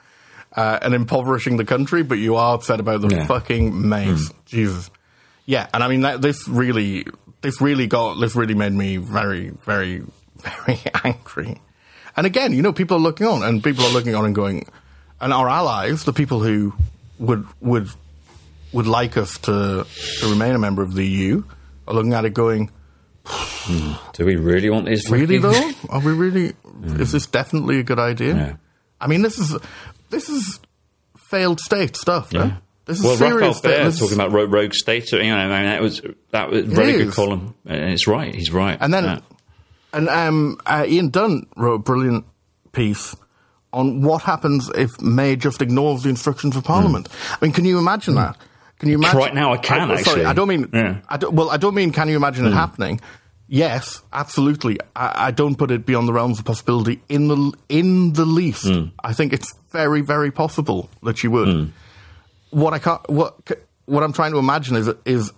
uh, 0.57 0.79
and 0.81 0.95
impoverishing 0.95 1.57
the 1.57 1.65
country, 1.65 2.05
but 2.05 2.19
you 2.19 2.37
are 2.37 2.55
upset 2.55 2.79
about 2.79 3.01
the 3.01 3.09
Yeah. 3.09 3.27
Fucking 3.27 3.89
maze. 3.89 4.31
Jesus. 4.47 4.91
Yeah, 5.47 5.67
and 5.75 5.83
I 5.83 5.89
mean 5.89 6.03
that 6.03 6.23
this 6.23 6.47
really, 6.47 7.05
this 7.41 7.61
really 7.61 7.89
got, 7.89 8.21
this 8.21 8.37
really 8.37 8.55
made 8.55 8.73
me 8.73 8.99
very, 8.99 9.51
very, 9.67 10.05
very 10.39 10.81
angry. 11.03 11.61
And 12.17 12.27
again, 12.27 12.53
you 12.53 12.63
know, 12.63 12.73
people 12.73 12.97
are 12.97 13.01
looking 13.01 13.27
on, 13.27 13.43
and 13.43 13.63
people 13.63 13.85
are 13.85 13.93
looking 13.93 14.15
on 14.15 14.25
and 14.25 14.35
going, 14.35 14.67
and 15.21 15.33
our 15.33 15.49
allies, 15.49 16.05
the 16.05 16.13
people 16.13 16.43
who 16.43 16.73
would 17.19 17.47
would 17.61 17.89
would 18.73 18.87
like 18.87 19.17
us 19.17 19.39
to 19.39 19.87
to 20.21 20.27
remain 20.29 20.55
a 20.55 20.59
member 20.59 20.83
of 20.83 20.95
the 20.95 21.07
EU, 21.07 21.43
are 21.87 21.95
looking 21.95 22.15
at 22.15 22.25
it 22.25 22.35
going, 22.35 22.71
hmm, 23.25 23.93
Do 24.13 24.27
we 24.27 24.37
really 24.37 24.71
want 24.71 24.87
this? 24.87 25.11
really 25.11 25.39
though? 25.39 25.71
Are 25.89 26.01
we 26.01 26.13
really? 26.13 26.51
Hmm. 26.51 27.01
Is 27.01 27.13
this 27.13 27.27
definitely 27.27 27.79
a 27.79 27.83
good 27.83 27.99
idea? 27.99 28.35
Yeah. 28.35 28.57
I 29.01 29.07
mean, 29.07 29.23
this 29.23 29.39
is 29.39 29.57
this 30.11 30.29
is 30.29 30.61
failed 31.17 31.61
state 31.61 31.97
stuff. 31.97 32.33
Yeah. 32.33 32.57
This 32.87 32.99
is 32.99 33.05
well, 33.05 33.17
serious. 33.17 33.65
Raphael 33.65 33.85
this 33.87 33.99
talking 33.99 34.15
about 34.15 34.33
ro- 34.33 34.45
rogue 34.45 34.75
state. 34.75 35.11
You 35.11 35.23
know, 35.23 35.37
I 35.37 35.43
mean, 35.45 35.65
that 35.65 35.81
was 35.81 36.03
that 36.31 36.51
was 36.51 36.61
a 36.61 36.67
very 36.67 36.93
good 37.05 37.13
column, 37.13 37.55
and 37.65 37.93
it's 37.93 38.07
right. 38.07 38.35
He's 38.35 38.53
right. 38.53 38.79
And 38.81 38.93
then. 38.93 39.23
And 39.95 40.09
um, 40.09 40.59
uh, 40.67 40.85
Ian 40.87 41.11
Dunt 41.11 41.49
wrote 41.57 41.75
a 41.75 41.79
brilliant 41.79 42.25
piece 42.73 43.15
on 43.73 44.03
what 44.03 44.23
happens 44.23 44.71
if 44.75 45.01
May 45.01 45.37
just 45.37 45.63
ignores 45.63 46.03
the 46.03 46.09
instructions 46.09 46.57
of 46.57 46.65
Parliament. 46.65 47.09
I 47.31 47.39
mean, 47.41 47.53
can 47.53 47.65
you 47.65 47.79
imagine 47.79 48.17
that? 48.17 48.37
Can 48.79 48.89
you 48.89 48.97
imagine? 48.97 49.19
Right 49.19 49.35
now 49.35 49.53
I 49.53 49.57
can, 49.57 49.89
Sorry, 49.89 49.99
actually. 49.99 50.25
I 50.25 50.33
don't 50.33 50.49
mean. 50.49 50.69
Yeah. 50.73 51.01
I 51.09 51.17
don't, 51.17 51.35
well, 51.35 51.49
I 51.49 51.57
don't 51.57 51.75
mean. 51.75 51.93
Can 51.93 52.09
you 52.09 52.17
imagine 52.17 52.45
it 52.45 52.53
happening? 52.53 53.01
Yes, 53.47 54.03
absolutely. 54.13 54.79
I, 54.97 55.29
I 55.29 55.31
don't 55.31 55.55
put 55.55 55.71
it 55.71 55.87
beyond 55.87 56.09
the 56.09 56.13
realms 56.13 56.39
of 56.39 56.45
possibility 56.45 57.01
in 57.09 57.29
the 57.29 57.53
in 57.69 58.15
the 58.15 58.25
least. 58.25 58.67
I 59.03 59.13
think 59.13 59.33
it's 59.33 59.53
very, 59.71 60.01
very 60.01 60.31
possible 60.33 60.91
that 61.03 61.19
she 61.19 61.29
would. 61.29 61.73
What 62.51 62.75
I 62.75 62.79
can't, 62.79 63.09
what 63.09 63.37
what 63.87 64.03
I'm 64.03 64.13
trying 64.13 64.33
to 64.33 64.39
imagine 64.39 64.77
is 64.77 64.89
is 65.05 65.33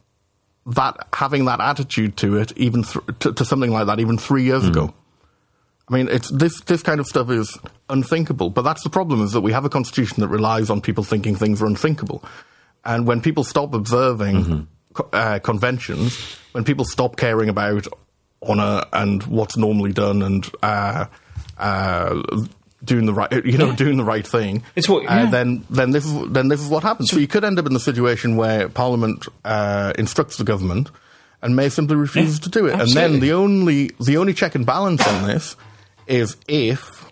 that 0.67 1.07
having 1.13 1.45
that 1.45 1.61
attitude 1.61 2.17
to 2.19 2.37
it, 2.37 2.53
even 2.57 2.83
th- 2.83 3.05
to, 3.21 3.33
to 3.33 3.45
something 3.45 3.71
like 3.71 3.87
that, 3.87 4.01
even 4.01 4.19
three 4.19 4.43
years 4.43 4.67
ago. 4.69 4.93
I 5.89 5.95
mean, 5.95 6.09
it's 6.09 6.29
this 6.31 6.61
this 6.63 6.83
kind 6.83 6.99
of 6.99 7.07
stuff 7.07 7.31
is 7.31 7.57
unthinkable. 7.89 8.51
But 8.51 8.63
that's 8.63 8.83
the 8.83 8.91
problem: 8.91 9.23
is 9.23 9.33
that 9.33 9.43
we 9.43 9.53
have 9.53 9.65
a 9.65 9.69
constitution 9.69 10.21
that 10.21 10.29
relies 10.29 10.69
on 10.69 10.81
people 10.81 11.05
thinking 11.05 11.37
things 11.37 11.63
are 11.63 11.67
unthinkable, 11.67 12.25
and 12.85 13.07
when 13.07 13.21
people 13.21 13.45
stop 13.45 13.73
observing 13.73 14.67
co- 14.95 15.09
uh, 15.13 15.39
conventions, 15.39 16.37
when 16.53 16.65
people 16.65 16.85
stop 16.85 17.17
caring 17.17 17.49
about 17.49 17.87
honor 18.43 18.85
and 18.93 19.23
what's 19.25 19.57
normally 19.57 19.93
done, 19.93 20.23
and 20.23 20.51
uh, 20.63 21.07
uh, 21.59 22.23
doing 22.85 23.07
the 23.07 23.15
right, 23.15 23.33
you 23.45 23.59
know, 23.59 23.73
doing 23.75 23.97
the 23.97 24.05
right 24.05 24.27
thing, 24.27 24.63
It's 24.75 24.89
what- 24.89 25.07
uh, 25.07 25.27
then 25.27 25.65
then 25.71 25.91
this 25.93 26.05
is 26.05 26.15
then 26.31 26.49
this 26.49 26.61
is 26.61 26.69
what 26.69 26.83
happens. 26.83 27.11
So 27.11 27.19
you 27.19 27.27
could 27.27 27.45
end 27.45 27.59
up 27.59 27.67
in 27.67 27.73
the 27.73 27.81
situation 27.81 28.37
where 28.37 28.69
Parliament 28.69 29.27
uh, 29.45 29.93
instructs 29.99 30.37
the 30.37 30.45
government. 30.45 30.91
And 31.43 31.55
May 31.55 31.69
simply 31.69 31.97
refuse 31.97 32.39
Yeah, 32.39 32.45
to 32.45 32.49
do 32.49 32.67
it, 32.67 32.81
and 32.81 32.91
then 32.93 33.21
the 33.21 33.33
only 33.35 33.91
the 34.01 34.17
only 34.17 34.33
check 34.33 34.55
and 34.55 34.65
balance 34.65 35.07
on 35.07 35.27
this 35.29 35.55
is 36.07 36.37
if 36.49 37.05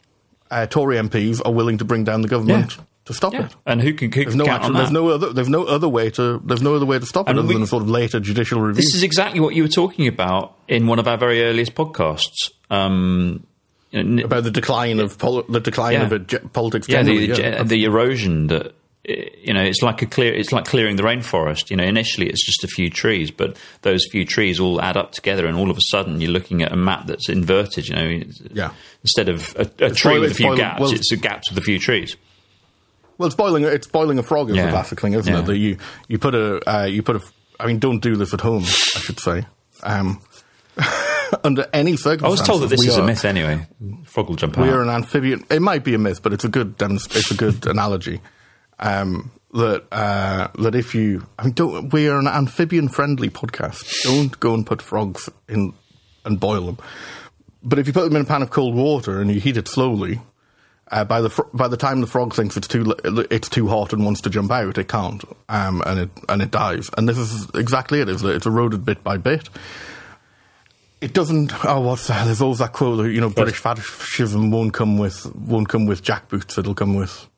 uh, 0.51 0.67
Tory 0.67 0.97
MPs 0.97 1.43
are 1.45 1.53
willing 1.53 1.79
to 1.79 1.85
bring 1.85 2.05
down 2.05 2.23
the 2.23 2.29
government 2.29 2.75
Yeah. 2.77 2.85
to 3.05 3.13
stop 3.15 3.33
Yeah. 3.35 3.45
it. 3.45 3.55
And 3.67 3.83
who 3.83 3.93
can, 3.93 4.11
who 4.11 4.23
There's 4.23 4.33
can 4.35 4.39
no 4.39 4.47
count 4.47 4.63
actual, 4.63 4.77
on 4.77 4.79
there's 4.83 4.91
no 4.93 5.09
other 5.09 5.33
there's 5.33 5.49
no 5.51 5.65
other 5.65 5.89
way 5.89 6.09
to 6.11 6.41
there's 6.45 6.63
no 6.63 6.75
other 6.75 6.87
way 6.87 6.99
to 6.99 7.07
stop 7.07 7.29
it 7.29 7.37
other 7.39 7.47
we- 7.47 7.53
than 7.55 7.63
a 7.63 7.67
sort 7.67 7.83
of 7.83 7.91
later 7.91 8.19
judicial 8.19 8.61
review. 8.63 8.83
This 8.83 8.95
is 8.95 9.03
exactly 9.03 9.41
what 9.41 9.55
you 9.55 9.63
were 9.63 9.69
talking 9.69 10.09
about 10.09 10.57
in 10.69 10.87
one 10.87 10.99
of 10.99 11.07
our 11.07 11.19
very 11.19 11.45
earliest 11.45 11.75
podcasts. 11.75 12.51
Um, 12.71 13.47
you 13.95 14.03
know, 14.03 14.19
n- 14.19 14.25
about 14.25 14.45
the 14.45 14.51
decline 14.51 15.01
of 15.01 15.17
pol- 15.19 15.45
the 15.49 15.61
decline 15.61 15.95
Yeah. 15.95 16.11
of 16.13 16.27
ge- 16.27 16.53
politics 16.53 16.89
yeah, 16.89 17.03
generally. 17.03 17.27
the, 17.29 17.41
yeah. 17.41 17.63
the 17.63 17.85
erosion 17.85 18.49
that 18.49 18.75
you 19.07 19.53
know, 19.53 19.61
it's 19.63 19.83
like 19.83 20.01
a 20.01 20.07
clear, 20.07 20.33
it's 20.33 20.51
like 20.51 20.65
clearing 20.65 20.97
the 20.97 21.03
rainforest. 21.03 21.69
You 21.71 21.77
know, 21.77 21.85
initially 21.85 22.27
it's 22.27 22.43
just 22.45 22.65
a 22.65 22.69
few 22.69 22.89
trees, 22.89 23.31
but 23.31 23.55
those 23.83 24.07
few 24.11 24.25
trees 24.25 24.59
all 24.59 24.81
add 24.81 24.97
up 24.97 25.13
together, 25.13 25.45
and 25.47 25.59
all 25.59 25.71
of 25.71 25.77
a 25.77 25.81
sudden 25.91 26.23
you're 26.23 26.31
looking 26.31 26.63
at 26.63 26.73
a 26.73 26.77
map 26.77 27.07
that's 27.07 27.29
inverted. 27.29 27.87
You 27.89 27.95
know, 27.97 28.23
Yeah. 28.53 28.71
Instead 29.03 29.29
of 29.29 29.55
a, 29.57 29.71
a 29.85 29.91
tree 29.91 30.13
boiling- 30.13 30.21
with 30.23 30.31
a 30.31 30.35
few 30.35 30.47
boiling- 30.47 30.59
gaps, 30.59 30.81
well- 30.81 30.93
it's 30.93 31.13
a 31.13 31.17
gaps 31.17 31.51
with 31.51 31.59
a 31.59 31.61
few 31.61 31.79
trees. 31.79 32.17
Well, 33.19 33.27
it's 33.27 33.37
boiling. 33.37 33.65
It's 33.65 33.87
boiling 33.87 34.19
a 34.19 34.23
frog 34.23 34.49
is 34.51 34.57
Yeah. 34.57 34.65
the 34.67 34.71
classic 34.73 35.01
thing, 35.01 35.13
isn't 35.13 35.33
Yeah. 35.33 35.41
it? 35.41 35.47
That 35.47 35.57
you 35.59 35.77
you 36.09 36.19
put 36.19 36.35
a 36.35 36.61
uh, 36.69 36.85
you 36.87 37.03
put 37.03 37.17
a. 37.17 37.21
I 37.61 37.67
mean, 37.67 37.79
don't 37.79 38.01
do 38.01 38.17
this 38.17 38.33
at 38.33 38.41
home. 38.41 38.63
I 38.63 39.01
should 39.01 39.21
say. 39.21 39.45
Um, 39.83 40.21
under 41.45 41.67
any 41.73 41.97
circumstances. 41.97 42.25
I 42.25 42.29
was 42.29 42.41
told 42.43 42.63
that 42.63 42.69
this 42.69 42.81
we 42.81 42.89
is 42.89 42.97
a 42.97 43.03
are- 43.03 43.07
myth 43.07 43.25
anyway. 43.25 43.67
Frog 44.05 44.29
will 44.29 44.37
jump 44.37 44.59
out. 44.59 44.63
We 44.65 44.71
are 44.71 44.83
an 44.83 44.89
amphibian. 44.89 45.45
It 45.51 45.63
might 45.63 45.83
be 45.85 45.95
a 45.95 45.99
myth, 45.99 46.23
but 46.23 46.33
it's 46.33 46.45
a 46.45 46.49
good 46.49 46.77
demonst- 46.79 47.17
it's 47.17 47.31
a 47.31 47.35
good 47.37 47.67
analogy. 47.67 48.21
Um, 48.79 49.31
that 49.53 49.85
uh, 49.93 50.49
that 50.59 50.75
if 50.75 50.95
you, 50.97 51.27
I 51.39 51.45
mean, 51.45 51.53
don't 51.53 51.93
we 51.93 52.09
are 52.09 52.19
an 52.19 52.27
amphibian 52.27 52.89
friendly 52.89 53.31
podcast. 53.31 54.03
Don't 54.03 54.39
go 54.41 54.53
and 54.53 54.67
put 54.67 54.83
frogs 54.83 55.29
in 55.49 55.73
and 56.25 56.41
boil 56.41 56.67
them. 56.67 56.79
But 57.63 57.79
if 57.79 57.87
you 57.87 57.93
put 57.93 58.05
them 58.05 58.17
in 58.17 58.23
a 58.23 58.25
pan 58.27 58.43
of 58.43 58.51
cold 58.51 58.75
water 58.75 59.21
and 59.21 59.31
you 59.31 59.41
heat 59.41 59.57
it 59.57 59.69
slowly, 59.69 60.21
uh, 60.91 61.05
by 61.05 61.21
the 61.21 61.31
fr- 61.31 61.43
by 61.55 61.69
the 61.69 61.77
time 61.77 62.01
the 62.01 62.07
frog 62.09 62.35
thinks 62.35 62.57
it's 62.57 62.67
too 62.67 62.95
it's 63.31 63.49
too 63.49 63.69
hot 63.69 63.93
and 63.93 64.05
wants 64.05 64.23
to 64.23 64.31
jump 64.31 64.51
out, 64.51 64.77
it 64.77 64.89
can't, 64.89 65.23
um, 65.49 65.83
and 65.87 66.01
it 66.01 66.11
and 66.29 66.43
it 66.43 66.51
dies. 66.51 66.91
And 66.99 67.09
this 67.09 67.17
is 67.17 67.49
exactly 67.55 68.01
it. 68.01 68.09
Is 68.09 68.23
that 68.23 68.35
it's 68.35 68.47
eroded 68.47 68.85
bit 68.85 69.05
by 69.05 69.19
bit. 69.19 69.49
It 71.05 71.13
doesn't. 71.13 71.53
Oh, 71.65 71.81
what's 71.81 72.07
that? 72.09 72.25
There's 72.25 72.41
always 72.41 72.59
that 72.61 72.73
quote. 72.73 72.97
that, 72.99 73.11
You 73.11 73.21
know, 73.21 73.29
British 73.29 73.59
fascism 73.59 74.51
won't 74.51 74.73
come 74.73 74.97
with 74.99 75.27
won't 75.35 75.69
come 75.69 75.85
with 75.87 76.03
jackboots. 76.03 76.57
It'll 76.59 76.75
come 76.75 76.95
with. 76.95 77.29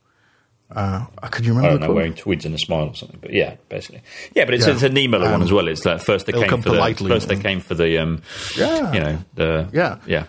Uh, 0.70 1.05
can 1.30 1.44
you 1.44 1.51
remember 1.51 1.68
I 1.68 1.70
don't 1.72 1.80
know, 1.80 1.86
quote? 1.86 1.97
wearing 1.97 2.14
tweeds 2.14 2.44
and 2.44 2.55
a 2.55 2.59
smile 2.59 2.88
or 2.88 2.94
something, 2.94 3.18
but 3.20 3.32
yeah, 3.32 3.55
basically, 3.68 4.02
yeah. 4.34 4.44
But 4.44 4.55
it's, 4.55 4.66
Yeah. 4.66 4.72
it's 4.74 4.82
a 4.82 4.90
Niemöller 4.90 5.22
one 5.22 5.34
Um, 5.34 5.43
as 5.43 5.52
well. 5.52 5.68
It's 5.68 5.84
like 5.84 6.01
first 6.01 6.26
they 6.26 6.32
came 6.32 6.60
for 6.62 6.70
the 6.70 7.05
first 7.09 7.28
they 7.28 7.36
came 7.40 7.60
for 7.60 7.74
the 7.74 7.98
um, 7.98 8.22
Yeah. 8.56 8.93
you 8.93 9.01
know 9.01 9.18
the 9.36 9.68
Yeah, 9.72 9.98
yeah 10.06 10.24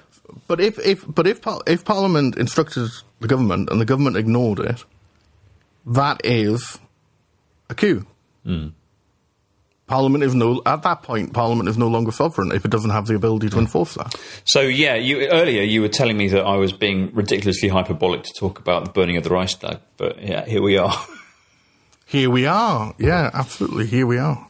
But 0.47 0.59
if 0.59 0.77
if 0.79 1.05
but 1.07 1.25
if 1.27 1.39
if 1.65 1.83
Parliament 1.85 2.37
instructed 2.37 2.89
the 3.19 3.27
government 3.27 3.69
and 3.71 3.81
the 3.81 3.85
government 3.85 4.15
ignored 4.17 4.59
it, 4.59 4.83
that 5.87 6.21
is 6.23 6.79
a 7.69 7.75
coup. 7.75 8.05
Hmm. 8.45 8.67
Parliament 9.87 10.23
is 10.23 10.35
no 10.35 10.61
at 10.65 10.83
that 10.83 11.01
point. 11.03 11.33
Parliament 11.33 11.69
is 11.69 11.77
no 11.77 11.87
longer 11.87 12.11
sovereign 12.11 12.51
if 12.51 12.65
it 12.65 12.71
doesn't 12.71 12.89
have 12.91 13.07
the 13.07 13.15
ability 13.15 13.49
to 13.49 13.57
enforce 13.57 13.93
that. 13.95 14.13
So 14.43 14.61
yeah, 14.61 14.95
you 14.95 15.27
earlier 15.29 15.63
you 15.63 15.81
were 15.81 15.87
telling 15.89 16.17
me 16.17 16.27
that 16.29 16.43
I 16.45 16.57
was 16.57 16.73
being 16.73 17.13
ridiculously 17.13 17.69
hyperbolic 17.69 18.23
to 18.23 18.33
talk 18.37 18.59
about 18.59 18.85
the 18.85 18.91
burning 18.91 19.15
of 19.17 19.23
the 19.23 19.29
Reichstag, 19.29 19.79
but 19.95 20.21
yeah, 20.21 20.45
here 20.45 20.61
we 20.61 20.77
are. 20.77 20.93
Here 22.09 22.29
we 22.29 22.45
are. 22.45 22.93
Yeah, 22.97 23.29
absolutely. 23.33 23.85
Here 23.85 24.07
we 24.07 24.17
are. 24.17 24.47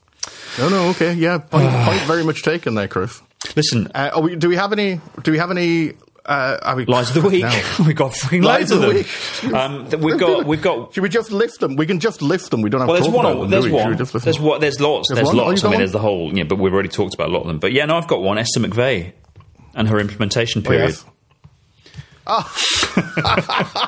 No, 0.60 0.70
no. 0.70 0.90
Okay. 0.90 1.14
Yeah. 1.14 1.40
Point, 1.40 1.72
point 1.86 2.02
very 2.02 2.24
much 2.24 2.44
taken 2.44 2.76
there, 2.76 2.88
Chris. 2.88 3.20
Listen, 3.56 3.88
Uh, 3.96 4.12
are 4.14 4.22
we, 4.22 4.36
do 4.36 4.48
we 4.48 4.56
have 4.56 4.72
any? 4.74 5.02
Do 5.24 5.32
we 5.32 5.40
have 5.40 5.50
any? 5.50 5.94
Uh, 6.28 6.58
I 6.62 6.76
mean, 6.76 6.88
lies 6.88 7.16
of 7.16 7.22
the 7.24 7.30
week. 7.30 7.42
now. 7.44 7.62
we 7.88 7.94
got 7.94 8.12
freaking 8.12 8.44
Lies 8.44 8.70
of 8.72 8.82
the 8.82 8.90
week. 8.90 9.54
Um, 9.54 9.90
we've 10.02 10.20
got 10.20 10.46
we've 10.46 10.62
got. 10.62 10.94
Should 10.94 11.02
we 11.04 11.10
just 11.10 11.32
list 11.32 11.62
them? 11.62 11.78
We 11.78 11.86
can 11.86 12.00
just 12.02 12.22
list 12.22 12.52
them. 12.52 12.62
We 12.62 12.70
don't 12.70 12.82
have 12.82 12.90
Well, 12.90 12.98
to 12.98 13.04
there's 13.04 13.14
talk 13.14 13.24
one. 13.24 13.26
about 13.32 13.42
them. 13.42 13.50
there's 13.50 13.64
do 13.64 13.72
we? 13.72 13.78
We 13.78 13.84
one. 13.84 13.96
There's 13.98 14.40
what. 14.40 14.60
There's 14.62 14.82
lots. 14.82 15.08
There's 15.10 15.20
There's. 15.20 15.30
Oh, 15.30 15.38
lots. 15.38 15.64
I 15.64 15.70
mean, 15.70 15.80
there's 15.80 15.94
the 15.94 16.00
whole. 16.00 16.36
Yeah, 16.38 16.44
but 16.44 16.58
we've 16.60 16.74
already 16.74 16.90
talked 16.90 17.14
about 17.14 17.30
a 17.30 17.32
lot 17.32 17.42
of 17.42 17.48
them. 17.48 17.60
But 17.60 17.72
yeah, 17.72 17.86
no, 17.86 17.96
I've 17.98 18.08
got 18.08 18.22
one. 18.22 18.38
Esther 18.38 18.60
McVey 18.60 19.14
and 19.74 19.88
her 19.88 20.00
implementation 20.00 20.64
Oh, 20.66 20.70
period. 20.70 20.98
yes. 22.28 23.86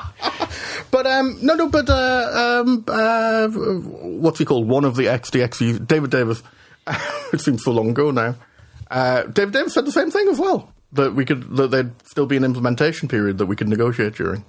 But 0.90 1.06
um, 1.06 1.38
no, 1.40 1.54
no, 1.54 1.68
but 1.68 1.88
uh, 1.88 2.62
um, 2.66 2.84
uh, 2.88 3.46
what's 3.48 4.40
he 4.40 4.44
called? 4.44 4.66
One 4.66 4.84
of 4.84 4.96
the 4.96 5.04
XDX, 5.04 5.86
David 5.86 6.10
Davis. 6.10 6.42
it 7.32 7.40
seems 7.40 7.62
so 7.62 7.70
long 7.70 7.90
ago 7.90 8.10
now. 8.10 8.34
Uh, 8.90 9.22
David 9.24 9.52
Davis 9.54 9.74
said 9.74 9.84
the 9.86 9.92
same 9.92 10.10
thing 10.10 10.26
as 10.28 10.40
well. 10.40 10.72
That 10.92 11.14
we 11.14 11.24
could 11.24 11.56
that 11.56 11.70
there'd 11.70 11.92
still 12.06 12.26
be 12.26 12.36
an 12.36 12.44
implementation 12.44 13.08
period 13.08 13.38
that 13.38 13.46
we 13.46 13.54
could 13.54 13.68
negotiate 13.68 14.14
during 14.14 14.44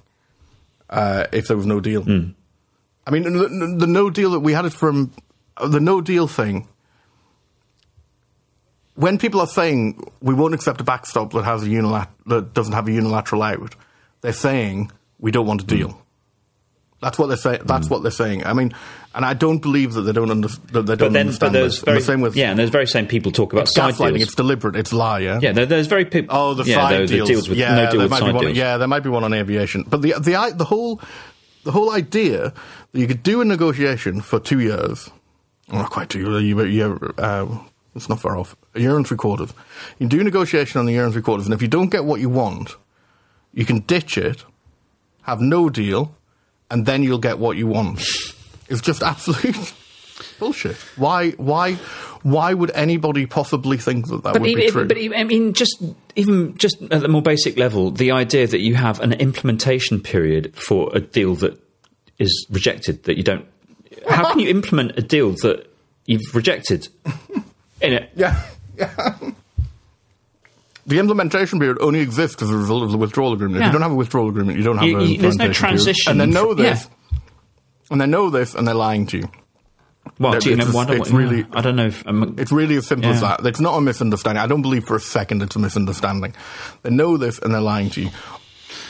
uh, 0.90 1.28
if 1.32 1.48
there 1.48 1.58
was 1.58 1.66
no 1.66 1.80
deal. 1.80 2.04
I 3.06 3.12
mean, 3.12 3.24
the, 3.24 3.76
the 3.80 3.88
no 3.88 4.10
deal 4.10 4.32
that 4.32 4.40
we 4.40 4.54
had 4.54 4.66
it 4.66 4.74
from 4.74 5.12
the 5.64 5.80
no 5.80 6.02
deal 6.02 6.28
thing. 6.28 6.68
When 8.96 9.18
people 9.18 9.40
are 9.40 9.48
saying 9.48 10.04
we 10.22 10.34
won't 10.34 10.54
accept 10.54 10.82
a 10.82 10.84
backstop 10.84 11.32
that 11.34 11.44
has 11.44 11.64
a 11.64 11.68
unilat- 11.68 12.10
that 12.28 12.54
doesn't 12.54 12.74
have 12.74 12.88
a 12.88 12.92
unilateral 12.92 13.42
out, 13.42 13.76
they're 14.22 14.34
saying 14.34 14.92
we 15.20 15.32
don't 15.32 15.46
want 15.48 15.62
a 15.62 15.66
deal. 15.66 16.01
That's 17.02 17.18
what 17.18 17.28
they're 17.28 17.38
saying. 17.38 17.62
That's 17.66 17.90
what 17.90 18.04
they're 18.04 18.12
saying. 18.12 18.46
I 18.46 18.54
mean, 18.54 18.74
and 19.16 19.26
I 19.26 19.34
don't 19.34 19.58
believe 19.60 19.94
that 19.94 20.02
they 20.04 20.12
don't 20.14 20.30
under- 20.30 20.48
that 20.48 20.86
they 20.86 20.96
don't 20.96 20.98
But 20.98 20.98
then, 20.98 21.12
but 21.12 21.20
understand 21.20 21.56
this. 21.56 21.80
Very 21.80 21.98
the 21.98 22.04
same 22.06 22.22
with 22.22 22.36
yeah, 22.36 22.52
and 22.52 22.60
those 22.60 22.70
very 22.70 22.86
same 22.86 23.08
people 23.08 23.32
talk 23.32 23.52
about 23.54 23.64
it's 23.64 23.74
side 23.74 23.96
gaslighting. 23.96 24.14
deals. 24.18 24.22
It's 24.28 24.36
deliberate. 24.36 24.76
It's 24.76 24.94
lie. 24.94 25.20
Yeah. 25.20 25.40
yeah, 25.42 25.52
there's 25.52 25.88
very 25.88 26.06
people. 26.06 26.36
Oh, 26.38 26.54
the 26.54 26.64
yeah, 26.64 26.76
side 26.76 26.94
the, 26.94 27.08
the 27.08 27.16
deals. 27.16 27.28
deals 27.30 27.50
with 27.50 27.58
yeah, 27.58 27.74
no 27.76 27.82
deal 27.86 27.92
there 27.92 28.00
with 28.02 28.12
might 28.12 28.20
be 28.26 28.32
one, 28.32 28.46
deals. 28.46 28.58
Yeah, 28.58 28.78
there 28.78 28.88
might 28.88 29.00
be 29.04 29.10
one 29.10 29.24
on 29.24 29.34
aviation, 29.34 29.84
but 29.90 30.04
the 30.04 30.14
the 30.20 30.54
the 30.56 30.66
whole 30.66 31.02
the 31.64 31.72
whole 31.72 31.92
idea 31.92 32.54
that 32.92 33.00
you 33.00 33.08
could 33.08 33.24
do 33.24 33.42
a 33.42 33.46
negotiation 33.46 34.22
for 34.22 34.40
two 34.40 34.60
years, 34.60 35.10
well, 35.70 35.82
not 35.82 35.90
quite 35.92 36.10
two 36.10 36.20
years, 36.20 36.72
year 36.72 36.98
uh, 37.18 37.48
it's 37.96 38.10
not 38.10 38.20
far 38.20 38.38
off, 38.38 38.56
a 38.76 38.80
year 38.80 38.96
and 38.96 39.08
three 39.08 39.18
quarters. 39.18 39.54
You 39.98 40.08
do 40.08 40.20
a 40.22 40.24
negotiation 40.24 40.80
on 40.80 40.88
a 40.88 40.92
year 40.92 41.04
and 41.04 41.14
three 41.14 41.22
quarters, 41.24 41.48
and 41.48 41.54
if 41.56 41.62
you 41.64 41.68
don't 41.68 41.90
get 41.90 42.06
what 42.06 42.20
you 42.22 42.30
want, 42.30 42.76
you 43.54 43.66
can 43.66 43.80
ditch 43.80 44.18
it, 44.18 44.46
have 45.24 45.42
no 45.42 45.70
deal, 45.70 46.16
and 46.72 46.86
then 46.88 47.04
you'll 47.04 47.20
get 47.20 47.38
what 47.38 47.58
you 47.58 47.68
want. 47.68 48.00
It's 48.70 48.82
just 48.82 49.04
absolute 49.04 49.74
bullshit. 50.40 50.78
Why? 50.96 51.32
Why? 51.32 51.74
Why 52.24 52.54
would 52.54 52.72
anybody 52.72 53.26
possibly 53.26 53.78
think 53.78 54.08
that 54.08 54.24
that 54.24 54.34
But 54.34 54.42
would 54.44 54.52
even, 54.52 54.64
be 54.66 54.72
true? 54.72 54.88
but 54.88 54.98
even, 54.98 55.20
I 55.20 55.24
mean, 55.24 55.54
just 55.54 55.84
even 56.16 56.56
just 56.58 56.82
at 56.92 57.02
the 57.02 57.08
more 57.08 57.22
basic 57.22 57.58
level, 57.58 57.92
the 57.92 58.12
idea 58.12 58.48
that 58.48 58.60
you 58.62 58.76
have 58.76 59.00
an 59.02 59.14
implementation 59.14 60.00
period 60.00 60.56
for 60.56 60.90
a 60.96 61.00
deal 61.00 61.36
that 61.36 61.60
is 62.20 62.46
rejected, 62.50 63.04
that 63.04 63.18
you 63.18 63.24
don't. 63.24 63.46
How 64.08 64.30
can 64.32 64.40
you 64.40 64.50
implement 64.58 64.98
a 64.98 65.02
deal 65.02 65.32
that 65.42 65.68
you've 66.06 66.34
rejected? 66.36 66.88
In 67.82 67.94
it, 67.94 68.12
Yeah. 68.16 68.40
Yeah. 68.78 69.18
The 70.92 71.00
implementation 71.00 71.60
period 71.60 71.78
only 71.82 72.00
exists 72.02 72.42
as 72.44 72.50
a 72.50 72.58
result 72.58 72.84
of 72.84 72.92
the 72.92 72.98
withdrawal 72.98 73.34
agreement. 73.34 73.62
If 73.62 73.68
you 73.68 73.72
don't 73.72 73.82
have 73.82 73.92
a 73.92 73.96
withdrawal 73.96 74.30
agreement, 74.30 74.58
you 74.58 74.64
don't 74.64 74.78
have 74.78 74.88
You- 74.88 75.00
a 75.00 75.04
you- 75.04 75.18
there's 75.18 75.38
no 75.38 75.46
implementation 75.46 75.54
period. 75.54 75.56
transition 75.56 76.12
And 76.12 76.22
they 76.22 76.26
know 76.26 76.54
this. 76.54 76.88
yeah. 77.12 77.18
And 77.90 78.00
they 78.02 78.06
know 78.08 78.30
this, 78.30 78.54
and 78.56 78.68
they're 78.68 78.74
lying 78.76 79.06
to 79.08 79.18
you. 79.20 79.30
well, 80.20 80.34
It's 80.34 80.44
do 80.46 80.52
you 80.52 80.56
know? 80.58 80.66
I 80.78 80.86
don't, 80.86 80.98
it's 81.02 81.12
really- 81.12 81.46
I 81.54 81.62
don't 81.62 81.76
know. 81.76 81.86
If, 81.88 82.06
um, 82.08 82.36
It's 82.38 82.52
really 82.52 82.76
as 82.76 82.88
simple 82.88 83.10
as 83.12 83.22
that. 83.22 83.46
It's 83.46 83.60
not 83.60 83.78
a 83.78 83.82
misunderstanding. 83.82 84.42
I 84.44 84.48
don't 84.48 84.62
believe 84.62 84.84
for 84.86 84.96
a 84.96 85.00
second 85.00 85.42
it's 85.44 85.56
a 85.56 85.60
misunderstanding. 85.60 86.34
They 86.84 86.90
know 86.90 87.18
this, 87.18 87.40
and 87.40 87.54
they're 87.54 87.62
lying 87.62 87.90
to 87.92 88.02
you. 88.02 88.10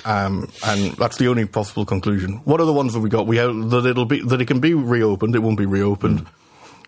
Um, 0.05 0.49
and 0.65 0.93
that's 0.93 1.17
the 1.17 1.27
only 1.27 1.45
possible 1.45 1.85
conclusion. 1.85 2.41
What 2.45 2.59
are 2.59 2.65
the 2.65 2.73
ones 2.73 2.93
that 2.93 3.01
we 3.01 3.09
got? 3.09 3.27
We 3.27 3.37
have 3.37 3.69
that 3.69 3.85
it'll 3.85 4.05
be 4.05 4.21
that 4.21 4.41
it 4.41 4.45
can 4.45 4.59
be 4.59 4.73
reopened. 4.73 5.35
It 5.35 5.39
won't 5.39 5.57
be 5.57 5.65
reopened. 5.67 6.25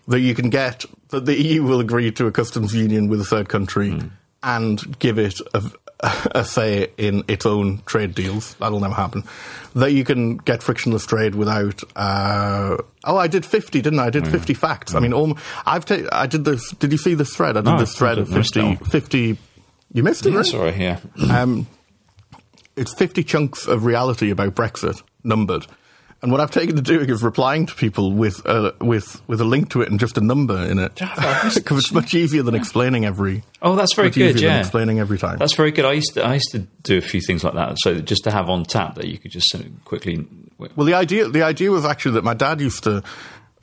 That 0.08 0.20
you 0.20 0.34
can 0.34 0.50
get 0.50 0.84
that 1.10 1.24
the 1.24 1.40
EU 1.40 1.62
will 1.62 1.80
agree 1.80 2.10
to 2.10 2.26
a 2.26 2.32
customs 2.32 2.74
union 2.74 3.08
with 3.08 3.20
a 3.20 3.24
third 3.24 3.48
country 3.48 3.96
and 4.44 4.98
give 4.98 5.18
it 5.18 5.40
a, 5.54 5.62
a 6.34 6.44
say 6.44 6.88
in 6.98 7.24
its 7.28 7.46
own 7.46 7.82
trade 7.86 8.14
deals. 8.14 8.54
That'll 8.56 8.80
never 8.80 8.94
happen. 8.94 9.24
That 9.74 9.92
you 9.92 10.04
can 10.04 10.36
get 10.36 10.62
frictionless 10.62 11.06
trade 11.06 11.34
without. 11.34 11.82
Uh, 11.96 12.76
oh, 13.04 13.16
I 13.16 13.26
did 13.26 13.44
fifty, 13.46 13.80
didn't 13.80 13.98
I? 13.98 14.06
I 14.06 14.10
did 14.10 14.28
fifty 14.28 14.54
facts. 14.54 14.94
I 14.94 15.00
mean, 15.00 15.12
all, 15.12 15.36
I've 15.66 15.84
ta- 15.84 16.08
I 16.12 16.26
did 16.26 16.44
this. 16.44 16.70
Did 16.72 16.92
you 16.92 16.98
see 16.98 17.14
this 17.14 17.34
thread? 17.34 17.56
I 17.56 17.60
did 17.62 17.70
No, 17.70 17.78
this 17.78 17.96
thread 17.96 18.18
of 18.18 18.28
50, 18.28 18.76
50 18.76 19.36
You 19.92 20.02
missed 20.02 20.26
it, 20.26 20.30
Yeah, 20.30 20.36
right? 20.36 20.46
sorry, 20.46 20.76
yeah. 20.80 21.00
Um, 21.30 21.66
it's 22.76 22.92
50 22.94 23.22
chunks 23.24 23.66
of 23.66 23.84
reality 23.84 24.30
about 24.30 24.54
Brexit, 24.54 25.02
numbered. 25.22 25.66
And 26.24 26.32
what 26.32 26.40
I've 26.40 26.50
taken 26.50 26.74
to 26.76 26.80
doing 26.80 27.10
is 27.10 27.22
replying 27.22 27.66
to 27.66 27.74
people 27.74 28.10
with 28.10 28.46
a, 28.46 28.74
with, 28.80 29.20
with 29.28 29.42
a 29.42 29.44
link 29.44 29.68
to 29.72 29.82
it 29.82 29.90
and 29.90 30.00
just 30.00 30.16
a 30.16 30.22
number 30.22 30.56
in 30.56 30.78
it. 30.78 30.94
Because 30.94 31.56
it's 31.78 31.92
much 31.92 32.14
easier 32.14 32.42
than 32.42 32.54
explaining 32.54 33.04
every. 33.04 33.42
Oh, 33.60 33.76
that's 33.76 33.92
very 33.94 34.08
good. 34.08 34.34
easier 34.36 34.48
than 34.48 34.56
Yeah, 34.56 34.60
explaining 34.60 35.00
every 35.00 35.18
time. 35.18 35.36
that's 35.36 35.52
very 35.52 35.70
good. 35.70 35.84
I 35.84 35.92
used 35.92 36.14
to 36.14 36.24
I 36.24 36.32
used 36.32 36.50
to 36.52 36.60
do 36.82 36.96
a 36.96 37.02
few 37.02 37.20
things 37.20 37.44
like 37.44 37.52
that, 37.52 37.76
so 37.78 38.00
just 38.00 38.24
to 38.24 38.30
have 38.30 38.48
on 38.48 38.64
tap 38.64 38.94
that 38.94 39.06
you 39.06 39.18
could 39.18 39.32
just 39.32 39.54
quickly. 39.84 40.26
Well, 40.56 40.86
the 40.86 40.94
idea 40.94 41.28
the 41.28 41.42
idea 41.42 41.70
was 41.70 41.84
actually 41.84 42.12
that 42.12 42.24
my 42.24 42.32
dad 42.32 42.58
used 42.62 42.84
to. 42.84 43.02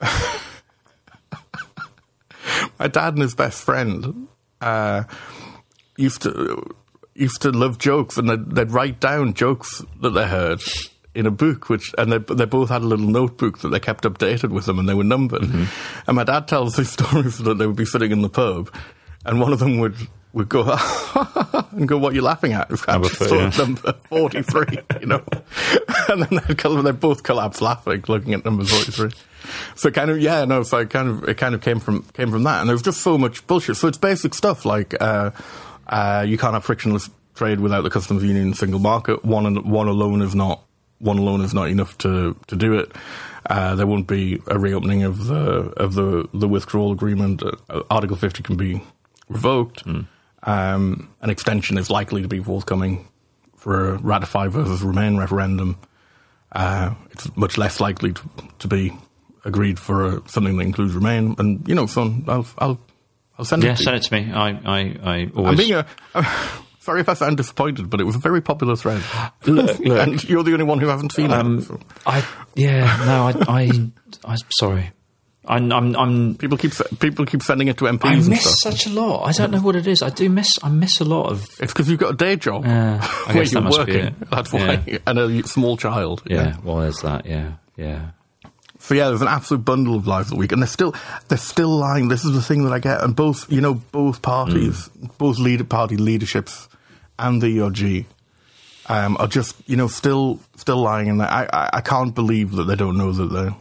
my 2.78 2.86
dad 2.86 3.14
and 3.14 3.22
his 3.22 3.34
best 3.34 3.64
friend 3.64 4.28
uh, 4.60 5.02
used 5.96 6.22
to 6.22 6.62
used 7.14 7.42
to 7.42 7.50
love 7.50 7.78
jokes, 7.78 8.18
and 8.18 8.28
they'd, 8.30 8.50
they'd 8.54 8.70
write 8.70 9.00
down 9.00 9.34
jokes 9.34 9.82
that 10.00 10.10
they 10.10 10.28
heard 10.28 10.62
in 11.14 11.26
a 11.26 11.30
book, 11.30 11.68
which 11.68 11.94
and 11.98 12.10
they 12.12 12.18
they 12.34 12.44
both 12.46 12.68
had 12.70 12.82
a 12.82 12.86
little 12.86 13.06
notebook 13.06 13.58
that 13.60 13.68
they 13.68 13.80
kept 13.80 14.04
updated 14.04 14.50
with 14.50 14.66
them, 14.66 14.78
and 14.78 14.88
they 14.88 14.94
were 14.94 15.04
numbered. 15.04 15.42
And 16.06 16.16
my 16.16 16.24
dad 16.24 16.48
tells 16.48 16.76
these 16.76 16.90
stories 16.98 17.38
that 17.38 17.58
they 17.58 17.66
would 17.66 17.76
be 17.76 17.84
sitting 17.84 18.12
in 18.12 18.22
the 18.22 18.30
pub, 18.30 18.74
and 19.24 19.40
one 19.40 19.52
of 19.52 19.58
them 19.58 19.78
would. 19.78 19.96
Would 20.34 20.48
go 20.48 20.62
and 21.72 21.86
go. 21.86 21.98
What 21.98 22.12
are 22.12 22.14
you 22.14 22.22
laughing 22.22 22.54
at? 22.54 22.70
Number 22.88 23.08
yeah. 23.20 23.50
number 23.58 23.92
forty-three. 24.08 24.78
You 25.02 25.06
know, 25.06 25.22
and 26.08 26.22
then 26.22 26.40
they 26.48 26.54
col- 26.54 26.82
they 26.82 26.90
both 26.90 27.22
collapse 27.22 27.60
laughing, 27.60 28.02
looking 28.08 28.32
at 28.32 28.42
number 28.42 28.64
forty-three. 28.64 29.10
So 29.74 29.90
kind 29.90 30.10
of 30.10 30.18
yeah, 30.18 30.46
no. 30.46 30.62
So 30.62 30.78
it 30.78 30.88
kind 30.88 31.10
of 31.10 31.28
it 31.28 31.36
kind 31.36 31.54
of 31.54 31.60
came 31.60 31.80
from 31.80 32.04
came 32.14 32.30
from 32.30 32.44
that, 32.44 32.60
and 32.60 32.68
there 32.70 32.72
was 32.74 32.80
just 32.80 33.02
so 33.02 33.18
much 33.18 33.46
bullshit. 33.46 33.76
So 33.76 33.88
it's 33.88 33.98
basic 33.98 34.32
stuff 34.32 34.64
like 34.64 34.94
uh, 35.02 35.32
uh, 35.86 36.24
you 36.26 36.38
can't 36.38 36.54
have 36.54 36.64
frictionless 36.64 37.10
trade 37.34 37.60
without 37.60 37.82
the 37.82 37.90
customs 37.90 38.24
union 38.24 38.54
single 38.54 38.80
market. 38.80 39.26
One 39.26 39.44
and- 39.44 39.70
one 39.70 39.86
alone 39.88 40.22
is 40.22 40.34
not 40.34 40.62
one 41.02 41.18
alone 41.18 41.42
is 41.44 41.52
not 41.52 41.68
enough 41.68 41.98
to 41.98 42.34
to 42.46 42.56
do 42.56 42.78
it. 42.78 42.92
Uh, 43.44 43.74
there 43.74 43.86
won't 43.86 44.06
be 44.06 44.40
a 44.46 44.58
reopening 44.58 45.02
of 45.02 45.26
the 45.26 45.72
of 45.76 45.94
the 45.94 46.28
the 46.32 46.48
withdrawal 46.48 46.92
agreement. 46.92 47.42
Uh, 47.42 47.82
Article 47.90 48.16
fifty 48.16 48.42
can 48.42 48.56
be 48.56 48.80
revoked. 49.28 49.82
Um, 50.44 51.08
an 51.20 51.30
extension 51.30 51.78
is 51.78 51.90
likely 51.90 52.22
to 52.22 52.28
be 52.28 52.40
forthcoming 52.40 53.06
for 53.56 53.90
a 53.94 53.98
ratify 53.98 54.48
versus 54.48 54.82
remain 54.82 55.16
referendum. 55.16 55.76
Uh, 56.50 56.94
it's 57.12 57.34
much 57.36 57.56
less 57.58 57.80
likely 57.80 58.12
to, 58.12 58.22
to 58.58 58.68
be 58.68 58.92
agreed 59.44 59.78
for 59.78 60.06
a, 60.06 60.28
something 60.28 60.56
that 60.56 60.64
includes 60.64 60.94
remain. 60.94 61.34
And 61.38 61.66
you 61.68 61.74
know, 61.74 61.86
son, 61.86 62.24
I'll 62.28 62.46
I'll 62.58 62.80
I'll 63.38 63.44
send 63.44 63.62
Yeah, 63.62 63.72
it. 63.72 63.76
To 63.78 63.82
send 63.82 63.96
it 63.96 64.02
to 64.02 64.14
me. 64.14 64.32
I 64.32 64.48
I, 64.50 64.78
I 65.02 65.16
I'm 65.18 65.32
always. 65.36 65.58
being 65.58 65.72
a. 65.74 65.86
sorry 66.82 67.00
if 67.00 67.08
I 67.08 67.14
sound 67.14 67.36
disappointed, 67.38 67.88
but 67.88 68.00
it 68.00 68.04
was 68.04 68.16
a 68.16 68.18
very 68.20 68.40
popular 68.42 68.76
thread. 68.76 69.02
Look, 69.46 69.78
look. 69.80 69.98
and 69.98 70.22
you're 70.28 70.42
the 70.44 70.52
only 70.52 70.64
one 70.64 70.78
who 70.78 70.88
hasn't 70.88 71.12
seen 71.12 71.30
Um, 71.32 71.58
it. 71.58 71.62
so. 71.64 71.80
I 72.06 72.26
yeah 72.54 72.84
no 73.06 73.28
I 73.48 73.60
I 73.62 73.70
I'm 74.24 74.38
sorry. 74.58 74.90
I'm 75.44 75.72
I'm, 75.72 75.96
I'm 75.96 76.34
People 76.36 76.56
keep 76.56 76.72
people 77.00 77.26
keep 77.26 77.42
sending 77.42 77.66
it 77.66 77.76
to 77.78 77.86
MPs 77.86 78.04
I 78.26 78.28
miss 78.28 78.60
such 78.60 78.86
a 78.86 78.90
lot. 78.90 79.24
I 79.26 79.32
don't 79.32 79.50
know 79.50 79.60
what 79.60 79.74
it 79.74 79.88
is. 79.88 80.00
I 80.02 80.10
do 80.10 80.28
miss. 80.30 80.48
I 80.62 80.68
miss 80.68 81.00
a 81.00 81.04
lot 81.04 81.30
of. 81.32 81.42
It's 81.60 81.72
because 81.72 81.88
you've 81.90 81.98
got 81.98 82.12
a 82.14 82.16
day 82.16 82.36
job 82.36 82.64
Yeah, 82.64 83.02
where 83.26 83.36
you're 83.38 83.46
that 83.46 83.60
must 83.62 83.86
be 83.86 83.92
working. 83.96 84.16
That's 84.30 84.52
why, 84.52 85.00
and 85.06 85.18
a 85.18 85.42
small 85.48 85.76
child. 85.76 86.22
Yeah, 86.26 86.56
well, 86.62 86.76
there's 86.78 87.00
that. 87.00 87.26
Yeah, 87.26 87.54
yeah. 87.76 88.10
So 88.82 88.94
yeah, 88.94 89.08
there's 89.10 89.22
an 89.22 89.28
absolute 89.28 89.64
bundle 89.64 89.94
of 89.94 90.08
lies 90.08 90.32
a 90.32 90.34
week, 90.34 90.50
and 90.50 90.60
they're 90.60 90.66
still 90.66 90.92
they're 91.28 91.38
still 91.38 91.68
lying. 91.68 92.08
This 92.08 92.24
is 92.24 92.32
the 92.32 92.42
thing 92.42 92.64
that 92.64 92.72
I 92.72 92.80
get, 92.80 93.00
and 93.00 93.14
both 93.14 93.50
you 93.50 93.60
know 93.60 93.74
both 93.74 94.22
parties, 94.22 94.88
both 95.18 95.38
leader 95.38 95.62
party 95.62 95.96
leaderships, 95.96 96.68
and 97.16 97.40
the 97.40 97.60
ERG, 97.60 98.06
um, 98.88 99.16
are 99.20 99.28
just 99.28 99.54
you 99.68 99.76
know 99.76 99.86
still 99.86 100.40
still 100.56 100.78
lying, 100.78 101.08
and 101.08 101.22
I, 101.22 101.48
I 101.52 101.70
I 101.74 101.80
can't 101.80 102.12
believe 102.12 102.52
that 102.52 102.64
they 102.64 102.74
don't 102.74 102.98
know 102.98 103.12
that 103.12 103.26
they're 103.26 103.54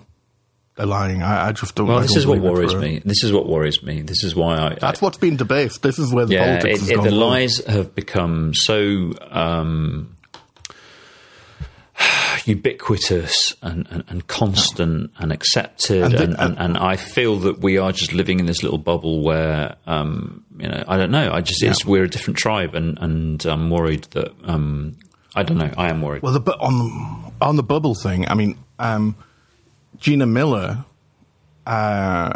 they're 0.76 0.88
lying. 0.88 1.22
I, 1.22 1.49
I 1.49 1.52
just 1.52 1.76
don't. 1.76 1.88
Well, 1.88 1.99
I 1.99 2.02
this 2.02 2.14
don't 2.14 2.22
is 2.22 2.26
what 2.26 2.39
worries 2.39 2.73
me. 2.73 3.03
This 3.06 3.23
is 3.23 3.31
what 3.31 3.48
worries 3.48 3.84
me. 3.84 4.02
This 4.02 4.23
is 4.23 4.35
why 4.35 4.57
I. 4.57 4.73
That's 4.73 5.03
what's 5.03 5.19
been 5.19 5.38
debased. 5.38 5.84
This 5.84 5.99
is 5.99 6.11
where 6.11 6.26
the 6.26 6.34
yeah, 6.34 6.45
politics 6.45 6.89
it, 6.89 6.95
has 6.95 7.06
it, 7.06 7.10
the 7.10 7.15
lies 7.15 7.64
have 7.65 7.93
become 7.93 8.56
so 8.56 9.14
um, 9.30 10.18
ubiquitous 12.45 13.56
and, 13.62 13.88
and, 13.90 14.03
and 14.08 14.28
constant 14.28 15.12
and 15.18 15.32
accepted, 15.32 16.03
And 16.03 16.14
and, 16.14 16.34
the- 16.34 16.44
and, 16.44 16.58
and, 16.60 16.78
I 16.78 16.95
feel 16.95 17.38
that 17.38 17.60
we 17.60 17.78
are 17.78 17.91
just 17.91 18.14
living 18.14 18.40
in 18.40 18.45
this 18.45 18.64
little 18.64 18.78
bubble 18.78 19.24
where, 19.24 19.76
um, 19.88 20.44
you 20.58 20.68
know, 20.68 20.84
I 20.88 20.98
don't 20.98 21.12
know. 21.12 21.32
I 21.32 21.41
just 21.41 21.64
it's, 21.64 21.86
we're 21.86 22.03
a 22.03 22.10
different 22.10 22.38
tribe, 22.38 22.76
and 22.76 22.98
and 22.99 23.45
I'm 23.45 23.70
worried 23.70 24.03
that 24.12 24.34
um, 24.44 24.98
I 25.36 25.44
don't 25.44 25.58
know. 25.58 25.72
I 25.78 25.90
am 25.90 26.02
worried. 26.02 26.24
Well, 26.24 26.40
the, 26.40 26.53
on 26.58 26.78
the, 26.80 27.45
on 27.45 27.56
the 27.56 27.64
bubble 27.64 27.95
thing, 27.95 28.28
I 28.28 28.34
mean, 28.34 28.58
um, 28.80 29.16
Gina 29.98 30.26
Miller 30.26 30.86
uh, 31.66 32.34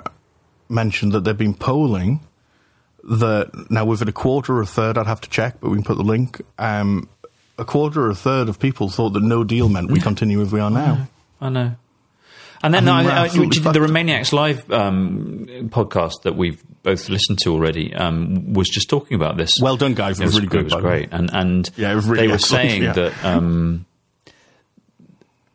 mentioned 0.70 1.12
that 1.14 1.24
they've 1.24 1.38
been 1.38 1.54
polling 1.56 2.22
that 3.04 3.70
now 3.70 3.86
it 4.02 4.10
a 4.10 4.12
quarter 4.12 4.58
or 4.58 4.62
a 4.62 4.66
third? 4.66 4.98
I'd 4.98 5.06
have 5.08 5.22
to 5.22 5.30
check, 5.30 5.60
but 5.62 5.70
we 5.70 5.78
can 5.78 5.84
put 5.84 5.98
the 5.98 6.04
link. 6.04 6.42
Um, 6.58 7.08
a 7.58 7.66
quarter 7.66 8.06
or 8.06 8.10
a 8.10 8.16
third 8.16 8.50
of 8.50 8.60
people 8.60 8.90
thought 8.90 9.12
that 9.12 9.24
no 9.24 9.44
deal 9.44 9.70
meant 9.70 9.92
we 9.92 10.00
continue 10.00 10.42
as 10.42 10.52
we 10.52 10.60
are 10.60 10.72
now. 10.72 11.08
I 11.40 11.50
know. 11.50 11.76
And 12.64 12.74
then 12.74 12.88
I 12.88 13.02
mean, 13.02 13.12
I, 13.12 13.24
I, 13.26 13.28
the. 13.28 13.80
Remainiacs 13.80 14.34
Live 14.34 14.72
um, 14.72 15.46
podcast 15.70 16.24
that 16.24 16.36
we've 16.36 16.64
both 16.84 17.10
listened 17.10 17.40
to 17.44 17.52
already 17.52 17.94
um, 17.94 18.54
was 18.54 18.70
just 18.70 18.90
talking 18.90 19.16
about 19.16 19.38
this. 19.38 19.52
Well 19.62 19.78
done, 19.78 19.94
guys. 19.94 20.20
It, 20.20 20.24
it 20.24 20.26
was, 20.28 20.36
really 20.36 20.48
good. 20.48 20.62
It 20.62 20.74
was 20.74 20.82
great, 20.82 21.10
and 21.12 21.30
and 21.32 21.70
Yeah, 21.76 21.94
really 21.94 22.16
they 22.16 22.28
were 22.28 22.36
excellent, 22.36 22.70
saying 22.70 22.84
yeah. 22.84 22.94
that 22.94 23.26
um, 23.26 23.86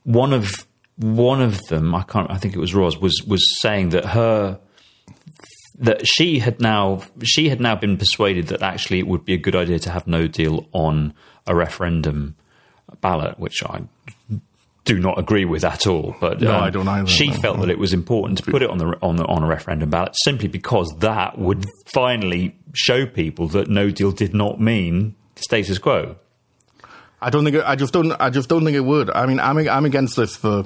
one 0.05 0.33
of 0.33 0.67
one 0.97 1.41
of 1.41 1.61
them, 1.67 1.95
I 1.95 2.03
can't, 2.03 2.31
I 2.31 2.37
think 2.37 2.55
it 2.55 2.61
was 2.61 2.75
Roz, 2.75 2.99
was 2.99 3.25
was 3.27 3.61
saying 3.61 3.89
that 3.91 4.05
her 4.05 4.61
that 5.81 6.07
she 6.07 6.39
had 6.39 6.61
now 6.61 7.03
she 7.25 7.49
had 7.49 7.61
now 7.61 7.75
been 7.75 7.97
persuaded 7.97 8.49
that 8.49 8.63
actually 8.63 8.99
it 8.99 9.07
would 9.07 9.25
be 9.25 9.33
a 9.33 9.39
good 9.39 9.57
idea 9.57 9.79
to 9.81 9.91
have 9.91 10.07
no 10.07 10.29
deal 10.29 10.69
on 10.73 11.15
a 11.51 11.55
referendum 11.55 12.37
ballot, 13.01 13.39
which 13.39 13.63
I 13.65 13.83
do 14.85 14.99
not 14.99 15.19
agree 15.19 15.45
with 15.45 15.65
at 15.65 15.87
all. 15.87 16.17
But 16.21 16.41
No, 16.41 16.55
um, 16.57 16.63
I 16.63 16.71
don't 16.71 16.89
either. 16.89 17.07
She 17.07 17.29
No, 17.29 17.35
felt 17.35 17.57
no. 17.59 17.63
that 17.67 17.71
it 17.71 17.79
was 17.79 17.93
important 17.93 18.39
to 18.39 18.51
put 18.51 18.63
it 18.63 18.71
on 18.71 18.79
the 18.79 18.97
on 19.03 19.17
the 19.17 19.25
on 19.27 19.43
a 19.43 19.47
referendum 19.47 19.91
ballot 19.91 20.15
simply 20.25 20.49
because 20.49 20.89
that 21.01 21.39
would 21.39 21.67
finally 21.93 22.55
show 22.73 23.05
people 23.07 23.49
that 23.49 23.69
no 23.69 23.91
deal 23.91 24.13
did 24.13 24.33
not 24.35 24.61
mean 24.61 25.15
status 25.37 25.79
quo. 25.79 26.17
I 27.23 27.29
don't 27.31 27.45
think. 27.45 27.57
It, 27.57 27.65
I 27.67 27.77
just 27.77 27.93
don't. 27.93 28.13
I 28.13 28.31
just 28.31 28.49
don't 28.49 28.65
think 28.65 28.77
it 28.77 28.81
would. 28.85 29.11
I 29.11 29.27
mean, 29.27 29.41
I'm 29.41 29.59
I'm 29.69 29.85
against 29.85 30.17
this 30.17 30.35
for 30.37 30.65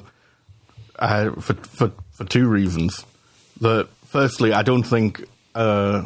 uh, 0.99 1.31
for 1.41 1.55
for 1.55 1.93
for 2.13 2.25
two 2.25 2.47
reasons. 2.47 3.05
That 3.61 3.89
firstly, 4.07 4.53
I 4.53 4.63
don't 4.63 4.85
think 4.85 5.25
uh, 5.55 6.05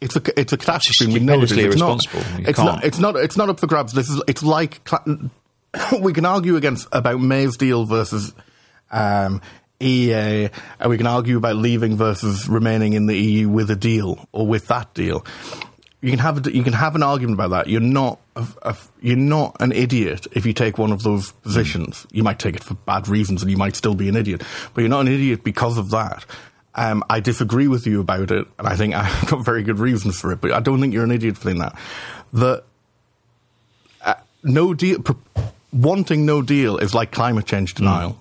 it's 0.00 0.16
a 0.16 0.40
it's 0.40 0.52
a 0.52 0.56
catastrophe. 0.56 1.12
We 1.12 1.20
know 1.20 1.42
it 1.42 1.50
is. 1.50 1.52
It's 1.52 1.76
not. 1.76 2.00
It's 2.38 2.58
can't. 2.58 2.84
It's 2.84 2.98
not. 2.98 3.16
It's 3.16 3.36
not 3.36 3.48
up 3.48 3.60
for 3.60 3.66
grabs. 3.66 3.92
This 3.92 4.08
is. 4.08 4.22
It's 4.26 4.42
like 4.42 4.80
we 6.00 6.12
can 6.12 6.24
argue 6.24 6.56
against 6.56 6.88
about 6.92 7.20
May's 7.20 7.56
deal 7.56 7.84
versus. 7.84 8.34
Um, 8.90 9.40
EA, 9.82 10.50
and 10.78 10.90
we 10.90 10.98
can 10.98 11.06
argue 11.06 11.38
about 11.38 11.56
leaving 11.56 11.96
versus 11.96 12.46
remaining 12.46 12.92
in 12.92 13.06
the 13.06 13.16
EU 13.16 13.48
with 13.48 13.70
a 13.70 13.76
deal 13.76 14.28
or 14.30 14.46
with 14.46 14.66
that 14.68 14.92
deal. 14.92 15.24
You 16.02 16.10
can 16.10 16.18
have 16.18 16.46
a, 16.46 16.54
you 16.54 16.62
can 16.62 16.74
have 16.74 16.94
an 16.96 17.02
argument 17.02 17.38
about 17.38 17.50
that. 17.50 17.66
You're 17.66 17.80
not 17.80 18.20
a, 18.36 18.46
a, 18.62 18.76
you're 19.00 19.16
not 19.16 19.56
an 19.60 19.72
idiot 19.72 20.26
if 20.32 20.44
you 20.44 20.52
take 20.52 20.76
one 20.76 20.92
of 20.92 21.02
those 21.02 21.32
positions. 21.32 22.06
You 22.10 22.22
might 22.22 22.38
take 22.38 22.56
it 22.56 22.62
for 22.62 22.74
bad 22.74 23.08
reasons, 23.08 23.40
and 23.42 23.50
you 23.50 23.56
might 23.56 23.74
still 23.74 23.94
be 23.94 24.08
an 24.08 24.16
idiot. 24.16 24.42
But 24.74 24.82
you're 24.82 24.90
not 24.90 25.00
an 25.00 25.08
idiot 25.08 25.44
because 25.44 25.78
of 25.78 25.90
that. 25.90 26.26
Um, 26.74 27.02
I 27.10 27.20
disagree 27.20 27.66
with 27.68 27.86
you 27.86 28.00
about 28.00 28.30
it, 28.30 28.46
and 28.58 28.68
I 28.68 28.76
think 28.76 28.94
I've 28.94 29.26
got 29.28 29.44
very 29.44 29.62
good 29.62 29.78
reasons 29.78 30.18
for 30.20 30.32
it. 30.32 30.40
But 30.40 30.52
I 30.52 30.60
don't 30.60 30.80
think 30.80 30.94
you're 30.94 31.04
an 31.04 31.10
idiot 31.10 31.36
for 31.36 31.44
saying 31.44 31.58
that. 31.58 31.76
The 32.32 32.62
uh, 34.04 34.14
no 34.44 34.72
deal, 34.74 34.98
wanting 35.72 36.24
no 36.26 36.42
deal 36.42 36.78
is 36.78 36.94
like 36.94 37.10
climate 37.10 37.46
change 37.46 37.74
denial. 37.74 38.16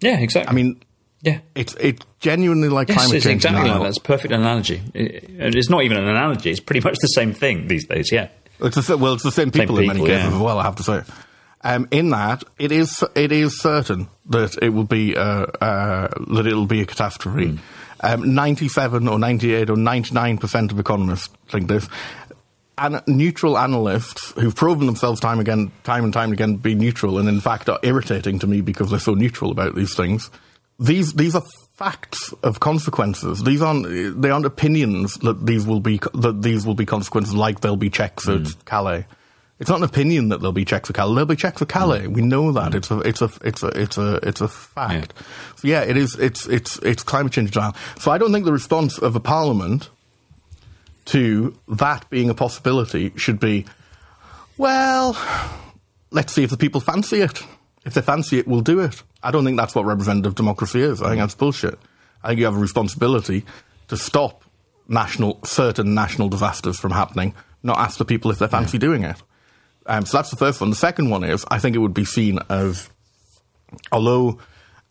Yeah, 0.00 0.18
exactly. 0.20 0.48
I 0.48 0.52
mean, 0.54 0.80
yeah. 1.22 1.40
it's 1.54 1.74
it's 1.80 2.04
genuinely 2.20 2.68
like 2.68 2.88
Yes, 2.88 2.98
climate 2.98 3.22
change 3.22 3.34
exactly 3.44 3.62
denial. 3.62 3.80
like. 3.80 3.88
That's 3.88 3.98
a 3.98 4.02
perfect 4.02 4.32
analogy. 4.32 4.82
It- 4.94 5.28
and 5.38 5.54
it's 5.54 5.68
not 5.68 5.82
even 5.82 5.96
an 5.96 6.06
analogy; 6.08 6.50
it's 6.50 6.60
pretty 6.60 6.80
much 6.86 6.98
the 7.00 7.08
same 7.08 7.32
thing 7.32 7.66
these 7.66 7.86
days. 7.86 8.12
Yeah, 8.12 8.28
It's 8.60 8.86
the, 8.86 8.96
well, 8.96 9.14
it's 9.14 9.22
the 9.24 9.32
same 9.32 9.50
people 9.50 9.76
in 9.78 9.84
people, 9.84 9.96
many 10.04 10.06
cases 10.06 10.30
yeah. 10.30 10.36
as 10.36 10.42
well. 10.42 10.58
I 10.58 10.62
have 10.62 10.76
to 10.76 10.82
say. 10.84 11.02
Um, 11.62 11.88
in 11.90 12.10
that, 12.10 12.44
it 12.58 12.70
is 12.70 13.02
it 13.14 13.32
is 13.32 13.60
certain 13.60 14.08
that 14.26 14.56
it 14.62 14.68
will 14.68 14.84
be 14.84 15.16
uh, 15.16 15.46
uh, 15.60 16.08
that 16.34 16.46
it'll 16.46 16.66
be 16.66 16.80
a 16.80 16.86
catastrophe. 16.86 17.58
Um, 18.00 18.34
Ninety-seven 18.34 19.08
or 19.08 19.18
ninety-eight 19.18 19.70
or 19.70 19.76
ninety-nine 19.76 20.38
percent 20.38 20.70
of 20.70 20.78
economists 20.78 21.34
think 21.48 21.68
this. 21.68 21.88
And 22.78 23.02
neutral 23.06 23.56
analysts 23.56 24.32
who've 24.32 24.54
proven 24.54 24.84
themselves 24.84 25.18
time 25.18 25.40
again, 25.40 25.72
time 25.82 26.04
and 26.04 26.12
time 26.12 26.30
again, 26.30 26.52
to 26.52 26.58
be 26.58 26.74
neutral, 26.74 27.18
and 27.18 27.26
in 27.26 27.40
fact 27.40 27.70
are 27.70 27.80
irritating 27.82 28.38
to 28.40 28.46
me 28.46 28.60
because 28.60 28.90
they're 28.90 29.00
so 29.00 29.14
neutral 29.14 29.50
about 29.50 29.74
these 29.74 29.94
things. 29.94 30.30
These 30.78 31.14
these 31.14 31.34
are 31.34 31.42
facts 31.76 32.34
of 32.42 32.60
consequences. 32.60 33.42
These 33.42 33.62
aren't 33.62 34.20
they 34.20 34.28
aren't 34.28 34.44
opinions 34.44 35.14
that 35.20 35.46
these 35.46 35.66
will 35.66 35.80
be 35.80 35.98
that 36.12 36.42
these 36.42 36.66
will 36.66 36.74
be 36.74 36.84
consequences 36.84 37.34
like 37.34 37.60
there'll 37.60 37.78
be 37.78 37.88
checks 37.88 38.28
at 38.28 38.46
Calais. 38.66 39.06
It's 39.58 39.70
not 39.70 39.78
an 39.78 39.84
opinion 39.84 40.28
that 40.28 40.40
there'll 40.40 40.52
be 40.52 40.66
checks 40.66 40.88
for 40.88 40.92
Calais. 40.92 41.14
There'll 41.14 41.26
be 41.26 41.36
checks 41.36 41.62
at 41.62 41.68
Calais. 41.68 42.02
Mm. 42.02 42.14
We 42.14 42.22
know 42.22 42.52
that. 42.52 42.72
Mm. 42.72 42.76
It's 42.76 42.90
a 42.90 42.98
it's 43.00 43.22
a 43.22 43.30
it's 43.42 43.62
a 43.62 43.68
it's 43.68 43.98
a 43.98 44.14
it's 44.22 44.40
a 44.42 44.48
fact. 44.48 45.14
So 45.56 45.68
yeah, 45.68 45.82
it 45.82 45.96
is. 45.96 46.14
It's 46.16 46.46
it's 46.46 46.78
it's 46.78 47.02
climate 47.02 47.32
change 47.32 47.52
denial. 47.52 47.74
So 47.98 48.10
I 48.10 48.18
don't 48.18 48.32
think 48.32 48.44
the 48.44 48.52
response 48.52 48.98
of 48.98 49.16
a 49.16 49.20
parliament 49.20 49.88
to 51.06 51.56
that 51.68 52.08
being 52.10 52.28
a 52.28 52.34
possibility 52.34 53.12
should 53.16 53.40
be, 53.40 53.64
well, 54.58 55.16
let's 56.10 56.32
see 56.32 56.42
if 56.42 56.50
the 56.50 56.56
people 56.56 56.80
fancy 56.80 57.20
it. 57.20 57.42
If 57.84 57.94
they 57.94 58.02
fancy 58.02 58.38
it, 58.38 58.48
we'll 58.48 58.60
do 58.60 58.80
it. 58.80 59.02
I 59.22 59.30
don't 59.30 59.44
think 59.44 59.56
that's 59.56 59.74
what 59.74 59.84
representative 59.84 60.34
democracy 60.34 60.80
is. 60.80 61.00
I 61.00 61.08
think 61.08 61.20
that's 61.20 61.36
bullshit. 61.36 61.78
I 62.22 62.28
think 62.28 62.40
you 62.40 62.44
have 62.46 62.56
a 62.56 62.60
responsibility 62.60 63.44
to 63.88 63.96
stop 63.96 64.42
national 64.88 65.38
certain 65.44 65.94
national 65.94 66.28
disasters 66.28 66.78
from 66.78 66.90
happening, 66.90 67.34
not 67.62 67.78
ask 67.78 67.98
the 67.98 68.04
people 68.04 68.30
if 68.30 68.38
they 68.38 68.48
fancy 68.48 68.78
doing 68.78 69.04
it. 69.04 69.16
Um, 69.86 70.06
so 70.06 70.18
that's 70.18 70.30
the 70.30 70.36
first 70.36 70.60
one. 70.60 70.70
The 70.70 70.76
second 70.76 71.10
one 71.10 71.24
is 71.24 71.44
I 71.50 71.58
think 71.58 71.76
it 71.76 71.78
would 71.78 71.94
be 71.94 72.04
seen 72.04 72.38
as, 72.48 72.88
although 73.92 74.38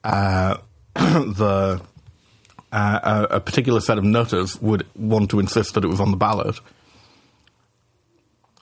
uh, 0.03 0.57
the 0.95 1.81
uh, 2.72 3.26
a, 3.31 3.35
a 3.35 3.39
particular 3.39 3.80
set 3.80 3.97
of 3.97 4.03
nutters 4.03 4.61
would 4.61 4.85
want 4.95 5.30
to 5.31 5.39
insist 5.39 5.73
that 5.76 5.84
it 5.84 5.88
was 5.88 5.99
on 5.99 6.11
the 6.11 6.17
ballot, 6.17 6.59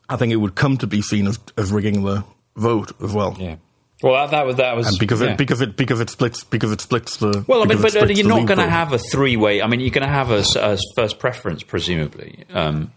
I 0.10 0.16
think 0.18 0.32
it 0.32 0.38
would 0.38 0.56
come 0.56 0.78
to 0.78 0.88
be 0.88 1.02
seen 1.02 1.28
as, 1.28 1.40
as 1.58 1.72
rigging 1.72 2.04
the 2.04 2.24
vote 2.56 2.92
as 3.02 3.14
well. 3.14 3.36
Yeah. 3.40 3.56
Well, 4.04 4.14
that, 4.14 4.32
that 4.32 4.46
was 4.46 4.56
that 4.58 4.76
was 4.76 4.88
And 4.88 5.00
because 5.00 5.22
yeah. 5.22 5.32
it 5.32 5.38
because 5.38 5.62
it 5.62 5.78
because 5.78 6.02
it 6.02 6.10
splits 6.10 6.44
because 6.44 6.72
it 6.74 6.82
splits 6.82 7.18
the 7.18 7.46
Well, 7.48 7.64
I 7.64 7.66
mean, 7.66 7.82
but 7.82 7.96
uh, 7.96 8.06
you're 8.06 8.28
not 8.28 8.46
going 8.46 8.60
to 8.60 8.70
have 8.70 8.92
a 8.92 8.98
three-way. 8.98 9.62
I 9.62 9.68
mean, 9.68 9.80
you're 9.80 9.92
going 9.92 10.08
to 10.08 10.14
have 10.14 10.30
a 10.30 10.78
first 10.96 11.20
preference, 11.20 11.64
presumably. 11.64 12.44
Um, 12.52 12.92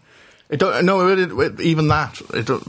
It 0.49 0.59
don't, 0.59 0.85
no, 0.85 1.09
it, 1.09 1.19
it, 1.19 1.59
even 1.59 1.89
that 1.89 2.21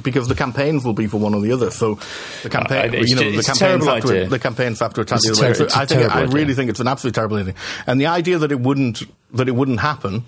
because 0.02 0.26
the 0.26 0.34
campaigns 0.34 0.84
will 0.84 0.94
be 0.94 1.06
for 1.06 1.18
one 1.18 1.32
or 1.32 1.40
the 1.40 1.52
other. 1.52 1.70
So 1.70 1.98
the 2.42 2.50
campaign, 2.50 2.92
Uh, 2.92 2.98
you 2.98 3.14
know, 3.14 3.30
the 3.30 3.42
campaigns 3.42 3.86
have 3.86 4.02
to 4.02 4.26
the 4.26 4.38
campaigns 4.40 4.80
have 4.80 4.94
to 4.94 5.02
attack 5.02 5.20
the 5.20 5.30
other 5.30 5.42
way. 5.42 5.54
So 5.54 5.68
I 5.78 5.86
think 5.86 6.02
I 6.10 6.22
idea. 6.22 6.34
really 6.34 6.54
think 6.54 6.70
it's 6.70 6.80
an 6.80 6.88
absolutely 6.88 7.14
terrible 7.14 7.36
idea. 7.36 7.54
And 7.86 8.00
the 8.00 8.06
idea 8.06 8.38
that 8.38 8.50
it 8.50 8.58
wouldn't 8.58 9.04
that 9.32 9.48
it 9.48 9.52
wouldn't 9.52 9.78
happen. 9.80 10.24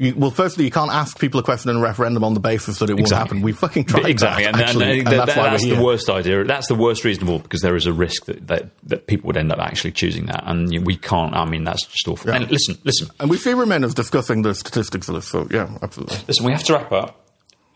You, 0.00 0.14
well, 0.16 0.30
firstly, 0.30 0.64
you 0.64 0.70
can't 0.70 0.92
ask 0.92 1.18
people 1.18 1.40
a 1.40 1.42
question 1.42 1.70
in 1.70 1.76
a 1.76 1.80
referendum 1.80 2.22
on 2.22 2.32
the 2.32 2.38
basis 2.40 2.78
that 2.78 2.88
it 2.88 2.94
won't 2.94 3.10
happen. 3.10 3.42
We 3.42 3.50
fucking 3.50 3.84
tried 3.86 4.06
exactly, 4.06 4.44
that, 4.44 4.54
and, 4.54 4.62
actually, 4.62 4.84
and, 4.84 4.98
and 5.00 5.06
that- 5.08 5.26
that's 5.26 5.36
why 5.36 5.50
that's 5.50 5.64
the 5.64 5.82
worst 5.82 6.08
idea. 6.08 6.44
That's 6.44 6.68
the 6.68 6.76
worst 6.76 7.04
reason 7.04 7.24
of 7.24 7.30
all 7.30 7.38
because 7.40 7.62
there 7.62 7.74
is 7.74 7.86
a 7.86 7.92
risk 7.92 8.26
that, 8.26 8.46
that, 8.46 8.70
that 8.84 9.06
people 9.08 9.26
would 9.26 9.36
end 9.36 9.50
up 9.50 9.58
actually 9.58 9.90
choosing 9.92 10.26
that, 10.26 10.44
and 10.46 10.72
you 10.72 10.78
know, 10.78 10.84
we 10.84 10.96
can't. 10.96 11.34
I 11.34 11.44
mean, 11.46 11.64
that's 11.64 11.84
just 11.84 12.06
awful. 12.06 12.30
Yeah. 12.30 12.36
And 12.36 12.50
listen, 12.50 12.78
listen, 12.84 13.08
And 13.18 13.28
we 13.28 13.36
see 13.38 13.50
Remainiacs 13.50 13.94
discussing 13.94 14.42
the 14.42 14.54
statistics 14.54 15.08
of 15.08 15.16
this. 15.16 15.26
So 15.26 15.48
yeah, 15.50 15.68
absolutely. 15.82 16.16
listen. 16.28 16.46
We 16.46 16.52
have 16.52 16.62
to 16.64 16.74
wrap 16.74 16.92
up. 16.92 17.24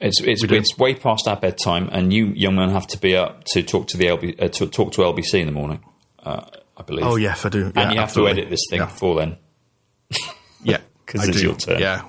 It's 0.00 0.20
it's, 0.20 0.44
it's 0.44 0.78
way 0.78 0.94
past 0.94 1.26
our 1.26 1.36
bedtime, 1.36 1.88
and 1.90 2.12
you 2.12 2.26
young 2.26 2.54
men 2.54 2.70
have 2.70 2.86
to 2.88 2.98
be 2.98 3.16
up 3.16 3.42
to 3.52 3.62
talk 3.64 3.88
to 3.88 3.96
the 3.96 4.06
LB, 4.06 4.40
uh, 4.42 4.48
to 4.48 4.66
talk 4.68 4.92
to 4.92 5.00
LBC 5.02 5.40
in 5.40 5.46
the 5.46 5.52
morning. 5.52 5.82
Uh, 6.22 6.44
I 6.76 6.82
believe. 6.82 7.04
Oh 7.04 7.16
yes, 7.16 7.44
I 7.44 7.48
do. 7.48 7.66
and 7.66 7.74
Yeah, 7.76 7.92
you 7.92 7.98
have 8.00 8.14
to 8.14 8.28
edit 8.28 8.48
this 8.48 8.60
thing 8.70 8.78
Yeah. 8.78 8.86
before 8.86 9.16
then. 9.16 9.36
Yeah, 10.64 10.78
'Cause 11.12 11.26
I 11.26 11.28
it's 11.30 11.40
do. 11.40 11.46
your 11.46 11.56
turn. 11.56 11.78
Yeah. 11.80 12.02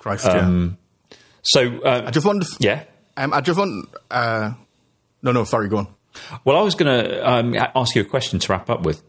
Christ, 0.00 0.26
yeah. 0.26 0.68
So 1.42 1.80
uh, 1.82 2.02
I 2.06 2.10
just 2.10 2.26
wanted. 2.26 2.46
To, 2.48 2.56
yeah. 2.60 2.84
Um, 3.16 3.32
I 3.32 3.40
just 3.40 3.58
want. 3.58 3.88
Uh, 4.10 4.52
no, 5.22 5.32
no, 5.32 5.44
sorry. 5.44 5.68
Go 5.68 5.78
on. 5.78 5.88
Well, 6.44 6.56
I 6.58 6.62
was 6.62 6.74
going 6.74 7.04
to 7.04 7.30
um, 7.30 7.54
ask 7.76 7.94
you 7.94 8.02
a 8.02 8.04
question 8.04 8.38
to 8.40 8.52
wrap 8.52 8.68
up 8.68 8.82
with, 8.82 9.02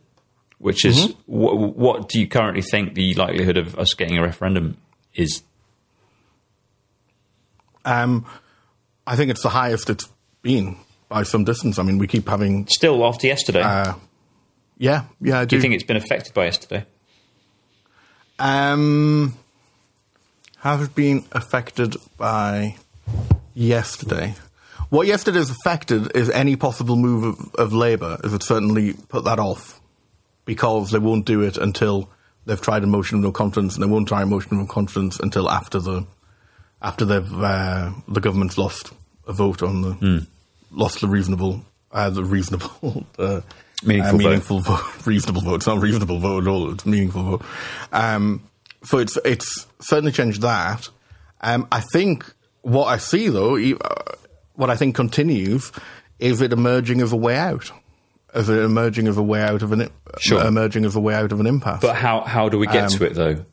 which 0.59 0.85
is 0.85 1.07
Mm-hmm. 1.07 1.11
wh- 1.33 1.77
what 1.77 2.09
do 2.09 2.19
you 2.19 2.27
currently 2.27 2.61
think 2.61 2.93
the 2.93 3.13
likelihood 3.15 3.57
of 3.57 3.77
us 3.79 3.93
getting 3.95 4.17
a 4.17 4.21
referendum 4.21 4.77
is? 5.15 5.41
Um, 7.85 8.25
I 9.07 9.15
think 9.15 9.31
it's 9.31 9.41
the 9.41 9.49
highest 9.49 9.89
it's 9.89 10.07
been 10.41 10.77
by 11.09 11.23
some 11.23 11.43
distance. 11.43 11.79
I 11.79 11.83
mean, 11.83 11.97
we 11.97 12.07
keep 12.07 12.27
having. 12.29 12.67
Still 12.67 13.03
after 13.05 13.27
yesterday, 13.27 13.61
Uh, 13.61 13.95
yeah, 14.77 15.05
yeah. 15.19 15.39
I 15.39 15.45
do. 15.45 15.49
do 15.49 15.55
you 15.57 15.61
think 15.61 15.73
it's 15.73 15.83
been 15.83 15.97
affected 15.97 16.33
by 16.33 16.45
yesterday? 16.45 16.85
Um, 18.41 19.37
has 20.57 20.81
it 20.81 20.95
been 20.95 21.25
affected 21.31 21.95
by 22.17 22.75
yesterday? 23.53 24.33
What 24.89 25.05
yesterday 25.07 25.37
has 25.37 25.51
affected 25.51 26.15
is 26.15 26.29
any 26.31 26.55
possible 26.55 26.95
move 26.95 27.23
of, 27.23 27.55
of 27.55 27.73
Labour. 27.73 28.17
Is 28.23 28.33
it 28.33 28.43
certainly 28.43 28.93
put 29.09 29.25
that 29.25 29.39
off 29.39 29.79
because 30.45 30.91
they 30.91 30.99
won't 30.99 31.25
do 31.25 31.41
it 31.41 31.57
until 31.57 32.09
they've 32.47 32.59
tried 32.59 32.83
a 32.83 32.87
motion 32.87 33.19
of 33.19 33.23
no 33.23 33.31
confidence, 33.31 33.75
and 33.75 33.83
they 33.83 33.87
won't 33.87 34.07
try 34.07 34.23
a 34.23 34.25
motion 34.25 34.53
of 34.53 34.59
no 34.59 34.65
confidence 34.65 35.19
until 35.19 35.49
after 35.49 35.79
the 35.79 36.05
after 36.81 37.05
they've 37.05 37.33
uh, 37.43 37.91
the 38.07 38.19
government's 38.19 38.57
lost 38.57 38.91
a 39.27 39.33
vote 39.33 39.61
on 39.61 39.81
the 39.83 39.91
Hmm. 39.93 40.17
lost 40.71 40.99
the 41.01 41.07
reasonable 41.07 41.61
uh, 41.91 42.09
the 42.09 42.23
reasonable 42.23 43.05
uh, 43.19 43.41
Meaningful 43.83 44.15
uh, 44.15 44.17
vote. 44.17 44.23
meaningful 44.29 44.59
vote. 44.59 44.83
reasonable 45.07 45.41
vote. 45.41 45.55
It's 45.55 45.67
not 45.67 45.77
a 45.77 45.79
reasonable 45.79 46.19
vote 46.19 46.43
at 46.43 46.47
all. 46.47 46.71
It's 46.71 46.85
a 46.85 46.89
meaningful 46.89 47.23
vote. 47.23 47.41
Um, 47.91 48.43
so 48.83 48.97
it's 48.97 49.17
it's 49.25 49.65
certainly 49.79 50.11
changed 50.11 50.41
that. 50.41 50.89
Um, 51.41 51.67
I 51.71 51.79
think 51.79 52.31
what 52.61 52.85
I 52.85 52.97
see 52.97 53.29
though, 53.29 53.55
uh, 53.57 54.03
what 54.53 54.69
I 54.69 54.75
think 54.75 54.95
continues, 54.95 55.71
is 56.19 56.41
it 56.41 56.53
emerging 56.53 57.01
as 57.01 57.11
a 57.11 57.15
way 57.15 57.35
out, 57.37 57.71
as 58.33 58.49
it 58.49 58.59
emerging 58.59 59.07
as 59.07 59.17
a 59.17 59.23
way 59.23 59.41
out 59.41 59.61
of 59.63 59.71
an 59.71 59.89
Sure. 60.19 60.45
emerging 60.45 60.85
as 60.85 60.95
a 60.95 60.99
way 60.99 61.15
out 61.15 61.31
of 61.31 61.39
an 61.39 61.47
impasse. 61.47 61.81
But 61.81 61.95
how 61.95 62.21
how 62.21 62.49
do 62.49 62.59
we 62.59 62.67
get 62.67 62.83
Um, 62.83 62.89
to 62.99 63.05
it 63.05 63.13
though? 63.15 63.45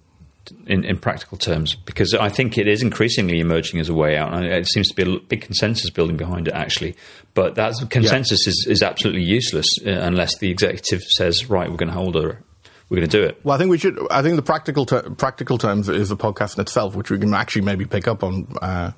In, 0.66 0.84
in 0.84 0.98
practical 0.98 1.38
terms, 1.38 1.74
because 1.74 2.14
I 2.14 2.28
think 2.28 2.58
it 2.58 2.68
is 2.68 2.82
increasingly 2.82 3.40
emerging 3.40 3.80
as 3.80 3.88
a 3.88 3.94
way 3.94 4.16
out, 4.16 4.32
and 4.32 4.44
it 4.44 4.66
seems 4.66 4.88
to 4.88 4.94
be 4.94 5.16
a 5.16 5.18
big 5.20 5.42
consensus 5.42 5.90
building 5.90 6.16
behind 6.16 6.48
it, 6.48 6.54
actually. 6.54 6.96
But 7.34 7.54
that 7.56 7.74
consensus 7.90 8.46
is, 8.46 8.66
is 8.68 8.82
absolutely 8.82 9.22
useless 9.22 9.66
uh, 9.86 9.90
unless 9.90 10.38
the 10.38 10.50
executive 10.50 11.02
says, 11.02 11.48
"Right, 11.48 11.70
we're 11.70 11.76
going 11.76 11.88
to 11.88 11.94
hold 11.94 12.14
her, 12.14 12.42
we're 12.88 12.98
going 12.98 13.08
to 13.08 13.18
do 13.18 13.24
it." 13.24 13.40
Well, 13.44 13.54
I 13.54 13.58
think 13.58 13.70
we 13.70 13.78
should. 13.78 13.98
I 14.10 14.22
think 14.22 14.36
the 14.36 14.42
practical 14.42 14.86
ter- 14.86 15.10
practical 15.10 15.58
terms 15.58 15.88
is 15.88 16.08
the 16.08 16.16
podcast 16.16 16.56
in 16.56 16.62
itself, 16.62 16.94
which 16.94 17.10
we 17.10 17.18
can 17.18 17.34
actually 17.34 17.62
maybe 17.62 17.84
pick 17.84 18.08
up 18.08 18.22
on 18.22 18.46
uh, 18.60 18.92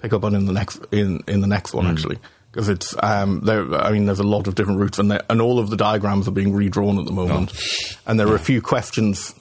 pick 0.00 0.12
up 0.12 0.24
on 0.24 0.34
in 0.34 0.46
the 0.46 0.52
next 0.52 0.84
in 0.92 1.22
in 1.26 1.40
the 1.40 1.46
next 1.46 1.74
one 1.74 1.86
actually 1.86 2.18
because 2.56 2.70
it's 2.70 2.96
um, 3.02 3.40
there. 3.40 3.74
I 3.74 3.92
mean, 3.92 4.06
there's 4.06 4.18
a 4.18 4.24
lot 4.24 4.46
of 4.46 4.54
different 4.54 4.80
routes, 4.80 4.98
and 4.98 5.20
and 5.28 5.42
all 5.42 5.58
of 5.58 5.68
the 5.68 5.76
diagrams 5.76 6.26
are 6.26 6.30
being 6.30 6.54
redrawn 6.54 6.98
at 6.98 7.04
the 7.04 7.12
moment, 7.12 7.52
and 8.06 8.18
there 8.18 8.28
are 8.28 8.34
a 8.34 8.38
few 8.38 8.62
questions. 8.62 9.34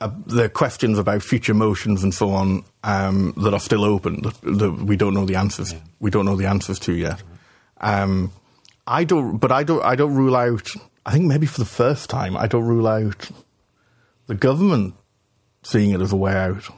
Uh, 0.00 0.10
there 0.26 0.44
are 0.44 0.50
questions 0.50 0.98
about 0.98 1.22
future 1.22 1.54
motions 1.54 2.04
and 2.04 2.14
so 2.14 2.30
on 2.30 2.64
um, 2.84 3.34
that 3.36 3.52
are 3.52 3.60
still 3.60 3.84
open 3.84 4.22
that, 4.22 4.40
that 4.42 4.72
we 4.72 4.96
don't 4.96 5.12
know 5.14 5.24
the 5.24 5.34
answers. 5.34 5.74
We 5.98 6.10
don't 6.10 6.24
know 6.24 6.36
the 6.36 6.46
answers 6.46 6.78
to 6.80 6.94
yet. 6.94 7.22
Um, 7.80 8.32
I 8.86 9.04
don't, 9.04 9.38
but 9.38 9.50
I 9.50 9.64
don't. 9.64 9.84
I 9.84 9.96
don't 9.96 10.14
rule 10.14 10.36
out. 10.36 10.70
I 11.04 11.12
think 11.12 11.26
maybe 11.26 11.46
for 11.46 11.60
the 11.60 11.66
first 11.66 12.08
time, 12.08 12.36
I 12.36 12.46
don't 12.46 12.64
rule 12.64 12.86
out 12.86 13.30
the 14.26 14.34
government 14.34 14.94
seeing 15.62 15.90
it 15.90 16.00
as 16.00 16.12
a 16.12 16.16
way 16.16 16.32
out, 16.32 16.68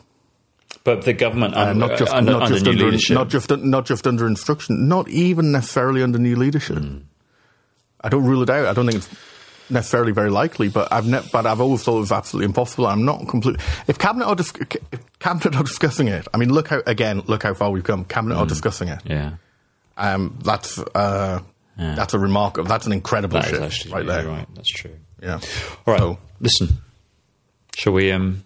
But 0.85 1.03
the 1.03 1.13
government, 1.13 1.55
uh, 1.55 1.73
not 1.73 1.99
just 1.99 2.13
under, 2.13 2.33
not 2.33 2.43
under 2.43 2.55
just 2.55 2.65
new 2.65 2.73
under 2.73 2.85
leadership, 2.87 3.15
not 3.15 3.29
just 3.29 3.51
not 3.51 3.87
just 3.87 4.07
under 4.07 4.27
instruction, 4.27 4.89
not 4.89 5.09
even 5.09 5.53
necessarily 5.53 6.03
under 6.03 6.19
new 6.19 6.37
leadership. 6.37 6.79
Hmm. 6.79 6.99
I 8.01 8.09
don't 8.09 8.25
rule 8.25 8.43
it 8.43 8.51
out. 8.51 8.67
I 8.67 8.73
don't 8.73 8.87
think 8.87 8.99
it's 8.99 9.09
necessarily 9.71 10.13
very 10.13 10.31
likely, 10.31 10.69
but 10.69 10.93
I've 10.93 11.07
ne- 11.07 11.23
but 11.33 11.47
I've 11.47 11.61
always 11.61 11.83
thought 11.83 11.97
it 11.99 12.01
was 12.01 12.13
absolutely 12.13 12.47
impossible. 12.47 12.87
I'm 12.87 13.05
not 13.05 13.29
completely. 13.29 13.63
If 13.87 13.99
cabinet 13.99 14.27
are 14.27 14.35
dis- 14.37 14.53
if 14.93 15.19
cabinet 15.19 15.57
are 15.57 15.63
discussing 15.63 16.09
it, 16.09 16.27
I 16.35 16.37
mean, 16.39 16.53
look 16.53 16.69
how 16.69 16.83
again, 16.87 17.23
look 17.27 17.43
how 17.43 17.55
far 17.55 17.71
we've 17.71 17.85
come. 17.85 18.05
Cabinet 18.05 18.35
Hmm. 18.37 18.43
are 18.43 18.47
discussing 18.47 18.89
it. 18.89 19.01
yeah, 19.05 19.33
Um, 19.97 20.39
that's 20.43 20.79
uh, 20.79 21.41
that's 21.77 22.15
a 22.15 22.19
remarkable. 22.19 22.69
That's 22.69 22.87
an 22.87 22.93
incredible 22.93 23.41
that 23.41 23.49
shift 23.49 23.63
actually 23.63 23.93
right 23.95 24.07
there. 24.07 24.27
right. 24.27 24.47
That's 24.55 24.69
true. 24.71 24.97
Yeah. 25.23 25.41
All 25.87 25.95
right, 25.95 26.01
So- 26.01 26.19
listen. 26.41 26.69
Shall 27.77 27.93
we 27.95 28.11
um, 28.13 28.45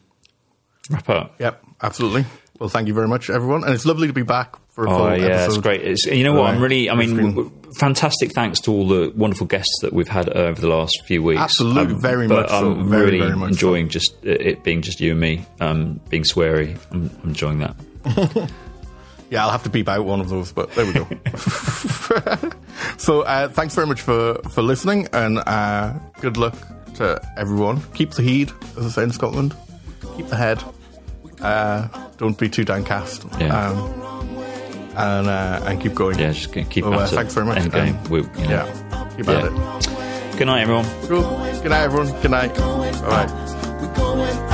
wrap 0.90 1.09
up? 1.09 1.34
Yep, 1.40 1.64
absolutely. 1.82 2.24
Well, 2.60 2.68
thank 2.68 2.86
you 2.88 2.94
very 2.94 3.09
much, 3.09 3.30
everyone, 3.30 3.64
and 3.64 3.72
it's 3.74 3.84
lovely 3.86 4.06
to 4.06 4.12
be 4.12 4.22
back 4.22 4.55
for 4.68 4.84
a 4.86 4.88
full 4.88 5.02
Oh 5.02 5.14
yeah, 5.14 5.24
episode. 5.26 5.46
it's 5.48 5.59
great. 5.59 5.80
It's, 5.82 6.06
you 6.06 6.22
know 6.22 6.34
what? 6.34 6.55
I'm 6.55 6.62
really. 6.62 6.88
I 6.90 6.94
mean, 6.94 7.51
fantastic. 7.78 8.32
Thanks 8.32 8.60
to 8.62 8.70
all 8.72 8.86
the 8.88 9.12
wonderful 9.16 9.46
guests 9.46 9.74
that 9.82 9.92
we've 9.92 10.09
had 10.09 10.28
over 10.30 10.60
the 10.60 10.68
last 10.68 11.02
few 11.06 11.22
weeks. 11.22 11.38
Um, 11.38 11.44
Absolutely, 11.44 11.94
very 11.96 12.28
much 12.28 12.48
so. 12.48 12.72
I'm 12.72 12.88
Very, 12.90 13.05
really 13.05 13.20
very 13.20 13.36
much 13.36 13.51
enjoying 13.52 13.88
just 13.88 14.14
it- 14.24 14.62
being 14.64 14.82
just 14.82 15.01
you 15.01 15.12
and 15.12 15.20
me, 15.20 15.46
um, 15.60 16.01
being 16.09 16.22
sweary. 16.24 16.78
I'm, 16.90 17.10
I'm 17.22 17.28
enjoying 17.30 17.59
that. 17.60 17.76
Yeah, 18.06 18.46
Yeah, 19.30 19.44
I'll 19.44 19.51
have 19.51 19.62
to 19.64 19.70
beep 19.70 19.88
out 19.88 20.05
one 20.05 20.20
of 20.20 20.28
those, 20.28 20.52
but 20.52 20.70
there 20.72 20.84
we 20.86 20.92
go. 20.92 21.09
so, 22.98 23.22
uh, 23.22 23.48
thanks 23.48 23.74
very 23.74 23.86
much 23.86 24.01
for, 24.02 24.34
for 24.51 24.62
listening, 24.62 25.09
and 25.12 25.38
uh, 25.38 25.94
good 26.20 26.36
luck 26.36 26.55
to 26.96 27.20
everyone. 27.36 27.80
Keep 27.94 28.12
the 28.12 28.22
heed, 28.22 28.52
as 28.76 28.86
I 28.86 28.88
say 28.90 29.02
in 29.05 29.12
Scotland. 29.12 29.56
Keep 30.16 30.28
the 30.28 30.36
head. 30.36 30.62
Uh, 31.40 31.88
don't 32.18 32.38
be 32.38 32.48
too 32.48 32.64
downcast. 32.64 33.24
Yeah. 33.40 33.68
Um, 33.70 34.03
and 34.97 35.27
uh, 35.29 35.61
and 35.66 35.81
keep 35.81 35.95
going. 35.95 36.19
Yeah, 36.19 36.33
just 36.33 36.53
keep 36.53 36.85
So, 36.85 36.93
uh, 36.93 37.01
at 37.01 37.12
it. 37.12 37.15
thanks 37.15 37.35
very 37.35 37.47
much. 37.47 37.59
End 37.59 37.73
game. 37.73 37.97
Um, 37.97 38.11
We- 38.11 38.19
you 38.21 38.49
know. 38.49 38.66
Yeah. 38.66 39.09
Keep 39.16 39.29
at 39.29 39.45
it. 39.45 40.39
Good 40.39 40.47
night, 40.47 40.62
everyone. 40.62 40.85
Cool. 41.07 41.23
Good 41.62 41.71
night, 41.71 41.83
everyone. 41.85 42.21
Good 42.21 42.31
night. 42.31 42.59
All 42.61 43.03
right. 43.09 43.31
We're 43.81 43.95
going 43.95 44.39
up 44.51 44.53